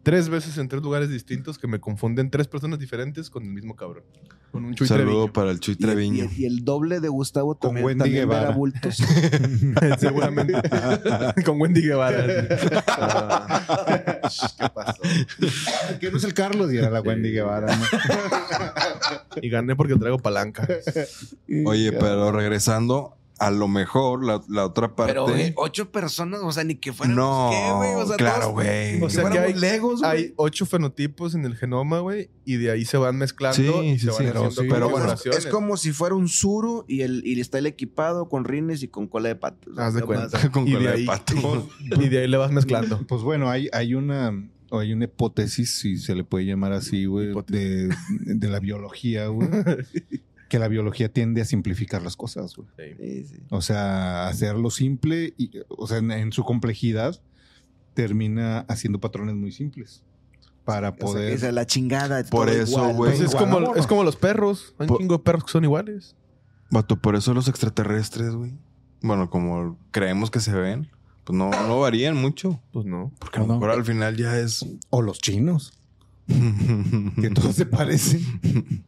tres 0.03 0.29
veces 0.29 0.57
en 0.57 0.67
tres 0.67 0.81
lugares 0.81 1.09
distintos 1.09 1.57
que 1.59 1.67
me 1.67 1.79
confunden 1.79 2.29
tres 2.29 2.47
personas 2.47 2.79
diferentes 2.79 3.29
con 3.29 3.43
el 3.43 3.49
mismo 3.51 3.75
cabrón. 3.75 4.03
Con 4.51 4.65
un 4.65 4.73
Chuy 4.73 4.87
Saludo 4.87 5.05
Treviño. 5.05 5.33
para 5.33 5.51
el 5.51 5.59
Chuy 5.59 5.75
Y 5.77 5.77
el, 5.77 5.79
y 5.79 5.85
Treviño. 5.93 6.29
y 6.37 6.45
el 6.45 6.65
doble 6.65 6.99
de 6.99 7.07
Gustavo 7.09 7.53
Con 7.59 7.69
también, 7.69 7.85
Wendy 7.85 7.99
también 8.03 8.29
Guevara. 8.29 8.49
bultos. 8.51 8.97
Seguramente. 9.99 10.53
con 11.45 11.61
Wendy 11.61 11.81
Guevara. 11.81 12.25
Ah, 12.87 14.25
¿Qué 14.57 14.69
pasó? 14.73 15.01
Que 15.99 16.09
no 16.11 16.17
es 16.17 16.23
el 16.23 16.33
Carlos 16.33 16.73
y 16.73 16.77
era 16.77 16.89
la 16.89 17.01
Wendy 17.01 17.31
Guevara. 17.31 17.75
¿no? 17.75 17.85
Y 19.41 19.49
gané 19.49 19.75
porque 19.75 19.95
traigo 19.97 20.17
palanca. 20.17 20.67
Oye, 21.65 21.91
pero 21.91 22.31
regresando, 22.31 23.17
a 23.39 23.51
lo 23.51 23.67
mejor 23.67 24.23
la, 24.25 24.41
la 24.49 24.65
otra 24.65 24.95
parte. 24.95 25.13
Pero 25.13 25.23
güey, 25.27 25.53
ocho 25.55 25.91
personas, 25.91 26.41
o 26.43 26.51
sea, 26.51 26.63
ni 26.63 26.75
que 26.75 26.91
fueran 26.93 27.15
no, 27.15 27.49
¿qué, 27.51 27.71
güey? 27.73 27.93
O 27.95 28.05
sea, 28.05 28.17
claro, 28.17 28.39
todos- 28.41 28.53
güey. 28.53 29.01
O 29.01 29.07
que 29.07 29.13
sea 29.13 29.29
que 29.29 29.39
hay- 29.39 29.53
legos, 29.53 30.01
güey. 30.01 30.11
Hay 30.11 30.33
ocho 30.35 30.65
fenotipos 30.65 31.35
en 31.35 31.45
el 31.45 31.55
genoma, 31.55 31.99
güey, 31.99 32.29
y 32.45 32.57
de 32.57 32.71
ahí 32.71 32.85
se 32.85 32.97
van 32.97 33.15
mezclando 33.17 33.55
Sí, 33.81 33.87
y 33.87 33.93
sí, 33.99 34.05
se 34.05 34.07
van 34.11 34.17
sí, 34.17 34.25
haciendo 34.27 34.51
sí, 34.61 34.67
pero 34.69 34.89
bueno, 34.89 35.13
es 35.13 35.45
como 35.47 35.77
si 35.77 35.91
fuera 35.93 36.15
un 36.15 36.27
suru 36.27 36.85
y, 36.87 37.01
el, 37.01 37.21
y 37.25 37.39
está 37.39 37.57
el 37.59 37.65
equipado 37.65 38.27
con 38.29 38.43
rines 38.45 38.83
y 38.83 38.87
con 38.89 39.07
cola 39.07 39.29
de 39.29 39.35
pato. 39.35 39.71
O 39.71 39.75
sea, 39.75 39.87
Haz 39.87 39.93
de 39.93 40.01
cuenta. 40.01 40.37
Con 40.51 40.67
y, 40.67 40.73
cola 40.73 40.91
de 40.91 40.97
de 40.97 41.01
ahí, 41.01 41.05
pato. 41.05 41.67
y 41.99 42.09
de 42.09 42.19
ahí 42.19 42.27
le 42.27 42.37
vas 42.37 42.51
mezclando. 42.51 42.99
Pues 43.07 43.21
bueno, 43.21 43.49
hay, 43.49 43.69
hay 43.71 43.95
una 43.95 44.33
o 44.71 44.77
hay 44.79 44.93
una 44.93 45.05
hipótesis, 45.05 45.79
si 45.79 45.97
se 45.97 46.13
le 46.13 46.23
puede 46.23 46.45
llamar 46.45 46.73
así, 46.73 47.05
güey, 47.05 47.29
de, 47.47 47.89
de 48.09 48.47
la 48.49 48.59
biología, 48.59 49.25
güey. 49.27 49.49
Que 50.49 50.59
la 50.59 50.67
biología 50.67 51.11
tiende 51.13 51.41
a 51.41 51.45
simplificar 51.45 52.01
las 52.01 52.17
cosas, 52.17 52.55
güey. 52.55 52.67
Sí, 52.97 53.23
sí. 53.25 53.35
O 53.49 53.61
sea, 53.61 54.27
hacerlo 54.27 54.69
simple 54.71 55.33
y, 55.37 55.51
o 55.69 55.87
sea, 55.87 55.97
en, 55.99 56.11
en 56.11 56.31
su 56.33 56.43
complejidad 56.43 57.21
termina 57.93 58.59
haciendo 58.67 58.99
patrones 58.99 59.35
muy 59.35 59.51
simples 59.51 60.03
para 60.65 60.89
O 60.89 60.91
sea, 60.95 60.99
poder. 60.99 61.33
esa 61.33 61.47
es 61.47 61.53
la 61.53 61.65
chingada. 61.65 62.23
Por 62.25 62.47
todo 62.47 62.55
eso, 62.61 62.71
igual, 62.79 62.95
güey. 62.95 63.11
Pues 63.17 63.21
es, 63.29 63.35
como, 63.35 63.75
es 63.75 63.87
como 63.87 64.03
los 64.03 64.15
perros. 64.15 64.75
Hay 64.77 64.87
un 64.89 64.97
chingo 64.97 65.17
de 65.17 65.23
perros 65.23 65.45
que 65.45 65.51
son 65.51 65.63
iguales. 65.63 66.15
Vato, 66.71 66.97
por 66.97 67.15
eso 67.15 67.33
los 67.33 67.47
extraterrestres, 67.47 68.35
güey. 68.35 68.53
Bueno, 69.01 69.29
como 69.29 69.77
creemos 69.91 70.29
que 70.29 70.39
se 70.39 70.51
ven, 70.53 70.89
pues 71.23 71.37
no, 71.37 71.49
no 71.49 71.79
varían 71.79 72.15
mucho. 72.17 72.59
Pues 72.71 72.85
no. 72.85 73.11
Porque 73.19 73.39
a 73.39 73.41
lo 73.41 73.47
No. 73.47 73.53
mejor 73.55 73.71
al 73.71 73.85
final 73.85 74.15
ya 74.17 74.37
es. 74.37 74.65
O 74.91 75.01
los 75.01 75.19
chinos, 75.19 75.73
que 77.21 77.29
todos 77.31 77.55
se 77.55 77.65
parecen. 77.65 78.21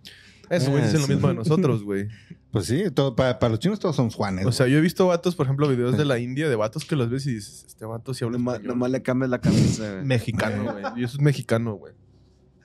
Eso, 0.51 0.69
güey, 0.71 0.83
Eh, 0.83 0.85
dicen 0.87 1.01
lo 1.01 1.07
mismo 1.07 1.27
de 1.29 1.33
nosotros, 1.33 1.83
güey. 1.83 2.07
Pues 2.51 2.65
sí, 2.65 2.83
todo, 2.93 3.15
para, 3.15 3.39
para 3.39 3.51
los 3.51 3.59
chinos 3.59 3.79
todos 3.79 3.95
son 3.95 4.09
Juanes. 4.09 4.45
O 4.45 4.51
sea, 4.51 4.67
yo 4.67 4.77
he 4.77 4.81
visto 4.81 5.07
vatos, 5.07 5.35
por 5.35 5.45
ejemplo, 5.45 5.69
videos 5.69 5.97
de 5.97 6.03
la 6.11 6.19
India 6.19 6.49
de 6.49 6.55
vatos 6.57 6.83
que 6.83 6.97
los 6.97 7.09
ves 7.09 7.25
y 7.25 7.35
dices, 7.35 7.63
este 7.65 7.85
vato 7.85 8.13
sí 8.13 8.25
habla 8.25 8.37
Nomás, 8.37 8.55
español. 8.55 8.75
nomás 8.75 8.91
le 8.91 9.01
cambias 9.01 9.29
la 9.29 9.39
camisa. 9.39 9.89
güey. 9.93 10.05
Mexicano, 10.05 10.63
güey. 10.73 10.83
Y 10.97 11.03
eso 11.05 11.15
es 11.15 11.21
mexicano, 11.23 11.75
güey. 11.75 11.93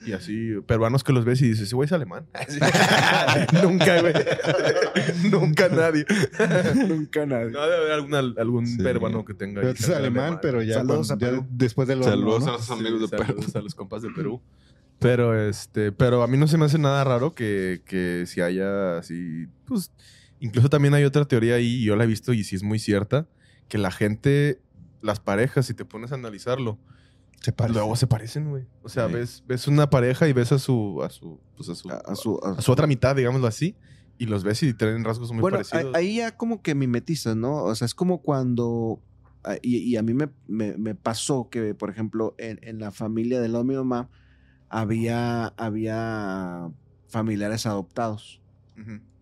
Y 0.05 0.13
así, 0.13 0.55
peruanos 0.67 1.05
que 1.05 1.13
los 1.13 1.25
ves 1.25 1.41
y 1.41 1.49
dices, 1.49 1.67
ese 1.69 1.75
güey 1.77 1.87
es 1.87 1.93
alemán. 1.93 2.27
Nunca, 3.63 4.01
güey. 4.01 4.15
Nunca 5.31 5.69
nadie. 5.69 6.05
Nunca 6.89 7.27
nadie. 7.27 7.51
No 7.51 7.63
debe 7.63 7.77
haber 7.77 7.93
alguna- 7.93 8.19
algún 8.41 8.67
Sí. 8.67 8.79
peruano 8.83 9.25
que 9.25 9.35
tenga. 9.35 9.61
Pero 9.61 9.73
es 9.73 9.89
alemán, 9.89 10.39
pero 10.43 10.63
ya, 10.63 10.75
Saludos 10.75 11.09
cuando- 11.09 11.25
a 11.27 11.29
ya 11.29 11.35
Perú. 11.37 11.47
después 11.51 11.89
de 11.89 11.97
los 11.97 12.07
Saludos 12.07 12.45
¿no? 12.45 12.51
a 12.51 12.57
los 12.57 12.71
amigos 12.71 13.01
de 13.03 13.09
Perú. 13.17 13.25
saludos 13.27 13.57
a 13.57 13.61
los 13.61 13.75
compas 13.75 14.03
de 14.03 14.11
Perú. 14.11 14.41
Pero 14.99 15.39
este, 15.49 15.93
pero 15.93 16.23
a 16.23 16.27
mí 16.27 16.39
no 16.39 16.49
se 16.49 16.57
me 16.59 16.65
hace 16.65 16.79
nada 16.79 17.05
raro 17.05 17.35
que, 17.35 17.83
que 17.85 18.25
si 18.27 18.41
haya 18.41 18.99
así, 18.99 19.47
pues, 19.67 19.93
incluso 20.41 20.71
también 20.71 20.95
hay 20.95 21.05
otra 21.05 21.25
teoría 21.27 21.57
ahí, 21.57 21.83
y 21.83 21.85
yo 21.85 21.97
la 21.97 22.05
he 22.05 22.07
visto 22.07 22.33
y 22.33 22.45
sí 22.45 22.57
es 22.57 22.63
muy 22.63 22.79
cierta, 22.79 23.27
que 23.69 23.77
la 23.79 23.91
gente, 23.91 24.61
las 25.03 25.21
parejas, 25.21 25.67
si 25.67 25.75
te 25.75 25.85
pones 25.85 26.13
a 26.13 26.15
analizarlo, 26.15 26.79
Se 27.43 27.53
luego 27.69 27.95
se 27.97 28.07
parecen, 28.07 28.49
güey. 28.49 28.65
O 28.83 28.89
sea, 28.89 29.07
Sí. 29.09 29.15
ves, 29.15 29.45
ves 29.47 29.69
una 29.69 29.91
pareja 29.91 30.27
y 30.29 30.33
ves 30.33 30.51
a 30.53 30.59
su, 30.59 31.03
a 31.03 31.11
su, 31.11 31.39
pues 31.57 31.69
a 31.69 31.75
su, 31.75 31.91
A, 31.91 31.97
a 31.99 32.15
su, 32.17 32.41
a 32.43 32.53
a 32.53 32.63
su 32.63 32.73
otra 32.73 32.87
mitad, 32.87 33.15
digámoslo 33.15 33.47
así, 33.47 33.77
y 34.19 34.25
los 34.25 34.45
ves 34.45 34.63
y 34.63 34.73
tienen 34.73 35.05
rasgos 35.05 35.31
muy 35.31 35.43
bueno, 35.43 35.59
parecidos. 35.59 35.95
ahí- 35.95 36.17
ya 36.17 36.35
como 36.35 36.63
que 36.63 36.75
mimetizas, 36.75 37.37
¿no? 37.37 37.65
O 37.65 37.75
sea, 37.75 37.85
es 37.85 37.95
como 37.95 38.23
cuando. 38.23 38.99
Y, 39.63 39.77
y 39.77 39.97
a 39.97 40.03
mí 40.03 40.15
me, 40.15 40.31
me- 40.49 40.77
me 40.79 40.95
pasó 40.95 41.49
que, 41.51 41.75
por 41.75 41.91
ejemplo, 41.91 42.35
en, 42.39 42.59
en 42.63 42.79
la 42.81 42.91
familia 42.91 43.41
del 43.43 43.53
lado 43.53 43.63
de 43.65 43.69
mi 43.69 43.77
mamá 43.77 44.09
había, 44.69 45.47
había 45.57 46.69
familiares 47.09 47.67
adoptados. 47.67 48.41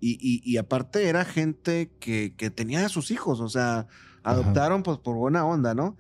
Y, 0.00 0.18
y- 0.20 0.42
y 0.44 0.56
aparte 0.58 1.08
era 1.08 1.24
gente 1.24 1.90
que, 2.00 2.34
que 2.36 2.50
tenía 2.50 2.84
a 2.84 2.88
sus 2.88 3.10
hijos, 3.10 3.40
o 3.40 3.48
sea, 3.48 3.86
adoptaron 4.22 4.82
pues 4.82 4.98
por 4.98 5.16
buena 5.16 5.44
onda, 5.46 5.74
¿no? 5.74 5.96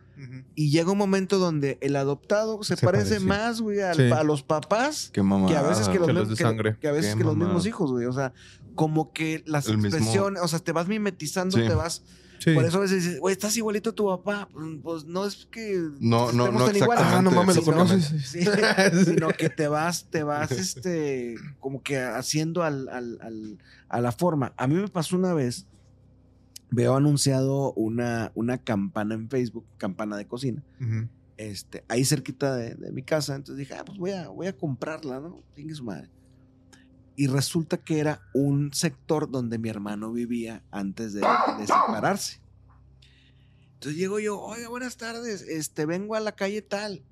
Y 0.54 0.70
llega 0.70 0.92
un 0.92 0.98
momento 0.98 1.38
donde 1.38 1.76
el 1.80 1.96
adoptado 1.96 2.62
se, 2.62 2.76
Se 2.76 2.84
parece 2.86 3.20
parece. 3.20 3.26
más, 3.26 3.60
güey, 3.60 3.80
al- 3.80 3.96
Sí. 3.96 4.10
a 4.10 4.22
los 4.22 4.42
papás 4.42 5.10
que 5.12 5.20
a 5.20 5.62
veces 5.62 5.88
que 5.88 5.98
los, 5.98 6.06
Que 6.06 6.12
los 6.12 6.28
de 6.28 6.36
que- 6.36 6.42
sangre. 6.42 6.76
que 6.80 6.88
a 6.88 6.92
veces 6.92 7.16
que 7.16 7.24
los 7.24 7.36
mismos 7.36 7.66
hijos, 7.66 7.90
güey. 7.90 8.06
O 8.06 8.12
sea, 8.12 8.32
como 8.74 9.12
que 9.12 9.42
las 9.46 9.66
El 9.68 9.78
mismo- 9.78 9.88
expresiones, 9.96 10.42
o 10.42 10.48
sea, 10.48 10.58
te 10.60 10.72
vas 10.72 10.86
mimetizando, 10.88 11.56
Sí. 11.58 11.66
te 11.66 11.74
vas. 11.74 12.02
Sí. 12.38 12.52
Por 12.54 12.64
eso 12.64 12.78
a 12.78 12.80
veces 12.80 13.04
dices, 13.04 13.20
güey, 13.20 13.32
estás 13.32 13.56
igualito 13.56 13.90
a 13.90 13.92
tu 13.94 14.06
papá. 14.06 14.48
Pues, 14.52 14.66
Pues 14.82 15.04
no 15.06 15.24
es 15.26 15.46
que. 15.50 15.88
No, 16.00 16.32
no, 16.32 16.50
no 16.52 16.66
tan 16.66 16.76
iguales, 16.76 17.04
Ah, 17.06 17.22
no 17.22 17.30
mames, 17.30 17.56
lo 17.56 17.62
sino- 17.62 17.76
conoces. 17.76 18.04
Sí, 18.30 18.44
sino 19.04 19.28
que 19.28 19.48
te 19.48 19.68
vas, 19.68 20.06
te 20.10 20.22
vas, 20.22 20.50
este, 20.52 21.36
como 21.60 21.82
que 21.82 21.98
haciendo 22.00 22.62
al, 22.62 22.88
al- 22.88 23.18
al- 23.22 23.58
a 23.88 24.00
la 24.00 24.12
forma. 24.12 24.52
A 24.56 24.66
mí 24.66 24.74
me 24.74 24.88
pasó 24.88 25.16
una 25.16 25.32
vez, 25.32 25.66
veo 26.70 26.96
anunciado 26.96 27.72
una, 27.74 28.32
una 28.34 28.58
campana 28.58 29.14
en 29.14 29.28
Facebook, 29.30 29.64
campana 29.78 30.16
de 30.16 30.26
cocina, 30.26 30.62
Ujú. 30.80 31.08
este, 31.36 31.84
ahí 31.88 32.04
cerquita 32.04 32.56
de, 32.56 32.74
de 32.74 32.90
mi 32.92 33.02
casa. 33.02 33.36
Entonces 33.36 33.58
dije, 33.58 33.74
ah, 33.74 33.84
pues 33.84 33.98
voy 33.98 34.10
a, 34.10 34.28
voy 34.28 34.48
a 34.48 34.56
comprarla, 34.56 35.20
¿no? 35.20 35.40
Chingue 35.54 35.74
su 35.74 35.84
madre. 35.84 36.08
Y 37.16 37.28
resulta 37.28 37.76
que 37.78 37.98
era 38.00 38.22
un 38.34 38.72
sector 38.72 39.30
donde 39.30 39.58
mi 39.58 39.68
hermano 39.68 40.12
vivía 40.12 40.64
antes 40.70 41.12
de, 41.12 41.20
de 41.20 41.66
separarse. 41.66 42.40
Entonces 43.74 43.96
llego 43.98 44.18
yo, 44.18 44.40
oiga, 44.40 44.68
buenas 44.68 44.96
tardes, 44.96 45.42
este, 45.42 45.86
vengo 45.86 46.14
a 46.14 46.20
la 46.20 46.32
calle 46.32 46.62
tal. 46.62 47.02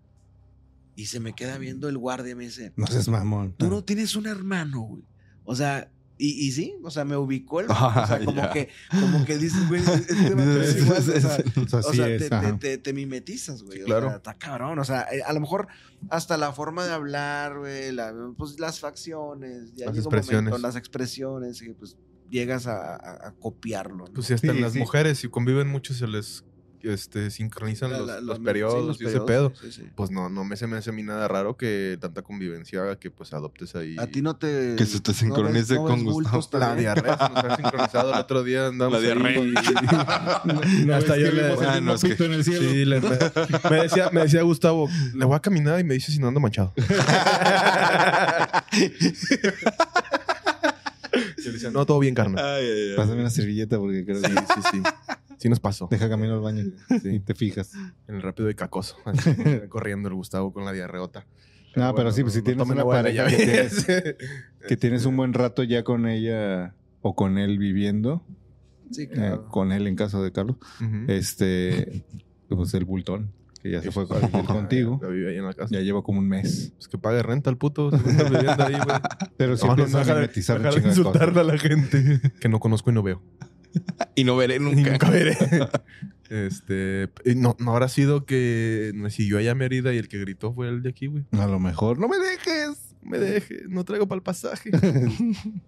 Y 0.96 1.06
se 1.06 1.20
me 1.20 1.34
queda 1.34 1.56
viendo 1.58 1.88
el 1.88 1.98
guardia 1.98 2.32
y 2.32 2.34
me 2.34 2.44
dice, 2.44 2.72
No 2.76 2.86
seas 2.86 3.08
mamón. 3.08 3.54
tú 3.56 3.68
no 3.68 3.84
tienes 3.84 4.16
un 4.16 4.26
hermano, 4.26 4.80
güey. 4.80 5.04
O 5.44 5.54
sea, 5.54 5.90
y, 6.24 6.46
y 6.46 6.52
sí, 6.52 6.74
o 6.84 6.90
sea, 6.90 7.04
me 7.04 7.16
ubicó 7.16 7.60
el... 7.60 7.66
o 7.70 7.74
sea, 7.74 7.92
Ah, 7.94 8.20
como 8.24 8.50
que, 8.50 8.68
como 8.90 9.24
que 9.24 9.38
dices, 9.38 9.68
güey, 9.68 9.80
este 9.82 10.34
vato 10.34 10.62
es 10.62 10.76
igual, 10.82 10.98
o 10.98 11.02
sea, 11.02 11.44
O 11.64 11.68
sea, 11.68 11.78
o 11.80 11.82
sí 11.90 11.96
sea, 11.96 12.08
es, 12.08 12.28
te, 12.28 12.34
ajá. 12.34 12.52
te- 12.52 12.58
te- 12.58 12.78
te 12.78 12.92
mimetizas, 12.92 13.62
güey. 13.62 13.78
Sí, 13.78 13.82
o 13.84 13.86
claro. 13.86 14.08
sea, 14.08 14.16
está 14.18 14.34
cabrón. 14.38 14.78
O 14.78 14.84
sea, 14.84 15.06
a 15.26 15.32
lo 15.32 15.40
mejor 15.40 15.68
hasta 16.10 16.36
la 16.36 16.52
forma 16.52 16.86
de 16.86 16.92
hablar, 16.92 17.58
güey, 17.58 17.92
la- 17.92 18.14
pues 18.36 18.60
las 18.60 18.78
facciones, 18.80 19.74
ya 19.74 19.86
Las 19.86 19.94
llega 19.96 20.06
un 20.08 20.12
momento, 20.12 20.16
expresiones. 20.16 20.60
las 20.60 20.76
expresiones, 20.76 21.62
y 21.62 21.72
pues 21.74 21.96
llegas 22.30 22.66
a, 22.66 22.94
a- 22.94 23.28
a 23.28 23.34
copiarlo. 23.38 24.06
¿no? 24.06 24.12
Pues 24.14 24.26
sí, 24.28 24.34
hasta 24.34 24.52
Sí, 24.52 24.60
las 24.60 24.72
sí. 24.74 24.78
mujeres, 24.78 25.18
si 25.18 25.28
conviven 25.28 25.68
mucho, 25.68 25.92
se 25.94 26.06
les 26.06 26.44
este, 26.84 27.30
sincronizan 27.30 27.90
La- 27.92 27.98
los, 27.98 28.06
la- 28.06 28.20
los 28.20 28.36
sí, 28.38 28.42
periodos 28.44 28.86
los 28.86 29.00
y 29.00 29.04
ese 29.06 29.20
periodos, 29.20 29.52
pedo. 29.60 29.70
sí, 29.70 29.82
sí. 29.82 29.88
Pues 29.94 30.10
no, 30.10 30.28
no 30.28 30.44
me 30.44 30.56
se 30.56 30.66
me 30.66 30.76
hace 30.76 30.90
a 30.90 30.92
mí 30.92 31.02
nada 31.02 31.28
raro 31.28 31.56
que 31.56 31.96
tanta 32.00 32.22
convivencia 32.22 32.80
haga 32.82 32.98
que 32.98 33.10
pues 33.10 33.32
adoptes 33.32 33.74
ahí. 33.76 33.96
A 33.98 34.06
ti 34.06 34.22
no 34.22 34.36
te... 34.36 34.74
Que 34.76 34.84
se 34.86 35.00
te 35.00 35.10
no 35.10 35.14
ves- 35.14 35.18
sincronice 35.18 35.74
no 35.74 35.84
con 35.84 36.04
Gustavo. 36.04 36.48
La 36.58 36.74
diarrea 36.76 37.16
se 37.18 37.28
nos 37.34 37.44
ha 37.44 37.56
sincronizado 37.56 38.12
el 38.12 38.18
otro 38.18 38.42
día 38.44 38.66
andamos 38.68 39.02
La 39.02 39.12
ahí 39.28 39.38
y- 39.38 39.54
No 40.86 40.94
Hasta 40.96 41.16
yo 41.16 41.30
le- 41.32 41.52
Ah, 41.66 41.80
no, 41.80 41.94
es 41.94 42.02
que- 42.02 42.08
pito 42.10 42.24
en 42.24 42.32
el 42.32 42.44
cielo. 42.44 42.60
Sí, 42.70 42.84
le- 42.84 43.00
me, 43.00 43.08
me 43.70 43.76
decía, 43.82 44.10
me 44.12 44.22
decía 44.22 44.42
Gustavo, 44.42 44.88
le 45.14 45.24
voy 45.24 45.36
a 45.36 45.40
caminar 45.40 45.78
y 45.80 45.84
me 45.84 45.94
dice 45.94 46.10
si 46.12 46.18
no 46.18 46.28
ando 46.28 46.40
manchado. 46.40 46.72
Le 51.50 51.70
no, 51.70 51.86
todo 51.86 51.98
bien, 51.98 52.14
carnal. 52.14 52.44
Ay, 52.44 52.64
ay, 52.66 52.88
ay. 52.90 52.96
Pásame 52.96 53.20
una 53.20 53.30
servilleta 53.30 53.78
porque 53.78 54.04
creo 54.04 54.20
que 54.20 54.28
Sí, 54.28 54.34
sí, 54.54 54.60
sí. 54.72 54.82
Sí 55.38 55.48
nos 55.48 55.58
pasó. 55.58 55.88
deja 55.90 56.08
camino 56.08 56.34
al 56.34 56.40
baño 56.40 56.64
y 57.02 57.18
te 57.18 57.34
fijas. 57.34 57.72
En 58.06 58.14
el 58.14 58.22
rápido 58.22 58.48
y 58.48 58.54
cacoso. 58.54 58.96
así, 59.04 59.30
corriendo 59.68 60.08
el 60.08 60.14
Gustavo 60.14 60.52
con 60.52 60.64
la 60.64 60.70
diarreota. 60.72 61.26
No, 61.74 61.92
pero 61.96 62.12
sí, 62.12 62.22
pues 62.22 62.34
si 62.34 62.40
no 62.40 62.44
tienes 62.44 62.68
una 62.68 62.84
pareja 62.84 63.26
que 63.26 63.36
tienes, 63.36 63.86
que 64.68 64.76
tienes 64.76 65.04
un 65.04 65.16
buen 65.16 65.32
rato 65.32 65.64
ya 65.64 65.82
con 65.82 66.06
ella 66.06 66.74
o 67.00 67.16
con 67.16 67.38
él 67.38 67.58
viviendo, 67.58 68.22
Sí, 68.92 69.02
eh, 69.04 69.08
claro. 69.08 69.48
con 69.48 69.72
él 69.72 69.86
en 69.88 69.96
caso 69.96 70.22
de 70.22 70.30
Carlos, 70.32 70.56
este, 71.08 72.04
pues 72.48 72.74
el 72.74 72.84
bultón, 72.84 73.32
que 73.62 73.70
ya 73.70 73.80
se 73.82 73.90
fue 73.92 74.04
a 74.10 74.26
vivir 74.26 74.44
contigo, 74.46 74.98
Ya 75.02 75.08
vive 75.08 75.30
ahí 75.30 75.36
en 75.36 75.44
la 75.46 75.54
casa. 75.54 75.74
ya 75.74 75.80
lleva 75.80 76.02
como 76.02 76.18
un 76.18 76.28
mes. 76.28 76.72
Pues 76.76 76.88
que 76.88 76.98
pague 76.98 77.22
renta 77.22 77.48
el 77.50 77.56
puto. 77.56 77.90
si 77.90 77.96
viviendo 77.96 78.64
ahí, 78.64 78.74
güey. 78.74 78.96
Pero 79.36 79.56
sí 79.56 79.66
No, 79.66 79.76
no, 79.76 79.84
deja 79.86 80.14
de- 80.16 80.28
deja 80.28 80.58
de 80.70 80.88
insultarle 80.88 81.40
a 81.40 81.44
la 81.44 81.58
gente 81.58 82.20
que 82.40 82.48
no 82.48 82.58
conozco 82.60 82.90
y 82.90 82.94
no 82.94 83.02
veo. 83.02 83.22
Y 84.14 84.24
no 84.24 84.36
veré 84.36 84.56
Y 84.56 84.58
nunca. 84.58 84.90
nunca 84.92 85.10
veré. 85.10 85.36
Este, 86.28 87.08
y 87.24 87.34
no, 87.34 87.56
no 87.58 87.72
habrá 87.72 87.88
sido 87.88 88.24
que 88.26 88.92
me 88.94 89.10
siguió 89.10 89.38
allá 89.38 89.52
a 89.52 89.54
Mérida 89.54 89.92
y 89.94 89.98
el 89.98 90.08
que 90.08 90.18
gritó 90.18 90.52
fue 90.52 90.68
el 90.68 90.82
de 90.82 90.90
aquí, 90.90 91.06
güey. 91.06 91.24
A 91.32 91.46
lo 91.46 91.58
mejor, 91.58 91.98
no 91.98 92.08
me 92.08 92.16
dejes, 92.18 92.94
me 93.02 93.18
dejes, 93.18 93.68
no 93.68 93.84
traigo 93.84 94.06
para 94.08 94.16
el 94.16 94.22
pasaje. 94.22 94.70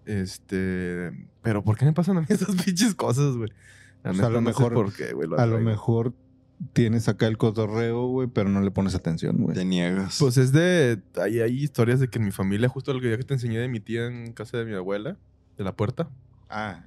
este, 0.06 1.12
pero 1.42 1.62
¿por 1.64 1.76
qué 1.76 1.84
me 1.84 1.92
pasan 1.92 2.16
a 2.18 2.20
mí 2.20 2.26
esas 2.28 2.54
pinches 2.62 2.94
cosas, 2.94 3.36
güey? 3.36 3.50
Pues 4.02 4.20
a 4.20 4.28
lo 4.28 4.40
no 4.40 4.52
sé 4.52 4.58
mejor- 4.58 4.74
por 4.74 4.92
qué, 4.92 5.12
güey. 5.12 5.28
lo 5.28 5.38
A 5.38 5.46
lo 5.46 5.58
mejor 5.60 6.14
tienes 6.72 7.08
acá 7.08 7.26
el 7.26 7.38
cotorreo, 7.38 8.06
güey, 8.08 8.28
pero 8.28 8.48
no 8.48 8.60
le 8.60 8.70
pones 8.70 8.94
atención, 8.94 9.36
güey. 9.38 9.54
Te 9.54 9.64
niegas. 9.64 10.16
Pues 10.18 10.36
es 10.36 10.52
de. 10.52 11.00
Hay, 11.20 11.40
hay 11.40 11.62
historias 11.62 12.00
de 12.00 12.08
que 12.08 12.18
en 12.18 12.24
mi 12.24 12.32
familia, 12.32 12.68
justo 12.68 12.92
el 12.92 13.00
día 13.00 13.16
que 13.16 13.24
te 13.24 13.34
enseñé 13.34 13.58
de 13.58 13.68
mi 13.68 13.80
tía 13.80 14.06
en 14.06 14.32
casa 14.32 14.58
de 14.58 14.64
mi 14.64 14.74
abuela, 14.74 15.16
de 15.56 15.64
la 15.64 15.72
puerta. 15.76 16.08
Ah, 16.48 16.84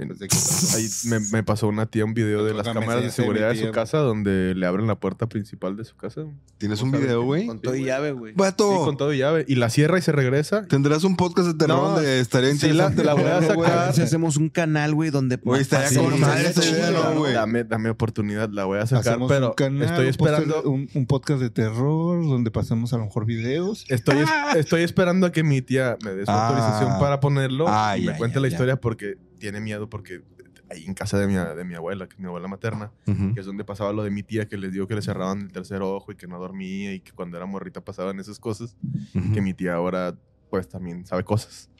ahí 0.00 0.88
me, 1.06 1.20
me 1.32 1.42
pasó 1.42 1.68
una 1.68 1.86
tía 1.86 2.04
un 2.04 2.14
video 2.14 2.44
de 2.44 2.54
las 2.54 2.66
cámaras 2.68 3.02
de 3.02 3.10
seguridad 3.10 3.50
de 3.50 3.66
su 3.66 3.70
casa 3.72 3.98
donde 3.98 4.54
le 4.54 4.66
abren 4.66 4.86
la 4.86 4.96
puerta 4.98 5.28
principal 5.28 5.76
de 5.76 5.84
su 5.84 5.96
casa. 5.96 6.22
¿Tienes 6.58 6.80
¿cómo 6.80 6.92
un 6.96 7.00
video, 7.02 7.22
güey? 7.22 7.46
Con 7.46 7.60
todo 7.60 7.74
y 7.76 7.84
llave, 7.84 8.12
güey. 8.12 8.32
¡Vato! 8.34 8.70
Sí, 8.70 8.76
con 8.84 8.96
todo 8.96 9.12
y 9.12 9.18
llave. 9.18 9.44
Y 9.48 9.56
la 9.56 9.70
cierra 9.70 9.98
y 9.98 10.02
se 10.02 10.12
regresa. 10.12 10.66
¿Tendrás 10.66 11.04
un 11.04 11.16
podcast 11.16 11.48
de 11.48 11.54
terror 11.54 11.76
No, 11.82 11.90
donde 11.92 12.20
estaría 12.20 12.54
sí, 12.54 12.72
la- 12.72 12.90
la 12.90 13.14
voy 13.14 13.24
a 13.24 13.42
sacar. 13.42 13.92
Si 13.94 14.02
hacemos 14.02 14.36
un 14.36 14.48
canal, 14.48 14.94
güey, 14.94 15.10
donde... 15.10 15.36
Güey, 15.36 15.60
estaría 15.62 15.88
Sí, 15.88 15.96
con 15.96 16.18
madre 16.20 16.52
¿no, 16.92 17.18
güey? 17.18 17.32
Dame, 17.34 17.64
dame 17.64 17.90
oportunidad, 17.90 18.48
la 18.50 18.64
voy 18.64 18.78
a 18.78 18.86
sacar, 18.86 19.14
hacemos 19.14 19.28
pero 19.30 19.48
un 19.48 19.54
canal, 19.54 19.82
estoy 19.88 20.08
esperando. 20.08 20.62
un, 20.62 20.88
un 20.94 21.06
podcast 21.06 21.40
de 21.40 21.50
terror 21.50 22.26
donde 22.26 22.50
pasamos 22.50 22.92
a 22.92 22.98
lo 22.98 23.04
mejor 23.04 23.26
videos. 23.26 23.84
Estoy, 23.88 24.18
es- 24.18 24.30
estoy 24.56 24.82
esperando 24.82 25.26
a 25.26 25.32
que 25.32 25.42
mi 25.42 25.62
tía 25.62 25.96
me 26.04 26.12
dé 26.12 26.24
su 26.24 26.30
Ah. 26.30 26.48
autorización 26.48 27.00
para 27.00 27.20
ponerlo 27.20 27.66
Ah, 27.68 27.96
y 27.98 28.06
me 28.06 28.16
cuente 28.16 28.36
ya, 28.36 28.40
la 28.40 28.48
historia 28.48 28.76
porque 28.76 29.16
tiene 29.36 29.60
miedo 29.60 29.88
porque 29.88 30.22
ahí 30.70 30.84
en 30.84 30.94
casa 30.94 31.18
de 31.18 31.26
mi, 31.28 31.34
de 31.34 31.64
mi 31.64 31.74
abuela, 31.74 32.08
que 32.08 32.14
es 32.14 32.18
mi 32.20 32.26
abuela 32.26 32.48
materna, 32.48 32.90
Ujú. 33.06 33.34
que 33.34 33.40
es 33.40 33.46
donde 33.46 33.64
pasaba 33.64 33.92
lo 33.92 34.02
de 34.02 34.10
mi 34.10 34.22
tía 34.24 34.48
que 34.48 34.56
les 34.56 34.72
digo 34.72 34.88
que 34.88 34.94
le 34.96 35.02
cerraban 35.02 35.40
el 35.42 35.52
tercer 35.52 35.80
ojo 35.82 36.10
y 36.12 36.16
que 36.16 36.26
no 36.26 36.38
dormía 36.40 36.92
y 36.94 37.00
que 37.00 37.12
cuando 37.12 37.36
era 37.36 37.46
morrita 37.46 37.80
pasaban 37.84 38.18
esas 38.18 38.38
cosas, 38.40 38.76
Ujú. 39.14 39.32
que 39.32 39.40
mi 39.40 39.54
tía 39.54 39.74
ahora 39.74 40.16
pues 40.50 40.68
también 40.68 41.06
sabe 41.06 41.22
cosas. 41.24 41.70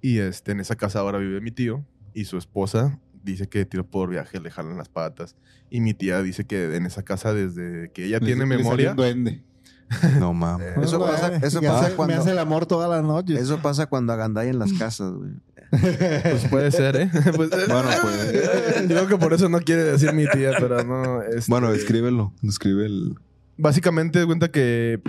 Y 0.00 0.18
este, 0.18 0.52
en 0.52 0.60
esa 0.60 0.76
casa 0.76 1.00
ahora 1.00 1.18
vive 1.18 1.40
mi 1.40 1.50
tío 1.52 1.84
y 2.14 2.24
su 2.24 2.36
esposa 2.38 2.98
dice 3.22 3.48
que 3.48 3.64
tiro 3.64 3.84
por 3.86 4.08
viaje 4.10 4.40
le 4.40 4.50
jalan 4.50 4.76
las 4.78 4.88
patas. 4.88 5.36
Y 5.70 5.80
mi 5.80 5.94
tía 5.94 6.22
dice 6.22 6.44
que 6.46 6.76
en 6.76 6.86
esa 6.86 7.02
casa 7.02 7.32
desde 7.34 7.90
que 7.92 8.04
ella 8.06 8.20
tiene 8.20 8.46
memoria... 8.46 8.94
duende. 8.94 9.42
No 10.18 10.32
mames. 10.32 10.76
Eso 10.78 10.98
pasa- 10.98 11.36
eso 11.36 11.60
pasa 11.60 11.86
hace- 11.86 11.94
cuando- 11.96 12.14
Me 12.14 12.20
hace 12.20 12.32
el 12.32 12.38
amor 12.38 12.66
todas 12.66 12.90
las 12.90 13.04
noches. 13.04 13.38
Eso 13.40 13.58
pasa 13.62 13.86
cuando 13.86 14.12
agandalla 14.12 14.50
en 14.50 14.58
las 14.58 14.72
casas, 14.72 15.12
güey. 15.12 15.30
Pues 15.70 16.48
puede 16.50 16.70
ser, 16.70 16.96
¿eh? 16.96 17.10
Pues, 17.36 17.50
Bueno, 17.50 17.88
pues. 18.02 18.88
Digo 18.88 19.06
que 19.06 19.16
por 19.16 19.32
eso 19.32 19.48
no 19.48 19.60
quiere 19.60 19.84
decir 19.84 20.12
mi 20.12 20.26
tía, 20.28 20.52
pero 20.58 20.82
no. 20.84 21.22
este, 21.22 21.50
Bueno, 21.50 21.72
escríbelo. 21.72 22.32
Escribe 22.42 22.86
el. 22.86 23.14
Básicamente, 23.56 24.24
cuenta 24.26 24.50
que. 24.50 25.00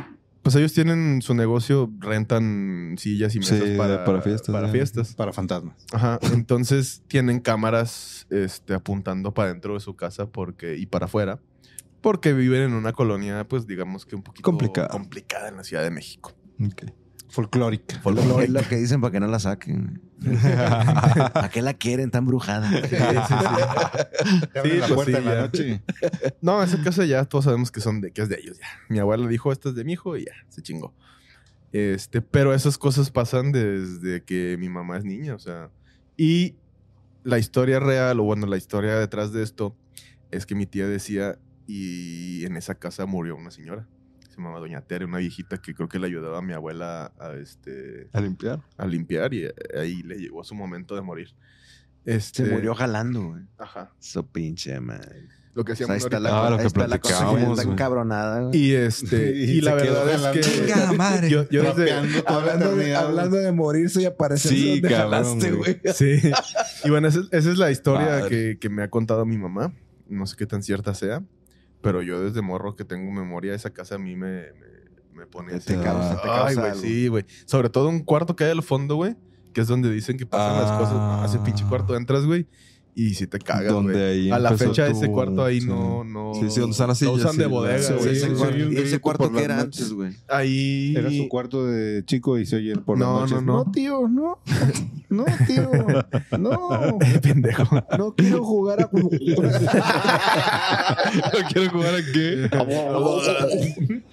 Pues 0.43 0.55
ellos 0.55 0.71
tienen 0.71 1.21
su 1.21 1.33
negocio, 1.33 1.91
rentan 1.99 2.95
sillas 2.97 3.35
y 3.35 3.39
mesas 3.39 3.59
Sí, 3.61 3.75
para, 3.77 4.05
para 4.05 4.21
fiestas, 4.21 4.53
Para 4.53 4.67
ya. 4.67 4.71
fiestas. 4.73 5.13
Para 5.13 5.33
fantasmas. 5.33 5.75
Ajá. 5.91 6.19
Entonces 6.31 7.03
tienen 7.09 7.41
cámaras 7.41 8.27
este, 8.29 8.73
apuntando 8.73 9.33
para 9.33 9.49
dentro 9.49 9.73
de 9.73 9.81
su 9.81 9.97
casa 9.97 10.25
porque, 10.27 10.77
y 10.77 10.85
para 10.85 11.07
afuera. 11.07 11.39
Porque 11.99 12.31
viven 12.31 12.61
en 12.61 12.73
una 12.73 12.93
colonia, 12.93 13.45
pues 13.45 13.67
digamos 13.67 14.05
que 14.05 14.15
un 14.15 14.23
poquito 14.23 14.43
Complicada. 14.43 14.87
complicada 14.87 15.49
en 15.49 15.57
la 15.57 15.65
Ciudad 15.65 15.83
de 15.83 15.91
México. 15.91 16.33
Ok. 16.65 16.83
Folclórica. 17.29 18.01
Es 18.41 18.49
lo 18.49 18.61
que 18.61 18.77
dicen 18.77 19.01
para 19.01 19.11
que 19.11 19.19
no 19.19 19.27
la 19.27 19.39
saquen. 19.39 20.01
¿Para 21.33 21.49
qué 21.49 21.61
la 21.61 21.73
quieren 21.73 22.09
tan 22.09 22.25
brujada? 22.25 22.69
Sí, 22.69 22.95
sí, 22.95 22.95
sí. 22.95 23.03
La 24.53 24.61
pues 24.61 24.91
puerta 24.91 25.11
sí, 25.11 25.17
en 25.17 25.25
la 25.25 25.33
ya. 25.33 25.41
noche. 25.41 25.81
No, 26.41 26.63
esa 26.63 26.81
casa 26.83 27.05
ya 27.05 27.25
todos 27.25 27.45
sabemos 27.45 27.71
que 27.71 27.81
son 27.81 28.01
de 28.01 28.11
que 28.11 28.21
es 28.21 28.29
de 28.29 28.37
ellos 28.39 28.57
ya. 28.57 28.67
Mi 28.89 28.99
abuela 28.99 29.27
dijo, 29.27 29.51
esta 29.51 29.69
es 29.69 29.75
de 29.75 29.83
mi 29.83 29.93
hijo 29.93 30.17
y 30.17 30.25
ya, 30.25 30.33
se 30.49 30.61
chingó. 30.61 30.93
Este, 31.71 32.21
pero 32.21 32.53
esas 32.53 32.77
cosas 32.77 33.11
pasan 33.11 33.51
desde 33.51 34.23
que 34.23 34.55
mi 34.57 34.69
mamá 34.69 34.97
es 34.97 35.03
niña, 35.03 35.35
o 35.35 35.39
sea, 35.39 35.69
y 36.15 36.55
la 37.23 37.37
historia 37.39 37.79
real 37.79 38.19
o 38.21 38.23
bueno, 38.23 38.47
la 38.47 38.57
historia 38.57 38.97
detrás 38.97 39.33
de 39.33 39.43
esto 39.43 39.75
es 40.31 40.45
que 40.45 40.55
mi 40.55 40.65
tía 40.65 40.87
decía 40.87 41.37
y 41.67 42.45
en 42.45 42.55
esa 42.55 42.75
casa 42.75 43.05
murió 43.05 43.35
una 43.35 43.51
señora. 43.51 43.87
Se 44.37 44.41
llamaba 44.43 44.59
Doña 44.59 44.81
Tere, 44.81 45.05
una 45.05 45.17
viejita 45.17 45.57
que 45.57 45.73
creo 45.73 45.89
que 45.89 45.97
le 45.97 46.05
ayudaba 46.05 46.37
a 46.37 46.41
mi 46.43 46.53
abuela 46.53 47.11
a, 47.19 47.33
este, 47.33 48.07
A 48.13 48.21
limpiar. 48.21 48.61
a 48.77 48.85
limpiar 48.85 49.33
y 49.33 49.45
eh, 49.45 49.53
ahí 49.79 50.03
le 50.03 50.15
llegó 50.19 50.43
su 50.43 50.53
momento 50.53 50.93
de 50.95 51.01
morir. 51.01 51.29
Este, 52.05 52.45
Se 52.45 52.51
murió 52.51 52.75
jalando, 52.75 53.29
güey. 53.29 53.41
Ajá. 53.57 53.91
Eso 53.99 54.25
pinche 54.27 54.79
madre. 54.79 55.27
Lo 55.55 55.65
que 55.65 55.71
O 55.71 55.75
sea, 55.75 55.85
hacíamos 55.87 55.91
ahí 56.03 56.05
está 56.05 56.17
ahorita. 56.17 56.29
la, 56.31 56.47
Ah, 56.47 56.49
lo 56.51 56.57
que 56.57 56.67
está 56.67 56.87
la 56.87 56.99
cosa 56.99 57.55
tan 57.55 57.75
cabronada, 57.75 58.41
güey. 58.43 58.59
Y 58.59 58.73
este, 58.75 59.31
y, 59.35 59.43
Y 59.57 59.61
la 59.61 59.73
verdad 59.73 60.07
es 60.13 60.21
que 60.27 60.39
Chinga 60.41 60.93
madre. 60.93 61.29
yo, 61.31 61.49
yo 61.49 61.63
desde, 61.73 62.21
Hablando 62.27 62.75
de, 62.75 62.95
hablando 62.95 63.37
de 63.37 63.51
morirse 63.51 64.03
y 64.03 64.05
aparecer 64.05 64.51
Sí, 64.51 64.79
donde 64.81 64.89
cabrón, 64.95 65.11
jalaste, 65.23 65.51
güey. 65.53 65.81
Sí. 65.95 66.31
Y 66.85 66.89
bueno, 66.91 67.07
esa, 67.07 67.21
es- 67.21 67.27
esa 67.31 67.51
es 67.51 67.57
la 67.57 67.71
historia 67.71 68.27
que 68.29 68.69
me 68.69 68.83
ha 68.83 68.89
contado 68.91 69.25
mi 69.25 69.37
mamá. 69.39 69.73
No 70.07 70.27
sé 70.27 70.35
qué 70.37 70.45
tan 70.45 70.61
cierta 70.61 70.93
sea. 70.93 71.23
Pero 71.81 72.01
yo 72.01 72.21
desde 72.21 72.41
morro 72.41 72.75
que 72.75 72.85
tengo 72.85 73.11
memoria, 73.11 73.53
esa 73.53 73.69
casa 73.71 73.95
a 73.95 73.97
mí 73.97 74.15
me, 74.15 74.51
me, 74.53 74.67
me 75.13 75.25
pone 75.27 75.51
Te 75.51 75.57
así. 75.57 75.75
causa- 75.75 76.21
te 76.21 76.27
Ay, 76.29 76.55
güey, 76.55 76.75
sí, 76.75 77.07
güey. 77.07 77.25
Sobre 77.45 77.69
todo 77.69 77.89
un 77.89 77.99
cuarto 77.99 78.35
que 78.35 78.45
hay 78.45 78.51
al 78.51 78.63
fondo, 78.63 78.95
güey. 78.95 79.15
Que 79.53 79.61
es 79.61 79.67
donde 79.67 79.91
dicen 79.91 80.17
que 80.17 80.25
pasan 80.25 80.61
las 80.61 80.71
Ah. 80.71 80.77
cosas. 80.77 80.95
A 80.95 81.25
ese 81.25 81.39
pinche 81.43 81.65
cuarto 81.65 81.95
entras, 81.95 82.25
güey. 82.25 82.47
Y 82.99 83.13
si 83.13 83.27
te 83.27 83.37
cagas, 83.37 83.71
Donde 83.71 83.93
güey. 83.93 84.03
ahí 84.05 84.31
A 84.31 84.39
la 84.39 84.57
fecha 84.57 84.87
tu- 84.89 84.97
ese 84.97 85.07
cuarto 85.11 85.43
ahí 85.45 85.61
sí. 85.61 85.67
no, 85.67 86.03
no... 86.03 86.33
Sí, 86.33 86.49
sí, 86.49 86.59
donde 86.59 86.71
están 86.71 86.87
las 86.87 86.99
lo 87.03 87.11
usan 87.11 87.37
de 87.37 87.43
sí, 87.43 87.49
bodega, 87.51 87.77
la- 87.77 87.95
güey. 87.95 88.09
Ese 88.09 88.25
sí, 88.27 88.33
cuarto- 88.33 88.55
sí, 88.55 88.61
un 88.63 88.73
¿Y 88.73 88.77
ese 88.77 88.99
cuarto 88.99 89.31
que 89.31 89.43
era 89.43 89.59
antes, 89.59 89.93
güey? 89.93 90.13
Ahí... 90.27 90.95
Era 90.97 91.11
su 91.11 91.29
cuarto 91.29 91.67
de 91.67 92.03
chico 92.05 92.39
y 92.39 92.47
se 92.47 92.55
oye 92.55 92.75
por 92.75 92.97
las 92.97 93.07
No, 93.07 93.19
noches. 93.19 93.33
no, 93.33 93.41
no. 93.41 93.65
No, 93.65 93.71
tío, 93.71 94.07
no. 94.07 94.39
No, 95.09 95.25
tío. 95.45 95.71
No. 96.39 96.97
Pendejo. 97.21 97.85
No 97.99 98.15
quiero 98.15 98.43
jugar 98.43 98.81
a. 98.81 98.89
No 101.33 101.39
quiero 101.53 101.69
jugar 101.71 101.93
a 101.95 102.01
qué. 102.13 102.49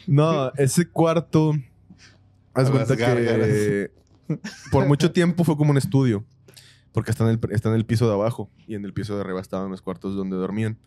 No, 0.06 0.52
ese 0.56 0.86
cuarto. 0.86 1.52
Haz 2.52 2.70
cuenta 2.70 2.97
que 2.97 3.90
por 4.70 4.86
mucho 4.86 5.11
tiempo 5.11 5.43
fue 5.44 5.56
como 5.56 5.70
un 5.70 5.78
estudio. 5.78 6.23
Porque 6.94 7.10
está 7.10 7.24
en, 7.24 7.30
el, 7.30 7.40
está 7.50 7.70
en 7.70 7.74
el 7.74 7.84
piso 7.84 8.06
de 8.06 8.14
abajo 8.14 8.50
y 8.68 8.76
en 8.76 8.84
el 8.84 8.94
piso 8.94 9.16
de 9.16 9.20
arriba 9.20 9.40
estaban 9.40 9.68
los 9.68 9.82
cuartos 9.82 10.14
donde 10.14 10.36
dormían. 10.36 10.78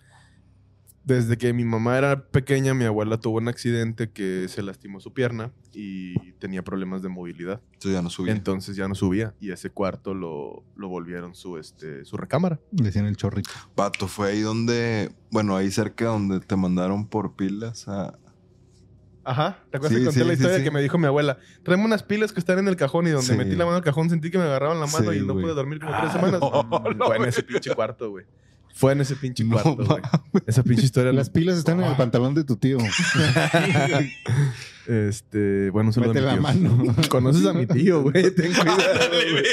Desde 1.03 1.38
que 1.38 1.51
mi 1.51 1.65
mamá 1.65 1.97
era 1.97 2.27
pequeña, 2.27 2.73
mi 2.73 2.85
abuela 2.85 3.17
tuvo 3.17 3.38
un 3.38 3.49
accidente 3.49 4.09
que 4.11 4.47
se 4.47 4.61
lastimó 4.61 5.01
su 5.01 5.13
pierna 5.13 5.51
y 5.73 6.31
tenía 6.34 6.63
problemas 6.63 7.01
de 7.01 7.09
movilidad. 7.09 7.61
Entonces 7.73 7.91
ya 7.93 8.01
no 8.01 8.09
subí. 8.09 8.29
Entonces 8.29 8.75
ya 8.77 8.88
no 8.88 8.95
subía 8.95 9.34
y 9.39 9.51
ese 9.51 9.69
cuarto 9.69 10.13
lo, 10.13 10.63
lo 10.77 10.88
volvieron 10.88 11.35
su, 11.35 11.57
este, 11.57 12.05
su 12.05 12.15
recámara. 12.15 12.59
Decían 12.71 13.05
el 13.05 13.17
chorrito. 13.17 13.49
Pato, 13.75 14.07
fue 14.07 14.31
ahí 14.31 14.39
donde, 14.39 15.11
bueno, 15.29 15.57
ahí 15.57 15.71
cerca 15.71 16.05
donde 16.05 16.39
te 16.39 16.55
mandaron 16.55 17.05
por 17.05 17.35
pilas 17.35 17.88
a... 17.89 18.17
Ajá. 19.27 19.59
¿Te 19.69 19.77
acuerdas 19.77 19.97
Sí, 19.97 19.99
que 20.03 20.05
conté 20.05 20.19
sí, 20.21 20.25
la 20.27 20.33
historia 20.33 20.57
sí. 20.57 20.63
que 20.63 20.71
me 20.71 20.81
dijo 20.81 20.97
mi 20.97 21.05
abuela? 21.05 21.37
Tráeme 21.63 21.83
unas 21.85 22.01
pilas 22.03 22.31
que 22.31 22.39
están 22.39 22.59
en 22.59 22.67
el 22.67 22.75
cajón 22.77 23.07
y 23.07 23.11
donde 23.11 23.27
Sí. 23.27 23.37
metí 23.37 23.55
la 23.55 23.65
mano 23.65 23.77
al 23.77 23.83
cajón 23.83 24.09
sentí 24.09 24.31
que 24.31 24.37
me 24.37 24.45
agarraban 24.45 24.79
la 24.79 24.87
mano 24.87 25.11
Sí, 25.11 25.17
y 25.19 25.21
no 25.21 25.33
pude 25.33 25.53
dormir 25.53 25.79
como 25.79 25.93
Ah, 25.93 25.99
tres 26.01 26.13
semanas. 26.13 26.39
no, 26.39 26.63
Mm, 26.63 26.97
no, 26.97 27.05
Fue 27.07 27.17
en 27.17 27.25
ese 27.25 27.43
pinche 27.43 27.75
cuarto, 27.75 28.09
güey. 28.11 28.25
Fue 28.73 28.91
en 28.93 29.01
ese 29.01 29.15
pinche 29.15 29.43
No 29.43 29.53
cuarto, 29.59 29.75
güey. 29.85 30.01
Esa 30.45 30.63
pinche 30.63 30.85
historia. 30.85 31.11
Las 31.11 31.29
pilas 31.31 31.57
están 31.57 31.79
en 31.81 31.87
el 31.87 31.95
pantalón 31.97 32.33
de 32.35 32.43
tu 32.43 32.55
tío. 32.57 32.77
Este, 34.87 35.69
bueno, 35.71 35.91
se 35.91 35.99
lo 35.99 36.07
Mete 36.07 36.21
mi 36.21 36.25
la 36.27 36.33
tío. 36.33 36.41
mano. 36.41 36.95
Conoces 37.09 37.45
a 37.45 37.51
mi 37.53 37.65
tío, 37.67 38.03
güey. 38.03 38.31
Ten 38.31 38.53
cuidado, 38.53 38.77
güey. 39.31 39.43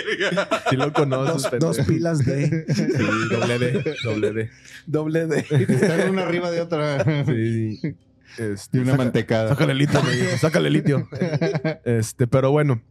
Sí 0.70 0.76
lo 0.76 0.92
conoces, 0.92 1.50
Dos, 1.58 1.76
dos 1.76 1.86
pilas 1.86 2.24
de. 2.24 2.64
Sí, 2.72 2.84
doble 3.30 3.58
D, 3.58 3.94
doble 4.04 4.32
D. 4.32 4.50
Doble 4.86 5.26
de. 5.26 5.38
Están 5.40 6.10
una 6.10 6.22
arriba 6.22 6.52
de 6.52 6.60
otra. 6.60 7.24
Sí. 7.24 7.80
Este, 8.38 8.78
Y 8.78 8.80
una 8.80 8.92
saca- 8.92 9.04
mantecada. 9.04 9.48
Sácale 9.50 9.74
litio. 9.74 10.00
Sácale 10.38 10.70
litio. 10.70 11.08
Este, 11.84 12.26
pero 12.26 12.50
bueno, 12.50 12.82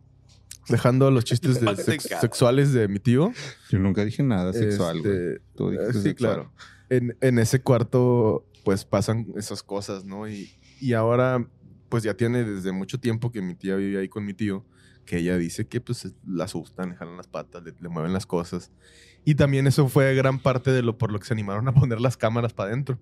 dejando 0.69 1.11
los 1.11 1.25
chistes 1.25 1.59
de 1.59 1.75
sex- 1.75 2.09
sexuales 2.21 2.73
de 2.73 2.87
mi 2.87 2.99
tío. 2.99 3.31
Yo 3.69 3.79
nunca 3.79 4.05
dije 4.05 4.23
nada 4.23 4.53
sexual, 4.53 5.01
güey. 5.01 5.13
este, 5.13 5.41
Tú 5.55 5.69
dijiste 5.71 5.93
sí, 5.93 6.01
sexual. 6.01 6.33
claro. 6.35 6.53
En, 6.89 7.17
en 7.21 7.39
ese 7.39 7.61
cuarto, 7.61 8.45
pues 8.63 8.85
pasan 8.85 9.27
esas 9.35 9.63
cosas, 9.63 10.05
¿no? 10.05 10.27
Y, 10.27 10.51
y 10.79 10.93
ahora, 10.93 11.45
pues 11.89 12.03
ya 12.03 12.13
tiene 12.15 12.43
desde 12.43 12.71
mucho 12.71 12.99
tiempo 12.99 13.31
que 13.31 13.41
mi 13.41 13.55
tía 13.55 13.75
vive 13.75 13.99
ahí 13.99 14.07
con 14.09 14.25
mi 14.25 14.33
tío, 14.33 14.65
que 15.05 15.17
ella 15.17 15.37
dice 15.37 15.67
que 15.67 15.81
pues 15.81 16.13
la 16.25 16.45
asustan, 16.45 16.91
le 16.91 16.95
jalan 16.95 17.17
las 17.17 17.27
patas, 17.27 17.63
le, 17.63 17.73
le 17.79 17.89
mueven 17.89 18.13
las 18.13 18.25
cosas. 18.25 18.71
Y 19.25 19.35
también 19.35 19.67
eso 19.67 19.87
fue 19.87 20.13
gran 20.15 20.39
parte 20.39 20.71
de 20.71 20.81
lo 20.81 20.97
por 20.97 21.11
lo 21.11 21.19
que 21.19 21.25
se 21.25 21.33
animaron 21.33 21.67
a 21.67 21.73
poner 21.73 21.99
las 21.99 22.15
cámaras 22.17 22.53
para 22.53 22.69
adentro. 22.69 22.99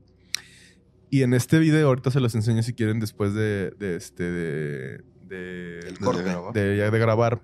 Y 1.12 1.22
en 1.24 1.34
este 1.36 1.60
video, 1.60 1.88
ahorita 1.90 2.10
se 2.10 2.20
los 2.20 2.34
enseño 2.34 2.64
si 2.64 2.74
quieren 2.74 3.00
después 3.00 3.34
de, 3.36 3.72
de 3.78 3.96
este, 3.98 4.24
de, 4.24 5.04
de, 5.28 5.80
El 5.80 5.94
de- 5.96 6.00
corte. 6.00 6.24
de, 6.60 6.78
ya 6.78 6.90
de 6.90 7.00
grabar. 7.00 7.42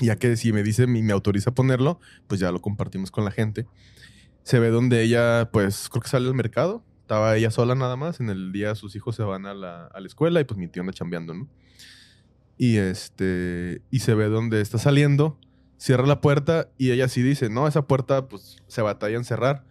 Ya 0.00 0.16
que 0.16 0.36
si 0.36 0.52
me 0.52 0.62
dice, 0.62 0.84
y 0.84 0.86
me 0.86 1.12
autoriza 1.12 1.50
a 1.50 1.54
ponerlo, 1.54 1.98
pues 2.28 2.38
ya 2.40 2.52
lo 2.52 2.60
compartimos 2.62 3.10
con 3.10 3.24
la 3.24 3.30
gente. 3.30 3.66
Se 4.44 4.58
ve 4.60 4.68
donde 4.70 5.02
ella, 5.02 5.50
pues, 5.52 5.88
creo 5.88 6.02
que 6.02 6.08
sale 6.08 6.28
al 6.28 6.34
mercado. 6.34 6.84
Estaba 7.00 7.36
ella 7.36 7.50
sola 7.50 7.74
nada 7.74 7.96
más. 7.96 8.20
En 8.20 8.28
el 8.30 8.52
día 8.52 8.74
sus 8.74 8.94
hijos 8.94 9.16
se 9.16 9.22
van 9.22 9.46
a 9.46 9.54
la, 9.54 9.86
a 9.86 10.00
la 10.00 10.06
escuela 10.06 10.40
y 10.40 10.44
pues 10.44 10.58
mi 10.58 10.68
tío 10.68 10.82
anda 10.82 10.92
chambeando, 10.92 11.34
¿no? 11.34 11.48
Y 12.58 12.76
este, 12.76 13.82
y 13.90 14.00
se 14.00 14.14
ve 14.14 14.26
donde 14.26 14.60
está 14.60 14.78
saliendo, 14.78 15.38
cierra 15.78 16.06
la 16.06 16.20
puerta 16.20 16.70
y 16.78 16.90
ella 16.90 17.08
sí 17.08 17.22
dice, 17.22 17.48
no, 17.50 17.66
esa 17.66 17.86
puerta 17.86 18.28
pues 18.28 18.58
se 18.66 18.82
batalla 18.82 19.16
en 19.16 19.24
cerrar. 19.24 19.64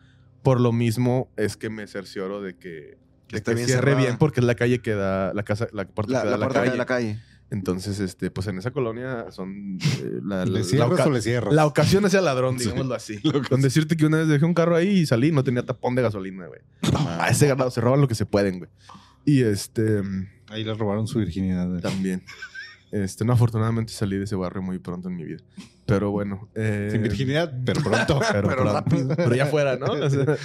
Por 0.43 0.60
lo 0.60 0.72
mismo 0.72 1.31
es 1.38 1.56
que 1.57 1.69
me 1.69 1.88
cercioro 1.88 2.41
de 2.41 2.57
que, 2.57 2.98
de 3.32 3.38
esté 3.38 3.52
que 3.52 3.56
bien 3.56 3.68
cierre 3.68 3.82
cerrada. 3.91 4.02
bien 4.06 4.18
porque 4.18 4.40
es 4.41 4.45
la 4.45 4.56
calle 4.56 4.80
que 4.82 4.94
da, 4.94 5.34
la 5.34 5.44
casa, 5.44 5.68
la 5.74 5.86
puerta 5.88 6.14
La, 6.14 6.20
que 6.22 6.26
da 6.26 6.32
la 6.32 6.38
la 6.38 6.45
puerta 6.45 6.60
calle. 6.60 6.72
de 6.72 6.78
la 6.78 6.86
calle. 6.86 7.20
Entonces, 7.49 7.99
este, 7.99 8.32
pues 8.32 8.48
en 8.48 8.58
esa 8.60 8.72
colonia 8.72 9.26
son 9.32 9.78
eh, 9.82 10.20
la, 10.24 10.45
¿Le 10.45 10.60
la 10.60 10.64
cierras 10.64 10.91
oca- 10.91 11.06
o 11.08 11.10
le 11.12 11.22
cierras? 11.22 11.53
la 11.53 11.66
ocasión 11.66 12.06
el 12.06 12.24
ladrón, 12.26 12.58
digámoslo 12.60 12.95
así. 12.95 13.20
Con 13.49 13.60
decirte 13.62 13.98
que 13.98 14.06
una 14.06 14.20
vez 14.20 14.28
dejé 14.30 14.45
un 14.45 14.53
carro 14.53 14.76
ahí 14.78 14.99
y 14.99 15.06
salí, 15.06 15.32
no 15.34 15.44
tenía 15.44 15.66
tapón 15.66 15.94
de 15.95 16.02
gasolina, 16.02 16.48
güey. 16.48 16.62
A 17.20 17.28
ese 17.30 17.48
grado 17.48 17.70
se 17.70 17.82
roban 17.82 17.99
lo 17.99 18.08
que 18.08 18.16
se 18.16 18.26
pueden, 18.26 18.60
güey. 18.60 18.70
Y 19.26 19.41
este 19.44 20.02
Ahí 20.48 20.64
les 20.64 20.78
robaron 20.78 21.08
su 21.08 21.20
virginidad. 21.20 21.68
güey. 21.68 21.82
también. 21.82 22.24
Este, 22.94 23.24
no, 23.26 23.34
afortunadamente 23.34 23.91
salí 23.94 24.18
de 24.18 24.24
ese 24.26 24.36
barrio 24.36 24.62
muy 24.62 24.80
pronto 24.80 25.10
en 25.10 25.16
mi 25.18 25.24
vida. 25.26 25.41
Pero 25.86 26.12
bueno. 26.12 26.49
eh, 26.56 26.90
Sin 26.91 27.02
virginidad, 27.03 27.53
pero 27.66 27.82
pronto. 27.82 28.20
pero, 28.32 28.48
Pero 28.48 28.62
pronto. 28.64 28.74
rápido. 28.74 29.08
Pero 29.16 29.36
ya 29.36 29.45
fuera, 29.45 29.76
¿no? 29.78 29.88
O 29.94 30.10
sea, 30.10 30.38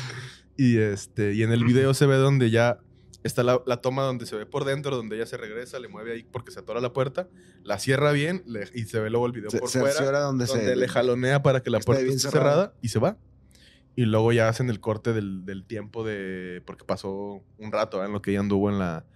y 0.57 0.79
este, 0.79 1.35
y 1.35 1.43
en 1.43 1.53
el 1.53 1.65
video 1.65 1.95
se 1.95 2.07
ve 2.07 2.17
donde 2.17 2.51
ya 2.51 2.79
está 3.23 3.43
la, 3.43 3.61
la 3.67 3.79
toma 3.81 4.03
donde 4.05 4.25
se 4.27 4.37
ve 4.37 4.47
por 4.47 4.65
dentro, 4.65 4.95
donde 4.97 5.17
ella 5.17 5.27
se 5.27 5.37
regresa, 5.37 5.79
le 5.81 5.89
mueve 5.89 6.13
ahí 6.13 6.23
porque 6.31 6.53
se 6.53 6.61
atora 6.61 6.81
la 6.81 6.93
puerta, 6.93 7.29
la 7.65 7.79
cierra 7.79 8.13
bien 8.13 8.43
le- 8.47 8.69
y 8.75 8.85
se 8.85 9.01
ve 9.01 9.11
luego 9.11 9.27
el 9.27 9.33
video 9.33 9.51
Se, 9.51 9.59
por 9.59 9.69
se 9.69 9.81
fuera 9.81 10.21
donde, 10.21 10.47
donde 10.47 10.65
se. 10.65 10.77
le 10.77 10.89
jalonea 10.89 11.43
para 11.43 11.61
que 11.63 11.71
la 11.71 11.79
esté 11.79 11.87
puerta 11.87 12.05
bien 12.05 12.17
esté 12.17 12.31
cerrada. 12.31 12.51
cerrada 12.55 12.75
y 12.83 12.89
se 12.89 12.99
va. 13.01 13.19
Y 13.97 14.05
luego 14.05 14.31
ya 14.33 14.49
hacen 14.49 14.69
el 14.71 14.79
corte 14.79 15.13
del, 15.13 15.45
del 15.47 15.65
tiempo 15.65 16.05
de. 16.05 16.63
Porque 16.67 16.85
pasó 16.85 17.43
un 17.59 17.73
rato 17.73 18.03
¿eh? 18.03 18.07
en 18.07 18.13
lo 18.13 18.21
que 18.23 18.31
ella 18.33 18.41
anduvo 18.41 18.71
en 18.71 18.79
la, 18.79 19.07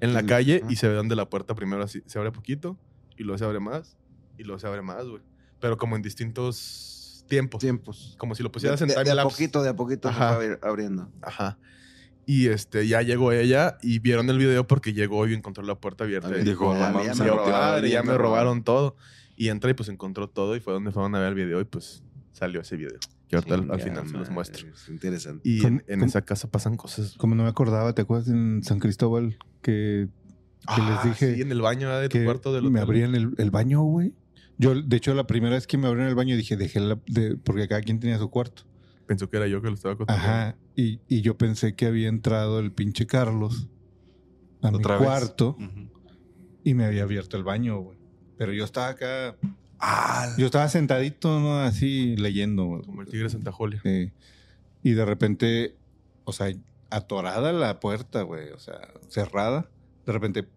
en 0.00 0.12
la 0.12 0.20
Sí. 0.20 0.26
calle 0.26 0.62
y 0.68 0.76
se 0.76 0.88
ve 0.88 0.94
donde 0.94 1.14
la 1.16 1.30
puerta 1.30 1.54
primero 1.54 1.82
así, 1.84 2.02
se 2.06 2.18
abre 2.18 2.32
poquito 2.32 2.76
y 3.16 3.22
luego 3.22 3.38
se 3.38 3.44
abre 3.44 3.60
más 3.60 3.96
y 4.36 4.42
luego 4.42 4.58
se 4.58 4.66
abre 4.66 4.82
más, 4.82 5.06
güey. 5.06 5.22
Pero 5.60 5.78
como 5.78 5.94
en 5.96 6.02
distintos 6.02 6.56
tiempos. 7.34 7.60
Tiempos. 7.60 8.14
Como 8.18 8.34
si 8.34 8.42
lo 8.42 8.48
De, 8.48 8.52
pusieras 8.52 8.80
en 8.82 8.88
de- 8.88 8.94
de 9.04 9.10
a 9.20 9.22
poquito, 9.22 9.62
de 9.62 9.68
a 9.70 9.76
poquito 9.76 10.08
Ajá. 10.08 10.38
abriendo. 10.62 11.10
Ajá. 11.22 11.58
Y 12.26 12.46
este, 12.48 12.86
ya 12.88 13.02
llegó 13.02 13.32
ella 13.32 13.76
y 13.82 13.98
vieron 13.98 14.30
el 14.30 14.38
video 14.38 14.66
porque 14.66 14.92
llegó 14.94 15.26
y 15.26 15.34
encontró 15.34 15.62
la 15.62 15.74
puerta 15.74 16.04
abierta. 16.04 16.30
Y 16.38 16.42
dijo, 16.44 16.72
ya- 16.74 16.90
"No 16.90 17.04
ya 17.04 17.14
me 17.14 17.24
"Tío, 17.24 17.36
robaron, 17.36 17.84
ya 17.90 18.02
me 18.02 18.16
robaron 18.16 18.64
todo. 18.64 18.96
Y 19.36 19.48
entra 19.48 19.70
y 19.70 19.74
pues 19.74 19.88
encontró 19.88 20.28
todo 20.28 20.56
y 20.56 20.60
fue 20.60 20.72
donde 20.72 20.90
fueron 20.92 21.14
a 21.14 21.18
ver 21.18 21.28
el 21.28 21.34
video 21.34 21.60
y 21.60 21.64
pues 21.64 22.02
salió 22.32 22.60
ese 22.62 22.76
video. 22.76 22.98
Que 23.28 23.36
ahorita 23.36 23.54
al, 23.54 23.80
final 23.80 24.06
se 24.08 24.16
los 24.16 24.30
muestro. 24.30 24.66
es 24.68 24.88
interesante. 24.88 25.40
Y 25.48 25.60
¿Cómo- 25.60 25.80
en, 25.86 26.02
esa 26.02 26.22
casa 26.22 26.48
pasan 26.50 26.76
cosas. 26.76 27.14
Como 27.18 27.34
no 27.34 27.42
me 27.42 27.48
acordaba, 27.50 27.92
¿te 27.94 28.02
acuerdas 28.02 28.28
en 28.28 28.62
San 28.62 28.78
Cristóbal 28.78 29.36
que, 29.60 30.08
que 30.08 30.64
Ah, 30.66 31.02
les 31.04 31.12
dije 31.12 31.34
Sí, 31.34 31.42
en 31.42 31.50
el 31.52 31.60
baño 31.60 31.88
¿verdad? 31.88 32.02
de 32.02 32.08
tu 32.08 32.24
cuarto 32.24 32.54
del 32.54 32.70
me 32.70 32.80
abrían 32.80 33.14
el, 33.14 33.34
el 33.36 33.50
baño, 33.50 33.82
güey? 33.82 34.14
Yo, 34.58 34.74
de 34.80 34.96
hecho, 34.96 35.14
la 35.14 35.26
primera 35.26 35.54
vez 35.54 35.66
que 35.66 35.76
me 35.78 35.86
abrieron 35.88 36.08
el 36.08 36.14
baño 36.14 36.36
dije, 36.36 36.56
dejé 36.56 36.80
la... 36.80 36.98
de- 37.06 37.36
porque 37.36 37.66
cada 37.68 37.80
quien 37.82 37.98
tenía 38.00 38.18
su 38.18 38.30
cuarto. 38.30 38.62
Pensó 39.06 39.28
que 39.28 39.36
era 39.36 39.46
yo 39.48 39.60
que 39.60 39.68
lo 39.68 39.74
estaba 39.74 39.96
contando. 39.96 40.22
Ajá. 40.22 40.56
Y, 40.76 41.00
y 41.08 41.20
yo 41.22 41.36
pensé 41.36 41.74
que 41.74 41.86
había 41.86 42.08
entrado 42.08 42.58
el 42.60 42.72
pinche 42.72 43.06
Carlos 43.06 43.68
a 44.62 44.70
mi 44.70 44.78
Otra 44.78 44.96
vez. 44.96 45.06
cuarto 45.06 45.56
y 46.62 46.74
me 46.74 46.84
había 46.86 47.02
abierto 47.02 47.36
el 47.36 47.44
baño, 47.44 47.78
güey. 47.80 47.98
Pero 48.38 48.52
yo 48.52 48.64
estaba 48.64 48.88
acá... 48.88 49.36
Ah, 49.78 50.32
Yo 50.38 50.46
estaba 50.46 50.68
sentadito, 50.68 51.38
¿no? 51.40 51.58
Así, 51.60 52.16
leyendo, 52.16 52.64
güey. 52.64 52.82
Como 52.82 53.02
el 53.02 53.08
tigre 53.08 53.24
de 53.24 53.30
Santa 53.30 53.52
Julia. 53.52 53.80
Sí. 53.82 54.12
Y 54.82 54.92
de 54.92 55.04
repente, 55.04 55.76
o 56.24 56.32
sea, 56.32 56.54
atorada 56.90 57.52
la 57.52 57.80
puerta, 57.80 58.22
güey, 58.22 58.48
o 58.50 58.58
sea, 58.58 58.80
cerrada. 59.08 59.68
De 60.06 60.12
repente. 60.12 60.48